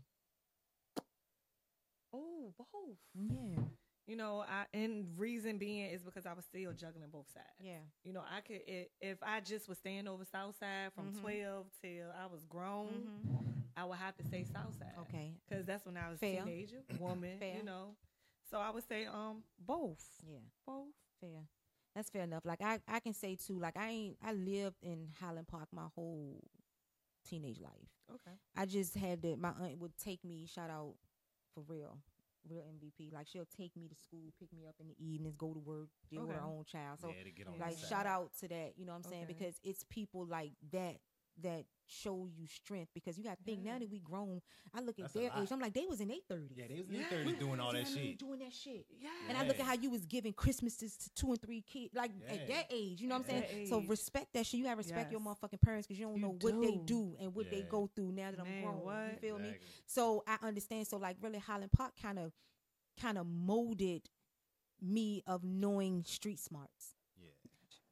Oh, 2.16 2.54
both. 2.58 2.98
Yeah, 3.14 3.64
You 4.08 4.16
know, 4.16 4.42
I 4.48 4.66
and 4.74 5.08
reason 5.18 5.58
being 5.58 5.90
is 5.90 6.04
because 6.04 6.26
I 6.26 6.34
was 6.34 6.46
still 6.46 6.72
juggling 6.74 7.10
both 7.12 7.30
sides. 7.34 7.46
yeah, 7.60 7.80
You 8.04 8.14
know, 8.14 8.24
I 8.30 8.42
could 8.42 8.62
i- 8.68 8.88
if 9.02 9.18
I 9.24 9.40
just 9.42 9.68
was 9.68 9.78
staying 9.80 10.08
over 10.08 10.24
Southside 10.26 10.94
from 10.94 11.12
Mhm. 11.14 11.22
twelve 11.22 11.68
till 11.82 12.12
I 12.12 12.26
was 12.28 12.46
grown, 12.46 13.22
Mhm. 13.26 13.64
I 13.76 13.84
would 13.86 13.98
have 13.98 14.16
to 14.18 14.24
say 14.24 14.44
Southside. 14.46 14.96
okay, 15.00 15.34
because 15.48 15.66
that's 15.66 15.86
when 15.86 15.98
I 15.98 16.10
was 16.10 16.20
Fair. 16.20 16.42
a 16.44 16.46
teenager, 16.46 16.84
woman. 17.00 17.38
Fair. 17.40 17.58
You 17.58 17.64
know, 17.64 17.96
so 18.44 18.60
I 18.60 18.70
would 18.70 18.84
say 18.88 19.06
um 19.08 19.44
both, 19.60 20.06
yeah. 20.24 20.40
both. 20.66 20.94
Fair. 21.20 21.48
That's 21.96 22.10
fair 22.10 22.24
enough. 22.24 22.46
Like 22.46 22.62
I, 22.62 22.82
I 22.88 23.00
can 23.00 23.14
say 23.14 23.36
too. 23.36 23.58
Like 23.58 23.76
I 23.78 23.90
ain't. 23.90 24.18
I 24.22 24.34
lived 24.34 24.78
in 24.84 25.10
Highland 25.20 25.48
Park 25.48 25.70
my 25.72 25.88
whole 25.96 26.44
teenage 27.24 27.60
life. 27.60 27.90
Okay. 28.14 28.38
I 28.56 28.66
just 28.66 28.94
had 28.96 29.22
that 29.24 29.40
My 29.40 29.50
aunt 29.52 29.80
would 29.80 29.98
take 29.98 30.24
me. 30.24 30.46
Shout 30.46 30.70
out 30.70 30.96
for 31.56 31.64
real, 31.68 31.98
real 32.48 32.62
MVP. 32.62 33.12
Like 33.14 33.28
she'll 33.28 33.48
take 33.58 33.76
me 33.76 33.88
to 33.88 33.96
school, 33.96 34.34
pick 34.40 34.54
me 34.54 34.68
up 34.68 34.76
in 34.80 34.88
the 34.88 34.96
evenings, 35.00 35.36
go 35.38 35.54
to 35.54 35.60
work, 35.60 35.90
deal 36.12 36.28
with 36.28 36.36
her 36.36 36.44
own 36.44 36.66
child. 36.66 37.00
So 37.02 37.08
Yeah, 37.08 37.24
to 37.24 37.32
get 37.32 37.48
on 37.48 37.58
like 37.60 37.80
the 37.80 37.88
shout 37.88 38.06
out 38.06 38.32
to 38.42 38.48
that. 38.50 38.74
You 38.78 38.86
know 38.86 38.92
what 38.92 39.06
I'm 39.06 39.12
saying? 39.12 39.24
Okay. 39.24 39.34
Because 39.34 39.56
it's 39.64 39.84
people 39.90 40.26
like 40.28 40.52
that 40.72 40.98
that 41.44 41.66
show 41.88 42.28
you 42.36 42.48
strength. 42.48 42.90
Because 42.94 43.18
you 43.18 43.24
got 43.24 43.38
to 43.38 43.44
think 43.44 43.64
now 43.64 43.78
that 43.78 43.90
we 43.90 44.00
grown. 44.00 44.42
I 44.74 44.80
look 44.82 44.98
at 45.00 45.04
That's 45.06 45.16
a 45.16 45.20
their 45.20 45.32
age. 45.40 45.52
I'm 45.52 45.60
like 45.60 45.74
they 45.74 45.86
was 45.88 46.02
in 46.02 46.08
their 46.08 46.18
thirties. 46.28 46.52
Yeah, 46.58 46.66
they 46.68 46.82
was 46.82 46.90
in 46.90 46.96
Yeah. 46.96 47.10
their 47.10 47.26
30s 47.26 47.40
doing 47.40 47.60
all 47.60 47.74
that 47.74 47.88
shit. 47.88 48.18
Doing 48.18 48.40
that 48.40 48.54
shit. 48.54 48.86
Yeah. 49.00 49.10
And 49.30 49.38
I 49.38 49.46
look 49.46 49.60
at 49.60 49.66
how 49.66 49.74
you 49.74 49.90
was 49.90 50.06
giving 50.06 50.34
Christmases 50.34 50.98
to 50.98 51.10
two 51.16 51.28
and 51.32 51.42
three 51.42 51.62
kids, 51.62 51.94
like 51.94 52.12
at 52.28 52.48
that 52.48 52.66
age. 52.72 53.02
You 53.02 53.08
know 53.08 53.18
what 53.18 53.26
I'm 53.30 53.42
saying? 53.42 53.66
that 53.66 53.70
So 53.70 53.82
respect 53.82 54.34
that 54.34 54.46
shit. 54.46 54.60
You 54.60 54.66
have 54.68 54.78
respect 54.78 55.12
your 55.12 55.22
motherfucking 55.22 55.62
parents 55.62 55.86
because 55.88 56.00
you 56.00 56.06
don't 56.08 56.16
You 56.16 56.22
know 56.22 56.38
what 56.40 56.62
they 56.62 56.72
do. 56.72 56.84
do 56.86 57.16
and 57.20 57.36
what 57.36 57.52
they 57.52 57.62
go 57.62 57.90
through 57.96 58.12
now 58.14 58.32
that 58.32 58.40
I'm 58.40 58.46
Man, 58.48 58.64
grown. 58.64 58.78
You 58.80 58.84
what? 58.86 59.22
feel 59.22 59.40
me? 59.40 59.56
So 59.86 60.24
I 60.28 60.38
understand. 60.42 60.88
So 60.88 60.98
like 60.98 61.18
really, 61.22 61.40
Highland 61.40 61.72
Park 61.72 61.94
kind 62.02 62.18
of, 62.20 62.32
kind 63.00 63.18
of 63.18 63.28
molded 63.28 64.10
me 64.82 65.22
of 65.28 65.44
knowing 65.44 66.04
street 66.06 66.40
smarts. 66.40 66.95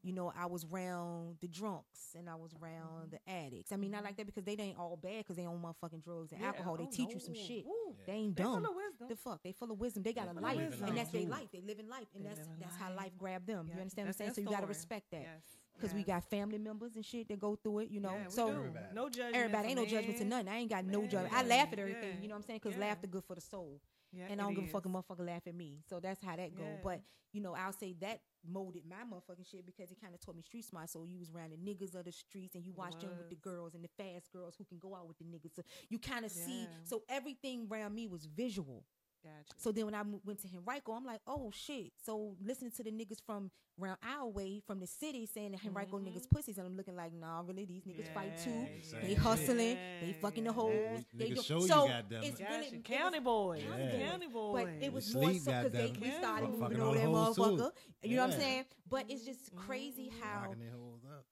Yeah. 0.04 0.10
You 0.10 0.14
know, 0.14 0.34
I 0.38 0.46
was 0.48 0.66
around 0.72 1.38
the 1.42 1.48
drunks 1.48 2.16
and 2.18 2.30
I 2.30 2.36
was 2.36 2.52
around 2.62 3.08
mm-hmm. 3.08 3.16
the 3.16 3.32
addicts. 3.32 3.72
I 3.72 3.78
mean, 3.78 3.92
not 3.92 4.04
like 4.04 4.14
mm-hmm. 4.14 4.18
that 4.18 4.26
because 4.28 4.44
they 4.44 4.62
ain't 4.62 4.78
all 4.78 4.98
bad 5.02 5.20
because 5.20 5.38
they 5.38 5.46
own 5.46 5.62
motherfucking 5.62 6.04
drugs 6.04 6.32
and 6.32 6.42
Yeah. 6.42 6.48
alcohol. 6.48 6.78
They 6.78 6.84
Oh, 6.84 6.90
teach 6.92 7.14
you 7.14 7.20
some 7.20 7.34
shit. 7.34 7.66
Yeah. 7.66 7.94
They 8.06 8.14
ain't 8.14 8.36
They 8.36 8.44
dumb. 8.44 8.62
full 8.64 8.72
of 8.72 8.76
wisdom. 8.76 9.08
The 9.08 9.16
fuck, 9.16 9.44
they 9.44 9.52
full 9.54 9.72
of 9.72 9.80
wisdom. 9.80 10.04
They 10.04 10.14
got 10.14 10.26
They 10.34 10.38
a 10.38 10.42
life, 10.42 10.58
wisdom. 10.58 10.88
and 10.90 10.98
that's 10.98 11.10
their 11.12 11.22
mm-hmm. 11.22 11.32
life. 11.32 11.52
They 11.52 11.62
live 11.62 11.80
in 11.80 11.90
life, 11.90 12.08
and 12.16 12.26
They 12.26 12.30
that's 12.30 12.48
that's 12.60 12.76
how 12.76 12.90
life. 12.90 12.98
life 12.98 13.18
grabbed 13.18 13.48
them. 13.48 13.66
Yeah. 13.68 13.76
You 13.76 13.80
understand 13.82 14.08
That's 14.08 14.20
what 14.20 14.26
I'm 14.26 14.34
saying? 14.34 14.46
So 14.46 14.50
you 14.50 14.56
got 14.56 14.62
to 14.62 14.68
respect 14.68 15.12
that 15.12 15.22
Yes. 15.22 15.42
because 15.76 15.94
we 15.94 16.04
got 16.04 16.24
family 16.30 16.58
members 16.58 16.96
and 16.96 17.06
shit 17.06 17.28
that 17.30 17.40
go 17.40 17.56
through 17.56 17.80
it. 17.80 17.90
You 17.90 18.02
know, 18.02 18.14
Yeah, 18.14 18.28
so. 18.28 18.50
Everybody. 18.50 18.86
no 18.94 19.10
judgment. 19.10 19.36
everybody 19.36 19.68
ain't 19.70 19.78
no 19.78 19.86
judgment 19.86 20.18
to 20.20 20.26
nothing. 20.26 20.48
I 20.50 20.58
ain't 20.58 20.70
got 20.70 20.86
no 20.86 21.02
Man, 21.02 21.10
judgment. 21.10 21.34
I 21.34 21.44
laugh 21.44 21.70
at 21.72 21.78
yeah, 21.78 21.84
everything. 21.84 22.22
You 22.22 22.28
know 22.28 22.36
what 22.36 22.40
I'm 22.40 22.44
saying? 22.48 22.60
Because 22.62 22.78
yeah. 22.78 22.86
laughter 22.88 23.08
good 23.08 23.24
for 23.24 23.36
the 23.36 23.42
soul, 23.42 23.80
Yeah, 24.14 24.26
and 24.30 24.40
I 24.40 24.46
don't 24.46 24.54
give 24.54 24.66
a 24.66 24.68
fuck 24.68 24.86
a 24.86 24.90
is. 24.90 24.96
motherfucker 24.96 25.26
laugh 25.26 25.48
at 25.48 25.56
me. 25.56 25.80
So 25.90 26.00
that's 26.00 26.24
how 26.24 26.36
that 26.36 26.56
go. 26.56 26.64
Yeah. 26.64 26.78
But 26.84 27.02
you 27.32 27.42
know, 27.42 27.56
I'll 27.56 27.74
say 27.74 27.96
that 28.02 28.22
molded 28.48 28.84
my 28.88 29.04
motherfucking 29.10 29.50
shit 29.50 29.66
because 29.66 29.92
it 29.92 30.00
kind 30.00 30.14
of 30.14 30.22
taught 30.22 30.36
me 30.36 30.44
street 30.44 30.66
smart. 30.66 30.90
So 30.90 31.04
you 31.04 31.18
was 31.18 31.32
around 31.32 31.52
the 31.52 31.58
niggas 31.58 31.96
of 31.96 32.06
the 32.06 32.12
streets 32.12 32.56
and 32.56 32.64
you 32.64 32.74
watched 32.74 33.02
them 33.02 33.10
with 33.18 33.30
the 33.30 33.36
girls 33.36 33.74
and 33.74 33.84
the 33.84 33.90
fast 33.98 34.32
girls 34.32 34.56
who 34.58 34.64
can 34.66 34.78
go 34.78 34.96
out 34.96 35.08
with 35.08 35.18
the 35.18 35.24
niggas. 35.24 35.56
So 35.56 35.64
you 35.90 35.98
kind 35.98 36.26
of 36.26 36.32
see. 36.32 36.68
So 36.84 37.04
everything 37.10 37.68
around 37.72 37.96
me 37.96 38.08
was 38.08 38.26
visual. 38.26 38.86
Gotcha. 39.24 39.54
So 39.58 39.72
then 39.72 39.86
when 39.86 39.96
I 39.96 40.04
went 40.26 40.42
to 40.42 40.48
Henrico, 40.56 40.92
I'm 40.94 41.06
like, 41.06 41.22
oh 41.26 41.50
shit. 41.54 41.92
So 42.06 42.36
listening 42.44 42.72
to 42.72 42.84
the 42.84 42.92
niggas 42.92 43.20
from 43.26 43.52
around 43.82 43.98
our 44.08 44.28
way 44.28 44.62
from 44.68 44.80
the 44.80 44.86
city 44.86 45.26
saying 45.26 45.52
that 45.52 45.66
Henrico 45.66 45.98
Mhm. 45.98 46.08
niggas 46.14 46.30
pussies, 46.30 46.58
and 46.60 46.68
I'm 46.68 46.76
looking 46.78 46.96
like, 46.96 47.12
nah, 47.14 47.42
really, 47.42 47.66
these 47.66 47.84
niggas 47.84 48.14
fight 48.14 48.38
too. 48.38 48.52
Yeah, 48.52 48.66
Same 48.84 49.02
They 49.02 49.08
shit. 49.10 49.18
hustling, 49.18 49.78
they 50.02 50.16
fucking 50.22 50.44
the 50.44 50.50
yeah. 50.52 50.56
hoes. 50.56 51.06
They 51.14 51.30
Niggas 51.32 51.36
do- 51.38 51.42
show 51.42 51.60
you 51.62 51.68
so 51.68 51.88
goddamn 51.88 52.24
it's 52.24 52.40
it. 52.40 52.48
really 52.50 52.64
Gotcha. 52.66 52.76
it 52.76 52.84
County 52.84 53.20
was- 53.20 53.24
boy. 53.24 53.64
Yeah. 53.68 54.10
County 54.10 54.28
boy. 54.28 54.64
But 54.66 54.84
it 54.84 54.94
was 54.94 55.10
You 55.10 55.16
more 55.22 55.30
sleep, 55.32 55.42
so 55.42 55.52
because 55.52 55.72
they 55.72 55.88
goddamn 55.88 56.02
we 56.02 56.12
started 56.18 56.44
Yeah. 56.44 56.48
moving 56.52 56.60
Fucking 56.62 56.78
over 56.82 56.86
all 56.88 56.94
that 56.94 57.02
the 57.02 57.12
hoes, 57.12 57.36
too. 57.36 57.42
motherfucker. 57.42 57.72
You 58.04 58.16
know 58.18 58.22
what 58.28 58.34
I'm 58.36 58.40
saying? 58.40 58.66
But 58.90 59.06
it's 59.10 59.26
just 59.26 59.56
crazy 59.56 60.12
how 60.22 60.42
Knocking 60.44 60.60
their 60.60 60.72
hoes 60.72 61.02
up. 61.06 61.26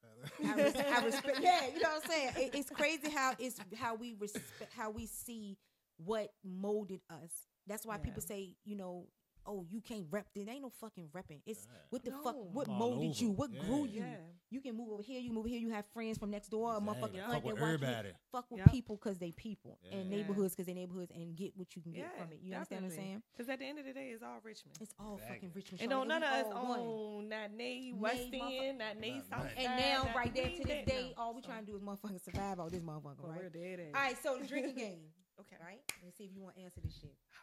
I, 0.43 0.53
res- 0.55 0.75
I 0.75 1.05
respect. 1.05 1.39
Yeah, 1.41 1.67
you 1.67 1.79
know 1.81 1.89
what 1.89 2.03
I'm 2.05 2.09
saying. 2.09 2.31
It, 2.37 2.55
it's 2.55 2.69
crazy 2.69 3.09
how 3.11 3.33
it's 3.37 3.59
how 3.75 3.95
we 3.95 4.13
respect 4.19 4.71
how 4.73 4.89
we 4.89 5.05
see 5.05 5.57
what 5.97 6.31
molded 6.43 7.01
us. 7.09 7.31
That's 7.67 7.85
why 7.85 7.97
people 7.97 8.21
say, 8.21 8.55
you 8.63 8.75
know, 8.75 9.07
oh, 9.47 9.65
you 9.71 9.81
can't 9.81 10.05
rep. 10.11 10.27
There 10.35 10.47
ain't 10.47 10.61
no 10.61 10.69
fucking 10.69 11.07
repping. 11.15 11.41
It's 11.47 11.65
Yeah. 11.65 11.77
what 11.89 12.05
the 12.05 12.11
fuck, 12.23 12.35
what 12.53 12.67
All 12.67 12.75
molded 12.75 13.09
over. 13.11 13.19
you, 13.23 13.31
what 13.31 13.51
Yeah. 13.51 13.59
grew 13.61 13.85
you. 13.85 14.01
Yeah. 14.03 14.17
You 14.51 14.61
can 14.61 14.75
move 14.75 14.89
over 14.89 15.01
here, 15.01 15.19
you 15.19 15.29
can 15.29 15.35
move 15.35 15.45
here. 15.47 15.59
You 15.59 15.69
have 15.71 15.85
friends 15.87 16.17
from 16.19 16.29
next 16.29 16.49
door, 16.49 16.73
a 16.73 16.77
Exactly. 16.77 16.93
motherfucking 17.09 17.15
Yeah. 17.15 17.23
aunt 17.23 17.33
Fuck 17.33 17.43
with 17.45 17.59
watch 17.59 18.05
you. 18.05 18.13
Fuck 18.31 18.51
with 18.51 18.59
Yep. 18.59 18.71
people 18.71 18.95
because 18.97 19.17
they 19.17 19.31
people 19.31 19.79
Yeah. 19.81 19.91
and 19.95 20.11
Yeah. 20.11 20.17
neighborhoods 20.17 20.53
because 20.53 20.65
they 20.67 20.73
neighborhoods 20.75 21.09
and 21.11 21.35
get 21.35 21.55
what 21.57 21.75
you 21.75 21.81
can 21.81 21.91
get 21.93 22.01
Yeah, 22.01 22.17
from 22.23 22.33
it. 22.33 22.41
You 22.41 22.53
understand 22.53 22.83
what 22.83 22.91
I'm 22.91 22.97
saying? 22.97 23.23
Because 23.31 23.49
at 23.49 23.59
the 23.59 23.65
end 23.65 23.79
of 23.79 23.85
the 23.85 23.93
day, 23.93 24.11
it's 24.11 24.21
all 24.21 24.39
Richmond. 24.41 24.77
It's 24.81 24.93
all 24.99 25.15
Exactly. 25.15 25.35
fucking 25.37 25.51
Richmond. 25.53 25.81
And 25.81 25.89
Shaw, 25.91 25.97
don't 25.99 26.07
none 26.07 26.23
of 26.23 26.29
us 26.29 26.45
all 26.53 26.67
one. 26.67 26.79
own 26.79 27.29
not 27.29 27.51
Nay 27.51 27.93
West 27.93 28.29
End, 28.33 28.77
not 28.77 28.97
Nay 28.97 29.15
Not 29.17 29.25
South. 29.25 29.47
And 29.55 29.63
now, 29.63 30.03
Side, 30.03 30.15
right 30.15 30.33
there 30.35 30.49
to 30.51 30.57
this 30.57 30.85
day, 30.85 30.85
that. 30.85 31.17
all 31.17 31.33
we 31.33 31.41
So, 31.41 31.47
trying 31.47 31.65
to 31.65 31.71
do 31.71 31.77
is 31.77 31.81
motherfucking 31.81 32.21
survive 32.21 32.59
out 32.59 32.71
this 32.71 32.83
motherfucker, 32.83 33.23
right? 33.23 33.41
real, 33.41 33.49
dead. 33.49 33.79
All 33.95 34.01
right, 34.01 34.17
so 34.21 34.37
the 34.37 34.45
drinking 34.45 34.75
game, 34.75 35.13
Okay. 35.39 35.57
right? 35.61 35.81
Let's 36.03 36.17
see 36.17 36.25
if 36.25 36.33
you 36.35 36.41
want 36.41 36.55
to 36.57 36.61
answer 36.61 36.81
this 36.81 36.93
shit. 36.99 37.15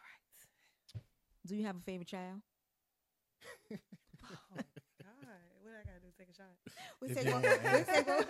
All 1.49 1.55
right. 1.55 1.55
Do 1.55 1.55
you 1.55 1.65
have 1.65 1.75
a 1.75 1.81
favorite 1.81 2.07
child? 2.07 2.41
Oh, 4.31 4.55
God. 4.55 5.41
What 5.63 5.73
I 5.73 5.81
got 5.81 5.97
to 5.97 6.01
do? 6.05 6.13
Take 6.13 6.29
a 6.29 6.35
shot. 6.37 6.53
We'll 7.01 7.09
take 7.09 7.25
one. 7.33 7.41
We'll 7.41 7.83
take 7.83 8.07
one. 8.07 8.25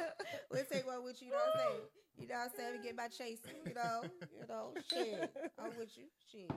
We'll 0.51 0.63
take 0.71 0.87
one 0.87 1.03
with 1.03 1.21
you. 1.21 1.27
You 1.27 1.33
know 1.33 1.39
what 1.43 1.59
I'm 1.59 1.59
saying? 1.59 1.83
You 2.19 2.27
know 2.27 2.35
what 2.35 2.43
I'm 2.43 2.51
saying? 2.55 2.71
We 2.77 2.83
get 2.87 2.95
by 2.95 3.07
chasing. 3.09 3.59
You 3.65 3.73
know. 3.73 4.03
You 4.31 4.47
know. 4.47 4.73
Shit. 4.87 5.35
I'm 5.59 5.75
with 5.77 5.91
you. 5.97 6.07
Shit. 6.31 6.51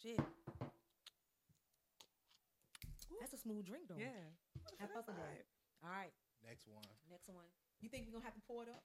Shit. 0.00 0.20
That's 3.20 3.34
a 3.34 3.38
smooth 3.38 3.66
drink, 3.66 3.88
though. 3.88 3.96
Yeah. 3.98 4.32
Have 4.80 4.90
fun 4.90 5.04
with 5.06 5.16
that. 5.16 5.44
All 5.84 5.90
right. 5.90 6.12
Next 6.46 6.66
one. 6.68 6.84
Next 7.10 7.28
one. 7.28 7.44
You 7.80 7.88
think 7.88 8.06
we're 8.06 8.12
gonna 8.12 8.24
have 8.24 8.34
to 8.34 8.44
pour 8.48 8.62
it 8.62 8.68
up? 8.70 8.82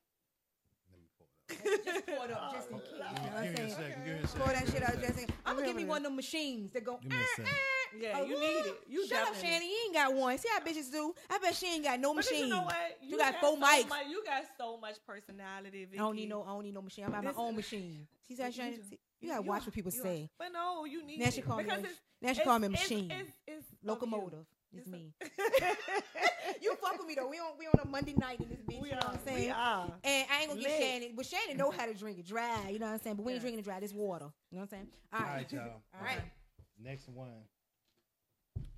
Let 0.90 1.00
me 1.00 1.06
pull 1.16 1.26
it 1.26 1.28
up. 1.66 1.84
just 1.86 2.06
pour 2.08 2.26
it 2.26 2.32
up, 2.32 2.54
just 2.54 2.70
in 2.70 2.80
case. 2.80 2.90
You 2.92 3.00
know 3.00 3.06
what 3.06 3.36
I'm 3.36 3.44
Give 3.44 3.54
me 3.54 3.54
a 3.54 3.58
saying? 3.58 3.70
second. 3.76 4.06
Give 4.06 4.14
me 4.16 4.20
a 4.24 4.28
second. 4.28 4.42
Pour 4.44 4.54
that 4.54 4.68
shit 4.70 4.84
out, 4.84 5.02
just 5.02 5.20
in 5.20 5.26
case. 5.26 5.36
I'm 5.46 5.56
gonna 5.56 5.68
give 5.68 5.76
me 5.76 5.86
one 5.86 5.98
of 5.98 6.04
them 6.04 6.16
machines 6.16 6.72
that 6.74 6.84
go. 6.84 7.00
Give 7.02 7.12
me 7.12 7.18
a 7.18 7.20
"Ah, 7.20 7.26
second. 7.38 7.52
ah." 7.54 7.98
Yeah, 8.00 8.18
Oh, 8.20 8.24
you 8.24 8.40
need 8.40 8.66
it. 8.70 8.78
You 8.88 9.08
Shut 9.08 9.18
up, 9.18 9.34
definitely- 9.34 9.50
Shannon. 9.50 9.68
You 9.68 9.78
ain't 9.86 9.94
got 9.96 10.14
one. 10.14 10.38
See 10.38 10.48
how 10.54 10.60
bitches 10.60 10.92
do? 10.92 11.12
I 11.28 11.40
bet 11.40 11.56
she 11.56 11.66
ain't 11.74 11.84
got 11.84 12.00
no 12.00 12.10
But 12.14 12.18
machine. 12.18 12.44
you 12.44 12.48
know 12.54 12.62
what? 12.62 12.76
You 13.02 13.18
got 13.18 13.36
four 13.42 13.56
so 13.56 13.62
mics. 13.62 13.90
much- 13.90 14.08
you 14.08 14.24
got 14.24 14.44
so 14.60 14.78
much 14.78 14.96
personality, 15.08 15.86
Vicky. 15.86 15.98
I 15.98 16.02
don't 16.04 16.16
need 16.16 16.30
no. 16.30 16.44
I 16.44 16.48
don't 16.50 16.64
need 16.64 16.74
no 16.76 16.84
machine. 16.84 17.06
I 17.06 17.10
got 17.10 17.24
my 17.24 17.32
This- 17.32 17.40
own 17.40 17.56
machine. 17.56 18.08
See 18.28 18.36
how 18.36 18.46
You- 18.46 18.52
Shannon? 18.52 18.74
you- 18.76 18.84
see- 18.84 19.00
You 19.22 19.30
gotta 19.30 19.44
you 19.44 19.50
watch 19.50 19.66
what 19.66 19.74
people 19.74 19.92
you 19.92 20.00
are- 20.02 20.04
say. 20.04 20.30
But 20.38 20.52
no, 20.54 20.86
you 20.86 21.04
need 21.04 21.20
Now 21.20 21.30
she 21.32 21.40
it. 21.40 21.46
call 21.46 21.58
me. 21.58 21.64
because 21.64 21.80
a- 21.80 21.84
it's- 21.86 22.02
Now 22.22 22.28
she 22.28 22.32
it's- 22.34 22.46
call 22.46 22.60
me 22.60 22.68
a 22.68 22.70
it's- 22.70 22.90
machine. 22.90 23.12
It's, 23.12 23.38
it's 23.48 23.68
of 23.72 23.74
you. 23.82 23.90
Locomotive. 23.90 24.46
It's 24.72 24.86
It's 24.86 24.88
me. 24.88 25.14
you 26.62 26.76
fuck 26.76 26.98
with 26.98 27.08
me 27.08 27.16
though. 27.16 27.28
We 27.28 27.38
on 27.38 27.52
we 27.58 27.66
on 27.66 27.80
a 27.82 27.86
Monday 27.86 28.14
night 28.14 28.40
in 28.40 28.50
this 28.50 28.60
bitch. 28.60 28.82
we 28.82 28.90
you 28.90 28.96
know 28.96 29.02
are. 29.02 29.08
what 29.12 29.16
I'm 29.16 29.26
saying? 29.26 29.46
We 29.46 29.50
are. 29.50 29.94
And 30.04 30.28
I 30.32 30.42
ain't 30.42 30.50
gonna 30.50 30.62
get 30.62 30.70
Lit. 30.70 30.80
Shannon, 30.82 31.10
but 31.16 31.26
Shannon 31.26 31.58
know 31.58 31.72
how 31.72 31.86
to 31.86 31.94
drink 31.94 32.20
it 32.20 32.28
dry. 32.28 32.70
You 32.70 32.80
know 32.80 32.86
what 32.86 32.94
I'm 32.94 33.00
saying? 33.00 33.16
But 33.16 33.26
we 33.26 33.34
ain't 33.34 33.42
drinking 33.42 33.60
it 33.60 33.66
dry. 33.66 33.80
This 33.80 33.94
water. 33.94 34.26
You 34.52 34.58
know 34.58 34.62
what 34.62 34.64
I'm 34.64 34.70
saying? 34.70 34.88
All 35.14 35.20
All 35.20 35.26
right. 35.26 35.36
right, 35.36 35.52
y'all. 35.52 35.82
All 35.94 36.06
right. 36.06 36.32
Next 36.82 37.10
one. 37.10 37.30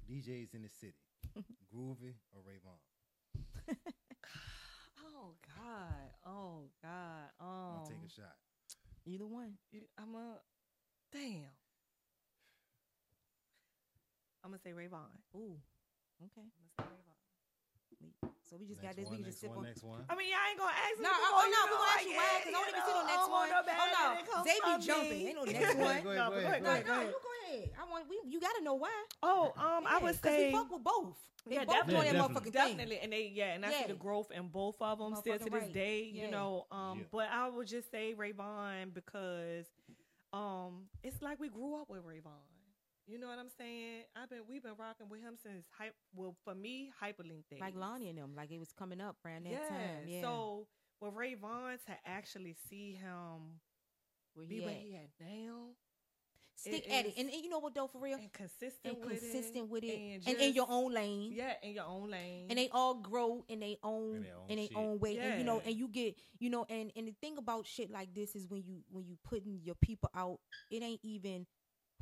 DJs 0.10 0.54
in 0.56 0.64
the 0.64 0.70
city. 0.70 0.94
Groovy 1.74 2.14
or 2.34 2.42
Rayvon? 2.42 3.76
Oh 5.24 5.34
God. 5.46 6.10
Oh 6.26 6.64
God. 6.82 7.30
Um, 7.40 7.78
I'll 7.78 7.86
take 7.88 7.98
a 8.04 8.10
shot. 8.10 8.36
Either 9.06 9.28
one. 9.28 9.54
I'm 10.00 10.16
a 10.16 10.40
damn. 11.12 11.44
I'm 14.44 14.50
gonna 14.50 14.60
say 14.64 14.72
Rayvon. 14.72 15.06
Ooh. 15.36 15.58
Okay. 16.30 16.46
I'm 16.46 16.52
gonna 16.62 16.74
say 16.78 16.86
Rayvon. 16.86 17.18
Wait. 18.02 18.14
So 18.46 18.58
we 18.60 18.68
just 18.68 18.82
got 18.82 18.96
this. 18.96 19.08
one, 19.08 19.18
we 19.18 19.24
can 19.24 19.32
just 19.32 19.40
sip 19.42 19.50
one, 19.50 19.60
on. 19.60 19.66
next 19.66 19.84
one. 19.84 20.04
I 20.10 20.14
mean, 20.16 20.28
y'all 20.30 20.44
ain't 20.50 20.60
gonna 20.60 20.76
ask 20.76 20.96
me. 21.00 21.04
No, 21.08 21.14
before 21.16 21.32
oh, 21.32 21.42
no, 21.42 21.46
we 21.46 21.52
know 21.52 21.64
gonna 21.72 21.92
ask 21.96 22.04
you 22.04 22.14
why, 22.18 22.28
get, 22.28 22.44
'cause 22.44 22.52
I 22.52 22.60
don't 22.60 22.68
you 22.68 22.74
even 22.76 22.84
see 22.84 22.96
no 23.00 23.04
next 23.08 23.28
one. 23.32 23.50
no 23.50 23.60
bad 23.64 23.78
Oh, 23.82 23.88
no. 23.96 24.44
They 24.44 24.58
be 24.60 24.74
jumping. 24.84 25.18
me. 25.18 25.28
Ain't 25.32 25.38
no 25.40 25.46
next 25.48 25.76
one. 25.82 25.82
Go 25.82 25.88
ahead, 25.88 26.04
go 26.04 26.12
No, 26.12 26.12
ahead, 26.12 26.22
go 26.22 26.32
go 26.32 26.38
ahead, 26.38 26.62
No, 26.62 26.70
ahead, 26.72 26.86
no, 26.86 26.92
go 26.92 27.00
ahead. 27.02 27.10
you 27.10 27.20
go 27.22 27.32
ahead. 27.48 27.70
I 27.80 27.84
want. 27.90 28.02
We, 28.10 28.16
you 28.28 28.40
got 28.42 28.54
to 28.58 28.64
know 28.64 28.76
why. 28.76 28.96
Oh, 29.24 29.54
um, 29.58 29.84
I 29.88 29.98
Yeah, 29.98 30.04
would 30.04 30.22
'cause 30.22 30.32
say 30.36 30.52
we 30.52 30.52
fuck 30.52 30.70
with 30.72 30.84
both. 30.84 31.18
They 31.48 31.56
Yeah, 31.56 31.66
both 31.66 31.88
doing 31.88 31.88
definitely. 31.88 32.08
that 32.08 32.16
Yeah, 32.16 32.22
motherfucking 32.22 32.44
thing. 32.44 32.78
definitely, 32.78 33.00
and 33.00 33.12
they 33.14 33.32
yeah, 33.34 33.54
and 33.56 33.66
I 33.66 33.72
see 33.72 33.88
the 33.88 33.96
growth 33.96 34.30
in 34.32 34.48
both 34.50 34.76
of 34.82 35.00
them 35.00 35.16
still 35.16 35.40
to 35.40 35.46
this 35.46 35.54
right. 35.54 35.74
day. 35.74 36.12
Yeah. 36.12 36.26
You 36.26 36.32
know, 36.32 36.68
um, 36.72 37.06
but 37.12 37.30
I 37.32 37.50
would 37.50 37.68
just 37.68 37.90
say 37.90 38.14
Rayvon 38.14 38.94
because, 38.94 39.66
um, 40.34 40.86
it's 41.04 41.22
like 41.22 41.40
we 41.40 41.50
grew 41.50 41.82
up 41.82 41.90
with 41.90 42.04
Rayvon. 42.06 42.46
You 43.08 43.20
know 43.20 43.28
what 43.28 43.40
I'm 43.40 43.50
saying? 43.58 44.04
I've 44.16 44.30
been 44.30 44.40
we've 44.48 44.64
been 44.64 44.76
rocking 44.80 45.10
with 45.10 45.22
him 45.22 45.34
since 45.42 45.66
hype. 45.78 45.96
Well, 46.16 46.36
for 46.46 46.56
me, 46.56 46.92
hyperlink 47.02 47.44
days. 47.50 47.60
Like 47.60 47.76
Lonnie 47.76 48.10
and 48.10 48.18
them. 48.18 48.32
Like 48.36 48.52
it 48.52 48.60
was 48.60 48.72
coming 48.72 49.02
up 49.02 49.18
around 49.26 49.46
that 49.46 49.52
yeah. 49.54 49.70
time. 49.70 50.08
Yeah. 50.08 50.22
So 50.22 50.68
with 51.02 51.14
Rayvon 51.14 51.84
to 51.88 51.94
actually 52.06 52.56
see 52.70 52.94
him 52.94 53.60
where 54.34 54.46
be 54.46 54.56
he 54.56 54.62
where 54.62 54.70
at. 54.70 54.78
he 54.78 54.96
at 54.96 55.10
now 55.20 55.56
Stick 56.56 56.86
it 56.86 56.92
at 56.92 57.06
it. 57.06 57.10
is- 57.10 57.14
And, 57.18 57.30
and 57.32 57.44
you 57.44 57.50
know 57.50 57.58
what 57.58 57.74
though, 57.74 57.88
for 57.88 58.00
real? 58.00 58.20
and 58.20 58.32
consistent 58.32 58.96
And 58.98 58.98
with 59.00 59.20
consistent 59.20 59.66
it, 59.66 59.70
with 59.70 59.84
it. 59.84 59.96
and, 60.00 60.28
And, 60.28 60.38
in 60.38 60.54
your 60.54 60.68
own 60.70 60.94
lane. 60.94 61.32
yeah, 61.34 61.54
in 61.64 61.74
your 61.74 61.86
own 61.86 62.12
lane, 62.12 62.46
and 62.50 62.60
they 62.60 62.70
all 62.72 62.94
grow 62.94 63.44
in 63.50 63.62
their 63.62 63.76
own 63.84 64.18
In 64.18 64.24
their 64.24 64.36
own 64.38 64.46
in 64.50 64.56
their 64.58 64.68
own 64.76 65.00
way 65.00 65.18
and 65.18 65.40
you 65.40 65.46
know 65.46 65.60
and 65.66 65.76
you 65.76 65.88
get 65.88 66.16
you 66.40 66.50
know 66.52 66.66
and 66.70 66.92
and 66.96 67.08
the 67.08 67.16
thing 67.20 67.38
about 67.40 67.66
shit 67.66 67.90
like 67.90 68.14
this 68.14 68.36
is 68.36 68.48
when 68.48 68.62
you 68.64 68.84
when 68.92 69.06
you 69.08 69.18
putting 69.28 69.60
your 69.64 69.76
people 69.76 70.10
out 70.16 70.40
it 70.70 70.84
ain't 70.84 71.00
even 71.04 71.48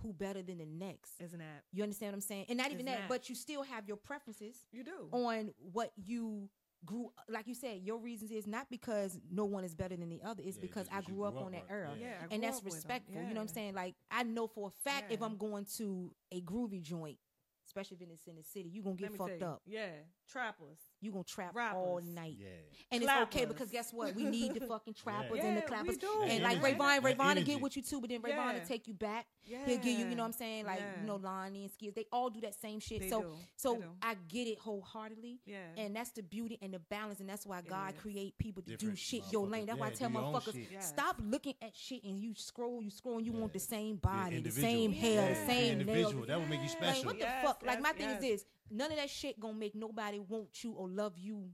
who 0.01 0.13
better 0.13 0.41
than 0.41 0.57
the 0.59 0.65
next 0.65 1.13
isn't 1.19 1.39
that 1.39 1.63
you 1.71 1.83
understand 1.83 2.11
what 2.11 2.15
i'm 2.15 2.21
saying 2.21 2.45
and 2.49 2.57
not 2.57 2.71
even 2.71 2.87
It's 2.87 2.97
that 2.97 3.09
but 3.09 3.29
you 3.29 3.35
still 3.35 3.63
have 3.63 3.87
your 3.87 3.97
preferences 3.97 4.55
you 4.71 4.83
do? 4.83 5.09
on 5.11 5.53
what 5.73 5.91
you 5.97 6.49
grew 6.85 7.11
like 7.27 7.45
you 7.47 7.53
said 7.55 7.81
your 7.83 7.97
reasons 7.99 8.31
is 8.31 8.47
not 8.47 8.67
because 8.69 9.19
no 9.29 9.43
one 9.45 9.63
is 9.65 9.75
better 9.75 9.97
than 9.97 10.07
the 10.09 10.21
other 10.23 10.41
it's 10.45 10.55
Yeah, 10.55 10.61
because 10.61 10.87
i 10.91 10.95
what 10.97 11.07
you 11.09 11.13
grew 11.15 11.23
up 11.25 11.33
grew 11.35 11.43
on 11.45 11.51
that 11.51 11.63
with. 11.63 11.71
era 11.71 11.93
Yeah. 11.99 12.07
Yeah, 12.07 12.27
and 12.31 12.41
that's 12.43 12.57
up 12.59 12.63
with 12.63 12.73
'em. 12.73 12.75
respectful 12.77 13.21
you 13.21 13.27
know 13.33 13.35
what 13.35 13.41
i'm 13.41 13.47
saying 13.49 13.73
like 13.75 13.95
i 14.09 14.23
know 14.23 14.47
for 14.47 14.67
a 14.69 14.89
fact 14.89 15.11
if 15.11 15.21
i'm 15.21 15.35
going 15.37 15.65
to 15.77 16.13
a 16.31 16.41
groovy 16.41 16.81
joint 16.81 17.17
especially 17.67 17.97
if 17.99 18.09
it's 18.09 18.25
in 18.27 18.35
the 18.37 18.43
city 18.43 18.69
you're 18.69 18.83
gonna 18.83 18.95
get 18.95 19.11
me 19.11 19.17
fucked 19.17 19.43
up 19.43 19.61
Yeah, 19.65 19.89
trappers. 20.27 20.79
You 21.01 21.11
gonna 21.11 21.23
trap 21.23 21.55
all 21.75 22.01
night 22.03 22.35
Yeah. 22.37 22.47
and 22.91 23.03
it's 23.03 23.11
okay 23.23 23.45
because 23.45 23.69
guess 23.69 23.93
what? 23.93 24.13
We 24.15 24.23
need 24.25 24.53
the 24.53 24.61
fucking 24.65 24.93
trappers 25.03 25.37
Yeah. 25.37 25.45
and 25.45 25.57
the 25.57 25.61
Yeah, 25.61 25.81
we 25.83 25.95
clappers. 25.95 25.97
do. 25.97 26.21
And 26.23 26.43
like 26.43 26.57
energy. 26.57 26.75
Rayvon, 26.75 27.01
That 27.01 27.17
Rayvon 27.17 27.35
will 27.35 27.43
get 27.43 27.61
with 27.61 27.75
you 27.77 27.81
too, 27.83 28.01
but 28.01 28.09
then 28.09 28.21
Rayvon 28.21 28.29
Yeah. 28.35 28.53
will 28.59 28.65
take 28.67 28.87
you 28.87 28.93
back. 28.93 29.25
Yeah, 29.45 29.65
He'll 29.65 29.77
give 29.77 29.97
you, 29.99 30.05
you 30.09 30.15
know 30.15 30.23
what 30.23 30.27
I'm 30.27 30.33
saying? 30.33 30.65
Like, 30.65 30.79
Yeah. 30.79 31.01
you 31.01 31.07
know, 31.07 31.15
Lonnie 31.15 31.63
and 31.63 31.71
Skills. 31.71 31.93
They 31.95 32.05
all 32.11 32.29
do 32.29 32.41
that 32.41 32.53
same 32.53 32.79
shit. 32.79 33.01
They 33.01 33.09
so 33.09 33.21
do. 33.21 33.35
so 33.55 33.83
I 34.01 34.15
get 34.27 34.47
it 34.47 34.59
wholeheartedly. 34.59 35.39
Yeah, 35.45 35.57
And 35.77 35.95
that's 35.95 36.11
the 36.11 36.21
beauty 36.23 36.57
and 36.61 36.73
the 36.73 36.79
balance, 36.79 37.19
and 37.19 37.29
that's 37.29 37.45
why 37.45 37.61
God 37.61 37.93
is. 37.95 37.99
create 38.01 38.37
people 38.37 38.61
to 38.63 38.75
do 38.77 38.95
shit 38.95 39.23
your 39.31 39.47
lane. 39.47 39.65
That's 39.65 39.79
why 39.79 39.87
I 39.87 39.91
tell 39.91 40.09
do 40.09 40.15
your 40.15 40.23
motherfuckers, 40.23 40.53
shit. 40.53 40.67
Yes. 40.71 40.89
stop 40.89 41.15
looking 41.23 41.55
at 41.61 41.75
shit 41.75 42.03
and 42.03 42.19
you 42.21 42.33
scroll, 42.35 42.83
you 42.83 42.89
scroll, 42.91 43.17
and 43.17 43.25
you 43.25 43.31
want 43.31 43.53
the 43.53 43.59
same 43.59 43.95
body, 43.97 44.31
the 44.31 44.37
individual. 44.37 44.69
same 44.69 44.91
hair, 44.93 45.13
Yeah. 45.13 45.29
the 45.29 45.35
same 45.47 45.77
nails. 45.77 45.81
individual. 45.81 46.25
That 46.25 46.39
would 46.39 46.49
make 46.49 46.61
you 46.61 46.69
special. 46.69 47.05
What 47.05 47.19
the 47.19 47.25
fuck? 47.41 47.63
Like 47.65 47.81
my 47.81 47.93
thing 47.93 48.09
is 48.09 48.19
this: 48.19 48.45
none 48.72 48.91
of 48.91 48.97
that 48.97 49.09
shit 49.09 49.39
gonna 49.39 49.53
make 49.57 49.76
nobody 49.76 50.20
want 50.20 50.63
you 50.63 50.72
or 50.74 50.88
love 50.88 51.17
you 51.17 51.49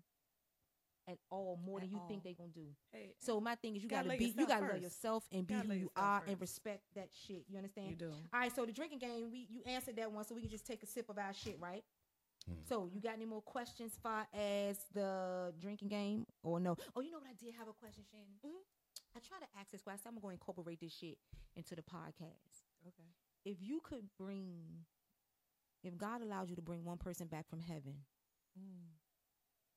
at 1.07 1.17
all 1.29 1.59
more 1.63 1.79
than 1.79 1.91
you 1.91 1.99
all. 1.99 2.07
think 2.07 2.23
they 2.23 2.33
gonna 2.33 2.49
do. 2.49 2.65
Hey, 2.91 3.13
So 3.19 3.39
my 3.39 3.53
thing 3.55 3.75
is 3.75 3.83
you 3.83 3.89
Gotta 3.89 4.07
gotta, 4.07 4.17
be 4.17 4.33
you 4.35 4.47
gotta 4.47 4.65
love 4.65 4.81
yourself 4.81 5.23
and 5.31 5.45
be 5.45 5.53
Gotta 5.53 5.67
who 5.67 5.73
you 5.73 5.79
yourself 5.81 5.91
are 5.97 6.23
and 6.27 6.41
respect 6.41 6.81
that 6.95 7.09
shit. 7.27 7.43
You 7.47 7.57
understand? 7.57 7.89
you 7.91 7.95
do. 7.95 8.09
All 8.33 8.39
right, 8.39 8.55
so 8.55 8.65
the 8.65 8.71
drinking 8.71 8.99
game, 8.99 9.29
we 9.31 9.47
you 9.49 9.61
answered 9.67 9.97
that 9.97 10.11
one, 10.11 10.23
so 10.25 10.33
we 10.33 10.41
can 10.41 10.49
just 10.49 10.65
take 10.65 10.81
a 10.81 10.87
sip 10.87 11.07
of 11.09 11.17
our 11.19 11.33
shit, 11.33 11.57
right? 11.59 11.83
Hmm. 12.47 12.53
So 12.67 12.89
you 12.91 12.99
got 13.01 13.13
any 13.13 13.25
more 13.25 13.41
questions 13.41 13.97
far 14.01 14.27
as 14.33 14.79
the 14.93 15.53
drinking 15.59 15.89
game 15.89 16.25
or 16.43 16.59
no? 16.59 16.75
Oh, 16.95 17.01
you 17.01 17.11
know 17.11 17.17
what? 17.19 17.27
I 17.29 17.33
did 17.43 17.53
have 17.55 17.67
a 17.67 17.73
question, 17.73 18.03
Shannon. 18.11 18.27
Mhm. 18.43 18.61
I 19.15 19.19
try 19.19 19.39
to 19.39 19.47
ask 19.59 19.71
this 19.71 19.81
question. 19.81 20.09
I'm 20.09 20.15
going 20.19 20.37
to 20.37 20.41
incorporate 20.41 20.79
this 20.79 20.91
shit 20.91 21.17
into 21.55 21.75
the 21.75 21.81
podcast. 21.83 22.65
Okay. 22.87 23.07
If 23.45 23.57
you 23.61 23.79
could 23.81 24.09
bring, 24.17 24.85
if 25.83 25.97
God 25.97 26.21
allowed 26.21 26.49
you 26.49 26.55
to 26.55 26.61
bring 26.61 26.83
one 26.83 26.97
person 26.97 27.27
back 27.27 27.47
from 27.49 27.59
heaven, 27.61 28.05
Mm, 28.57 28.95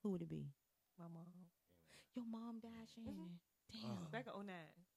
who 0.02 0.10
would 0.10 0.22
it 0.22 0.28
be? 0.28 0.46
my 0.98 1.06
mom. 1.08 1.26
Your 2.14 2.24
mom 2.26 2.58
died, 2.60 2.88
Shannon. 2.94 3.38
Damn. 3.70 3.90
Oh. 3.90 4.08
Back 4.10 4.26
in 4.26 4.32
09. 4.46 4.54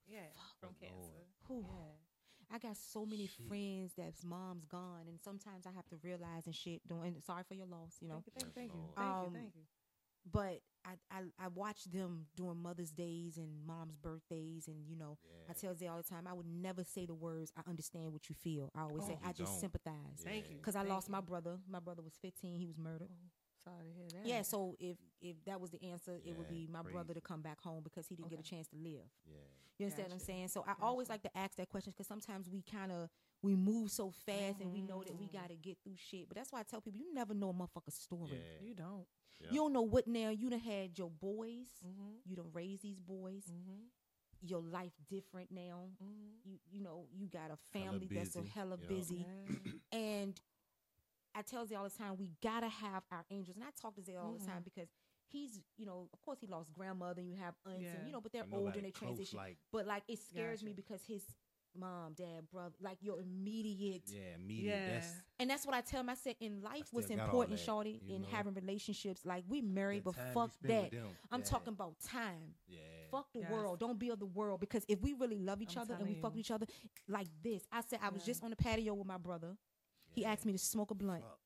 Yeah. 0.08 0.20
From 0.60 0.74
cancer. 0.80 1.26
Lord. 1.50 1.66
Whew. 1.66 1.66
Yeah. 1.70 2.56
I 2.56 2.58
got 2.60 2.76
so 2.78 3.06
many 3.06 3.28
Shit. 3.28 3.48
friends 3.48 3.94
that's 3.98 4.24
mom's 4.24 4.66
gone, 4.66 5.08
and 5.08 5.20
sometimes 5.22 5.66
I 5.66 5.72
have 5.72 5.88
to 5.88 5.96
realize 6.04 6.46
and 6.48 6.56
shit. 6.56 6.86
Doing 6.88 7.16
sorry 7.22 7.44
for 7.48 7.54
your 7.54 7.68
loss, 7.68 7.98
you 8.02 8.08
know. 8.08 8.24
Thank 8.24 8.28
you. 8.28 8.34
Thank 8.36 8.48
you. 8.48 8.54
Thank 8.56 8.74
you. 8.74 8.80
Lord. 8.80 8.96
Thank 8.96 9.08
Um, 9.08 9.26
you. 9.26 9.40
Thank 9.40 9.56
you. 9.56 9.62
But 10.32 10.62
I, 10.86 10.94
I 11.12 11.22
I 11.46 11.48
watch 11.50 11.84
them 11.86 12.26
doing 12.36 12.62
Mother's 12.62 12.92
Days 12.92 13.38
and 13.38 13.66
Mom's 13.66 13.96
birthdays, 13.96 14.68
and 14.68 14.88
you 14.88 14.96
know, 14.96 15.18
I 15.48 15.52
Yeah. 15.52 15.54
tell 15.54 15.76
Zay 15.76 15.88
all 15.88 15.98
the 15.98 16.04
time, 16.04 16.28
I 16.28 16.34
would 16.34 16.48
never 16.48 16.84
say 16.84 17.06
the 17.06 17.14
words 17.14 17.52
"I 17.56 17.62
understand 17.70 18.14
what 18.14 18.30
you 18.30 18.36
feel." 18.36 18.72
I 18.76 18.82
always 18.82 19.04
Oh, 19.04 19.08
say, 19.08 19.20
"I 19.24 19.34
just 19.34 19.52
don't. 19.54 19.60
sympathize," 19.62 20.22
Thank 20.24 20.50
you. 20.50 20.58
because 20.58 20.76
I 20.76 20.84
lost 20.84 21.08
you. 21.08 21.12
my 21.14 21.22
brother. 21.22 21.60
My 21.68 21.80
brother 21.80 22.02
was 22.02 22.18
15; 22.18 22.60
he 22.60 22.66
was 22.66 22.78
murdered. 22.78 23.10
Oh, 23.12 23.30
sorry 23.64 23.86
to 23.88 23.94
hear 23.94 24.08
that. 24.10 24.26
Yeah, 24.26 24.42
so 24.42 24.76
if 24.80 24.98
if 25.22 25.44
that 25.46 25.62
was 25.62 25.70
the 25.72 25.84
answer, 25.84 26.20
it 26.26 26.36
would 26.38 26.48
be 26.50 26.68
my 26.68 26.82
brother 26.82 27.14
to 27.14 27.22
come 27.22 27.42
back 27.42 27.62
home 27.62 27.84
because 27.84 28.08
he 28.08 28.16
didn't 28.16 28.30
get 28.30 28.40
a 28.40 28.44
chance 28.44 28.68
to 28.70 28.76
live. 28.76 29.06
Yeah. 29.28 29.38
You 29.78 29.86
understand 29.86 30.10
what 30.10 30.14
I'm 30.16 30.20
saying? 30.26 30.48
So 30.50 30.64
I 30.68 30.74
always 30.82 31.10
like 31.10 31.22
to 31.24 31.38
ask 31.38 31.56
that 31.58 31.70
question 31.70 31.92
because 31.92 32.08
sometimes 32.08 32.50
we 32.50 32.62
kind 32.62 32.92
of 32.92 33.10
we 33.44 33.56
move 33.56 33.90
so 33.92 34.12
fast 34.12 34.60
and 34.62 34.72
we 34.72 34.82
know 34.82 35.04
that 35.04 35.16
we 35.18 35.26
Mhm. 35.28 35.34
got 35.34 35.48
to 35.50 35.56
get 35.56 35.78
through 35.84 35.96
shit. 35.96 36.28
But 36.28 36.38
that's 36.38 36.52
why 36.52 36.60
I 36.60 36.64
tell 36.64 36.80
people 36.82 37.00
you 37.00 37.12
never 37.14 37.34
know 37.34 37.50
a 37.50 37.54
motherfucker's 37.54 37.96
story. 37.96 38.32
Yeah. 38.34 38.62
You 38.68 38.76
don't. 38.76 39.08
Yeah. 39.40 39.48
You 39.52 39.56
don't 39.62 39.74
know 39.74 39.82
what 39.82 40.06
now 40.08 40.30
you 40.30 40.50
done 40.50 40.60
had 40.60 40.98
your 40.98 41.10
boys. 41.10 41.68
Mm-hmm. 41.86 42.12
You 42.26 42.36
done 42.36 42.52
raised 42.54 42.84
these 42.84 43.00
boys. 43.00 43.46
Mm-hmm. 43.52 43.86
Your 44.44 44.62
life 44.62 44.94
different 45.08 45.52
now. 45.52 45.90
Mm-hmm. 46.04 46.50
You 46.50 46.60
you 46.72 46.80
know 46.82 47.08
you 47.12 47.28
got 47.28 47.50
a 47.52 47.58
family 47.74 48.08
that's 48.08 48.34
so 48.34 48.42
busy. 48.42 48.52
hella 48.54 48.78
Yeah. 48.82 48.88
busy. 48.88 49.26
And 49.92 50.40
I 51.34 51.42
tell 51.44 51.66
Zay 51.66 51.76
all 51.76 51.86
the 51.86 51.90
time 51.90 52.18
we 52.18 52.32
gotta 52.42 52.68
have 52.70 53.04
our 53.12 53.26
angels. 53.32 53.56
And 53.56 53.64
I 53.66 53.70
talk 53.82 53.96
to 53.96 54.02
Zay 54.04 54.16
all 54.18 54.34
the 54.34 54.46
time 54.46 54.62
because 54.64 54.90
he's 55.28 55.60
you 55.78 55.86
know 55.86 56.10
of 56.14 56.22
course 56.22 56.40
he 56.42 56.48
lost 56.48 56.72
grandmother 56.74 57.22
and 57.22 57.30
you 57.30 57.36
have 57.38 57.56
aunts 57.66 57.82
Yeah. 57.84 57.96
and 57.96 58.06
you 58.08 58.12
know 58.12 58.20
but 58.22 58.32
they're 58.34 58.44
But 58.44 58.58
older 58.58 58.66
nobody 58.70 58.80
and 58.80 58.88
they 58.88 58.92
transition. 58.92 59.38
Like, 59.38 59.58
But 59.72 59.88
like 59.88 60.04
it 60.08 60.20
scares 60.20 60.62
me 60.64 60.74
because 60.74 61.04
his 61.06 61.24
mom, 61.76 62.14
dad, 62.14 62.50
brother, 62.52 62.76
like 62.82 62.98
your 63.02 63.20
immediate 63.20 64.04
yeah, 64.08 64.38
media. 64.46 64.76
Yeah. 64.76 64.94
That's 64.94 65.14
and 65.40 65.50
that's 65.50 65.66
what 65.66 65.76
I 65.76 65.82
tell 65.82 66.02
him. 66.02 66.10
I 66.10 66.16
said 66.16 66.36
in 66.40 66.62
life 66.62 66.88
still 66.88 66.98
what's 67.00 67.08
got 67.08 67.20
all 67.20 67.26
important, 67.26 67.58
that, 67.58 67.64
Shorty, 67.66 68.02
in 68.10 68.22
know? 68.22 68.28
having 68.32 68.54
relationships. 68.54 69.22
Like 69.26 69.44
we 69.48 69.62
married, 69.62 70.04
the 70.04 70.12
but 70.12 70.16
fuck 70.34 70.52
that. 70.64 70.92
I'm 71.32 71.40
Yeah. 71.40 71.46
talking 71.46 71.74
about 71.74 71.96
time. 72.00 72.56
Yeah. 72.68 72.80
Fuck 73.10 73.32
the 73.34 73.40
Yes. 73.40 73.52
world. 73.52 73.80
Don't 73.80 74.00
be 74.00 74.10
of 74.10 74.20
the 74.20 74.26
world. 74.26 74.60
Because 74.60 74.86
if 74.88 75.02
we 75.02 75.14
really 75.14 75.40
love 75.40 75.62
each 75.62 75.76
I'm 75.76 75.84
other 75.84 75.94
and 75.96 76.04
we 76.04 76.10
telling 76.10 76.22
fuck 76.22 76.32
with 76.34 76.40
each 76.40 76.52
other 76.52 76.66
like 77.08 77.28
this, 77.44 77.64
I 77.72 77.82
said 77.82 78.00
I 78.02 78.10
was 78.10 78.22
Yeah. 78.22 78.28
just 78.28 78.44
on 78.44 78.50
the 78.52 78.56
patio 78.56 78.94
with 78.94 79.08
my 79.08 79.18
brother. 79.18 79.58
He 80.14 80.26
asked 80.26 80.46
me 80.46 80.52
to 80.54 80.58
smoke 80.58 80.92
a 80.92 80.96
blunt, 80.96 81.24
Fuck. 81.24 81.40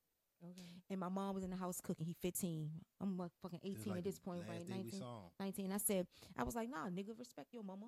Okay. 0.50 0.82
and 0.90 1.00
my 1.00 1.08
mom 1.08 1.34
was 1.34 1.44
in 1.44 1.50
the 1.50 1.56
house 1.56 1.80
cooking. 1.80 2.06
He 2.06 2.12
15. 2.14 2.70
I'm 3.00 3.16
like 3.16 3.30
fucking 3.42 3.60
18 3.62 3.90
like 3.90 3.98
at 3.98 4.04
this 4.04 4.18
point, 4.18 4.42
right? 4.48 4.68
19. 4.68 5.02
19. 5.40 5.72
I 5.72 5.78
said, 5.78 6.06
I 6.36 6.42
was 6.42 6.54
like, 6.54 6.68
nah, 6.68 6.88
nigga, 6.88 7.16
respect 7.18 7.52
your 7.54 7.62
mama. 7.62 7.86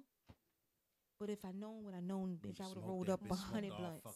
But 1.18 1.30
if 1.30 1.44
I 1.44 1.52
known 1.52 1.84
what 1.84 1.94
I 1.94 2.00
known, 2.00 2.30
You 2.30 2.36
bitch, 2.50 2.60
I 2.60 2.68
would 2.68 2.76
have 2.76 2.84
rolled 2.84 3.08
up 3.10 3.20
a 3.30 3.34
hundred 3.34 3.76
blunts. 3.76 4.06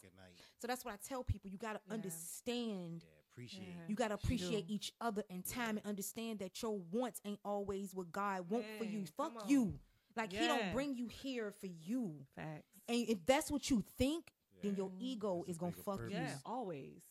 So 0.60 0.66
that's 0.66 0.84
what 0.84 0.94
I 0.94 0.98
tell 1.06 1.24
people. 1.24 1.50
You 1.50 1.58
gotta 1.58 1.80
Yeah. 1.86 1.94
understand. 1.94 3.02
Yeah, 3.02 3.08
appreciate. 3.32 3.68
Yeah. 3.68 3.74
You 3.88 3.94
gotta 3.96 4.14
appreciate 4.14 4.66
do. 4.68 4.74
each 4.74 4.92
other 5.00 5.24
and 5.28 5.44
time 5.44 5.78
and 5.78 5.86
understand 5.86 6.38
that 6.40 6.60
your 6.62 6.78
wants 6.78 7.20
ain't 7.24 7.40
always 7.44 7.94
what 7.94 8.12
God 8.12 8.48
want 8.48 8.66
for 8.78 8.84
you. 8.84 9.04
Fuck 9.06 9.34
come 9.40 9.50
you. 9.50 9.62
on. 9.62 9.80
Like 10.16 10.32
he 10.32 10.46
don't 10.46 10.72
bring 10.72 10.94
you 10.94 11.08
here 11.08 11.50
for 11.50 11.66
you. 11.66 12.26
Facts. 12.36 12.80
And 12.88 13.08
if 13.08 13.24
that's 13.26 13.50
what 13.50 13.70
you 13.70 13.82
think, 13.98 14.32
then 14.62 14.76
your 14.76 14.92
ego 14.98 15.38
That's 15.38 15.50
is 15.52 15.58
gonna 15.58 15.72
fuck 15.72 15.98
purpose. 15.98 16.12
you. 16.14 16.20
Yeah, 16.20 16.36
always. 16.44 17.02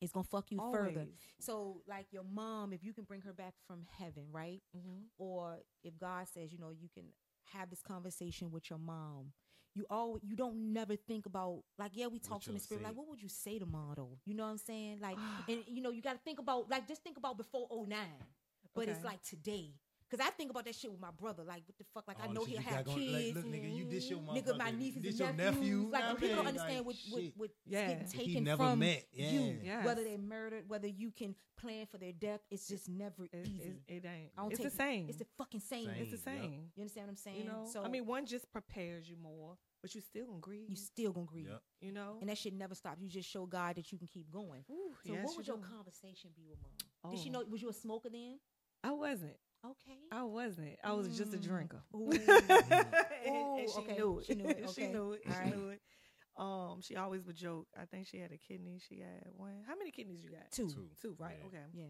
It's 0.00 0.12
gonna 0.12 0.24
fuck 0.24 0.50
you 0.50 0.58
always. 0.60 0.94
further. 0.94 1.06
So 1.40 1.82
like 1.88 2.06
your 2.12 2.24
mom, 2.24 2.72
if 2.72 2.84
you 2.84 2.92
can 2.92 3.04
bring 3.04 3.22
her 3.22 3.32
back 3.32 3.54
from 3.66 3.86
heaven, 3.98 4.24
right? 4.30 4.62
Mm-hmm. 4.76 5.04
or 5.18 5.60
if 5.82 5.98
God 5.98 6.28
says, 6.28 6.52
you 6.52 6.58
know, 6.58 6.70
you 6.70 6.88
can 6.88 7.04
have 7.52 7.68
this 7.70 7.82
conversation 7.82 8.50
with 8.50 8.70
your 8.70 8.78
mom, 8.78 9.32
you 9.74 9.84
all 9.90 10.18
you 10.22 10.36
don't 10.36 10.72
never 10.72 10.96
think 10.96 11.26
about 11.26 11.62
like, 11.78 11.92
yeah, 11.94 12.06
we 12.06 12.18
talk 12.18 12.42
to 12.42 12.52
the 12.52 12.58
spirit. 12.58 12.82
Like, 12.84 12.96
what 12.96 13.08
would 13.08 13.22
you 13.22 13.28
say 13.28 13.58
to 13.58 13.66
mom 13.66 13.94
though? 13.96 14.18
You 14.24 14.34
know 14.34 14.44
what 14.44 14.50
I'm 14.50 14.58
saying? 14.58 14.98
Like, 15.00 15.16
and 15.48 15.62
you 15.66 15.82
know, 15.82 15.90
you 15.90 16.02
got 16.02 16.12
to 16.12 16.18
think 16.24 16.38
about 16.38 16.70
like 16.70 16.88
just 16.88 17.02
think 17.02 17.16
about 17.16 17.36
before 17.36 17.68
09. 17.70 17.98
But 18.74 18.88
it's 18.88 19.04
like 19.04 19.22
today. 19.22 19.74
Cause 20.10 20.18
I 20.20 20.30
think 20.30 20.50
about 20.50 20.64
that 20.64 20.74
shit 20.74 20.90
with 20.90 21.00
my 21.00 21.12
brother. 21.12 21.44
Like, 21.44 21.62
what 21.66 21.78
the 21.78 21.84
fuck? 21.94 22.08
Like, 22.08 22.18
I 22.20 22.26
Oh, 22.26 22.32
know 22.32 22.44
he'll 22.44 22.60
have 22.60 22.84
got 22.84 22.84
going- 22.86 22.98
kids. 22.98 23.36
Like, 23.36 23.44
look, 23.44 23.54
nigga, 23.54 23.76
you 23.76 23.84
dish 23.84 24.10
your 24.10 24.18
nigga, 24.20 24.58
my 24.58 24.72
motherfucker- 24.72 24.78
nieces 24.78 25.02
dish 25.02 25.10
and 25.12 25.18
your 25.20 25.32
nephews. 25.32 25.60
nephew. 25.60 25.88
Like, 25.92 26.02
I 26.02 26.06
when 26.08 26.16
people 26.16 26.28
don't 26.36 26.44
like, 26.44 26.54
understand 26.54 26.86
what, 26.86 26.96
what, 27.10 27.22
shit. 27.22 27.36
what 27.36 27.50
Yeah. 27.64 27.86
getting 27.88 28.06
He 28.18 28.26
taken 28.26 28.44
never 28.44 28.64
from 28.64 28.78
met. 28.80 29.06
you, 29.12 29.60
Yes. 29.62 29.86
whether 29.86 30.02
they're 30.02 30.18
murdered, 30.18 30.68
whether 30.68 30.88
you 30.88 31.12
can 31.12 31.36
plan 31.56 31.86
for 31.86 31.98
their 31.98 32.12
death. 32.12 32.40
It's 32.50 32.66
just 32.66 32.88
never 32.88 33.26
It, 33.26 33.46
easy. 33.46 33.82
it, 33.86 33.94
it 33.98 34.04
ain't. 34.04 34.32
I 34.36 34.42
don't 34.42 34.50
It's 34.50 34.60
take- 34.60 34.70
the 34.70 34.76
same. 34.76 35.08
It's 35.08 35.18
the 35.18 35.26
fucking 35.38 35.60
same. 35.60 35.86
Same. 35.86 36.02
It's 36.02 36.10
the 36.22 36.30
Yep. 36.30 36.40
same. 36.42 36.72
You 36.74 36.80
understand 36.82 37.06
what 37.06 37.10
I'm 37.10 37.16
saying? 37.16 37.38
You 37.38 37.44
know, 37.44 37.66
so 37.70 37.82
I 37.84 37.88
mean, 37.88 38.04
one 38.06 38.26
just 38.26 38.50
prepares 38.50 39.08
you 39.08 39.16
more, 39.16 39.58
but 39.80 39.94
you 39.94 40.00
still 40.00 40.26
gonna 40.26 40.40
grieve. 40.40 40.68
you 40.70 40.74
still 40.76 41.12
gonna 41.12 41.26
grieve, 41.26 41.46
Yep. 41.48 41.62
You 41.82 41.92
know, 41.92 42.18
and 42.20 42.28
that 42.30 42.36
shit 42.38 42.54
never 42.54 42.74
stops. 42.74 43.00
You 43.00 43.08
just 43.08 43.28
show 43.28 43.46
God 43.46 43.76
that 43.76 43.92
you 43.92 43.98
can 43.98 44.08
keep 44.08 44.28
going. 44.30 44.64
Ooh, 44.70 44.96
So, 45.04 45.12
yes, 45.12 45.24
what 45.24 45.30
you 45.32 45.36
would 45.36 45.46
your 45.46 45.58
conversation 45.58 46.32
be 46.34 46.46
with 46.46 46.58
mom? 47.04 47.12
Did 47.12 47.20
she 47.20 47.28
Oh. 47.28 47.32
know? 47.32 47.44
Was 47.44 47.62
you 47.62 47.68
a 47.68 47.72
smoker 47.72 48.08
then? 48.10 48.40
I 48.82 48.90
wasn't. 48.92 49.36
Okay. 49.64 49.98
I 50.10 50.22
wasn't. 50.24 50.76
I 50.82 50.92
was 50.92 51.08
just 51.16 51.34
a 51.34 51.36
Mm. 51.36 51.42
drinker. 51.42 51.82
Ooh. 51.94 52.10
and, 52.10 52.22
and 53.26 53.70
she 53.70 53.78
okay. 53.80 53.94
knew 53.96 54.18
it. 54.20 54.26
She 54.26 54.34
knew 54.34 54.44
it, 54.48 54.70
she 54.74 54.86
knew 54.86 55.12
it. 55.12 55.22
All 55.26 55.32
She 55.34 55.38
right. 55.40 55.56
knew 55.56 55.68
it. 55.68 55.80
Um, 56.36 56.80
she 56.80 56.96
always 56.96 57.24
would 57.26 57.36
joke. 57.36 57.66
I 57.78 57.84
think 57.84 58.06
she 58.06 58.18
had 58.18 58.32
a 58.32 58.38
kidney. 58.38 58.80
She 58.88 59.00
had 59.00 59.32
one. 59.36 59.62
How 59.66 59.76
many 59.76 59.90
kidneys 59.90 60.22
you 60.24 60.30
got? 60.30 60.50
Two. 60.50 60.68
Two. 60.70 60.88
Two, 61.02 61.14
right? 61.18 61.36
Yeah. 61.40 61.46
Okay. 61.48 61.64
Yeah. 61.74 61.84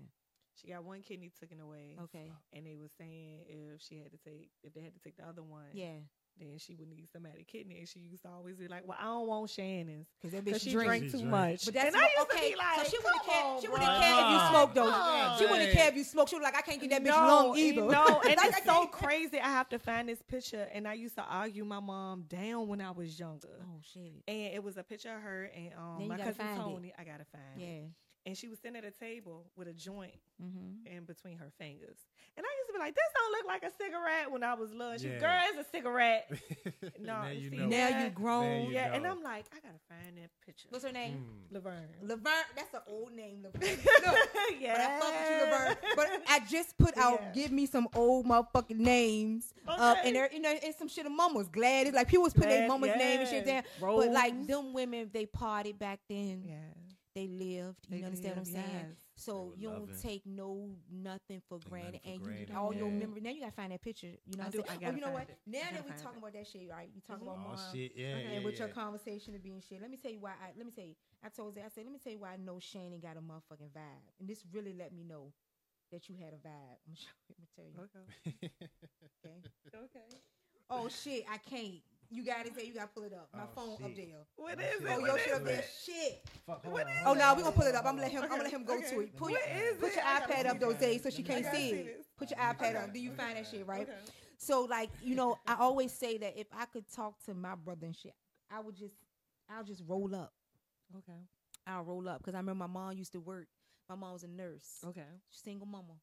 She 0.60 0.68
got 0.68 0.84
one 0.84 1.02
kidney 1.02 1.30
taken 1.40 1.60
away. 1.60 1.96
Okay. 2.04 2.32
And 2.52 2.66
they 2.66 2.74
were 2.74 2.88
saying 2.98 3.44
if 3.46 3.80
she 3.80 3.98
had 3.98 4.10
to 4.10 4.18
take, 4.18 4.50
if 4.64 4.74
they 4.74 4.80
had 4.82 4.94
to 4.94 5.00
take 5.00 5.16
the 5.16 5.24
other 5.26 5.42
one, 5.42 5.66
Yeah. 5.72 6.00
Then 6.48 6.58
she 6.58 6.74
would 6.74 6.88
need 6.88 7.08
somebody 7.12 7.44
kidney. 7.44 7.78
And 7.80 7.88
she 7.88 7.98
used 8.00 8.22
to 8.22 8.30
always 8.30 8.56
be 8.56 8.68
like, 8.68 8.86
"Well, 8.86 8.96
I 8.98 9.04
don't 9.04 9.26
want 9.26 9.50
Shannon's 9.50 10.06
Because 10.20 10.32
that 10.32 10.44
bitch 10.44 10.62
she 10.62 10.72
drink. 10.72 10.88
drank 10.88 11.04
too 11.04 11.18
drink. 11.18 11.26
much." 11.28 11.64
But 11.66 11.74
that's 11.74 11.86
and 11.88 11.96
I 11.96 12.08
used 12.16 12.30
okay. 12.32 12.50
to 12.50 12.56
be 12.56 12.56
like, 12.56 12.86
so 12.86 12.90
she 12.90 12.98
wouldn't 12.98 13.24
care. 13.24 13.44
on, 13.44 13.60
She 13.60 13.68
wouldn't 13.68 13.90
care 13.90 14.24
if 14.24 14.30
you 14.30 14.48
smoked 14.48 14.74
though. 14.74 14.90
Oh, 14.92 15.36
she 15.38 15.46
wouldn't 15.46 15.72
care 15.72 15.88
if 15.88 15.96
you 15.96 16.04
smoked. 16.04 16.30
She 16.30 16.36
was 16.36 16.42
like, 16.42 16.56
I 16.56 16.62
can't 16.62 16.80
get 16.80 16.90
that 16.90 17.02
bitch 17.02 17.20
no, 17.20 17.46
lung 17.46 17.58
either. 17.58 17.82
No, 17.82 18.20
and 18.24 18.36
Like, 18.40 18.54
it's 18.56 18.64
so 18.64 18.86
crazy. 18.86 19.38
I 19.38 19.48
have 19.48 19.68
to 19.70 19.78
find 19.78 20.08
this 20.08 20.22
picture, 20.22 20.66
and 20.72 20.88
I 20.88 20.94
used 20.94 21.16
to 21.16 21.22
argue 21.22 21.64
my 21.64 21.80
mom 21.80 22.22
down 22.28 22.68
when 22.68 22.80
I 22.80 22.90
was 22.90 23.18
younger. 23.18 23.48
Oh 23.62 23.80
shit. 23.92 24.12
And 24.26 24.54
it 24.54 24.62
was 24.62 24.76
a 24.76 24.82
picture 24.82 25.14
of 25.14 25.22
her 25.22 25.50
and 25.54 25.70
um, 25.78 26.08
my 26.08 26.16
gotta 26.16 26.30
cousin 26.30 26.46
find 26.46 26.60
it. 26.60 26.62
Tony. 26.62 26.94
I 26.98 27.04
gotta 27.04 27.24
find 27.24 27.60
it. 27.60 27.90
Yeah. 28.24 28.30
And 28.30 28.36
she 28.36 28.48
was 28.48 28.58
sitting 28.58 28.76
at 28.76 28.84
a 28.84 28.90
table 28.90 29.46
with 29.56 29.68
a 29.68 29.72
joint 29.72 30.14
Mm-hmm. 30.40 30.96
in 30.96 31.04
between 31.04 31.36
her 31.36 31.50
fingers. 31.58 31.98
And 32.34 32.46
I 32.46 32.48
used 32.60 32.68
to 32.68 32.72
be 32.72 32.78
like, 32.78 32.94
"This 32.94 33.04
don't 33.14 33.32
look 33.32 33.46
like 33.46 33.62
a 33.62 33.70
cigarette." 33.76 34.32
When 34.32 34.42
I 34.42 34.54
was 34.54 34.72
little, 34.72 34.96
she, 34.96 35.08
Yeah. 35.08 35.18
girl, 35.18 35.38
it's 35.50 35.68
a 35.68 35.70
cigarette. 35.70 36.32
No, 36.98 37.20
now 37.24 37.28
you 37.28 37.50
see, 37.50 37.56
know. 37.58 37.66
Now 37.66 38.02
you 38.04 38.08
grown. 38.08 38.44
Now 38.62 38.68
you 38.68 38.72
yeah, 38.74 38.94
and. 38.94 39.06
I'm 39.06 39.22
like, 39.22 39.44
I 39.52 39.56
gotta 39.60 39.78
find 39.86 40.16
that 40.16 40.30
picture. 40.46 40.66
What's 40.70 40.86
her 40.86 40.92
name? 40.92 41.26
Mm. 41.50 41.54
Laverne. 41.56 41.88
Laverne. 42.02 42.44
That's 42.56 42.72
an 42.72 42.80
old 42.88 43.12
name, 43.12 43.42
Laverne. 43.44 43.60
Look, 44.06 44.28
yeah. 44.58 44.72
But 44.72 44.80
I 44.80 44.98
fuck 44.98 45.12
with 45.12 45.30
you, 45.30 45.44
Laverne. 45.44 45.76
But 45.96 46.22
I 46.30 46.40
just 46.50 46.78
put 46.78 46.96
out, 46.96 47.20
Yeah. 47.20 47.32
give 47.34 47.52
me 47.52 47.66
some 47.66 47.86
old 47.94 48.24
motherfucking 48.24 48.78
names. 48.78 49.52
Uh, 49.68 49.94
Okay. 49.98 50.06
and 50.08 50.16
there, 50.16 50.30
you 50.32 50.40
know, 50.40 50.54
and 50.64 50.74
some 50.74 50.88
shit 50.88 51.04
of 51.04 51.12
mamas. 51.12 51.50
Glad 51.50 51.88
it's 51.88 51.94
like 51.96 52.08
people 52.08 52.22
was 52.24 52.32
putting 52.32 52.48
their 52.48 52.60
Glad, 52.66 52.80
mama's 52.80 52.96
name 52.96 53.20
and 53.20 53.28
shit 53.28 53.44
down. 53.44 53.62
there. 53.62 53.64
But 53.78 54.08
like 54.10 54.46
them 54.46 54.72
women, 54.72 55.10
they 55.12 55.26
partied 55.26 55.78
back 55.78 56.00
then. 56.08 56.44
Yeah. 56.46 56.54
They 57.20 57.28
lived. 57.28 57.78
You 57.88 57.98
They 58.00 58.04
understand 58.06 58.36
what 58.36 58.40
I'm 58.40 58.44
saying? 58.46 58.86
yes. 58.88 58.96
So 59.16 59.52
you 59.56 59.68
don't 59.68 59.80
loving. 59.80 59.96
take 60.02 60.22
no 60.26 60.70
nothing 60.90 61.42
for 61.48 61.58
granted, 61.68 62.00
nothing 62.00 62.00
for 62.04 62.10
and 62.10 62.22
granted, 62.24 62.50
you 62.50 62.56
all 62.56 62.72
your 62.72 62.90
memory. 62.90 63.20
Now 63.20 63.30
you 63.30 63.40
gotta 63.40 63.52
find 63.52 63.72
that 63.72 63.82
picture. 63.82 64.06
You 64.26 64.36
know 64.36 64.44
I 64.44 64.46
what 64.46 64.54
do, 64.54 64.60
I'm 64.60 64.64
I 64.64 64.68
saying? 64.68 64.80
Oh, 64.86 64.90
you 64.96 65.00
know 65.00 65.10
what? 65.10 65.28
it. 65.28 65.38
Now 65.46 65.58
that 65.72 65.84
we 65.84 65.90
find 65.90 66.00
talking 66.02 66.16
it. 66.16 66.18
about 66.18 66.32
that 66.32 66.46
shit, 66.46 66.68
right? 66.70 66.88
You 66.94 67.00
talk 67.02 67.18
Mhm. 67.18 67.22
about 67.22 67.38
Oh 67.38 67.50
mom. 67.56 67.58
shit, 67.72 67.92
yeah, 67.96 68.06
Okay, 68.16 68.22
yeah, 68.24 68.34
and 68.36 68.44
with 68.44 68.58
your 68.58 68.68
conversation 68.68 69.34
of 69.34 69.42
being 69.42 69.60
shit, 69.60 69.80
let 69.80 69.90
me 69.90 69.96
tell 69.96 70.10
you 70.10 70.20
why. 70.20 70.32
I, 70.42 70.52
let 70.56 70.64
me 70.66 70.72
tell 70.72 70.84
you. 70.84 70.94
I 71.22 71.28
told 71.28 71.56
you. 71.56 71.62
I 71.62 71.68
said, 71.68 71.84
let 71.84 71.92
me 71.92 71.98
tell 72.02 72.12
you 72.12 72.18
why 72.20 72.32
I 72.32 72.36
know 72.36 72.58
Shannon 72.60 73.00
got 73.00 73.16
a 73.16 73.20
motherfucking 73.20 73.70
vibe, 73.76 74.04
and 74.18 74.28
this 74.28 74.44
really 74.52 74.72
let 74.72 74.92
me 74.92 75.04
know 75.04 75.32
that 75.92 76.08
you 76.08 76.16
had 76.16 76.32
a 76.32 76.38
vibe. 76.38 76.78
I'm 76.88 76.94
sure. 76.96 77.12
Let 77.28 77.38
me 77.38 77.46
tell 77.56 77.66
you. 77.66 77.80
Okay. 77.84 78.48
Okay. 79.24 79.36
Okay. 79.74 80.20
Oh 80.70 80.88
shit, 80.88 81.24
I 81.30 81.38
can't. 81.38 81.82
You 82.10 82.24
got 82.24 82.44
it 82.44 82.54
there. 82.56 82.64
You 82.64 82.74
got 82.74 82.82
to 82.82 82.88
pull 82.88 83.04
it 83.04 83.12
up. 83.12 83.28
My 83.34 83.44
Oh, 83.44 83.48
phone 83.54 83.84
up 83.84 83.94
there. 83.94 84.06
What 84.36 84.58
Oh, 84.58 84.62
is 84.62 84.66
shit. 84.80 84.82
it? 84.82 84.98
Oh, 85.00 85.06
your 85.06 85.18
shit 85.18 85.32
up 85.32 85.44
there. 85.44 85.64
Shit. 85.84 86.28
Fuck, 86.46 86.62
hold 86.64 86.74
What 86.74 86.86
on, 86.86 86.92
is 86.92 86.98
hold 87.04 87.06
Oh 87.06 87.10
on. 87.12 87.18
no, 87.18 87.34
we 87.34 87.42
gonna 87.42 87.54
pull 87.54 87.66
it 87.66 87.74
up. 87.74 87.84
I'm 87.86 87.92
gonna 87.92 88.02
let 88.02 88.10
him. 88.10 88.18
I'm 88.18 88.24
Okay, 88.24 88.30
gonna 88.30 88.42
let 88.42 88.52
him 88.52 88.64
go 88.64 88.80
to 88.80 89.00
it. 89.00 89.16
Pull 89.16 89.30
What 89.30 89.46
your, 89.48 89.56
is 89.56 89.78
put 89.78 89.88
it? 89.88 89.94
your 89.94 90.04
iPad 90.04 90.46
up, 90.46 90.58
this. 90.60 90.78
Dose, 90.80 91.02
so 91.02 91.10
she 91.10 91.22
can't 91.22 91.46
see 91.46 91.70
see 91.70 91.76
it. 91.76 92.06
Put 92.18 92.30
your 92.30 92.40
iPad 92.40 92.76
up. 92.82 92.92
Do 92.92 92.98
you 93.00 93.10
find 93.12 93.36
that 93.36 93.46
shit 93.46 93.66
right? 93.66 93.88
So 94.38 94.62
like 94.62 94.90
you 95.02 95.14
know, 95.14 95.36
I 95.46 95.54
always 95.60 95.92
say 95.92 96.18
that 96.18 96.36
if 96.36 96.48
I 96.56 96.64
could 96.66 96.90
talk 96.92 97.22
to 97.26 97.34
my 97.34 97.54
brother 97.54 97.86
and 97.86 97.96
shit, 97.96 98.14
I 98.50 98.60
would 98.60 98.74
just, 98.76 98.94
I'll 99.48 99.64
just 99.64 99.82
roll 99.86 100.14
up. 100.14 100.32
Okay. 100.98 101.18
I'll 101.66 101.84
roll 101.84 102.08
up 102.08 102.18
because 102.18 102.34
I 102.34 102.38
remember 102.38 102.66
my 102.66 102.72
mom 102.72 102.96
used 102.96 103.12
to 103.12 103.20
work. 103.20 103.46
My 103.88 103.94
mom 103.94 104.14
was 104.14 104.24
a 104.24 104.28
nurse, 104.28 104.78
Okay. 104.86 105.04
single 105.30 105.66
mama. 105.66 105.94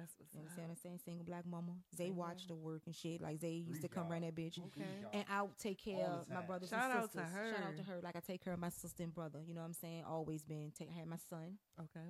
That's 0.00 0.14
what's 0.18 0.34
You 0.34 0.40
up. 0.40 0.46
what 0.58 0.70
I'm 0.70 0.76
saying? 0.76 0.98
Single 1.04 1.24
black 1.24 1.44
mama. 1.46 1.72
Zay 1.94 2.04
Single. 2.06 2.16
watched 2.24 2.48
her 2.48 2.54
work 2.56 2.82
and 2.86 2.94
shit. 2.94 3.20
Like 3.20 3.38
they 3.40 3.50
used 3.50 3.82
to 3.82 3.88
Three 3.88 3.94
come 3.94 4.10
around 4.10 4.22
that 4.22 4.34
bitch. 4.34 4.58
Okay. 4.58 4.82
And 5.12 5.24
I 5.30 5.42
would 5.42 5.58
take 5.58 5.78
care 5.82 6.04
of 6.06 6.28
my 6.28 6.36
time. 6.36 6.46
brothers 6.46 6.70
Shout 6.70 6.84
and 6.84 6.92
out 6.92 7.12
to 7.12 7.18
sisters. 7.18 7.32
Shout 7.54 7.66
out 7.68 7.76
to 7.76 7.82
her. 7.82 7.94
her. 7.96 8.00
Like 8.02 8.16
I 8.16 8.20
take 8.20 8.42
care 8.42 8.52
of 8.54 8.58
my 8.60 8.70
sister 8.70 9.02
and 9.02 9.14
brother. 9.14 9.40
You 9.46 9.54
know 9.54 9.60
what 9.60 9.66
I'm 9.66 9.72
saying? 9.74 10.04
Always 10.08 10.42
been. 10.42 10.72
Take, 10.76 10.88
I 10.94 10.98
had 10.98 11.06
my 11.06 11.18
son. 11.28 11.58
Okay. 11.78 12.08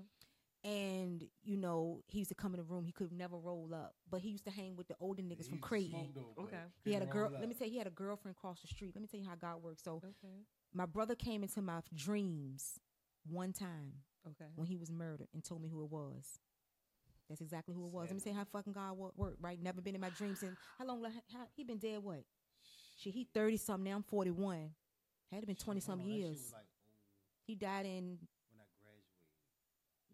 And 0.62 1.24
you 1.42 1.56
know 1.56 2.02
he 2.06 2.18
used 2.18 2.28
to 2.28 2.34
come 2.34 2.52
in 2.52 2.58
the 2.58 2.64
room. 2.64 2.84
He 2.84 2.92
could 2.92 3.12
never 3.12 3.36
roll 3.38 3.70
up, 3.74 3.94
but 4.10 4.20
he 4.20 4.28
used 4.28 4.44
to 4.44 4.50
hang 4.50 4.76
with 4.76 4.88
the 4.88 4.94
older 5.00 5.22
niggas 5.22 5.48
from 5.48 5.58
Creighton. 5.58 6.10
Okay. 6.38 6.58
He 6.84 6.92
had 6.92 7.02
a 7.02 7.06
girl. 7.06 7.30
Let 7.32 7.48
me 7.48 7.54
tell 7.54 7.66
you, 7.66 7.72
he 7.72 7.78
had 7.78 7.86
a 7.86 7.90
girlfriend 7.90 8.36
across 8.36 8.60
the 8.60 8.66
street. 8.68 8.92
Let 8.94 9.00
me 9.00 9.08
tell 9.08 9.20
you 9.20 9.26
how 9.26 9.36
God 9.36 9.62
works. 9.62 9.82
So 9.82 9.92
Okay. 9.96 10.34
my 10.74 10.84
brother 10.86 11.14
came 11.14 11.42
into 11.42 11.62
my 11.62 11.80
dreams 11.94 12.78
one 13.26 13.52
time 13.54 14.02
Okay. 14.28 14.50
when 14.54 14.66
he 14.66 14.76
was 14.76 14.90
murdered 14.92 15.28
and 15.32 15.42
told 15.42 15.62
me 15.62 15.68
who 15.70 15.82
it 15.82 15.90
was. 15.90 16.38
That's 17.30 17.40
exactly 17.40 17.74
who 17.74 17.86
it 17.86 17.92
was. 17.92 18.08
Let 18.08 18.14
me 18.14 18.20
say 18.20 18.32
how 18.32 18.44
fucking 18.44 18.72
God 18.74 18.98
worked. 18.98 19.40
Right? 19.40 19.58
Never 19.62 19.80
been 19.80 19.94
in 19.94 20.00
my 20.00 20.10
dreams. 20.10 20.42
And 20.42 20.56
how 20.78 20.84
long? 20.84 21.02
How, 21.04 21.46
he 21.56 21.64
been 21.64 21.78
dead? 21.78 22.00
What? 22.02 22.24
Shit, 22.98 23.14
he 23.14 23.26
thirty 23.32 23.56
something. 23.56 23.84
Now 23.84 23.96
I'm 23.96 24.02
forty 24.02 24.32
one. 24.32 24.70
Had 25.32 25.40
to 25.40 25.46
been 25.46 25.56
twenty 25.56 25.80
some 25.80 26.00
years. 26.00 26.52
He 27.46 27.54
died 27.54 27.86
in 27.86 28.18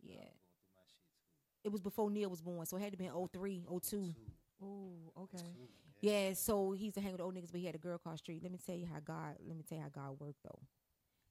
yeah. 0.03 0.29
It 1.65 1.73
was 1.73 1.81
before 1.81 2.11
Neil 2.11 2.31
was 2.31 2.41
born, 2.41 2.65
so 2.67 2.77
it 2.77 2.81
had 2.83 2.93
to 2.93 2.99
be 2.99 3.07
in 3.07 3.29
03, 3.33 3.65
02. 3.83 4.15
Oh, 4.63 4.93
okay. 5.23 5.45
Yeah, 6.01 6.33
so 6.35 6.71
he 6.73 6.85
used 6.85 6.95
to 6.95 7.01
hang 7.01 7.11
with 7.13 7.21
old 7.21 7.35
niggas, 7.35 7.51
but 7.51 7.59
he 7.59 7.67
had 7.67 7.75
a 7.75 7.79
girl 7.79 7.99
called 7.99 8.19
street. 8.19 8.41
Let 8.43 8.53
me 8.53 8.59
tell 8.65 8.77
you 8.77 8.87
how 8.87 9.01
God. 9.05 9.35
Let 9.45 9.57
me 9.57 9.65
tell 9.69 9.79
you 9.79 9.83
how 9.85 9.91
God 9.91 10.21
worked 10.21 10.43
though. 10.45 10.61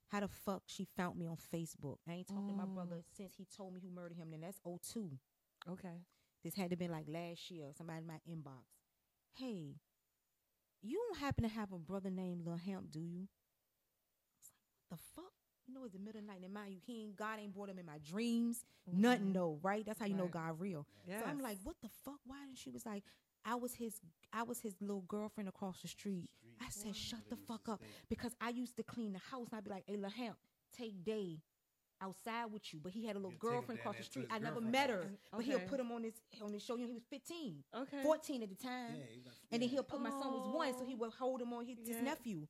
How 0.10 0.20
the 0.20 0.28
fuck 0.28 0.64
she 0.68 0.86
found 0.98 1.18
me 1.18 1.26
on 1.26 1.38
Facebook? 1.38 1.98
I 2.08 2.14
ain't 2.14 2.28
talked 2.28 2.48
to 2.48 2.54
my 2.54 2.66
Mm. 2.66 2.76
brother 2.76 3.04
since 3.16 3.36
he 3.36 3.46
told 3.46 3.74
me 3.74 3.80
who 3.80 3.90
murdered 3.90 4.18
him. 4.18 4.34
And 4.34 4.44
that's 4.44 4.60
02. 4.60 5.18
Okay. 5.70 6.04
This 6.44 6.56
had 6.56 6.70
to 6.70 6.76
been 6.78 6.92
like 6.92 7.06
last 7.08 7.50
year. 7.50 7.72
Somebody 7.78 8.00
in 8.00 8.08
my 8.08 8.20
inbox. 8.30 8.66
Hey, 9.34 9.76
you 10.82 11.02
don't 11.10 11.20
happen 11.20 11.44
to 11.44 11.50
have 11.50 11.72
a 11.72 11.80
brother 11.80 12.10
named 12.10 12.46
Lil 12.46 12.58
Hemp, 12.58 12.92
do 12.92 13.00
you? 13.00 13.28
I 13.28 14.38
was 14.38 14.52
like, 14.52 14.62
what 14.90 14.98
the 14.98 15.04
fuck? 15.16 15.32
You 15.68 15.74
know, 15.74 15.84
it's 15.84 15.94
the 15.94 16.00
middle 16.00 16.20
of 16.20 16.28
the 16.28 16.32
night. 16.32 16.42
And 16.44 16.54
mind 16.54 16.74
you, 16.74 16.80
he 16.86 17.02
ain't, 17.04 17.16
God 17.16 17.40
ain't 17.40 17.54
brought 17.54 17.70
him 17.70 17.80
in 17.80 17.86
my 17.88 17.98
dreams. 18.04 18.64
Nothing 18.92 19.30
Mhm. 19.30 19.34
though, 19.34 19.60
right? 19.64 19.84
That's 19.84 20.00
how 20.00 20.06
you 20.06 20.14
know 20.14 20.28
God 20.28 20.60
real. 20.60 20.86
Yes. 21.08 21.22
So 21.22 21.26
I'm 21.26 21.40
like, 21.40 21.58
what 21.64 21.76
the 21.82 21.90
fuck? 21.90 22.20
Why 22.26 22.46
didn't 22.46 22.60
she 22.60 22.70
was 22.70 22.86
like, 22.86 23.04
I 23.44 23.56
was 23.56 23.74
his 23.74 24.00
I 24.32 24.44
was 24.44 24.60
his 24.60 24.76
little 24.82 25.02
girlfriend 25.02 25.50
across 25.50 25.82
the 25.82 25.88
street. 25.88 26.30
I 26.60 26.70
said, 26.70 26.96
shut 26.96 27.28
the 27.30 27.36
fuck 27.36 27.68
up. 27.68 27.82
Because 28.10 28.36
I 28.40 28.50
used 28.50 28.76
to 28.78 28.84
clean 28.84 29.14
the 29.14 29.20
house 29.20 29.48
and 29.50 29.58
I'd 29.58 29.64
be 29.64 29.70
like, 29.72 29.86
hey, 29.88 29.98
Lamp, 29.98 30.38
take 30.72 31.04
day 31.04 31.40
outside 32.02 32.46
with 32.52 32.74
you. 32.74 32.80
But 32.84 32.92
he 32.94 33.06
had 33.06 33.16
a 33.16 33.20
little 33.20 33.32
You'll 33.32 33.52
girlfriend 33.52 33.80
across 33.80 33.98
the 33.98 34.04
street. 34.04 34.28
I 34.32 34.40
never 34.40 34.62
met 34.62 34.90
house. 34.90 35.04
her. 35.04 35.10
But 35.34 35.46
he'll 35.46 35.60
put 35.60 35.80
him 35.80 35.92
on 35.92 36.04
his 36.04 36.14
on 36.42 36.52
his 36.54 36.64
show. 36.64 36.76
You 36.76 36.82
know, 36.84 36.88
he 36.88 36.94
was 36.94 37.06
15. 37.10 37.64
Okay. 37.76 38.04
14 38.04 38.44
at 38.44 38.50
the 38.50 38.56
time. 38.56 38.96
And 39.52 39.62
then 39.62 39.70
he'll 39.70 39.84
put 39.84 40.02
my 40.02 40.10
son 40.10 40.32
was 40.34 40.54
one, 40.54 40.74
so 40.78 40.86
he 40.86 40.94
Oh. 40.94 40.98
would 40.98 41.14
hold 41.14 41.42
him 41.42 41.54
on 41.54 41.66
his, 41.66 41.78
his 41.86 42.02
nephew. 42.02 42.48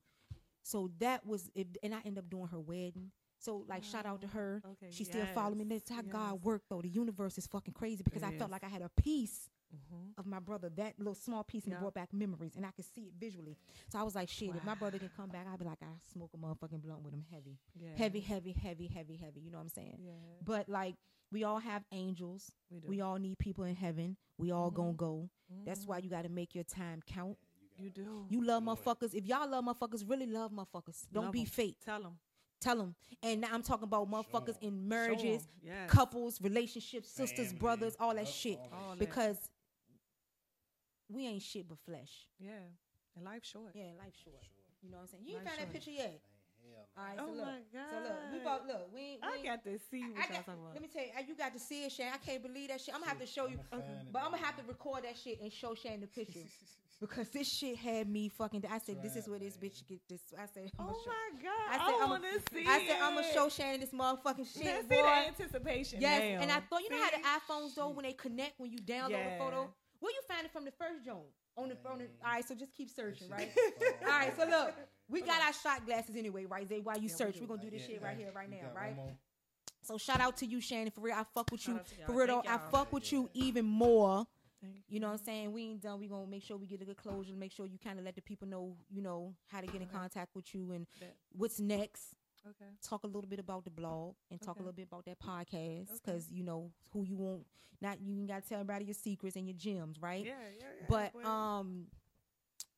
So 0.62 0.90
that 0.98 1.24
was 1.26 1.48
it, 1.54 1.78
and 1.82 1.94
I 1.94 1.98
ended 2.04 2.18
up 2.18 2.30
doing 2.30 2.48
her 2.48 2.58
wedding. 2.60 3.12
So 3.38 3.64
like, 3.68 3.84
shout 3.84 4.06
out 4.06 4.20
to 4.22 4.26
her. 4.28 4.62
Oh, 4.64 4.70
Okay, 4.70 4.88
She 4.90 5.04
still 5.04 5.24
followed 5.26 5.56
me. 5.58 5.64
That's 5.64 5.88
how 5.90 6.02
God 6.02 6.34
yes. 6.34 6.42
worked, 6.44 6.68
though. 6.68 6.80
The 6.82 6.88
universe 6.88 7.38
is 7.38 7.46
fucking 7.46 7.74
crazy 7.74 8.02
because 8.02 8.22
It 8.22 8.26
I 8.28 8.38
felt 8.38 8.50
like 8.50 8.64
I 8.64 8.68
had 8.68 8.82
a 8.82 8.88
piece 9.00 9.48
Mhm. 9.92 10.18
of 10.18 10.26
my 10.26 10.38
brother, 10.40 10.68
that 10.70 10.98
little 10.98 11.14
small 11.14 11.44
piece, 11.44 11.64
and 11.64 11.72
Yeah. 11.74 11.80
brought 11.80 11.94
back 11.94 12.12
memories, 12.12 12.56
and 12.56 12.64
I 12.66 12.70
could 12.70 12.84
see 12.84 13.02
it 13.08 13.14
visually. 13.14 13.56
So 13.88 13.98
I 13.98 14.02
was 14.02 14.14
like, 14.14 14.28
shit, 14.28 14.54
if 14.54 14.64
my 14.64 14.74
brother 14.74 14.98
can 14.98 15.10
come 15.10 15.28
back, 15.30 15.46
I'd 15.46 15.58
be 15.58 15.64
like, 15.64 15.82
I 15.82 15.86
smoke 16.12 16.30
a 16.34 16.36
motherfucking 16.38 16.82
blunt 16.82 17.02
with 17.02 17.12
him 17.14 17.24
heavy, 17.30 17.58
Yeah. 17.74 17.94
heavy, 17.96 18.20
heavy, 18.20 18.52
heavy, 18.52 18.86
heavy, 18.86 19.16
heavy. 19.16 19.40
You 19.40 19.50
know 19.50 19.58
what 19.58 19.64
I'm 19.64 19.68
saying? 19.68 19.98
Yeah. 20.00 20.12
But 20.42 20.68
like, 20.68 20.96
we 21.30 21.44
all 21.44 21.58
have 21.58 21.84
angels. 21.92 22.52
We. 22.70 22.80
We 22.80 23.00
all 23.00 23.16
need 23.18 23.38
people 23.38 23.64
in 23.64 23.74
heaven. 23.74 24.16
We 24.38 24.50
all 24.52 24.70
gonna 24.70 24.92
Mhm. 24.92 24.96
go. 24.96 25.30
That's 25.64 25.84
Mhm. 25.84 25.88
why 25.88 25.98
you 25.98 26.08
got 26.10 26.22
to 26.22 26.28
make 26.28 26.54
your 26.54 26.64
time 26.64 27.02
count. 27.02 27.38
you 27.78 27.90
do. 27.90 28.26
You 28.30 28.42
love 28.42 28.64
Do 28.64 28.70
it. 28.70 28.74
motherfuckers. 28.78 29.12
If 29.12 29.26
y'all 29.26 29.46
love 29.46 29.62
motherfuckers, 29.64 30.08
really 30.08 30.24
love 30.26 30.50
motherfuckers. 30.50 31.06
Don't 31.12 31.24
Love 31.24 31.32
be 31.32 31.40
'em. 31.40 31.46
fake. 31.46 31.78
Tell 31.84 32.02
them. 32.02 32.18
Tell 32.58 32.78
them. 32.78 32.96
And 33.22 33.42
now 33.42 33.52
I'm 33.52 33.62
talking 33.62 33.84
about 33.84 34.08
motherfuckers 34.08 34.56
in 34.62 34.88
marriages, 34.88 35.46
Yes. 35.62 35.90
couples, 35.90 36.40
relationships, 36.40 37.10
sisters, 37.10 37.48
Family, 37.48 37.58
brothers, 37.58 37.96
all 38.00 38.14
that 38.14 38.24
yep, 38.24 38.32
shit. 38.34 38.58
all 38.72 38.92
that 38.92 38.98
that. 38.98 38.98
Because 38.98 39.50
we 41.08 41.26
ain't 41.26 41.42
shit 41.42 41.68
but 41.68 41.78
flesh. 41.84 42.26
Yeah. 42.38 42.50
And 43.16 43.24
life's 43.24 43.48
short. 43.48 43.72
Yeah, 43.74 43.92
life 43.98 44.14
short. 44.24 44.42
You 44.82 44.90
know 44.90 44.98
what 44.98 45.02
I'm 45.04 45.08
saying? 45.08 45.22
You 45.26 45.36
ain't 45.36 45.44
found 45.46 45.58
that 45.58 45.72
picture 45.72 45.90
yet. 45.90 46.20
Hell 46.66 46.86
All 46.98 47.04
right, 47.04 47.16
Oh 47.18 47.26
so 47.26 47.32
look, 47.32 47.46
my 47.46 47.58
so 47.72 47.98
look, 48.02 48.18
we 48.32 48.38
God. 48.40 48.58
both 48.58 48.68
look. 48.68 48.90
We, 48.94 49.00
ain't- 49.00 49.20
we 49.22 49.48
I 49.48 49.52
got 49.56 49.64
to 49.64 49.78
see 49.90 50.02
what 50.02 50.18
I 50.18 50.20
y'all 50.20 50.28
got, 50.36 50.46
talking 50.46 50.60
about. 50.60 50.72
let 50.74 50.82
me 50.82 50.88
tell 50.92 51.02
you, 51.02 51.10
uh, 51.16 51.22
you 51.28 51.34
got 51.36 51.52
to 51.54 51.60
see 51.60 51.84
it, 51.84 51.92
Shan. 51.92 52.10
I 52.12 52.18
can't 52.18 52.42
believe 52.42 52.68
that 52.68 52.80
shit. 52.80 52.94
I'm 52.94 53.00
gonna 53.00 53.10
have 53.10 53.20
to 53.20 53.26
show 53.26 53.46
you, 53.46 53.58
I'ma 53.72 53.82
but 54.12 54.22
I'm 54.22 54.30
gonna 54.32 54.42
have 54.44 54.56
to 54.56 54.64
record 54.66 55.04
that 55.04 55.16
shit 55.16 55.40
and 55.40 55.52
show 55.52 55.74
Shan 55.74 56.00
the 56.00 56.06
picture 56.08 56.40
because 57.00 57.28
this 57.30 57.46
shit 57.48 57.76
had 57.76 58.08
me 58.10 58.28
fucking. 58.28 58.64
I 58.70 58.78
said, 58.78 59.00
this 59.02 59.14
is 59.16 59.28
where 59.28 59.38
this 59.38 59.56
bitch 59.56 59.86
get 59.86 60.00
this. 60.08 60.20
I 60.36 60.46
said, 60.52 60.70
I'ma 60.78 60.90
Oh 60.90 60.98
show, 61.04 61.10
my 61.10 61.42
god! 61.42 61.68
I 61.70 61.74
I, 61.74 61.86
said, 61.86 61.94
I'ma- 62.02 62.10
want 62.10 62.24
to 62.24 62.54
see. 62.54 62.66
I 62.66 62.86
said, 62.86 62.96
I'm 63.00 63.14
gonna 63.14 63.32
show 63.32 63.48
Shannon 63.48 63.80
this 63.80 63.90
motherfucking 63.90 64.52
shit, 64.52 64.64
Let's 64.64 64.86
boy. 64.88 64.96
see 64.96 65.02
the 65.02 65.28
anticipation. 65.28 66.00
Yes, 66.00 66.42
and 66.42 66.50
I 66.50 66.60
thought 66.60 66.82
you 66.82 66.90
know 66.90 67.02
how 67.02 67.10
the 67.10 67.22
iPhones 67.62 67.74
though 67.76 67.90
when 67.90 68.04
they 68.04 68.12
connect 68.12 68.58
when 68.58 68.70
you 68.72 68.78
download 68.78 69.10
Yeah. 69.10 69.38
the 69.38 69.44
photo. 69.44 69.72
Where 70.00 70.12
you 70.12 70.20
find 70.28 70.44
it 70.44 70.52
from 70.52 70.64
the 70.64 70.72
first 70.72 71.04
joint 71.04 71.32
on 71.56 71.68
the 71.68 71.76
phone? 71.76 72.02
All 72.24 72.32
right, 72.32 72.46
so 72.46 72.54
just 72.54 72.74
keep 72.74 72.90
searching, 72.90 73.28
right? 73.30 73.50
All 74.06 74.18
right, 74.18 74.32
so 74.36 74.44
look, 74.46 74.74
we 75.08 75.20
got 75.22 75.42
our 75.42 75.52
shot 75.52 75.86
glasses 75.86 76.16
anyway, 76.16 76.44
right? 76.44 76.68
Zay, 76.68 76.80
while 76.80 76.98
you 76.98 77.08
Yeah, 77.08 77.14
search, 77.16 77.36
we're 77.40 77.46
gonna 77.46 77.62
do 77.62 77.70
this 77.70 77.82
Yeah, 77.82 77.94
shit 77.94 78.02
right 78.02 78.16
yeah. 78.18 78.24
here, 78.26 78.32
right 78.34 78.48
We 78.48 78.56
now, 78.56 78.72
right? 78.74 78.96
So 79.82 79.98
shout 79.98 80.20
out 80.20 80.36
to 80.38 80.46
you, 80.46 80.60
Shannon. 80.60 80.90
For 80.90 81.00
real, 81.00 81.14
I 81.14 81.24
fuck 81.32 81.50
with 81.52 81.66
you. 81.68 81.80
For 82.06 82.12
real 82.12 82.42
I 82.46 82.58
fuck 82.70 82.92
with 82.92 83.12
you 83.12 83.30
even 83.34 83.64
more. 83.64 84.26
You 84.88 84.98
know 85.00 85.08
what 85.08 85.20
I'm 85.20 85.24
saying? 85.24 85.52
We 85.52 85.62
ain't 85.62 85.82
done. 85.82 86.00
We 86.00 86.08
gonna 86.08 86.26
make 86.26 86.42
sure 86.42 86.56
we 86.56 86.66
get 86.66 86.82
a 86.82 86.84
good 86.84 86.96
closure. 86.96 87.34
Make 87.36 87.52
sure 87.52 87.66
you 87.66 87.78
kind 87.78 87.98
of 88.00 88.04
let 88.04 88.16
the 88.16 88.22
people 88.22 88.48
know, 88.48 88.76
you 88.90 89.00
know, 89.00 89.34
how 89.46 89.60
to 89.60 89.66
get 89.66 89.80
in 89.80 89.86
contact 89.88 90.34
with 90.34 90.52
you 90.54 90.72
and 90.72 90.86
what's 91.32 91.60
next. 91.60 92.15
Okay. 92.48 92.70
Talk 92.82 93.04
a 93.04 93.06
little 93.06 93.28
bit 93.28 93.38
about 93.38 93.64
the 93.64 93.70
blog 93.70 94.14
and 94.30 94.40
talk 94.40 94.56
Okay. 94.56 94.60
a 94.60 94.62
little 94.62 94.72
bit 94.76 94.86
about 94.90 95.04
that 95.06 95.18
podcast 95.18 95.90
Okay. 95.90 96.00
because 96.04 96.30
you 96.30 96.44
know 96.44 96.70
who 96.92 97.02
you 97.02 97.16
want. 97.16 97.46
Not 97.80 98.00
you 98.00 98.18
ain't 98.18 98.28
got 98.28 98.42
to 98.42 98.48
tell 98.48 98.60
everybody 98.60 98.84
your 98.86 98.94
secrets 98.94 99.36
and 99.36 99.46
your 99.46 99.56
gems, 99.56 100.00
right? 100.00 100.24
Yeah, 100.24 100.32
yeah, 100.58 100.64
yeah. 100.80 100.86
but 100.88 101.14
well, 101.14 101.26
um 101.26 101.86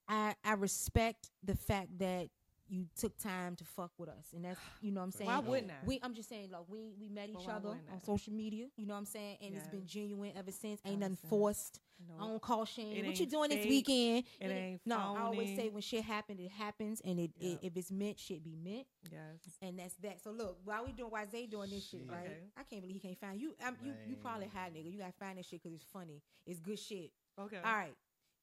i 0.09 0.35
i 0.45 0.55
respect 0.55 1.31
the 1.45 1.55
fact 1.55 1.99
that 1.99 2.29
you 2.71 2.87
took 2.99 3.16
time 3.19 3.57
to 3.57 3.64
fuck 3.64 3.91
with 3.99 4.09
us 4.09 4.27
and 4.35 4.45
that's 4.45 4.61
you 4.83 4.91
know 4.93 5.01
what 5.01 5.05
i'm 5.07 5.11
saying 5.12 5.29
why 5.31 5.39
wouldn't 5.39 5.71
I? 5.71 5.75
we 5.87 5.99
i'm 6.03 6.14
just 6.14 6.29
saying 6.29 6.51
like 6.53 6.62
we 6.69 6.79
we 7.01 7.09
met 7.09 7.29
each 7.31 7.49
other 7.49 7.71
on 7.71 8.01
social 8.05 8.33
media 8.33 8.66
you 8.77 8.87
know 8.87 8.95
what 8.95 8.99
i'm 9.01 9.07
saying 9.07 9.39
and 9.43 9.55
it's 9.55 9.69
been 9.69 9.87
genuine 9.87 10.33
ever 10.37 10.51
since 10.53 10.81
ain't 10.85 11.01
nothing 11.01 11.16
forced 11.29 11.81
no. 12.09 12.25
i 12.25 12.29
don't 12.29 12.41
call 12.43 12.64
Shane. 12.64 13.05
What 13.07 13.16
you 13.19 13.23
ain't 13.23 13.31
doing 13.31 13.51
this 13.51 13.66
weekend 13.66 14.25
It 14.41 14.51
ain't 14.51 14.81
no 14.87 14.97
i 14.97 15.21
always 15.23 15.57
say 15.57 15.69
when 15.71 15.83
shit 15.83 16.05
happens 16.05 16.41
it 16.41 16.51
happens 16.51 17.01
and 17.05 17.19
it, 17.19 17.31
Yeah. 17.39 17.53
it 17.53 17.59
if 17.62 17.77
it's 17.77 17.91
meant 17.91 18.19
shit 18.19 18.45
be 18.45 18.55
meant 18.62 18.87
yes. 19.11 19.21
and 19.62 19.79
that's 19.79 19.95
that 20.03 20.23
so 20.23 20.31
look 20.31 20.59
while 20.64 20.85
we 20.85 20.93
doing 20.93 21.11
why 21.11 21.25
zay 21.27 21.47
doing 21.47 21.71
this 21.71 21.89
shit 21.89 22.01
Shit. 22.03 22.11
right 22.11 22.25
Okay. 22.27 22.39
i 22.57 22.62
can't 22.64 22.83
believe 22.83 23.01
he 23.01 23.09
can't 23.09 23.19
find 23.19 23.41
you 23.41 23.55
I'm, 23.64 23.77
you 23.83 23.93
you 24.09 24.16
probably 24.16 24.47
Man. 24.47 24.55
high 24.55 24.71
nigga 24.71 24.93
you 24.93 24.99
gotta 24.99 25.12
find 25.19 25.39
this 25.39 25.47
shit 25.47 25.62
because 25.62 25.75
it's 25.75 25.87
funny 25.93 26.23
it's 26.47 26.61
good 26.61 26.79
shit 26.79 27.11
Okay. 27.41 27.59
all 27.64 27.73
right 27.73 27.95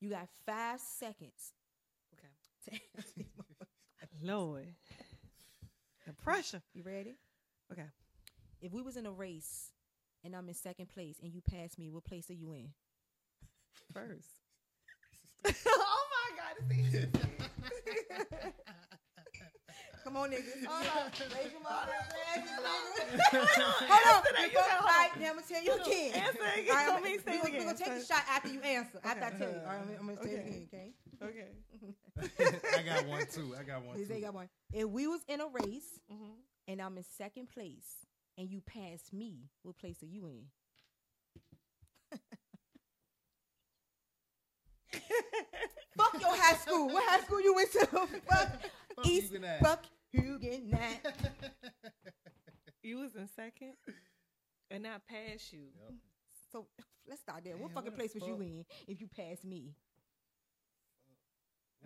you 0.01 0.09
got 0.09 0.28
five 0.45 0.80
seconds 0.80 1.53
Okay. 2.17 2.28
to 2.65 2.71
answer 2.97 3.11
these 3.17 3.26
motherfuckers. 3.38 4.05
Lord. 4.22 4.68
The 6.07 6.13
pressure. 6.13 6.61
You 6.74 6.84
ready? 6.84 7.16
Okay. 7.72 7.86
If 8.61 8.72
we 8.74 8.82
was 8.82 8.97
in 8.97 9.05
a 9.05 9.11
race 9.11 9.72
and 10.24 10.36
I'm 10.36 10.47
in 10.47 10.53
second 10.55 10.88
place 10.89 11.18
and 11.22 11.34
you 11.34 11.41
pass 11.41 11.78
me, 11.78 11.89
what 11.89 12.03
place 12.03 12.30
are 12.30 12.34
you 12.34 12.53
in? 12.53 12.70
First. 13.93 14.30
oh 15.68 16.05
my 16.11 16.30
God. 16.38 17.07
Come 20.03 20.18
on, 20.18 20.30
niggas. 20.30 20.66
Hold 20.68 20.86
on. 20.86 21.11
Raise 21.20 21.51
your 21.51 21.61
motherfucking 21.61 22.45
Hold 23.34 24.05
on. 24.16 24.22
Before- 24.24 24.51
gotta 24.53 24.74
all 24.76 24.82
hold 24.82 24.89
right, 24.89 25.09
on. 25.16 25.22
now 25.22 25.30
I'm 25.30 25.36
gonna 25.36 25.47
tell 25.47 25.63
you 25.63 25.74
again. 25.82 26.13
Answer 26.13 26.39
again. 26.57 26.76
right, 26.76 26.89
I'm, 26.91 27.03
me 27.03 27.11
we 27.11 27.18
say 27.18 27.24
gonna, 27.26 27.38
it 27.38 27.43
we 27.43 27.49
again. 27.49 27.66
gonna 27.66 27.78
take 27.78 27.93
the 27.99 28.05
shot 28.05 28.24
after 28.30 28.49
you 28.49 28.61
answer. 28.61 28.99
After 29.03 29.26
I 29.26 29.30
tell 29.32 29.49
you. 29.49 29.57
All 29.66 29.66
right, 29.66 29.82
I'm, 29.99 30.05
gonna 30.07 30.22
say 30.24 30.30
it 30.30 30.34
Okay. 30.39 30.47
again, 30.47 30.68
okay? 30.74 30.93
Okay. 31.22 31.47
I 32.78 32.82
got 32.84 33.05
one 33.07 33.26
too. 33.28 33.55
I 33.59 33.63
got 33.63 33.84
one 33.84 33.97
This 33.97 34.07
too. 34.07 34.13
ain't 34.16 34.24
got 34.24 34.34
one. 34.34 34.49
If 34.74 34.89
we 34.89 35.07
was 35.07 35.22
in 35.28 35.41
a 35.41 35.47
race 35.47 35.99
hmm 36.09 36.32
and 36.68 36.82
I'm 36.82 36.97
in 36.97 37.03
second 37.18 37.49
place 37.49 37.86
and 38.38 38.49
you 38.49 38.61
pass 38.61 39.11
me, 39.13 39.49
what 39.63 39.78
place 39.78 40.01
are 40.03 40.07
you 40.07 40.26
in? 40.28 40.45
Fuck 45.97 46.20
your 46.20 46.36
high 46.36 46.55
school. 46.55 46.88
What 46.89 47.03
high 47.09 47.22
school 47.22 47.41
you 47.41 47.53
went 47.55 47.72
to? 47.74 47.86
Fuck 47.88 48.09
Fuck 48.95 49.05
East. 49.07 49.32
Huguenot. 49.32 49.59
Fuck 49.61 49.86
Huguenot. 50.11 50.99
You 52.84 52.99
was 52.99 53.16
in 53.16 53.28
second, 53.36 53.74
and 54.70 54.86
I 54.86 54.97
passed 55.09 55.51
you. 55.51 55.70
Yep. 55.82 55.93
So 56.51 56.68
let's 57.07 57.20
start 57.22 57.43
there. 57.43 57.57
What 57.57 57.72
fucking 57.72 57.91
what 57.91 57.97
place 57.97 58.13
the 58.13 58.20
was 58.20 58.28
you 58.28 58.36
in 58.41 58.66
if 58.88 59.01
you 59.01 59.07
passed 59.07 59.43
me? 59.43 59.74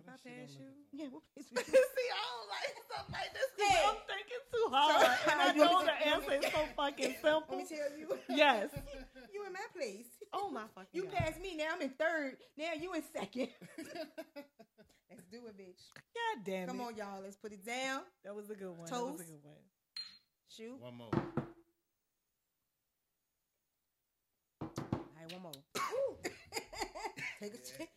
If 0.00 0.08
I 0.08 0.16
shit 0.16 0.32
I'm 0.32 0.46
pass 0.46 0.56
you, 0.56 0.70
Yeah, 0.92 1.08
what 1.12 1.22
place 1.34 1.46
was 1.54 1.64
See. 1.66 2.08
I 2.10 2.24
don't 2.32 2.48
like 2.48 2.72
stuff 2.88 3.06
like 3.12 3.30
this 3.36 3.48
because 3.56 3.70
Hey. 3.70 3.84
I'm 3.86 4.00
thinking 4.08 4.42
too 4.50 4.66
hard, 4.72 5.06
and 5.30 5.40
I 5.40 5.52
You 5.52 5.64
know 5.64 5.84
the 5.84 5.96
answer 6.08 6.32
is 6.40 6.46
so 6.52 6.60
fucking 6.76 7.14
simple. 7.22 7.28
Let 7.30 7.32
simple. 7.44 7.56
me 7.58 7.64
tell 7.68 7.90
you. 7.98 8.08
Yes. 8.36 8.70
You 9.32 9.44
in 9.46 9.52
my 9.52 9.66
place. 9.76 10.06
Oh 10.32 10.48
my 10.50 10.64
fucking 10.74 10.88
You 10.92 11.04
God. 11.04 11.12
passed 11.14 11.40
me. 11.40 11.56
Now 11.56 11.74
I'm 11.74 11.82
in 11.82 11.90
third. 11.90 12.36
Now 12.56 12.72
you 12.80 12.92
in 12.94 13.02
second. 13.12 13.48
Let's 13.76 15.24
do 15.30 15.38
it, 15.46 15.56
bitch. 15.58 15.82
God 16.14 16.44
damn 16.44 16.66
Come 16.68 16.80
it. 16.80 16.84
on, 16.84 16.96
y'all. 16.96 17.20
Let's 17.22 17.36
put 17.36 17.52
it 17.52 17.64
down. 17.66 18.02
That 18.24 18.34
was 18.34 18.48
a 18.50 18.54
good 18.54 18.76
one. 18.76 18.86
That 18.90 19.02
was 19.04 19.14
a 19.20 19.24
Toast. 19.24 19.30
good 19.30 19.44
one. 19.44 19.56
Shoot. 20.48 20.80
One 20.80 20.94
more. 20.96 21.10
All 24.62 24.70
right, 25.20 25.32
one 25.32 25.42
more. 25.42 25.52
Take 27.40 27.54
a 27.54 27.56
shit. 27.56 27.88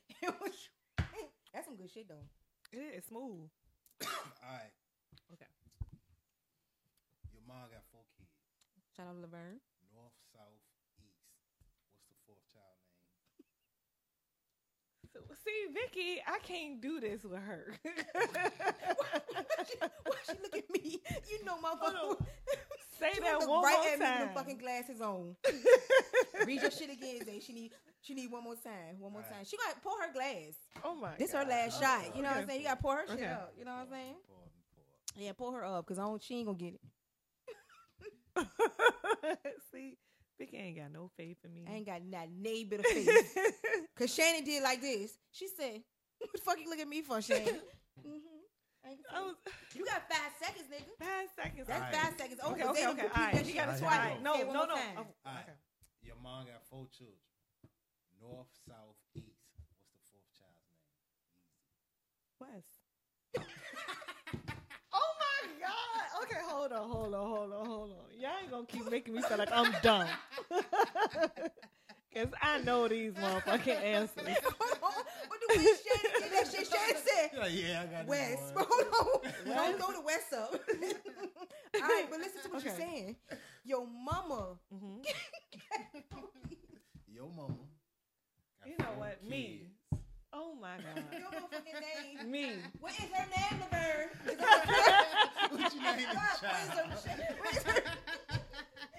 That's 1.83 1.91
some 1.91 1.91
good 1.91 1.91
shit 1.91 2.07
though. 2.07 2.23
It 2.71 2.95
is 2.97 3.03
smooth. 3.05 3.49
All 4.07 4.47
right. 4.47 4.71
Okay. 5.33 5.49
Your 7.33 7.41
mom 7.47 7.67
got 7.71 7.83
four 7.91 8.01
kids. 8.15 8.29
Shout 8.95 9.07
out 9.07 9.15
to 9.15 9.21
Laverne. 9.21 9.59
North, 9.93 10.13
south, 10.31 10.61
east. 11.03 11.27
What's 11.91 12.07
the 12.07 12.15
fourth 12.25 12.45
child 12.47 12.77
name? 12.87 13.03
So, 15.11 15.19
see, 15.43 15.67
Vicky, 15.75 16.21
I 16.25 16.39
can't 16.39 16.79
do 16.81 16.99
this 16.99 17.23
with 17.23 17.39
her. 17.41 17.75
Why 17.83 17.91
she 20.25 20.33
look 20.41 20.55
at 20.57 20.69
me? 20.71 21.01
You 21.29 21.43
know, 21.45 21.55
motherfucker. 21.57 22.25
Say 22.99 23.11
She 23.15 23.19
that 23.21 23.39
look 23.39 23.49
one 23.49 23.63
right 23.63 23.75
more 23.75 23.85
at 23.93 23.99
me 23.99 24.05
with 24.05 24.09
time. 24.09 24.19
them 24.27 24.35
fucking 24.35 24.57
glasses 24.57 25.01
on. 25.01 25.35
Read 26.47 26.61
your 26.61 26.71
shit 26.71 26.91
again, 26.91 27.23
Zay. 27.25 27.39
She 27.39 27.53
need 27.53 27.71
she 28.03 28.13
need 28.13 28.29
one 28.31 28.43
more 28.43 28.55
time. 28.55 28.99
One 28.99 29.11
more 29.13 29.21
All 29.23 29.27
right. 29.29 29.37
time. 29.37 29.45
She 29.45 29.57
got 29.57 29.73
to 29.73 29.79
pour 29.81 29.93
her 30.01 30.13
glass. 30.13 30.53
oh 30.83 30.93
my 30.95 31.15
This 31.17 31.31
God. 31.31 31.45
her 31.45 31.49
last 31.49 31.77
Oh, 31.79 31.81
shot. 31.81 32.15
You 32.15 32.21
know 32.21 32.29
what 32.29 32.37
I'm 32.39 32.47
saying? 32.47 32.61
You 32.61 32.67
got 32.67 32.75
to 32.75 32.81
pour 32.81 32.95
her 32.97 33.07
shit 33.07 33.23
up. 33.23 33.53
You 33.57 33.65
know 33.65 33.71
what 33.71 33.81
I'm 33.81 33.89
saying? 33.89 34.15
Pour, 34.27 34.37
pour. 34.75 35.23
Yeah, 35.23 35.31
pour 35.33 35.53
her 35.53 35.65
up 35.65 35.85
because 35.87 35.97
I 35.99 36.03
don't. 36.03 36.21
She 36.21 36.35
ain't 36.37 36.45
gonna 36.45 36.57
get 36.57 36.73
it. 36.75 36.81
See, 39.71 39.97
Vicky 40.39 40.57
ain't 40.57 40.77
got 40.77 40.91
no 40.91 41.09
faith 41.15 41.37
in 41.45 41.53
me. 41.53 41.65
I 41.69 41.75
ain't 41.75 41.85
got 41.85 42.01
not 42.03 42.27
nay 42.31 42.63
bit 42.63 42.79
of 42.81 42.85
faith. 42.87 43.37
Cause 43.97 44.13
Shannon 44.13 44.43
did 44.43 44.63
like 44.63 44.81
this. 44.81 45.13
She 45.31 45.47
said, 45.47 45.81
"What 46.17 46.31
the 46.33 46.39
fuck 46.41 46.57
you 46.59 46.69
look 46.69 46.79
at 46.79 46.87
me 46.87 47.01
for, 47.03 47.21
Shannon?" 47.21 47.45
mm-hmm. 47.99 48.41
I 49.15 49.21
was 49.21 49.35
You 49.73 49.85
got 49.85 50.03
five 50.11 50.33
seconds, 50.41 50.67
nigga. 50.67 50.91
five 50.99 51.29
seconds. 51.39 51.67
That's 51.67 51.79
Alright. 51.79 51.95
five 51.95 52.13
seconds. 52.17 52.39
over. 52.43 52.53
Okay, 52.55 52.65
okay, 52.67 52.81
They 52.81 52.87
okay. 52.89 53.01
done 53.07 53.11
All 53.15 53.23
right, 53.23 53.45
you 53.45 53.53
got 53.55 53.65
to 53.65 53.71
Here 53.79 53.79
try. 53.87 54.09
it. 54.09 54.21
No, 54.21 54.33
Say 54.33 54.41
it 54.41 54.47
one 54.47 54.55
no, 54.57 54.65
no. 54.65 54.75
Oh, 54.75 54.75
All 54.75 55.05
right. 55.23 55.43
okay. 55.47 55.57
Your 56.03 56.15
mom 56.21 56.45
got 56.45 56.65
four 56.67 56.87
children. 56.91 57.15
North, 58.23 58.47
south, 58.67 58.95
east. 59.15 59.25
What's 59.91 59.91
the 59.91 59.99
fourth 60.11 60.31
child's 60.39 60.63
name? 60.71 60.79
West. 62.39 62.79
oh 64.93 65.11
my 65.19 65.39
God. 65.59 66.23
Okay, 66.23 66.41
hold 66.47 66.71
on, 66.71 66.89
hold 66.89 67.13
on, 67.13 67.27
hold 67.29 67.53
on, 67.53 67.65
hold 67.65 67.91
on. 67.91 67.97
Y'all 68.17 68.31
ain't 68.41 68.49
gonna 68.51 68.65
keep 68.65 68.89
making 68.89 69.13
me 69.13 69.21
feel 69.21 69.37
like 69.37 69.51
I'm 69.51 69.73
dumb. 69.81 70.07
Cause 72.13 72.27
I 72.41 72.59
know 72.59 72.87
these 72.87 73.11
motherfucking 73.13 73.81
answers. 73.83 74.13
what 74.79 75.39
do 75.41 75.47
we 75.49 75.55
Shannon 75.63 76.31
that 76.31 76.47
shit? 76.51 76.67
Shannon 76.67 77.01
said 77.03 77.29
Yeah, 77.33 77.47
yeah, 77.47 77.81
I 77.81 77.85
got 77.87 78.01
it. 78.03 78.07
West. 78.07 78.31
this 78.31 78.51
But 78.53 78.67
hold 78.69 78.87
on. 79.47 79.55
Don't 79.55 79.77
throw 79.79 79.93
the 79.93 80.05
West 80.05 80.31
up. 80.33 80.53
All 81.75 81.81
right, 81.81 82.05
but 82.09 82.19
listen 82.19 82.41
to 82.43 82.49
what 82.49 82.63
you're 82.63 82.71
Okay. 82.71 82.83
saying. 82.83 83.15
Your 83.65 83.87
mama. 83.87 84.57
hmm 84.71 85.01
Your 87.11 87.29
mama. 87.29 87.65
Got 88.63 88.69
You 88.69 88.77
know 88.79 88.85
four 88.85 88.95
what? 88.97 89.23
Me. 89.29 89.67
Oh 90.35 90.55
my 90.59 90.75
Your 91.13 91.21
God. 91.31 91.51
motherfucking 91.51 92.21
name. 92.21 92.31
Me. 92.31 92.51
What 92.79 92.93
is 92.93 92.99
her 92.99 93.27
name, 93.37 93.61
Laverne? 93.61 94.09
Is 94.25 94.39
her- 94.39 95.47
What 95.51 95.73
you 95.73 95.81
name 95.81 95.97
the 95.97 96.15
What 96.15 96.33
is 96.33 96.39
child? 96.39 96.69
her- 96.73 97.35
what 97.37 97.55
is 97.55 97.63
her- 97.63 97.83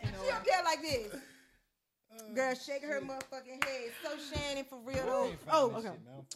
You 0.05 0.13
know 0.13 0.23
She 0.23 0.27
what? 0.27 0.35
up 0.35 0.45
there 0.45 0.63
like 0.65 0.83
this. 0.83 1.15
Uh, 2.15 2.35
Girl, 2.35 2.55
shake 2.55 2.85
her 2.85 3.01
motherfucking 3.01 3.65
head. 3.65 3.91
So 4.05 4.11
Shannon 4.33 4.65
for 4.65 4.79
real 4.85 5.05
though. 5.05 5.33
Oh, 5.51 5.71
okay. 5.73 5.83
shit, 5.83 6.05
man. 6.05 6.15
I'm 6.15 6.19
up, 6.21 6.27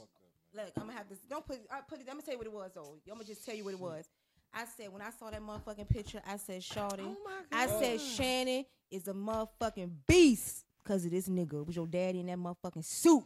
look, 0.55 0.73
I'm 0.77 0.83
gonna 0.87 0.93
have 0.99 1.09
this. 1.09 1.19
Don't 1.31 1.47
put. 1.47 1.59
I 1.71 1.81
put 1.89 2.01
it. 2.01 2.07
I'm 2.09 2.15
gonna 2.15 2.23
tell 2.23 2.35
you 2.35 2.39
what 2.39 2.47
it 2.49 2.53
was 2.53 2.71
though. 2.75 2.95
I'm 3.07 3.15
gonna 3.15 3.25
just 3.25 3.45
tell 3.45 3.55
you 3.55 3.65
what 3.65 3.75
it 3.75 3.81
was. 3.81 4.09
I 4.53 4.65
said 4.77 4.93
when 4.93 5.03
I 5.03 5.11
saw 5.11 5.31
that 5.31 5.41
motherfucking 5.41 5.89
picture, 5.89 6.21
I 6.27 6.37
said, 6.39 6.65
"Shorty." 6.65 7.03
Oh 7.05 7.17
my 7.25 7.43
I 7.53 7.67
said 7.69 8.01
Shannon 8.01 8.65
is 8.91 9.07
a 9.07 9.13
motherfucking 9.13 9.91
beast 10.09 10.65
because 10.89 11.05
of 11.05 11.11
this 11.11 11.29
nigga. 11.29 11.67
Was 11.67 11.77
your 11.77 11.87
daddy 11.87 12.21
in 12.21 12.27
that 12.27 12.39
motherfucking 12.39 12.85
suit 12.85 13.25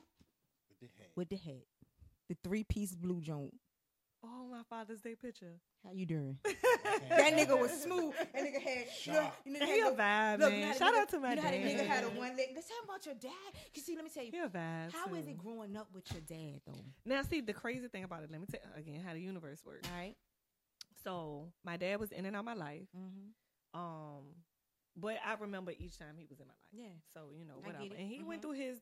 With 0.68 0.80
the 0.80 0.86
hat. 0.98 1.10
with 1.14 1.28
the 1.28 1.36
hat, 1.36 1.64
the 2.28 2.36
three 2.42 2.64
piece 2.64 2.94
blue 2.94 3.20
joint. 3.20 3.54
Oh, 4.24 4.46
my 4.50 4.62
Father's 4.68 5.00
Day 5.00 5.14
picture. 5.20 5.58
How 5.84 5.92
you 5.92 6.06
doing? 6.06 6.38
that 6.44 7.34
nigga 7.34 7.58
was 7.58 7.72
smooth. 7.72 8.14
That 8.32 8.44
nigga 8.44 8.62
had 8.62 8.86
you 9.04 9.12
know, 9.12 9.30
you 9.44 9.58
know, 9.58 9.66
He 9.66 9.80
a 9.80 9.90
vibe, 9.90 10.38
look, 10.38 10.50
man. 10.52 10.60
you 10.60 10.60
know 10.60 10.66
how 10.66 10.72
the 10.72 10.78
Shout 10.78 10.94
nigga- 10.94 11.00
out 11.00 11.08
to 11.08 11.18
my 11.20 11.30
you 11.30 11.36
know 11.36 11.42
how 11.42 11.50
the 11.50 11.56
nigga 11.56 11.86
had 11.86 12.04
a 12.04 12.08
one 12.08 12.36
leg. 12.36 12.48
Let's 12.54 12.68
talk 12.68 12.84
about 12.84 13.04
your 13.06 13.16
dad. 13.16 13.30
You 13.74 13.82
see, 13.82 13.96
let 13.96 14.04
me 14.04 14.10
tell 14.14 14.24
you. 14.24 14.30
He 14.30 14.38
a 14.38 14.48
vibe. 14.48 14.92
How 14.92 15.12
is 15.14 15.24
too. 15.24 15.30
it 15.30 15.38
growing 15.38 15.76
up 15.76 15.88
with 15.92 16.04
your 16.12 16.20
dad 16.20 16.60
though? 16.66 16.84
Now, 17.04 17.22
see, 17.22 17.40
the 17.40 17.52
crazy 17.52 17.88
thing 17.88 18.04
about 18.04 18.22
it, 18.22 18.30
let 18.30 18.40
me 18.40 18.46
tell 18.50 18.60
again 18.76 19.02
how 19.04 19.12
the 19.12 19.20
universe 19.20 19.60
works. 19.66 19.88
All 19.92 19.98
right. 19.98 20.14
So, 21.02 21.48
my 21.64 21.76
dad 21.76 21.98
was 21.98 22.12
in 22.12 22.26
and 22.26 22.36
out 22.36 22.44
my 22.44 22.54
life. 22.54 22.86
Mm-hmm. 22.96 23.80
Um, 23.80 24.22
but 24.96 25.16
I 25.24 25.34
remember 25.34 25.72
each 25.78 25.98
time 25.98 26.14
he 26.16 26.26
was 26.28 26.40
in 26.40 26.46
my 26.46 26.52
life. 26.54 26.70
Yeah. 26.72 26.94
So, 27.14 27.30
you 27.36 27.44
know, 27.44 27.54
I 27.62 27.66
whatever. 27.66 27.94
And 27.98 28.08
he 28.08 28.22
went 28.22 28.40
Mhm. 28.40 28.42
through 28.42 28.52
his 28.52 28.78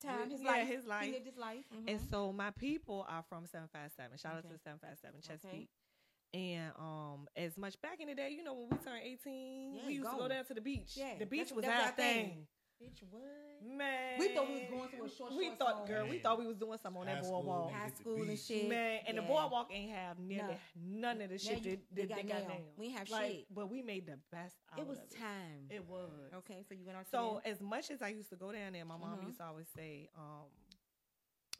Time, 0.00 0.28
his 0.28 0.42
Yeah, 0.42 0.50
life. 0.50 0.68
his 0.68 0.84
life. 0.86 1.04
He 1.06 1.12
lived 1.12 1.24
his 1.26 1.36
life. 1.36 1.64
And 1.86 1.88
Mhm. 2.00 2.10
so 2.10 2.32
my 2.32 2.50
people 2.50 3.06
are 3.08 3.22
from 3.22 3.46
757. 3.46 4.18
Shout 4.18 4.36
out 4.36 4.42
to 4.50 4.58
757 4.58 5.18
Okay. 5.20 5.28
Chesapeake. 5.28 5.70
And 6.34 6.72
um, 6.76 7.28
as 7.36 7.56
much 7.56 7.80
back 7.80 8.00
in 8.00 8.08
the 8.08 8.14
day, 8.14 8.30
you 8.30 8.42
know, 8.42 8.54
when 8.54 8.68
we 8.70 8.76
turned 8.78 9.02
18, 9.02 9.74
Yeah, 9.76 9.86
we 9.86 9.94
used 9.94 10.06
to 10.10 10.16
go. 10.16 10.22
go 10.22 10.28
down 10.28 10.44
to 10.46 10.54
the 10.54 10.60
beach. 10.60 10.96
Yeah, 10.96 11.16
the 11.16 11.24
beach 11.26 11.48
that's- 11.50 11.52
was 11.56 11.64
that's 11.64 11.80
our 11.80 11.86
our 11.90 11.96
thing. 11.96 12.26
thing. 12.28 12.48
Bitch, 12.84 13.02
what? 13.10 13.22
Man. 13.76 14.18
We 14.18 14.28
thought 14.34 14.46
we 14.48 14.54
was 14.54 14.68
going 14.70 14.88
to 14.90 15.04
a 15.04 15.08
short, 15.16 15.32
We 15.34 15.46
short 15.46 15.58
thought, 15.58 15.76
song. 15.78 15.86
girl, 15.86 16.04
we 16.04 16.10
Man. 16.12 16.20
thought 16.20 16.38
we 16.38 16.46
was 16.46 16.56
doing 16.56 16.78
something 16.82 17.00
on 17.00 17.06
High 17.08 17.14
that 17.14 17.24
school, 17.24 17.42
boardwalk. 17.42 17.70
nigga. 17.70 17.74
High 17.74 17.84
hit 17.84 17.94
the 17.96 18.00
school 18.02 18.16
and 18.16 18.28
beach. 18.28 18.40
shit. 18.40 18.68
Man, 18.68 19.00
and 19.06 19.18
the 19.18 19.22
Yeah. 19.22 19.28
boardwalk 19.28 19.68
ain't 19.72 19.90
have 19.92 20.18
nearly 20.18 20.54
No. 20.54 20.58
none 20.76 21.20
of 21.22 21.30
the 21.30 21.38
shit 21.38 21.64
you- 21.64 21.76
that, 21.76 21.94
they 21.94 22.02
that 22.02 22.08
got 22.08 22.16
they 22.16 22.22
got 22.28 22.42
now. 22.42 22.48
now. 22.54 22.60
We 22.76 22.86
ain't 22.86 22.98
have 22.98 23.08
like, 23.10 23.32
shit. 23.32 23.54
But 23.54 23.70
we 23.70 23.80
made 23.82 24.06
the 24.06 24.18
best 24.30 24.56
out 24.70 24.78
It 24.80 24.86
was 24.86 24.98
of 24.98 25.08
time. 25.16 25.66
It 25.70 25.86
was. 25.88 26.10
Okay, 26.34 26.62
so 26.68 26.74
you 26.74 26.84
went 26.84 26.98
on. 26.98 27.04
to 27.04 27.10
So 27.10 27.40
the- 27.42 27.48
as 27.50 27.60
much 27.60 27.90
as 27.90 28.02
I 28.02 28.08
used 28.08 28.28
to 28.30 28.36
go 28.36 28.52
down 28.52 28.72
there, 28.74 28.84
my 28.84 28.96
mom 28.98 29.18
Mhm. 29.20 29.26
used 29.26 29.38
to 29.38 29.44
always 29.44 29.68
say, 29.68 30.10
um, 30.14 30.50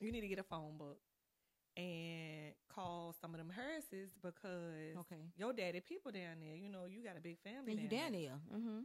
"You 0.01 0.13
need 0.13 0.21
to 0.21 0.29
get 0.29 0.39
a 0.39 0.43
phone 0.45 0.77
book 0.77 1.01
and 1.77 2.55
call 2.69 3.13
some 3.15 3.33
of 3.35 3.39
them 3.39 3.51
hearses 3.51 4.11
because 4.23 4.97
okay. 4.99 5.17
your 5.37 5.53
daddy 5.55 5.81
people 5.81 6.13
down 6.13 6.39
there. 6.41 6.55
You 6.55 6.69
know, 6.69 6.85
you 6.85 7.03
got 7.03 7.17
a 7.17 7.21
big 7.21 7.39
family. 7.39 7.73
And 7.73 7.81
you 7.81 7.89
down 7.89 8.13
down 8.13 8.13
there. 8.13 8.41
there. 8.51 8.59
Mm-hmm. 8.59 8.81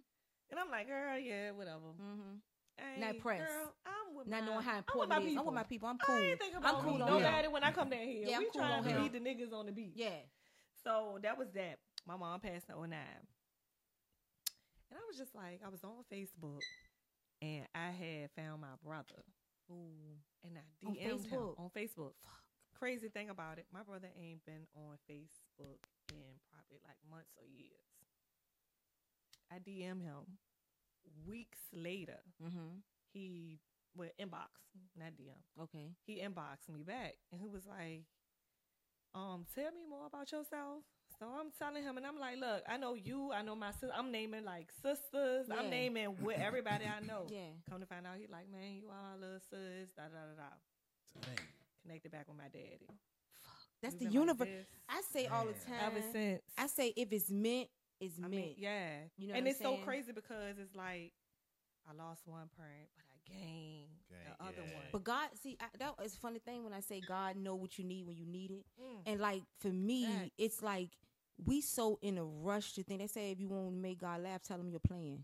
And 0.52 0.60
I'm 0.60 0.70
like, 0.70 0.88
girl, 0.88 1.18
yeah, 1.18 1.52
whatever. 1.52 1.94
Mm-hmm. 2.02 2.42
Hey, 2.78 3.02
Not 3.02 3.20
pressed. 3.20 3.44
Girl, 3.46 3.74
I'm 3.86 4.16
with 4.16 4.28
Not 4.28 4.42
my, 4.42 4.46
knowing 4.48 4.64
how 4.66 4.72
I'm 4.72 4.78
with 4.78 4.88
important 4.88 5.10
my 5.10 5.20
people. 5.20 5.40
I'm 5.40 5.46
with 5.46 5.56
my 5.56 5.64
people. 5.64 5.90
I'm 5.90 5.98
cool. 6.00 6.16
I 6.16 6.20
ain't 6.20 6.40
think 6.40 6.58
about 6.58 6.76
I'm 6.76 6.82
cool 6.82 6.96
me. 6.96 7.02
on 7.02 7.08
nobody 7.22 7.46
him. 7.46 7.52
when 7.52 7.64
I 7.64 7.72
come 7.72 7.90
down 7.90 8.08
here. 8.08 8.26
Yeah, 8.28 8.36
I'm 8.38 8.44
we 8.44 8.50
cool 8.50 8.62
trying 8.62 8.84
to 8.84 8.90
him. 8.90 9.02
meet 9.04 9.14
the 9.14 9.20
niggas 9.20 9.54
on 9.54 9.66
the 9.66 9.72
beat. 9.72 9.94
Yeah. 9.96 10.10
So 10.84 11.20
that 11.22 11.38
was 11.38 11.50
that. 11.54 11.80
My 12.08 12.16
mom 12.16 12.40
passed 12.40 12.66
in 12.70 12.76
09. 12.76 12.90
And 14.90 14.98
I 14.98 15.04
was 15.08 15.18
just 15.18 15.36
like, 15.36 15.62
I 15.64 15.70
was 15.70 15.84
on 15.84 16.02
Facebook 16.12 16.64
and 17.42 17.68
I 17.76 17.92
had 17.92 18.32
found 18.36 18.62
my 18.62 18.74
brother. 18.84 19.22
Ooh. 19.70 20.18
And 20.44 20.58
I 20.58 20.64
DM'd 20.82 20.98
him 20.98 21.18
Facebook? 21.20 21.60
on 21.60 21.70
Facebook. 21.76 22.14
Crazy 22.74 23.10
thing 23.10 23.30
about 23.30 23.58
it, 23.60 23.66
my 23.74 23.84
brother 23.84 24.08
ain't 24.18 24.46
been 24.46 24.66
on 24.74 24.96
Facebook 25.04 25.84
in 26.10 26.32
probably 26.48 26.80
like 26.88 26.96
months 27.12 27.36
or 27.36 27.44
years. 27.46 27.99
I 29.52 29.58
DM 29.60 30.02
him. 30.02 30.38
Weeks 31.28 31.60
later, 31.74 32.20
Mm-hmm. 32.44 32.80
he 33.14 33.60
well 33.96 34.10
inbox, 34.20 34.50
not 34.98 35.10
DM. 35.20 35.64
Okay. 35.64 35.92
He 36.06 36.22
inboxed 36.22 36.70
me 36.72 36.84
back 36.84 37.16
and 37.32 37.42
he 37.42 37.48
was 37.48 37.66
like, 37.66 38.04
um, 39.16 39.46
tell 39.56 39.72
me 39.72 39.84
more 39.90 40.06
about 40.08 40.32
yourself. 40.32 40.84
So 41.20 41.26
I'm 41.26 41.50
telling 41.58 41.84
him, 41.84 41.98
and 41.98 42.06
I'm 42.06 42.18
like, 42.20 42.38
look, 42.38 42.64
I 42.70 42.78
know 42.78 42.94
you, 42.94 43.32
I 43.34 43.42
know 43.42 43.56
my 43.56 43.72
sister. 43.72 43.92
I'm 43.94 44.12
naming 44.12 44.46
like 44.46 44.70
sisters. 44.82 45.48
Yeah. 45.50 45.56
I'm 45.60 45.70
naming 45.70 46.06
what 46.22 46.36
everybody 46.40 46.86
I 46.86 47.06
know. 47.06 47.26
Yeah. 47.30 47.50
Come 47.70 47.82
to 47.82 47.86
find 47.88 48.06
out, 48.08 48.16
he 48.18 48.28
like, 48.32 48.50
man, 48.50 48.76
you 48.76 48.84
all 48.90 49.20
little 49.20 49.40
sis, 49.50 49.90
da 49.98 50.04
da 50.04 50.10
da 50.30 50.44
da. 50.44 51.22
Dang. 51.26 51.46
Connected 51.84 52.12
back 52.12 52.28
with 52.28 52.38
my 52.38 52.48
daddy. 52.54 52.88
That's 53.82 53.96
We've 53.96 54.00
the 54.02 54.06
been 54.20 54.28
like 54.28 54.40
universe. 54.40 54.66
I 54.88 55.02
say 55.12 55.26
all 55.28 55.46
the 55.46 55.54
time. 55.54 55.82
ever 55.88 56.02
since. 56.14 56.42
I 56.58 56.68
say 56.68 56.94
if 56.96 57.12
it's 57.12 57.30
meant, 57.32 57.68
it's 58.00 58.18
I 58.18 58.22
meant. 58.22 58.32
mean, 58.34 58.56
yeah. 58.58 58.90
You 59.18 59.28
know 59.28 59.34
and 59.36 59.44
what 59.46 59.50
I'm 59.50 59.52
it's 59.52 59.60
so 59.62 59.78
crazy 59.86 60.12
because 60.12 60.58
it's 60.60 60.76
like 60.76 61.12
I 61.90 61.94
lost 61.94 62.22
one 62.28 62.50
parent, 62.56 62.90
but 62.96 63.04
I 63.10 63.18
gained 63.34 63.88
Gain- 64.10 64.18
the 64.40 64.44
other 64.46 64.54
yeah. 64.68 64.76
one. 64.76 64.84
But 64.92 65.04
God, 65.04 65.30
see, 65.42 65.58
I, 65.60 65.66
that 65.80 65.94
is 66.06 66.14
a 66.16 66.18
funny 66.18 66.40
thing 66.40 66.64
when 66.64 66.74
I 66.74 66.80
say 66.82 67.02
God 67.06 67.36
know 67.36 67.56
what 67.56 67.78
you 67.78 67.84
need 67.86 68.06
when 68.06 68.16
you 68.18 68.26
need 68.26 68.52
it. 68.52 68.66
Mm. 68.82 69.02
And 69.12 69.20
like 69.20 69.44
for 69.60 69.70
me, 69.70 70.06
Facts. 70.06 70.30
it's 70.38 70.62
like 70.64 70.90
we 71.46 71.62
so 71.62 72.00
in 72.02 72.18
a 72.18 72.24
rush 72.24 72.74
to 72.74 72.84
think. 72.84 73.00
They 73.02 73.08
say 73.08 73.32
if 73.32 73.40
you 73.40 73.48
want 73.50 73.68
to 73.70 73.72
make 73.72 74.00
God 74.02 74.22
laugh, 74.24 74.42
tell 74.44 74.60
him 74.60 74.70
you're 74.70 74.80
playing. 74.80 75.24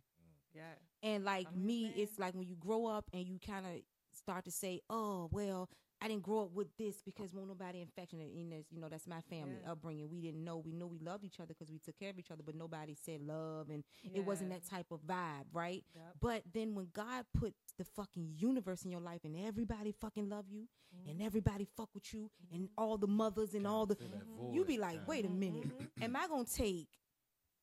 yeah. 0.53 0.61
And 1.03 1.23
like 1.23 1.47
I'm 1.53 1.65
me, 1.65 1.83
saying. 1.83 1.93
it's 1.97 2.19
like 2.19 2.33
when 2.33 2.47
you 2.47 2.55
grow 2.55 2.87
up 2.87 3.05
and 3.13 3.25
you 3.27 3.37
kind 3.45 3.65
of 3.65 3.73
start 4.17 4.45
to 4.45 4.51
say, 4.51 4.81
"Oh, 4.89 5.29
well, 5.31 5.69
I 6.01 6.07
didn't 6.07 6.23
grow 6.23 6.43
up 6.43 6.51
with 6.51 6.67
this 6.77 7.01
because 7.01 7.33
won't 7.33 7.47
nobody 7.47 7.81
affectionate." 7.81 8.31
And 8.33 8.51
that's, 8.51 8.71
you 8.71 8.79
know, 8.79 8.89
that's 8.89 9.07
my 9.07 9.21
family 9.21 9.57
Yeah. 9.61 9.71
upbringing. 9.71 10.09
We 10.09 10.21
didn't 10.21 10.43
know. 10.43 10.57
We 10.57 10.71
knew 10.73 10.87
we 10.87 10.99
loved 10.99 11.23
each 11.23 11.39
other 11.39 11.53
because 11.53 11.71
we 11.71 11.79
took 11.79 11.97
care 11.97 12.09
of 12.09 12.19
each 12.19 12.31
other, 12.31 12.43
but 12.43 12.55
nobody 12.55 12.93
said 12.93 13.21
love, 13.21 13.69
and 13.69 13.83
it 14.13 14.21
wasn't 14.25 14.49
that 14.51 14.63
type 14.65 14.91
of 14.91 15.01
vibe, 15.01 15.45
right? 15.53 15.83
Yep. 15.95 16.15
But 16.19 16.43
then 16.53 16.75
when 16.75 16.89
God 16.93 17.25
put 17.33 17.53
the 17.77 17.85
fucking 17.85 18.33
universe 18.37 18.83
in 18.85 18.91
your 18.91 19.01
life 19.01 19.23
and 19.23 19.35
everybody 19.37 19.91
fucking 19.91 20.29
love 20.29 20.49
you 20.49 20.67
Mm-hmm. 20.95 21.09
and 21.09 21.21
everybody 21.21 21.65
fuck 21.65 21.89
with 21.93 22.13
you 22.13 22.29
and 22.53 22.69
all 22.77 22.97
the 22.97 23.07
mothers 23.07 23.53
and 23.53 23.67
all 23.67 23.85
the 23.85 23.95
Fill 23.95 24.07
that 24.09 24.25
Mhm. 24.27 24.53
you 24.53 24.63
be 24.63 24.77
like, 24.77 25.05
wait 25.07 25.25
a 25.25 25.29
minute, 25.29 25.67
Mhm. 25.67 26.03
am 26.03 26.15
I 26.15 26.27
gonna 26.27 26.45
take 26.45 26.87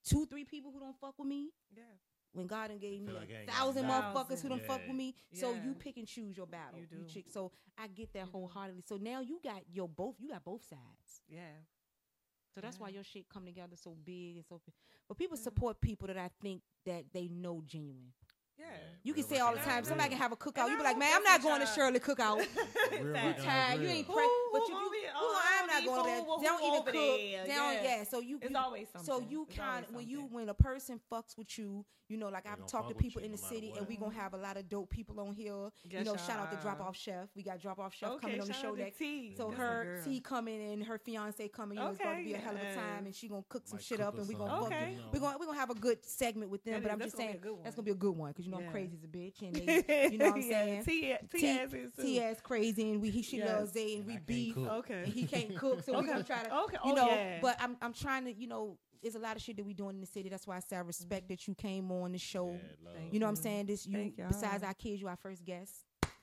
two, 0.05 0.27
three 0.27 0.45
people 0.45 0.71
who 0.73 0.81
don't 0.81 0.97
fuck 0.99 1.19
with 1.19 1.29
me 1.29 1.51
Yeah. 1.75 1.85
When 2.33 2.47
God 2.47 2.69
done 2.69 2.79
gave 2.79 3.01
me 3.01 3.07
Feel 3.07 3.17
a 3.17 3.21
like 3.21 3.31
I 3.31 3.39
ain't 3.41 3.47
got 3.47 3.57
thousand 3.57 3.85
motherfuckers 3.87 4.43
who 4.43 4.49
don't 4.49 4.63
fuck 4.65 4.81
with 4.87 4.97
me? 4.97 5.15
So 5.35 5.55
you 5.55 5.75
pick 5.75 5.97
and 5.97 6.07
choose 6.07 6.37
your 6.37 6.47
battle. 6.47 6.79
You 6.81 6.87
do. 6.87 7.05
chick. 7.13 7.27
So 7.31 7.53
I 7.79 7.87
get 7.89 8.13
that 8.15 8.25
mm-hmm. 8.25 8.31
wholeheartedly. 8.33 8.83
So 8.87 8.97
now 8.97 9.21
you 9.21 9.41
got 9.43 9.63
your 9.73 9.89
both. 9.89 10.17
You 10.19 10.29
got 10.31 10.45
both 10.45 10.63
sides. 10.69 11.21
Yeah. 11.29 11.41
So 12.55 12.61
that's 12.61 12.79
why 12.79 12.89
your 12.91 13.05
shit 13.05 13.29
come 13.29 13.47
together 13.47 13.77
so 13.77 13.97
big 14.05 14.37
and 14.37 14.45
so. 14.47 14.61
But 15.09 15.19
people 15.19 15.37
Yeah. 15.37 15.43
support 15.45 15.81
people 15.81 16.07
that 16.09 16.19
I 16.19 16.31
think 16.41 16.63
that 16.87 17.05
they 17.13 17.29
know 17.29 17.63
genuine. 17.67 18.13
Yeah. 18.59 18.67
You 19.03 19.15
can 19.15 19.25
say 19.25 19.39
all 19.39 19.53
the 19.53 19.57
work 19.57 19.63
and 19.63 19.71
I 19.71 19.75
time. 19.75 19.79
ethic, 19.79 19.89
Somebody 19.89 20.09
real. 20.11 20.19
can 20.19 20.23
have 20.23 20.33
a 20.33 20.37
cookout. 20.37 20.59
And 20.65 20.69
You 20.69 20.75
I 20.75 20.79
be 20.79 20.85
like, 20.85 20.99
man, 20.99 21.13
I'm 21.17 21.23
not 21.25 21.41
with 21.41 21.49
going 21.49 21.61
to. 21.61 21.67
Shirley 21.67 21.99
cookout. 22.01 22.37
Real 23.03 23.13
Facts. 23.15 23.43
Tired. 23.45 23.81
You 23.81 23.87
real. 23.87 23.97
ain't 23.97 24.07
Who- 24.07 24.13
pray, 24.13 24.25
who 24.25 24.49
but 24.53 24.69
you, 24.69 24.75
gonna 24.75 24.85
you, 24.85 24.91
be- 24.93 25.07
who- 25.07 25.13
oh, 25.17 25.41
I'm 25.43 25.52
not 25.73 25.85
going 25.85 26.05
there. 26.07 26.23
who 26.23 26.41
They 26.41 26.47
don't 26.47 26.63
even 26.65 26.83
cook. 26.83 26.93
there? 26.93 27.45
They 27.47 27.53
don't, 27.55 27.75
Yeah. 27.75 27.83
yeah. 27.99 28.05
So 28.05 28.21
you, 28.21 28.39
It's 28.41 28.51
you 28.51 28.57
always 28.57 28.89
something. 28.93 29.07
so 29.07 29.21
you 29.29 29.47
kind 29.55 29.85
of 29.87 29.95
when 29.95 30.09
you 30.09 30.29
when 30.31 30.49
a 30.49 30.55
person 30.55 31.01
fucks 31.11 31.37
with 31.37 31.59
you, 31.59 31.85
you 32.09 32.19
know, 32.19 32.29
like 32.29 32.45
They 32.45 32.51
I've 32.51 32.67
talked 32.67 32.89
to 32.91 32.95
people 32.95 33.23
in 33.23 33.31
the 33.33 33.39
matter 33.41 33.55
city, 33.55 33.73
and 33.77 33.89
we 33.89 33.97
gonna 33.97 34.15
have 34.15 34.35
a 34.35 34.37
lot 34.37 34.57
of 34.59 34.69
dope 34.69 34.91
people 34.91 35.19
on 35.21 35.33
here. 35.33 35.71
you 35.89 36.05
know, 36.05 36.17
shout 36.17 36.39
out 36.39 36.51
to. 36.51 36.59
Drop 36.63 36.81
Off 36.81 36.97
Chef. 36.97 37.29
We 37.35 37.43
got 37.43 37.61
Drop 37.61 37.79
Off 37.79 37.93
Chef 37.95 38.11
Okay, 38.11 38.21
coming 38.21 38.41
on 38.41 38.47
the 38.47 38.53
show 38.53 38.75
next. 38.75 38.99
T. 38.99 39.35
So 39.37 39.47
That's 39.47 39.59
her 39.59 39.85
girl. 39.85 40.05
T 40.05 40.21
coming 40.21 40.73
and 40.73 40.85
her 40.85 40.99
fiance 40.99 41.49
coming. 41.49 41.79
You 41.79 41.85
know, 41.85 41.91
it's 41.91 41.99
going 41.99 42.19
to 42.19 42.25
be 42.25 42.35
a 42.35 42.39
hell 42.39 42.55
of 42.55 42.61
a 42.61 42.75
time, 42.75 43.07
and 43.07 43.15
she 43.15 43.27
gonna 43.29 43.43
cook 43.49 43.63
some 43.67 43.79
shit 43.79 44.01
up, 44.01 44.17
and 44.19 44.29
we 44.29 44.35
gonna 44.35 44.51
fuck. 44.63 44.71
We're 45.13 45.21
gonna 45.21 45.39
we're 45.41 45.47
gonna 45.47 45.59
have 45.59 45.71
a 45.71 45.75
good 45.75 46.05
segment 46.05 46.51
with 46.51 46.63
them. 46.65 46.83
But 46.83 46.93
I'm 46.93 47.01
just 47.01 47.17
saying 47.17 47.41
that's 47.65 47.75
gonna 47.75 47.85
be 47.87 47.91
a 47.93 47.95
good 47.95 48.17
one 48.17 48.31
because 48.33 48.45
you 48.47 48.53
know 48.53 48.59
I'm 48.59 48.71
crazy 48.71 48.97
as 48.97 49.05
a 49.05 49.09
bitch, 49.09 49.41
and 49.43 49.57
you 50.13 50.19
know 50.19 50.27
what 50.27 50.37
I'm 50.37 50.43
saying. 50.43 50.85
T, 50.85 51.15
T, 51.33 51.39
T, 51.39 51.49
ass 51.49 51.73
is 51.73 51.93
too. 51.95 52.03
T 52.03 52.21
ass 52.21 52.41
crazy, 52.43 52.91
and 52.91 53.01
we 53.01 53.11
he 53.11 53.23
she 53.23 53.43
loves 53.43 53.73
Zay, 53.73 53.95
and 53.95 53.99
And 54.03 54.07
we 54.07 54.15
I 54.15 54.21
beef. 54.27 54.57
Okay. 54.57 55.05
He 55.07 55.25
can't 55.25 55.57
cook, 55.63 55.83
so 55.85 55.93
we're 55.95 56.03
gonna 56.07 56.23
try 56.25 56.43
to, 56.43 56.55
Okay. 56.65 56.77
you 56.85 56.93
Oh, 56.93 56.95
know. 56.95 57.07
yeah. 57.09 57.39
But 57.41 57.57
I'm 57.61 57.77
I'm 57.81 57.93
trying 57.93 58.25
to, 58.27 58.33
you 58.33 58.47
know, 58.49 58.77
there's 59.03 59.15
a 59.15 59.19
lot 59.19 59.37
of 59.37 59.43
shit 59.43 59.57
that 59.57 59.65
we 59.65 59.75
doing 59.75 59.95
in 59.97 60.01
the 60.01 60.07
city. 60.07 60.29
That's 60.29 60.47
why 60.47 60.57
I 60.57 60.61
say 60.61 60.77
I 60.77 60.81
respect 60.81 61.29
that 61.29 61.47
you 61.49 61.55
came 61.55 61.91
on 61.91 62.13
the 62.13 62.19
show. 62.19 62.47
Yeah, 62.51 62.59
love. 62.85 62.95
Thank 62.97 63.13
You 63.13 63.21
know 63.21 63.27
what 63.27 63.31
I'm 63.31 63.37
saying? 63.37 63.67
This 63.67 63.87
you 63.87 63.97
Thank 63.99 64.19
y'all. 64.19 64.29
besides 64.29 64.63
our 64.63 64.75
kids, 64.75 65.01
you 65.01 65.09
our 65.09 65.17
first 65.17 65.45
guest. 65.45 65.73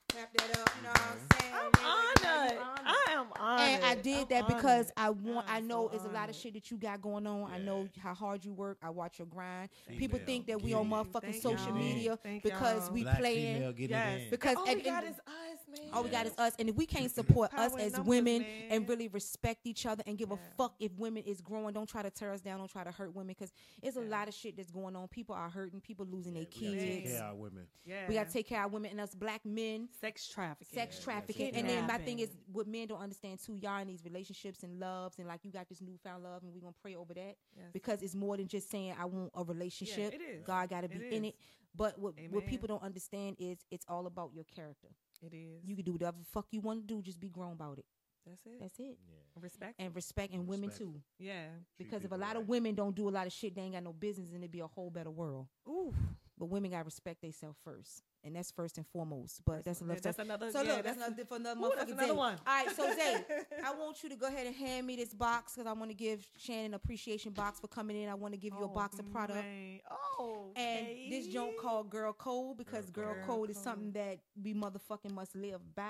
Clap 0.10 0.34
that 0.34 0.60
up. 0.60 0.70
You 0.78 0.84
know 0.84 0.90
what 0.90 1.02
I'm 1.02 1.40
saying? 1.40 1.54
I'm 1.54 1.86
honored. 1.86 2.52
you 2.52 2.60
honored. 2.60 2.86
I 2.88 3.06
am 3.12 3.26
honored. 3.40 3.70
And 3.70 3.86
I 3.86 3.96
did 3.96 4.22
I'm 4.22 4.28
that 4.30 4.48
because 4.48 4.92
honored. 4.98 5.16
I 5.26 5.30
want. 5.30 5.50
I 5.50 5.58
I'm 5.58 5.68
know 5.68 5.88
so 5.92 5.96
it's 5.96 6.06
a 6.06 6.10
lot 6.10 6.30
of 6.30 6.36
shit 6.36 6.54
that 6.56 6.72
you 6.72 6.78
got 6.78 7.00
going 7.02 7.28
on. 7.28 7.52
I 7.52 7.60
know 7.60 7.88
how 8.02 8.16
hard 8.16 8.44
you 8.44 8.52
work. 8.54 8.78
I 8.82 8.90
watch 8.90 9.20
your 9.20 9.28
grind. 9.28 9.70
People 9.98 10.20
think 10.26 10.48
that 10.48 10.60
we 10.62 10.70
get 10.70 10.78
on 10.78 10.90
motherfucking 10.90 11.22
Thank 11.22 11.36
social 11.44 11.68
y'all. 11.68 11.76
media 11.76 12.18
Thank 12.24 12.42
because 12.44 12.86
y'all. 12.86 12.94
we 12.94 13.04
Black 13.04 13.20
playing. 13.20 13.56
female 13.58 13.74
Yes. 13.78 14.22
because 14.32 14.56
oh, 14.58 14.62
all 14.62 14.70
at 14.70 14.76
we 14.78 14.82
the 14.82 14.90
end 14.90 15.02
got 15.02 15.04
is 15.12 15.20
us, 15.20 15.49
man. 15.72 15.90
All 15.94 16.04
we 16.04 16.10
got 16.10 16.26
is 16.26 16.34
us, 16.38 16.54
and 16.60 16.70
if 16.70 16.76
we 16.76 16.86
can't 16.86 17.12
support 17.12 17.54
us 17.54 17.76
as 17.78 17.94
numbers, 17.94 18.08
women 18.08 18.42
man. 18.42 18.50
and 18.70 18.90
really 18.90 19.08
respect 19.08 19.62
each 19.66 19.86
other 19.86 20.04
and 20.06 20.18
give 20.18 20.32
a 20.32 20.38
fuck 20.58 20.76
if 20.80 20.92
women 20.98 21.24
is 21.24 21.42
growing, 21.42 21.74
don't 21.74 21.88
try 21.90 22.02
to 22.02 22.10
tear 22.10 22.32
us 22.34 22.42
down, 22.42 22.60
don't 22.60 22.72
try 22.72 22.84
to 22.84 22.92
hurt 22.92 23.14
women, 23.16 23.36
because 23.38 23.52
it's 23.82 23.98
a 23.98 24.02
lot 24.02 24.28
of 24.28 24.34
shit 24.34 24.56
that's 24.58 24.72
going 24.72 24.96
on. 24.96 25.08
People 25.08 25.36
are 25.36 25.50
hurting, 25.50 25.82
people 25.82 26.06
losing 26.06 26.36
Yeah, 26.36 26.44
their 26.44 26.50
we 26.62 26.68
gotta 26.68 26.80
take 26.80 27.04
kids. 27.04 27.12
care 27.14 27.24
of 27.24 27.30
our 27.30 27.36
women. 27.36 27.68
Yeah. 27.86 28.08
We 28.08 28.14
gotta 28.16 28.32
take 28.32 28.48
care 28.48 28.60
of 28.60 28.64
our 28.66 28.70
women 28.70 28.92
and 28.92 29.02
us 29.02 29.16
black 29.16 29.46
men. 29.46 29.90
sex 30.00 30.28
trafficking. 30.28 30.74
Sex 30.78 30.98
Yeah, 31.00 31.04
trafficking, 31.04 31.56
and 31.56 31.68
then 31.70 31.88
my 31.88 31.98
thing 31.98 32.20
is, 32.20 32.30
what 32.52 32.68
men 32.68 32.88
don't 32.88 33.02
understand 33.02 33.40
too, 33.40 33.56
y'all 33.56 33.82
in 33.82 33.88
these 33.88 34.04
relationships 34.04 34.64
and 34.64 34.80
loves, 34.80 35.18
and 35.20 35.28
like 35.28 35.42
you 35.44 35.52
got 35.52 35.68
this 35.70 35.82
newfound 35.82 36.24
love, 36.24 36.44
and 36.44 36.54
we 36.54 36.60
gonna 36.62 36.74
pray 36.82 36.96
over 36.96 37.14
that 37.14 37.36
Yes. 37.56 37.66
because 37.74 38.02
it's 38.02 38.16
more 38.16 38.38
than 38.38 38.48
just 38.48 38.70
saying 38.70 38.96
I 39.00 39.06
want 39.06 39.32
a 39.36 39.44
relationship. 39.44 40.14
it 40.14 40.22
is. 40.22 40.46
God 40.46 40.70
got 40.70 40.82
to 40.82 40.90
be 40.90 40.96
It 40.98 41.14
in 41.14 41.26
is. 41.26 41.30
it. 41.32 41.36
But 41.76 42.00
what 42.00 42.16
what 42.32 42.46
people 42.48 42.68
don't 42.68 42.82
understand 42.82 43.36
is 43.40 43.60
it's 43.70 43.86
all 43.88 44.08
about 44.08 44.32
your 44.34 44.44
character. 44.44 44.88
It 45.22 45.34
is. 45.34 45.64
You 45.66 45.76
can 45.76 45.86
do 45.86 45.94
whatever 45.94 46.18
the 46.20 46.26
fuck 46.26 46.46
you 46.52 46.62
want 46.62 46.88
to 46.88 46.94
do, 46.96 47.02
just 47.02 47.20
be 47.20 47.30
grown 47.30 47.54
about 47.54 47.78
it. 47.80 47.86
That's 48.26 48.46
it. 48.46 48.60
That's 48.62 48.80
it. 48.80 48.98
Yeah. 49.08 49.42
Respect. 49.42 49.76
And 49.80 49.96
respect 49.96 50.34
and 50.34 50.48
women 50.48 50.70
too. 50.70 51.02
yeah. 51.18 51.46
Because 51.78 52.04
if 52.04 52.12
a 52.12 52.16
people 52.16 52.20
lot 52.20 52.36
of 52.36 52.48
women 52.48 52.76
don't 52.76 52.96
do 52.96 53.08
a 53.10 53.12
lot 53.12 53.26
of 53.26 53.34
shit, 53.34 53.56
they 53.56 53.62
ain't 53.62 53.74
got 53.74 53.84
no 53.84 53.94
business, 53.94 54.30
and 54.30 54.40
it'd 54.40 54.52
be 54.52 54.60
a 54.60 54.68
whole 54.68 54.90
better 54.90 55.10
world. 55.10 55.48
Ooh. 55.68 55.94
but 56.38 56.46
women 56.46 56.72
gotta 56.72 56.84
respect 56.84 57.22
themselves 57.22 57.58
first, 57.64 58.04
and 58.24 58.36
that's 58.36 58.52
first 58.52 58.78
and 58.78 58.86
foremost. 58.88 59.42
But 59.46 59.64
that's, 59.64 59.82
a 59.82 59.86
love. 59.86 60.02
that's 60.02 60.20
another. 60.20 60.52
So 60.52 60.62
yeah, 60.62 60.74
look, 60.76 60.84
that's, 60.84 60.98
another 60.98 61.26
for 61.26 61.36
another 61.38 61.60
Ooh, 61.60 61.72
that's 61.76 61.90
motherfucking 61.92 61.94
another 61.94 62.08
day. 62.14 62.18
one. 62.18 62.36
All 62.46 62.54
right, 62.66 62.76
so 62.76 62.94
Zay, 62.96 63.24
I 63.66 63.74
want 63.76 64.04
you 64.04 64.10
to 64.10 64.16
go 64.16 64.28
ahead 64.28 64.48
and 64.48 64.56
hand 64.56 64.86
me 64.88 64.96
this 64.96 65.14
box 65.14 65.54
because 65.56 65.68
I 65.68 65.74
want 65.74 65.92
to 65.92 65.96
give 65.96 66.26
Shannon 66.38 66.74
appreciation 66.74 67.32
box 67.32 67.60
for 67.60 67.68
coming 67.68 68.02
in. 68.02 68.10
I 68.10 68.16
want 68.16 68.34
to 68.34 68.40
give 68.40 68.54
you 68.54 68.64
a 68.64 68.66
Oh, 68.66 68.74
box 68.74 69.00
of 69.00 69.10
product. 69.12 69.44
man. 69.44 69.80
Oh, 70.20 70.52
And 70.56 70.88
this 71.12 71.28
joint 71.28 71.58
called 71.58 71.90
Girl 71.90 72.14
Code 72.14 72.58
because 72.58 72.90
Girl, 72.90 73.14
Girl 73.14 73.24
Code 73.26 73.50
is 73.52 73.58
something 73.58 73.92
that 73.94 74.20
we 74.42 74.54
motherfucking 74.54 75.12
must 75.14 75.36
live 75.36 75.62
by 75.76 75.84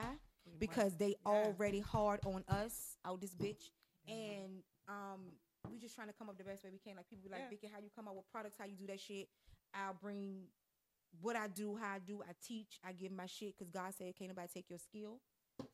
We 0.45 0.51
because 0.59 0.85
must- 0.91 0.99
they 0.99 1.15
yeah. 1.25 1.31
already 1.31 1.79
hard 1.79 2.19
on 2.25 2.43
us 2.47 2.97
out 3.05 3.21
this 3.21 3.33
bitch. 3.35 3.69
And 4.07 4.61
um 4.87 5.31
we 5.69 5.77
just 5.77 5.93
trying 5.93 6.07
to 6.07 6.13
come 6.13 6.29
up 6.29 6.37
the 6.37 6.43
best 6.43 6.63
way 6.63 6.69
we 6.71 6.79
can. 6.79 6.95
Like 6.95 7.09
people 7.09 7.23
be 7.25 7.29
like, 7.31 7.41
Yeah. 7.43 7.49
Vicky, 7.49 7.69
how 7.71 7.79
you 7.79 7.89
come 7.95 8.07
up 8.07 8.15
with 8.15 8.25
products, 8.31 8.55
how 8.57 8.65
you 8.65 8.75
do 8.75 8.87
that 8.87 8.99
shit. 8.99 9.27
I'll 9.73 9.93
bring 9.93 10.45
what 11.21 11.35
I 11.35 11.47
do, 11.47 11.75
how 11.75 11.95
I 11.95 11.99
do, 11.99 12.21
I 12.27 12.31
teach, 12.45 12.79
I 12.83 12.91
give 12.93 13.11
my 13.11 13.25
shit 13.25 13.57
because 13.57 13.69
God 13.71 13.93
said 13.97 14.15
can't 14.17 14.29
nobody 14.29 14.47
take 14.53 14.69
your 14.69 14.79
skill. 14.79 15.19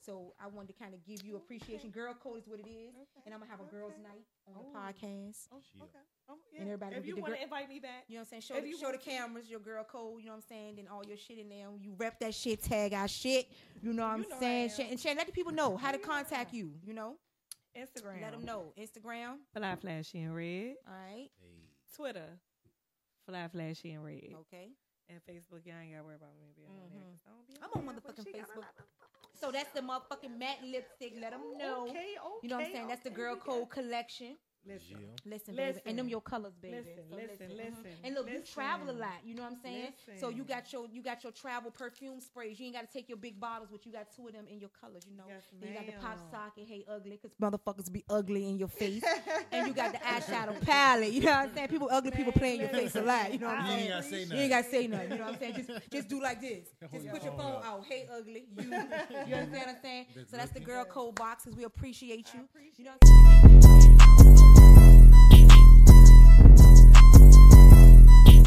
So 0.03 0.33
I 0.41 0.47
wanted 0.47 0.73
to 0.73 0.79
kind 0.81 0.95
of 0.95 1.05
give 1.05 1.23
you 1.23 1.35
appreciation. 1.35 1.91
Girl 1.91 2.11
code 2.15 2.39
is 2.39 2.47
what 2.47 2.59
it 2.59 2.67
is. 2.67 2.89
Okay, 2.95 3.21
And 3.25 3.33
I'm 3.35 3.39
gonna 3.39 3.51
have 3.51 3.59
a 3.59 3.69
girls' 3.69 3.93
night 4.01 4.25
on 4.47 4.55
Oh. 4.57 4.63
the 4.63 4.77
podcast. 4.79 5.47
Oh, 5.51 5.61
Yeah. 5.75 5.83
okay. 5.83 5.99
Oh, 6.27 6.37
yeah. 6.51 6.61
And 6.61 6.69
everybody 6.69 6.95
if 6.95 7.05
you 7.05 7.13
get 7.13 7.15
the 7.17 7.21
want 7.21 7.35
to 7.35 7.43
invite 7.43 7.69
me 7.69 7.79
back, 7.79 8.05
You 8.07 8.15
know 8.15 8.21
what 8.21 8.21
I'm 8.21 8.29
saying? 8.29 8.41
Show 8.41 8.55
If 8.55 8.63
the, 8.63 8.69
you 8.69 8.77
show 8.79 8.91
the 8.91 8.97
cameras, 8.97 9.47
your 9.47 9.59
girl 9.59 9.83
code, 9.83 10.21
you 10.21 10.25
know 10.25 10.31
what 10.31 10.37
I'm 10.37 10.41
saying? 10.49 10.77
Then 10.77 10.87
all 10.87 11.05
your 11.05 11.17
shit 11.17 11.37
in 11.37 11.49
there. 11.49 11.67
You 11.79 11.93
rep 11.99 12.19
that 12.21 12.33
shit, 12.33 12.63
tag 12.63 12.93
our 12.93 13.07
shit. 13.07 13.47
You 13.83 13.93
know 13.93 14.07
what 14.07 14.17
You 14.17 14.23
I'm 14.23 14.29
know 14.31 14.39
saying? 14.39 14.69
am. 14.71 14.75
Shan- 14.75 14.87
and 14.89 14.99
Shan, 14.99 15.17
let 15.17 15.27
the 15.27 15.33
people 15.33 15.51
know 15.53 15.77
how 15.77 15.91
to 15.91 15.99
You 15.99 16.03
know 16.03 16.11
I 16.11 16.15
contact 16.23 16.53
you, 16.53 16.73
you 16.83 16.93
know? 16.93 17.17
Instagram. 17.77 18.21
Let 18.21 18.31
them 18.31 18.43
know. 18.45 18.73
Instagram. 18.79 19.37
Fly 19.53 19.75
Flashy 19.75 20.21
and 20.21 20.33
Red. 20.35 20.77
All 20.87 20.93
right. 20.95 21.29
Hey. 21.39 21.61
Twitter. 21.95 22.39
Fly 23.27 23.47
Flashy 23.49 23.91
and 23.91 24.03
Red. 24.03 24.33
Okay. 24.41 24.69
And 25.09 25.21
Facebook, 25.25 25.61
y'all 25.65 25.77
ain't 25.77 25.93
got 25.93 25.99
to 26.01 26.03
worry 26.05 26.15
about 26.15 26.33
me 26.41 26.49
being 26.55 26.69
on 26.69 26.89
there. 26.89 27.01
Mhm. 27.01 27.13
'cause 27.13 27.25
I 27.25 27.31
don't 27.31 27.47
be 27.47 27.53
I'm 27.61 27.87
on 27.87 27.95
motherfucking 27.95 28.23
she 28.23 28.31
got 28.33 28.49
a 28.49 28.53
Facebook. 28.53 28.87
So 29.33 29.51
that's 29.51 29.71
the 29.71 29.81
motherfucking 29.81 30.37
matte 30.37 30.63
lipstick. 30.63 31.13
Let 31.17 31.31
them 31.31 31.57
know. 31.57 31.83
Okay, 31.89 32.17
okay. 32.17 32.17
You 32.41 32.49
know 32.49 32.55
what 32.57 32.65
I'm 32.65 32.71
saying? 32.71 32.87
That's 32.87 33.03
the 33.03 33.09
girl 33.11 33.35
code 33.35 33.69
collection. 33.69 34.37
Listen. 34.67 34.97
Jill. 34.97 35.09
Listen, 35.25 35.55
baby. 35.55 35.79
And 35.85 35.97
them 35.99 36.07
your 36.07 36.21
colors, 36.21 36.53
baby. 36.61 36.77
Listen, 36.77 37.03
So 37.09 37.15
listen, 37.15 37.49
listen, 37.57 37.91
And 38.03 38.15
look, 38.15 38.29
you 38.29 38.41
travel 38.41 38.89
a 38.89 38.93
lot. 38.93 39.21
You 39.23 39.35
know 39.35 39.43
what 39.43 39.53
I'm 39.53 39.57
saying? 39.61 39.93
So 40.19 40.29
you 40.29 40.43
got 40.43 40.71
your 40.73 40.87
you 40.91 41.01
got 41.01 41.23
your 41.23 41.31
travel 41.31 41.71
perfume 41.71 42.19
sprays. 42.19 42.59
You 42.59 42.65
ain't 42.67 42.75
got 42.75 42.87
to 42.87 42.93
take 42.93 43.07
your 43.07 43.17
big 43.17 43.39
bottles, 43.39 43.69
but 43.71 43.85
you 43.85 43.91
got 43.91 44.07
two 44.15 44.27
of 44.27 44.33
them 44.33 44.45
in 44.49 44.59
your 44.59 44.69
colors. 44.69 45.03
You 45.09 45.15
know. 45.17 45.23
Yes, 45.27 45.43
Then 45.59 45.69
you 45.69 45.75
got 45.75 45.85
the 45.85 45.91
pop 45.93 46.17
ma'am. 46.17 46.27
socket, 46.31 46.65
hey 46.67 46.85
ugly, 46.87 47.19
because 47.21 47.35
motherfuckers 47.41 47.91
be 47.91 48.03
ugly 48.09 48.47
in 48.49 48.57
your 48.57 48.67
face. 48.67 49.03
and 49.51 49.67
you 49.67 49.73
got 49.73 49.91
the 49.91 49.99
eyeshadow 49.99 50.59
palette. 50.61 51.11
You 51.11 51.21
know 51.21 51.31
what 51.31 51.49
I'm 51.49 51.53
saying? 51.55 51.67
People 51.67 51.89
ugly 51.91 52.11
people 52.11 52.33
Man, 52.35 52.39
play 52.39 52.53
in 52.55 52.59
your 52.61 52.69
face 52.69 52.95
a 52.95 53.01
lot. 53.01 53.31
You 53.31 53.39
know 53.39 53.47
what 53.47 53.57
I'm 53.59 53.65
You 53.65 53.71
ain't 53.71 53.79
saying? 53.79 53.89
gotta 53.89 54.03
say 54.03 54.35
You 54.35 54.41
ain't 54.41 54.51
gotta 54.51 54.69
say 54.69 54.87
nothing. 54.87 55.11
You 55.11 55.17
know 55.17 55.23
what 55.25 55.33
I'm 55.33 55.39
saying? 55.39 55.55
Just 55.55 55.91
just 55.91 56.07
do 56.09 56.21
like 56.21 56.41
this. 56.41 56.67
Just 56.91 57.09
put 57.09 57.23
your 57.23 57.33
phone 57.33 57.61
phone 57.61 57.63
out. 57.63 57.85
Hey 57.87 58.07
ugly. 58.11 58.45
You 58.57 58.63
you 58.69 59.35
understand 59.35 59.51
what 59.51 59.69
I'm 59.69 59.81
saying? 59.81 60.05
So 60.29 60.37
that's 60.37 60.51
the 60.51 60.59
girl 60.59 60.85
code 60.85 61.15
boxes. 61.15 61.55
We 61.55 61.63
appreciate 61.63 62.27
I 62.33 62.37
you. 62.37 62.43
appreciate 62.45 62.79
You 62.79 62.85
know 62.85 62.91
what 62.99 63.09
I'm 63.09 63.51
saying? 63.51 63.64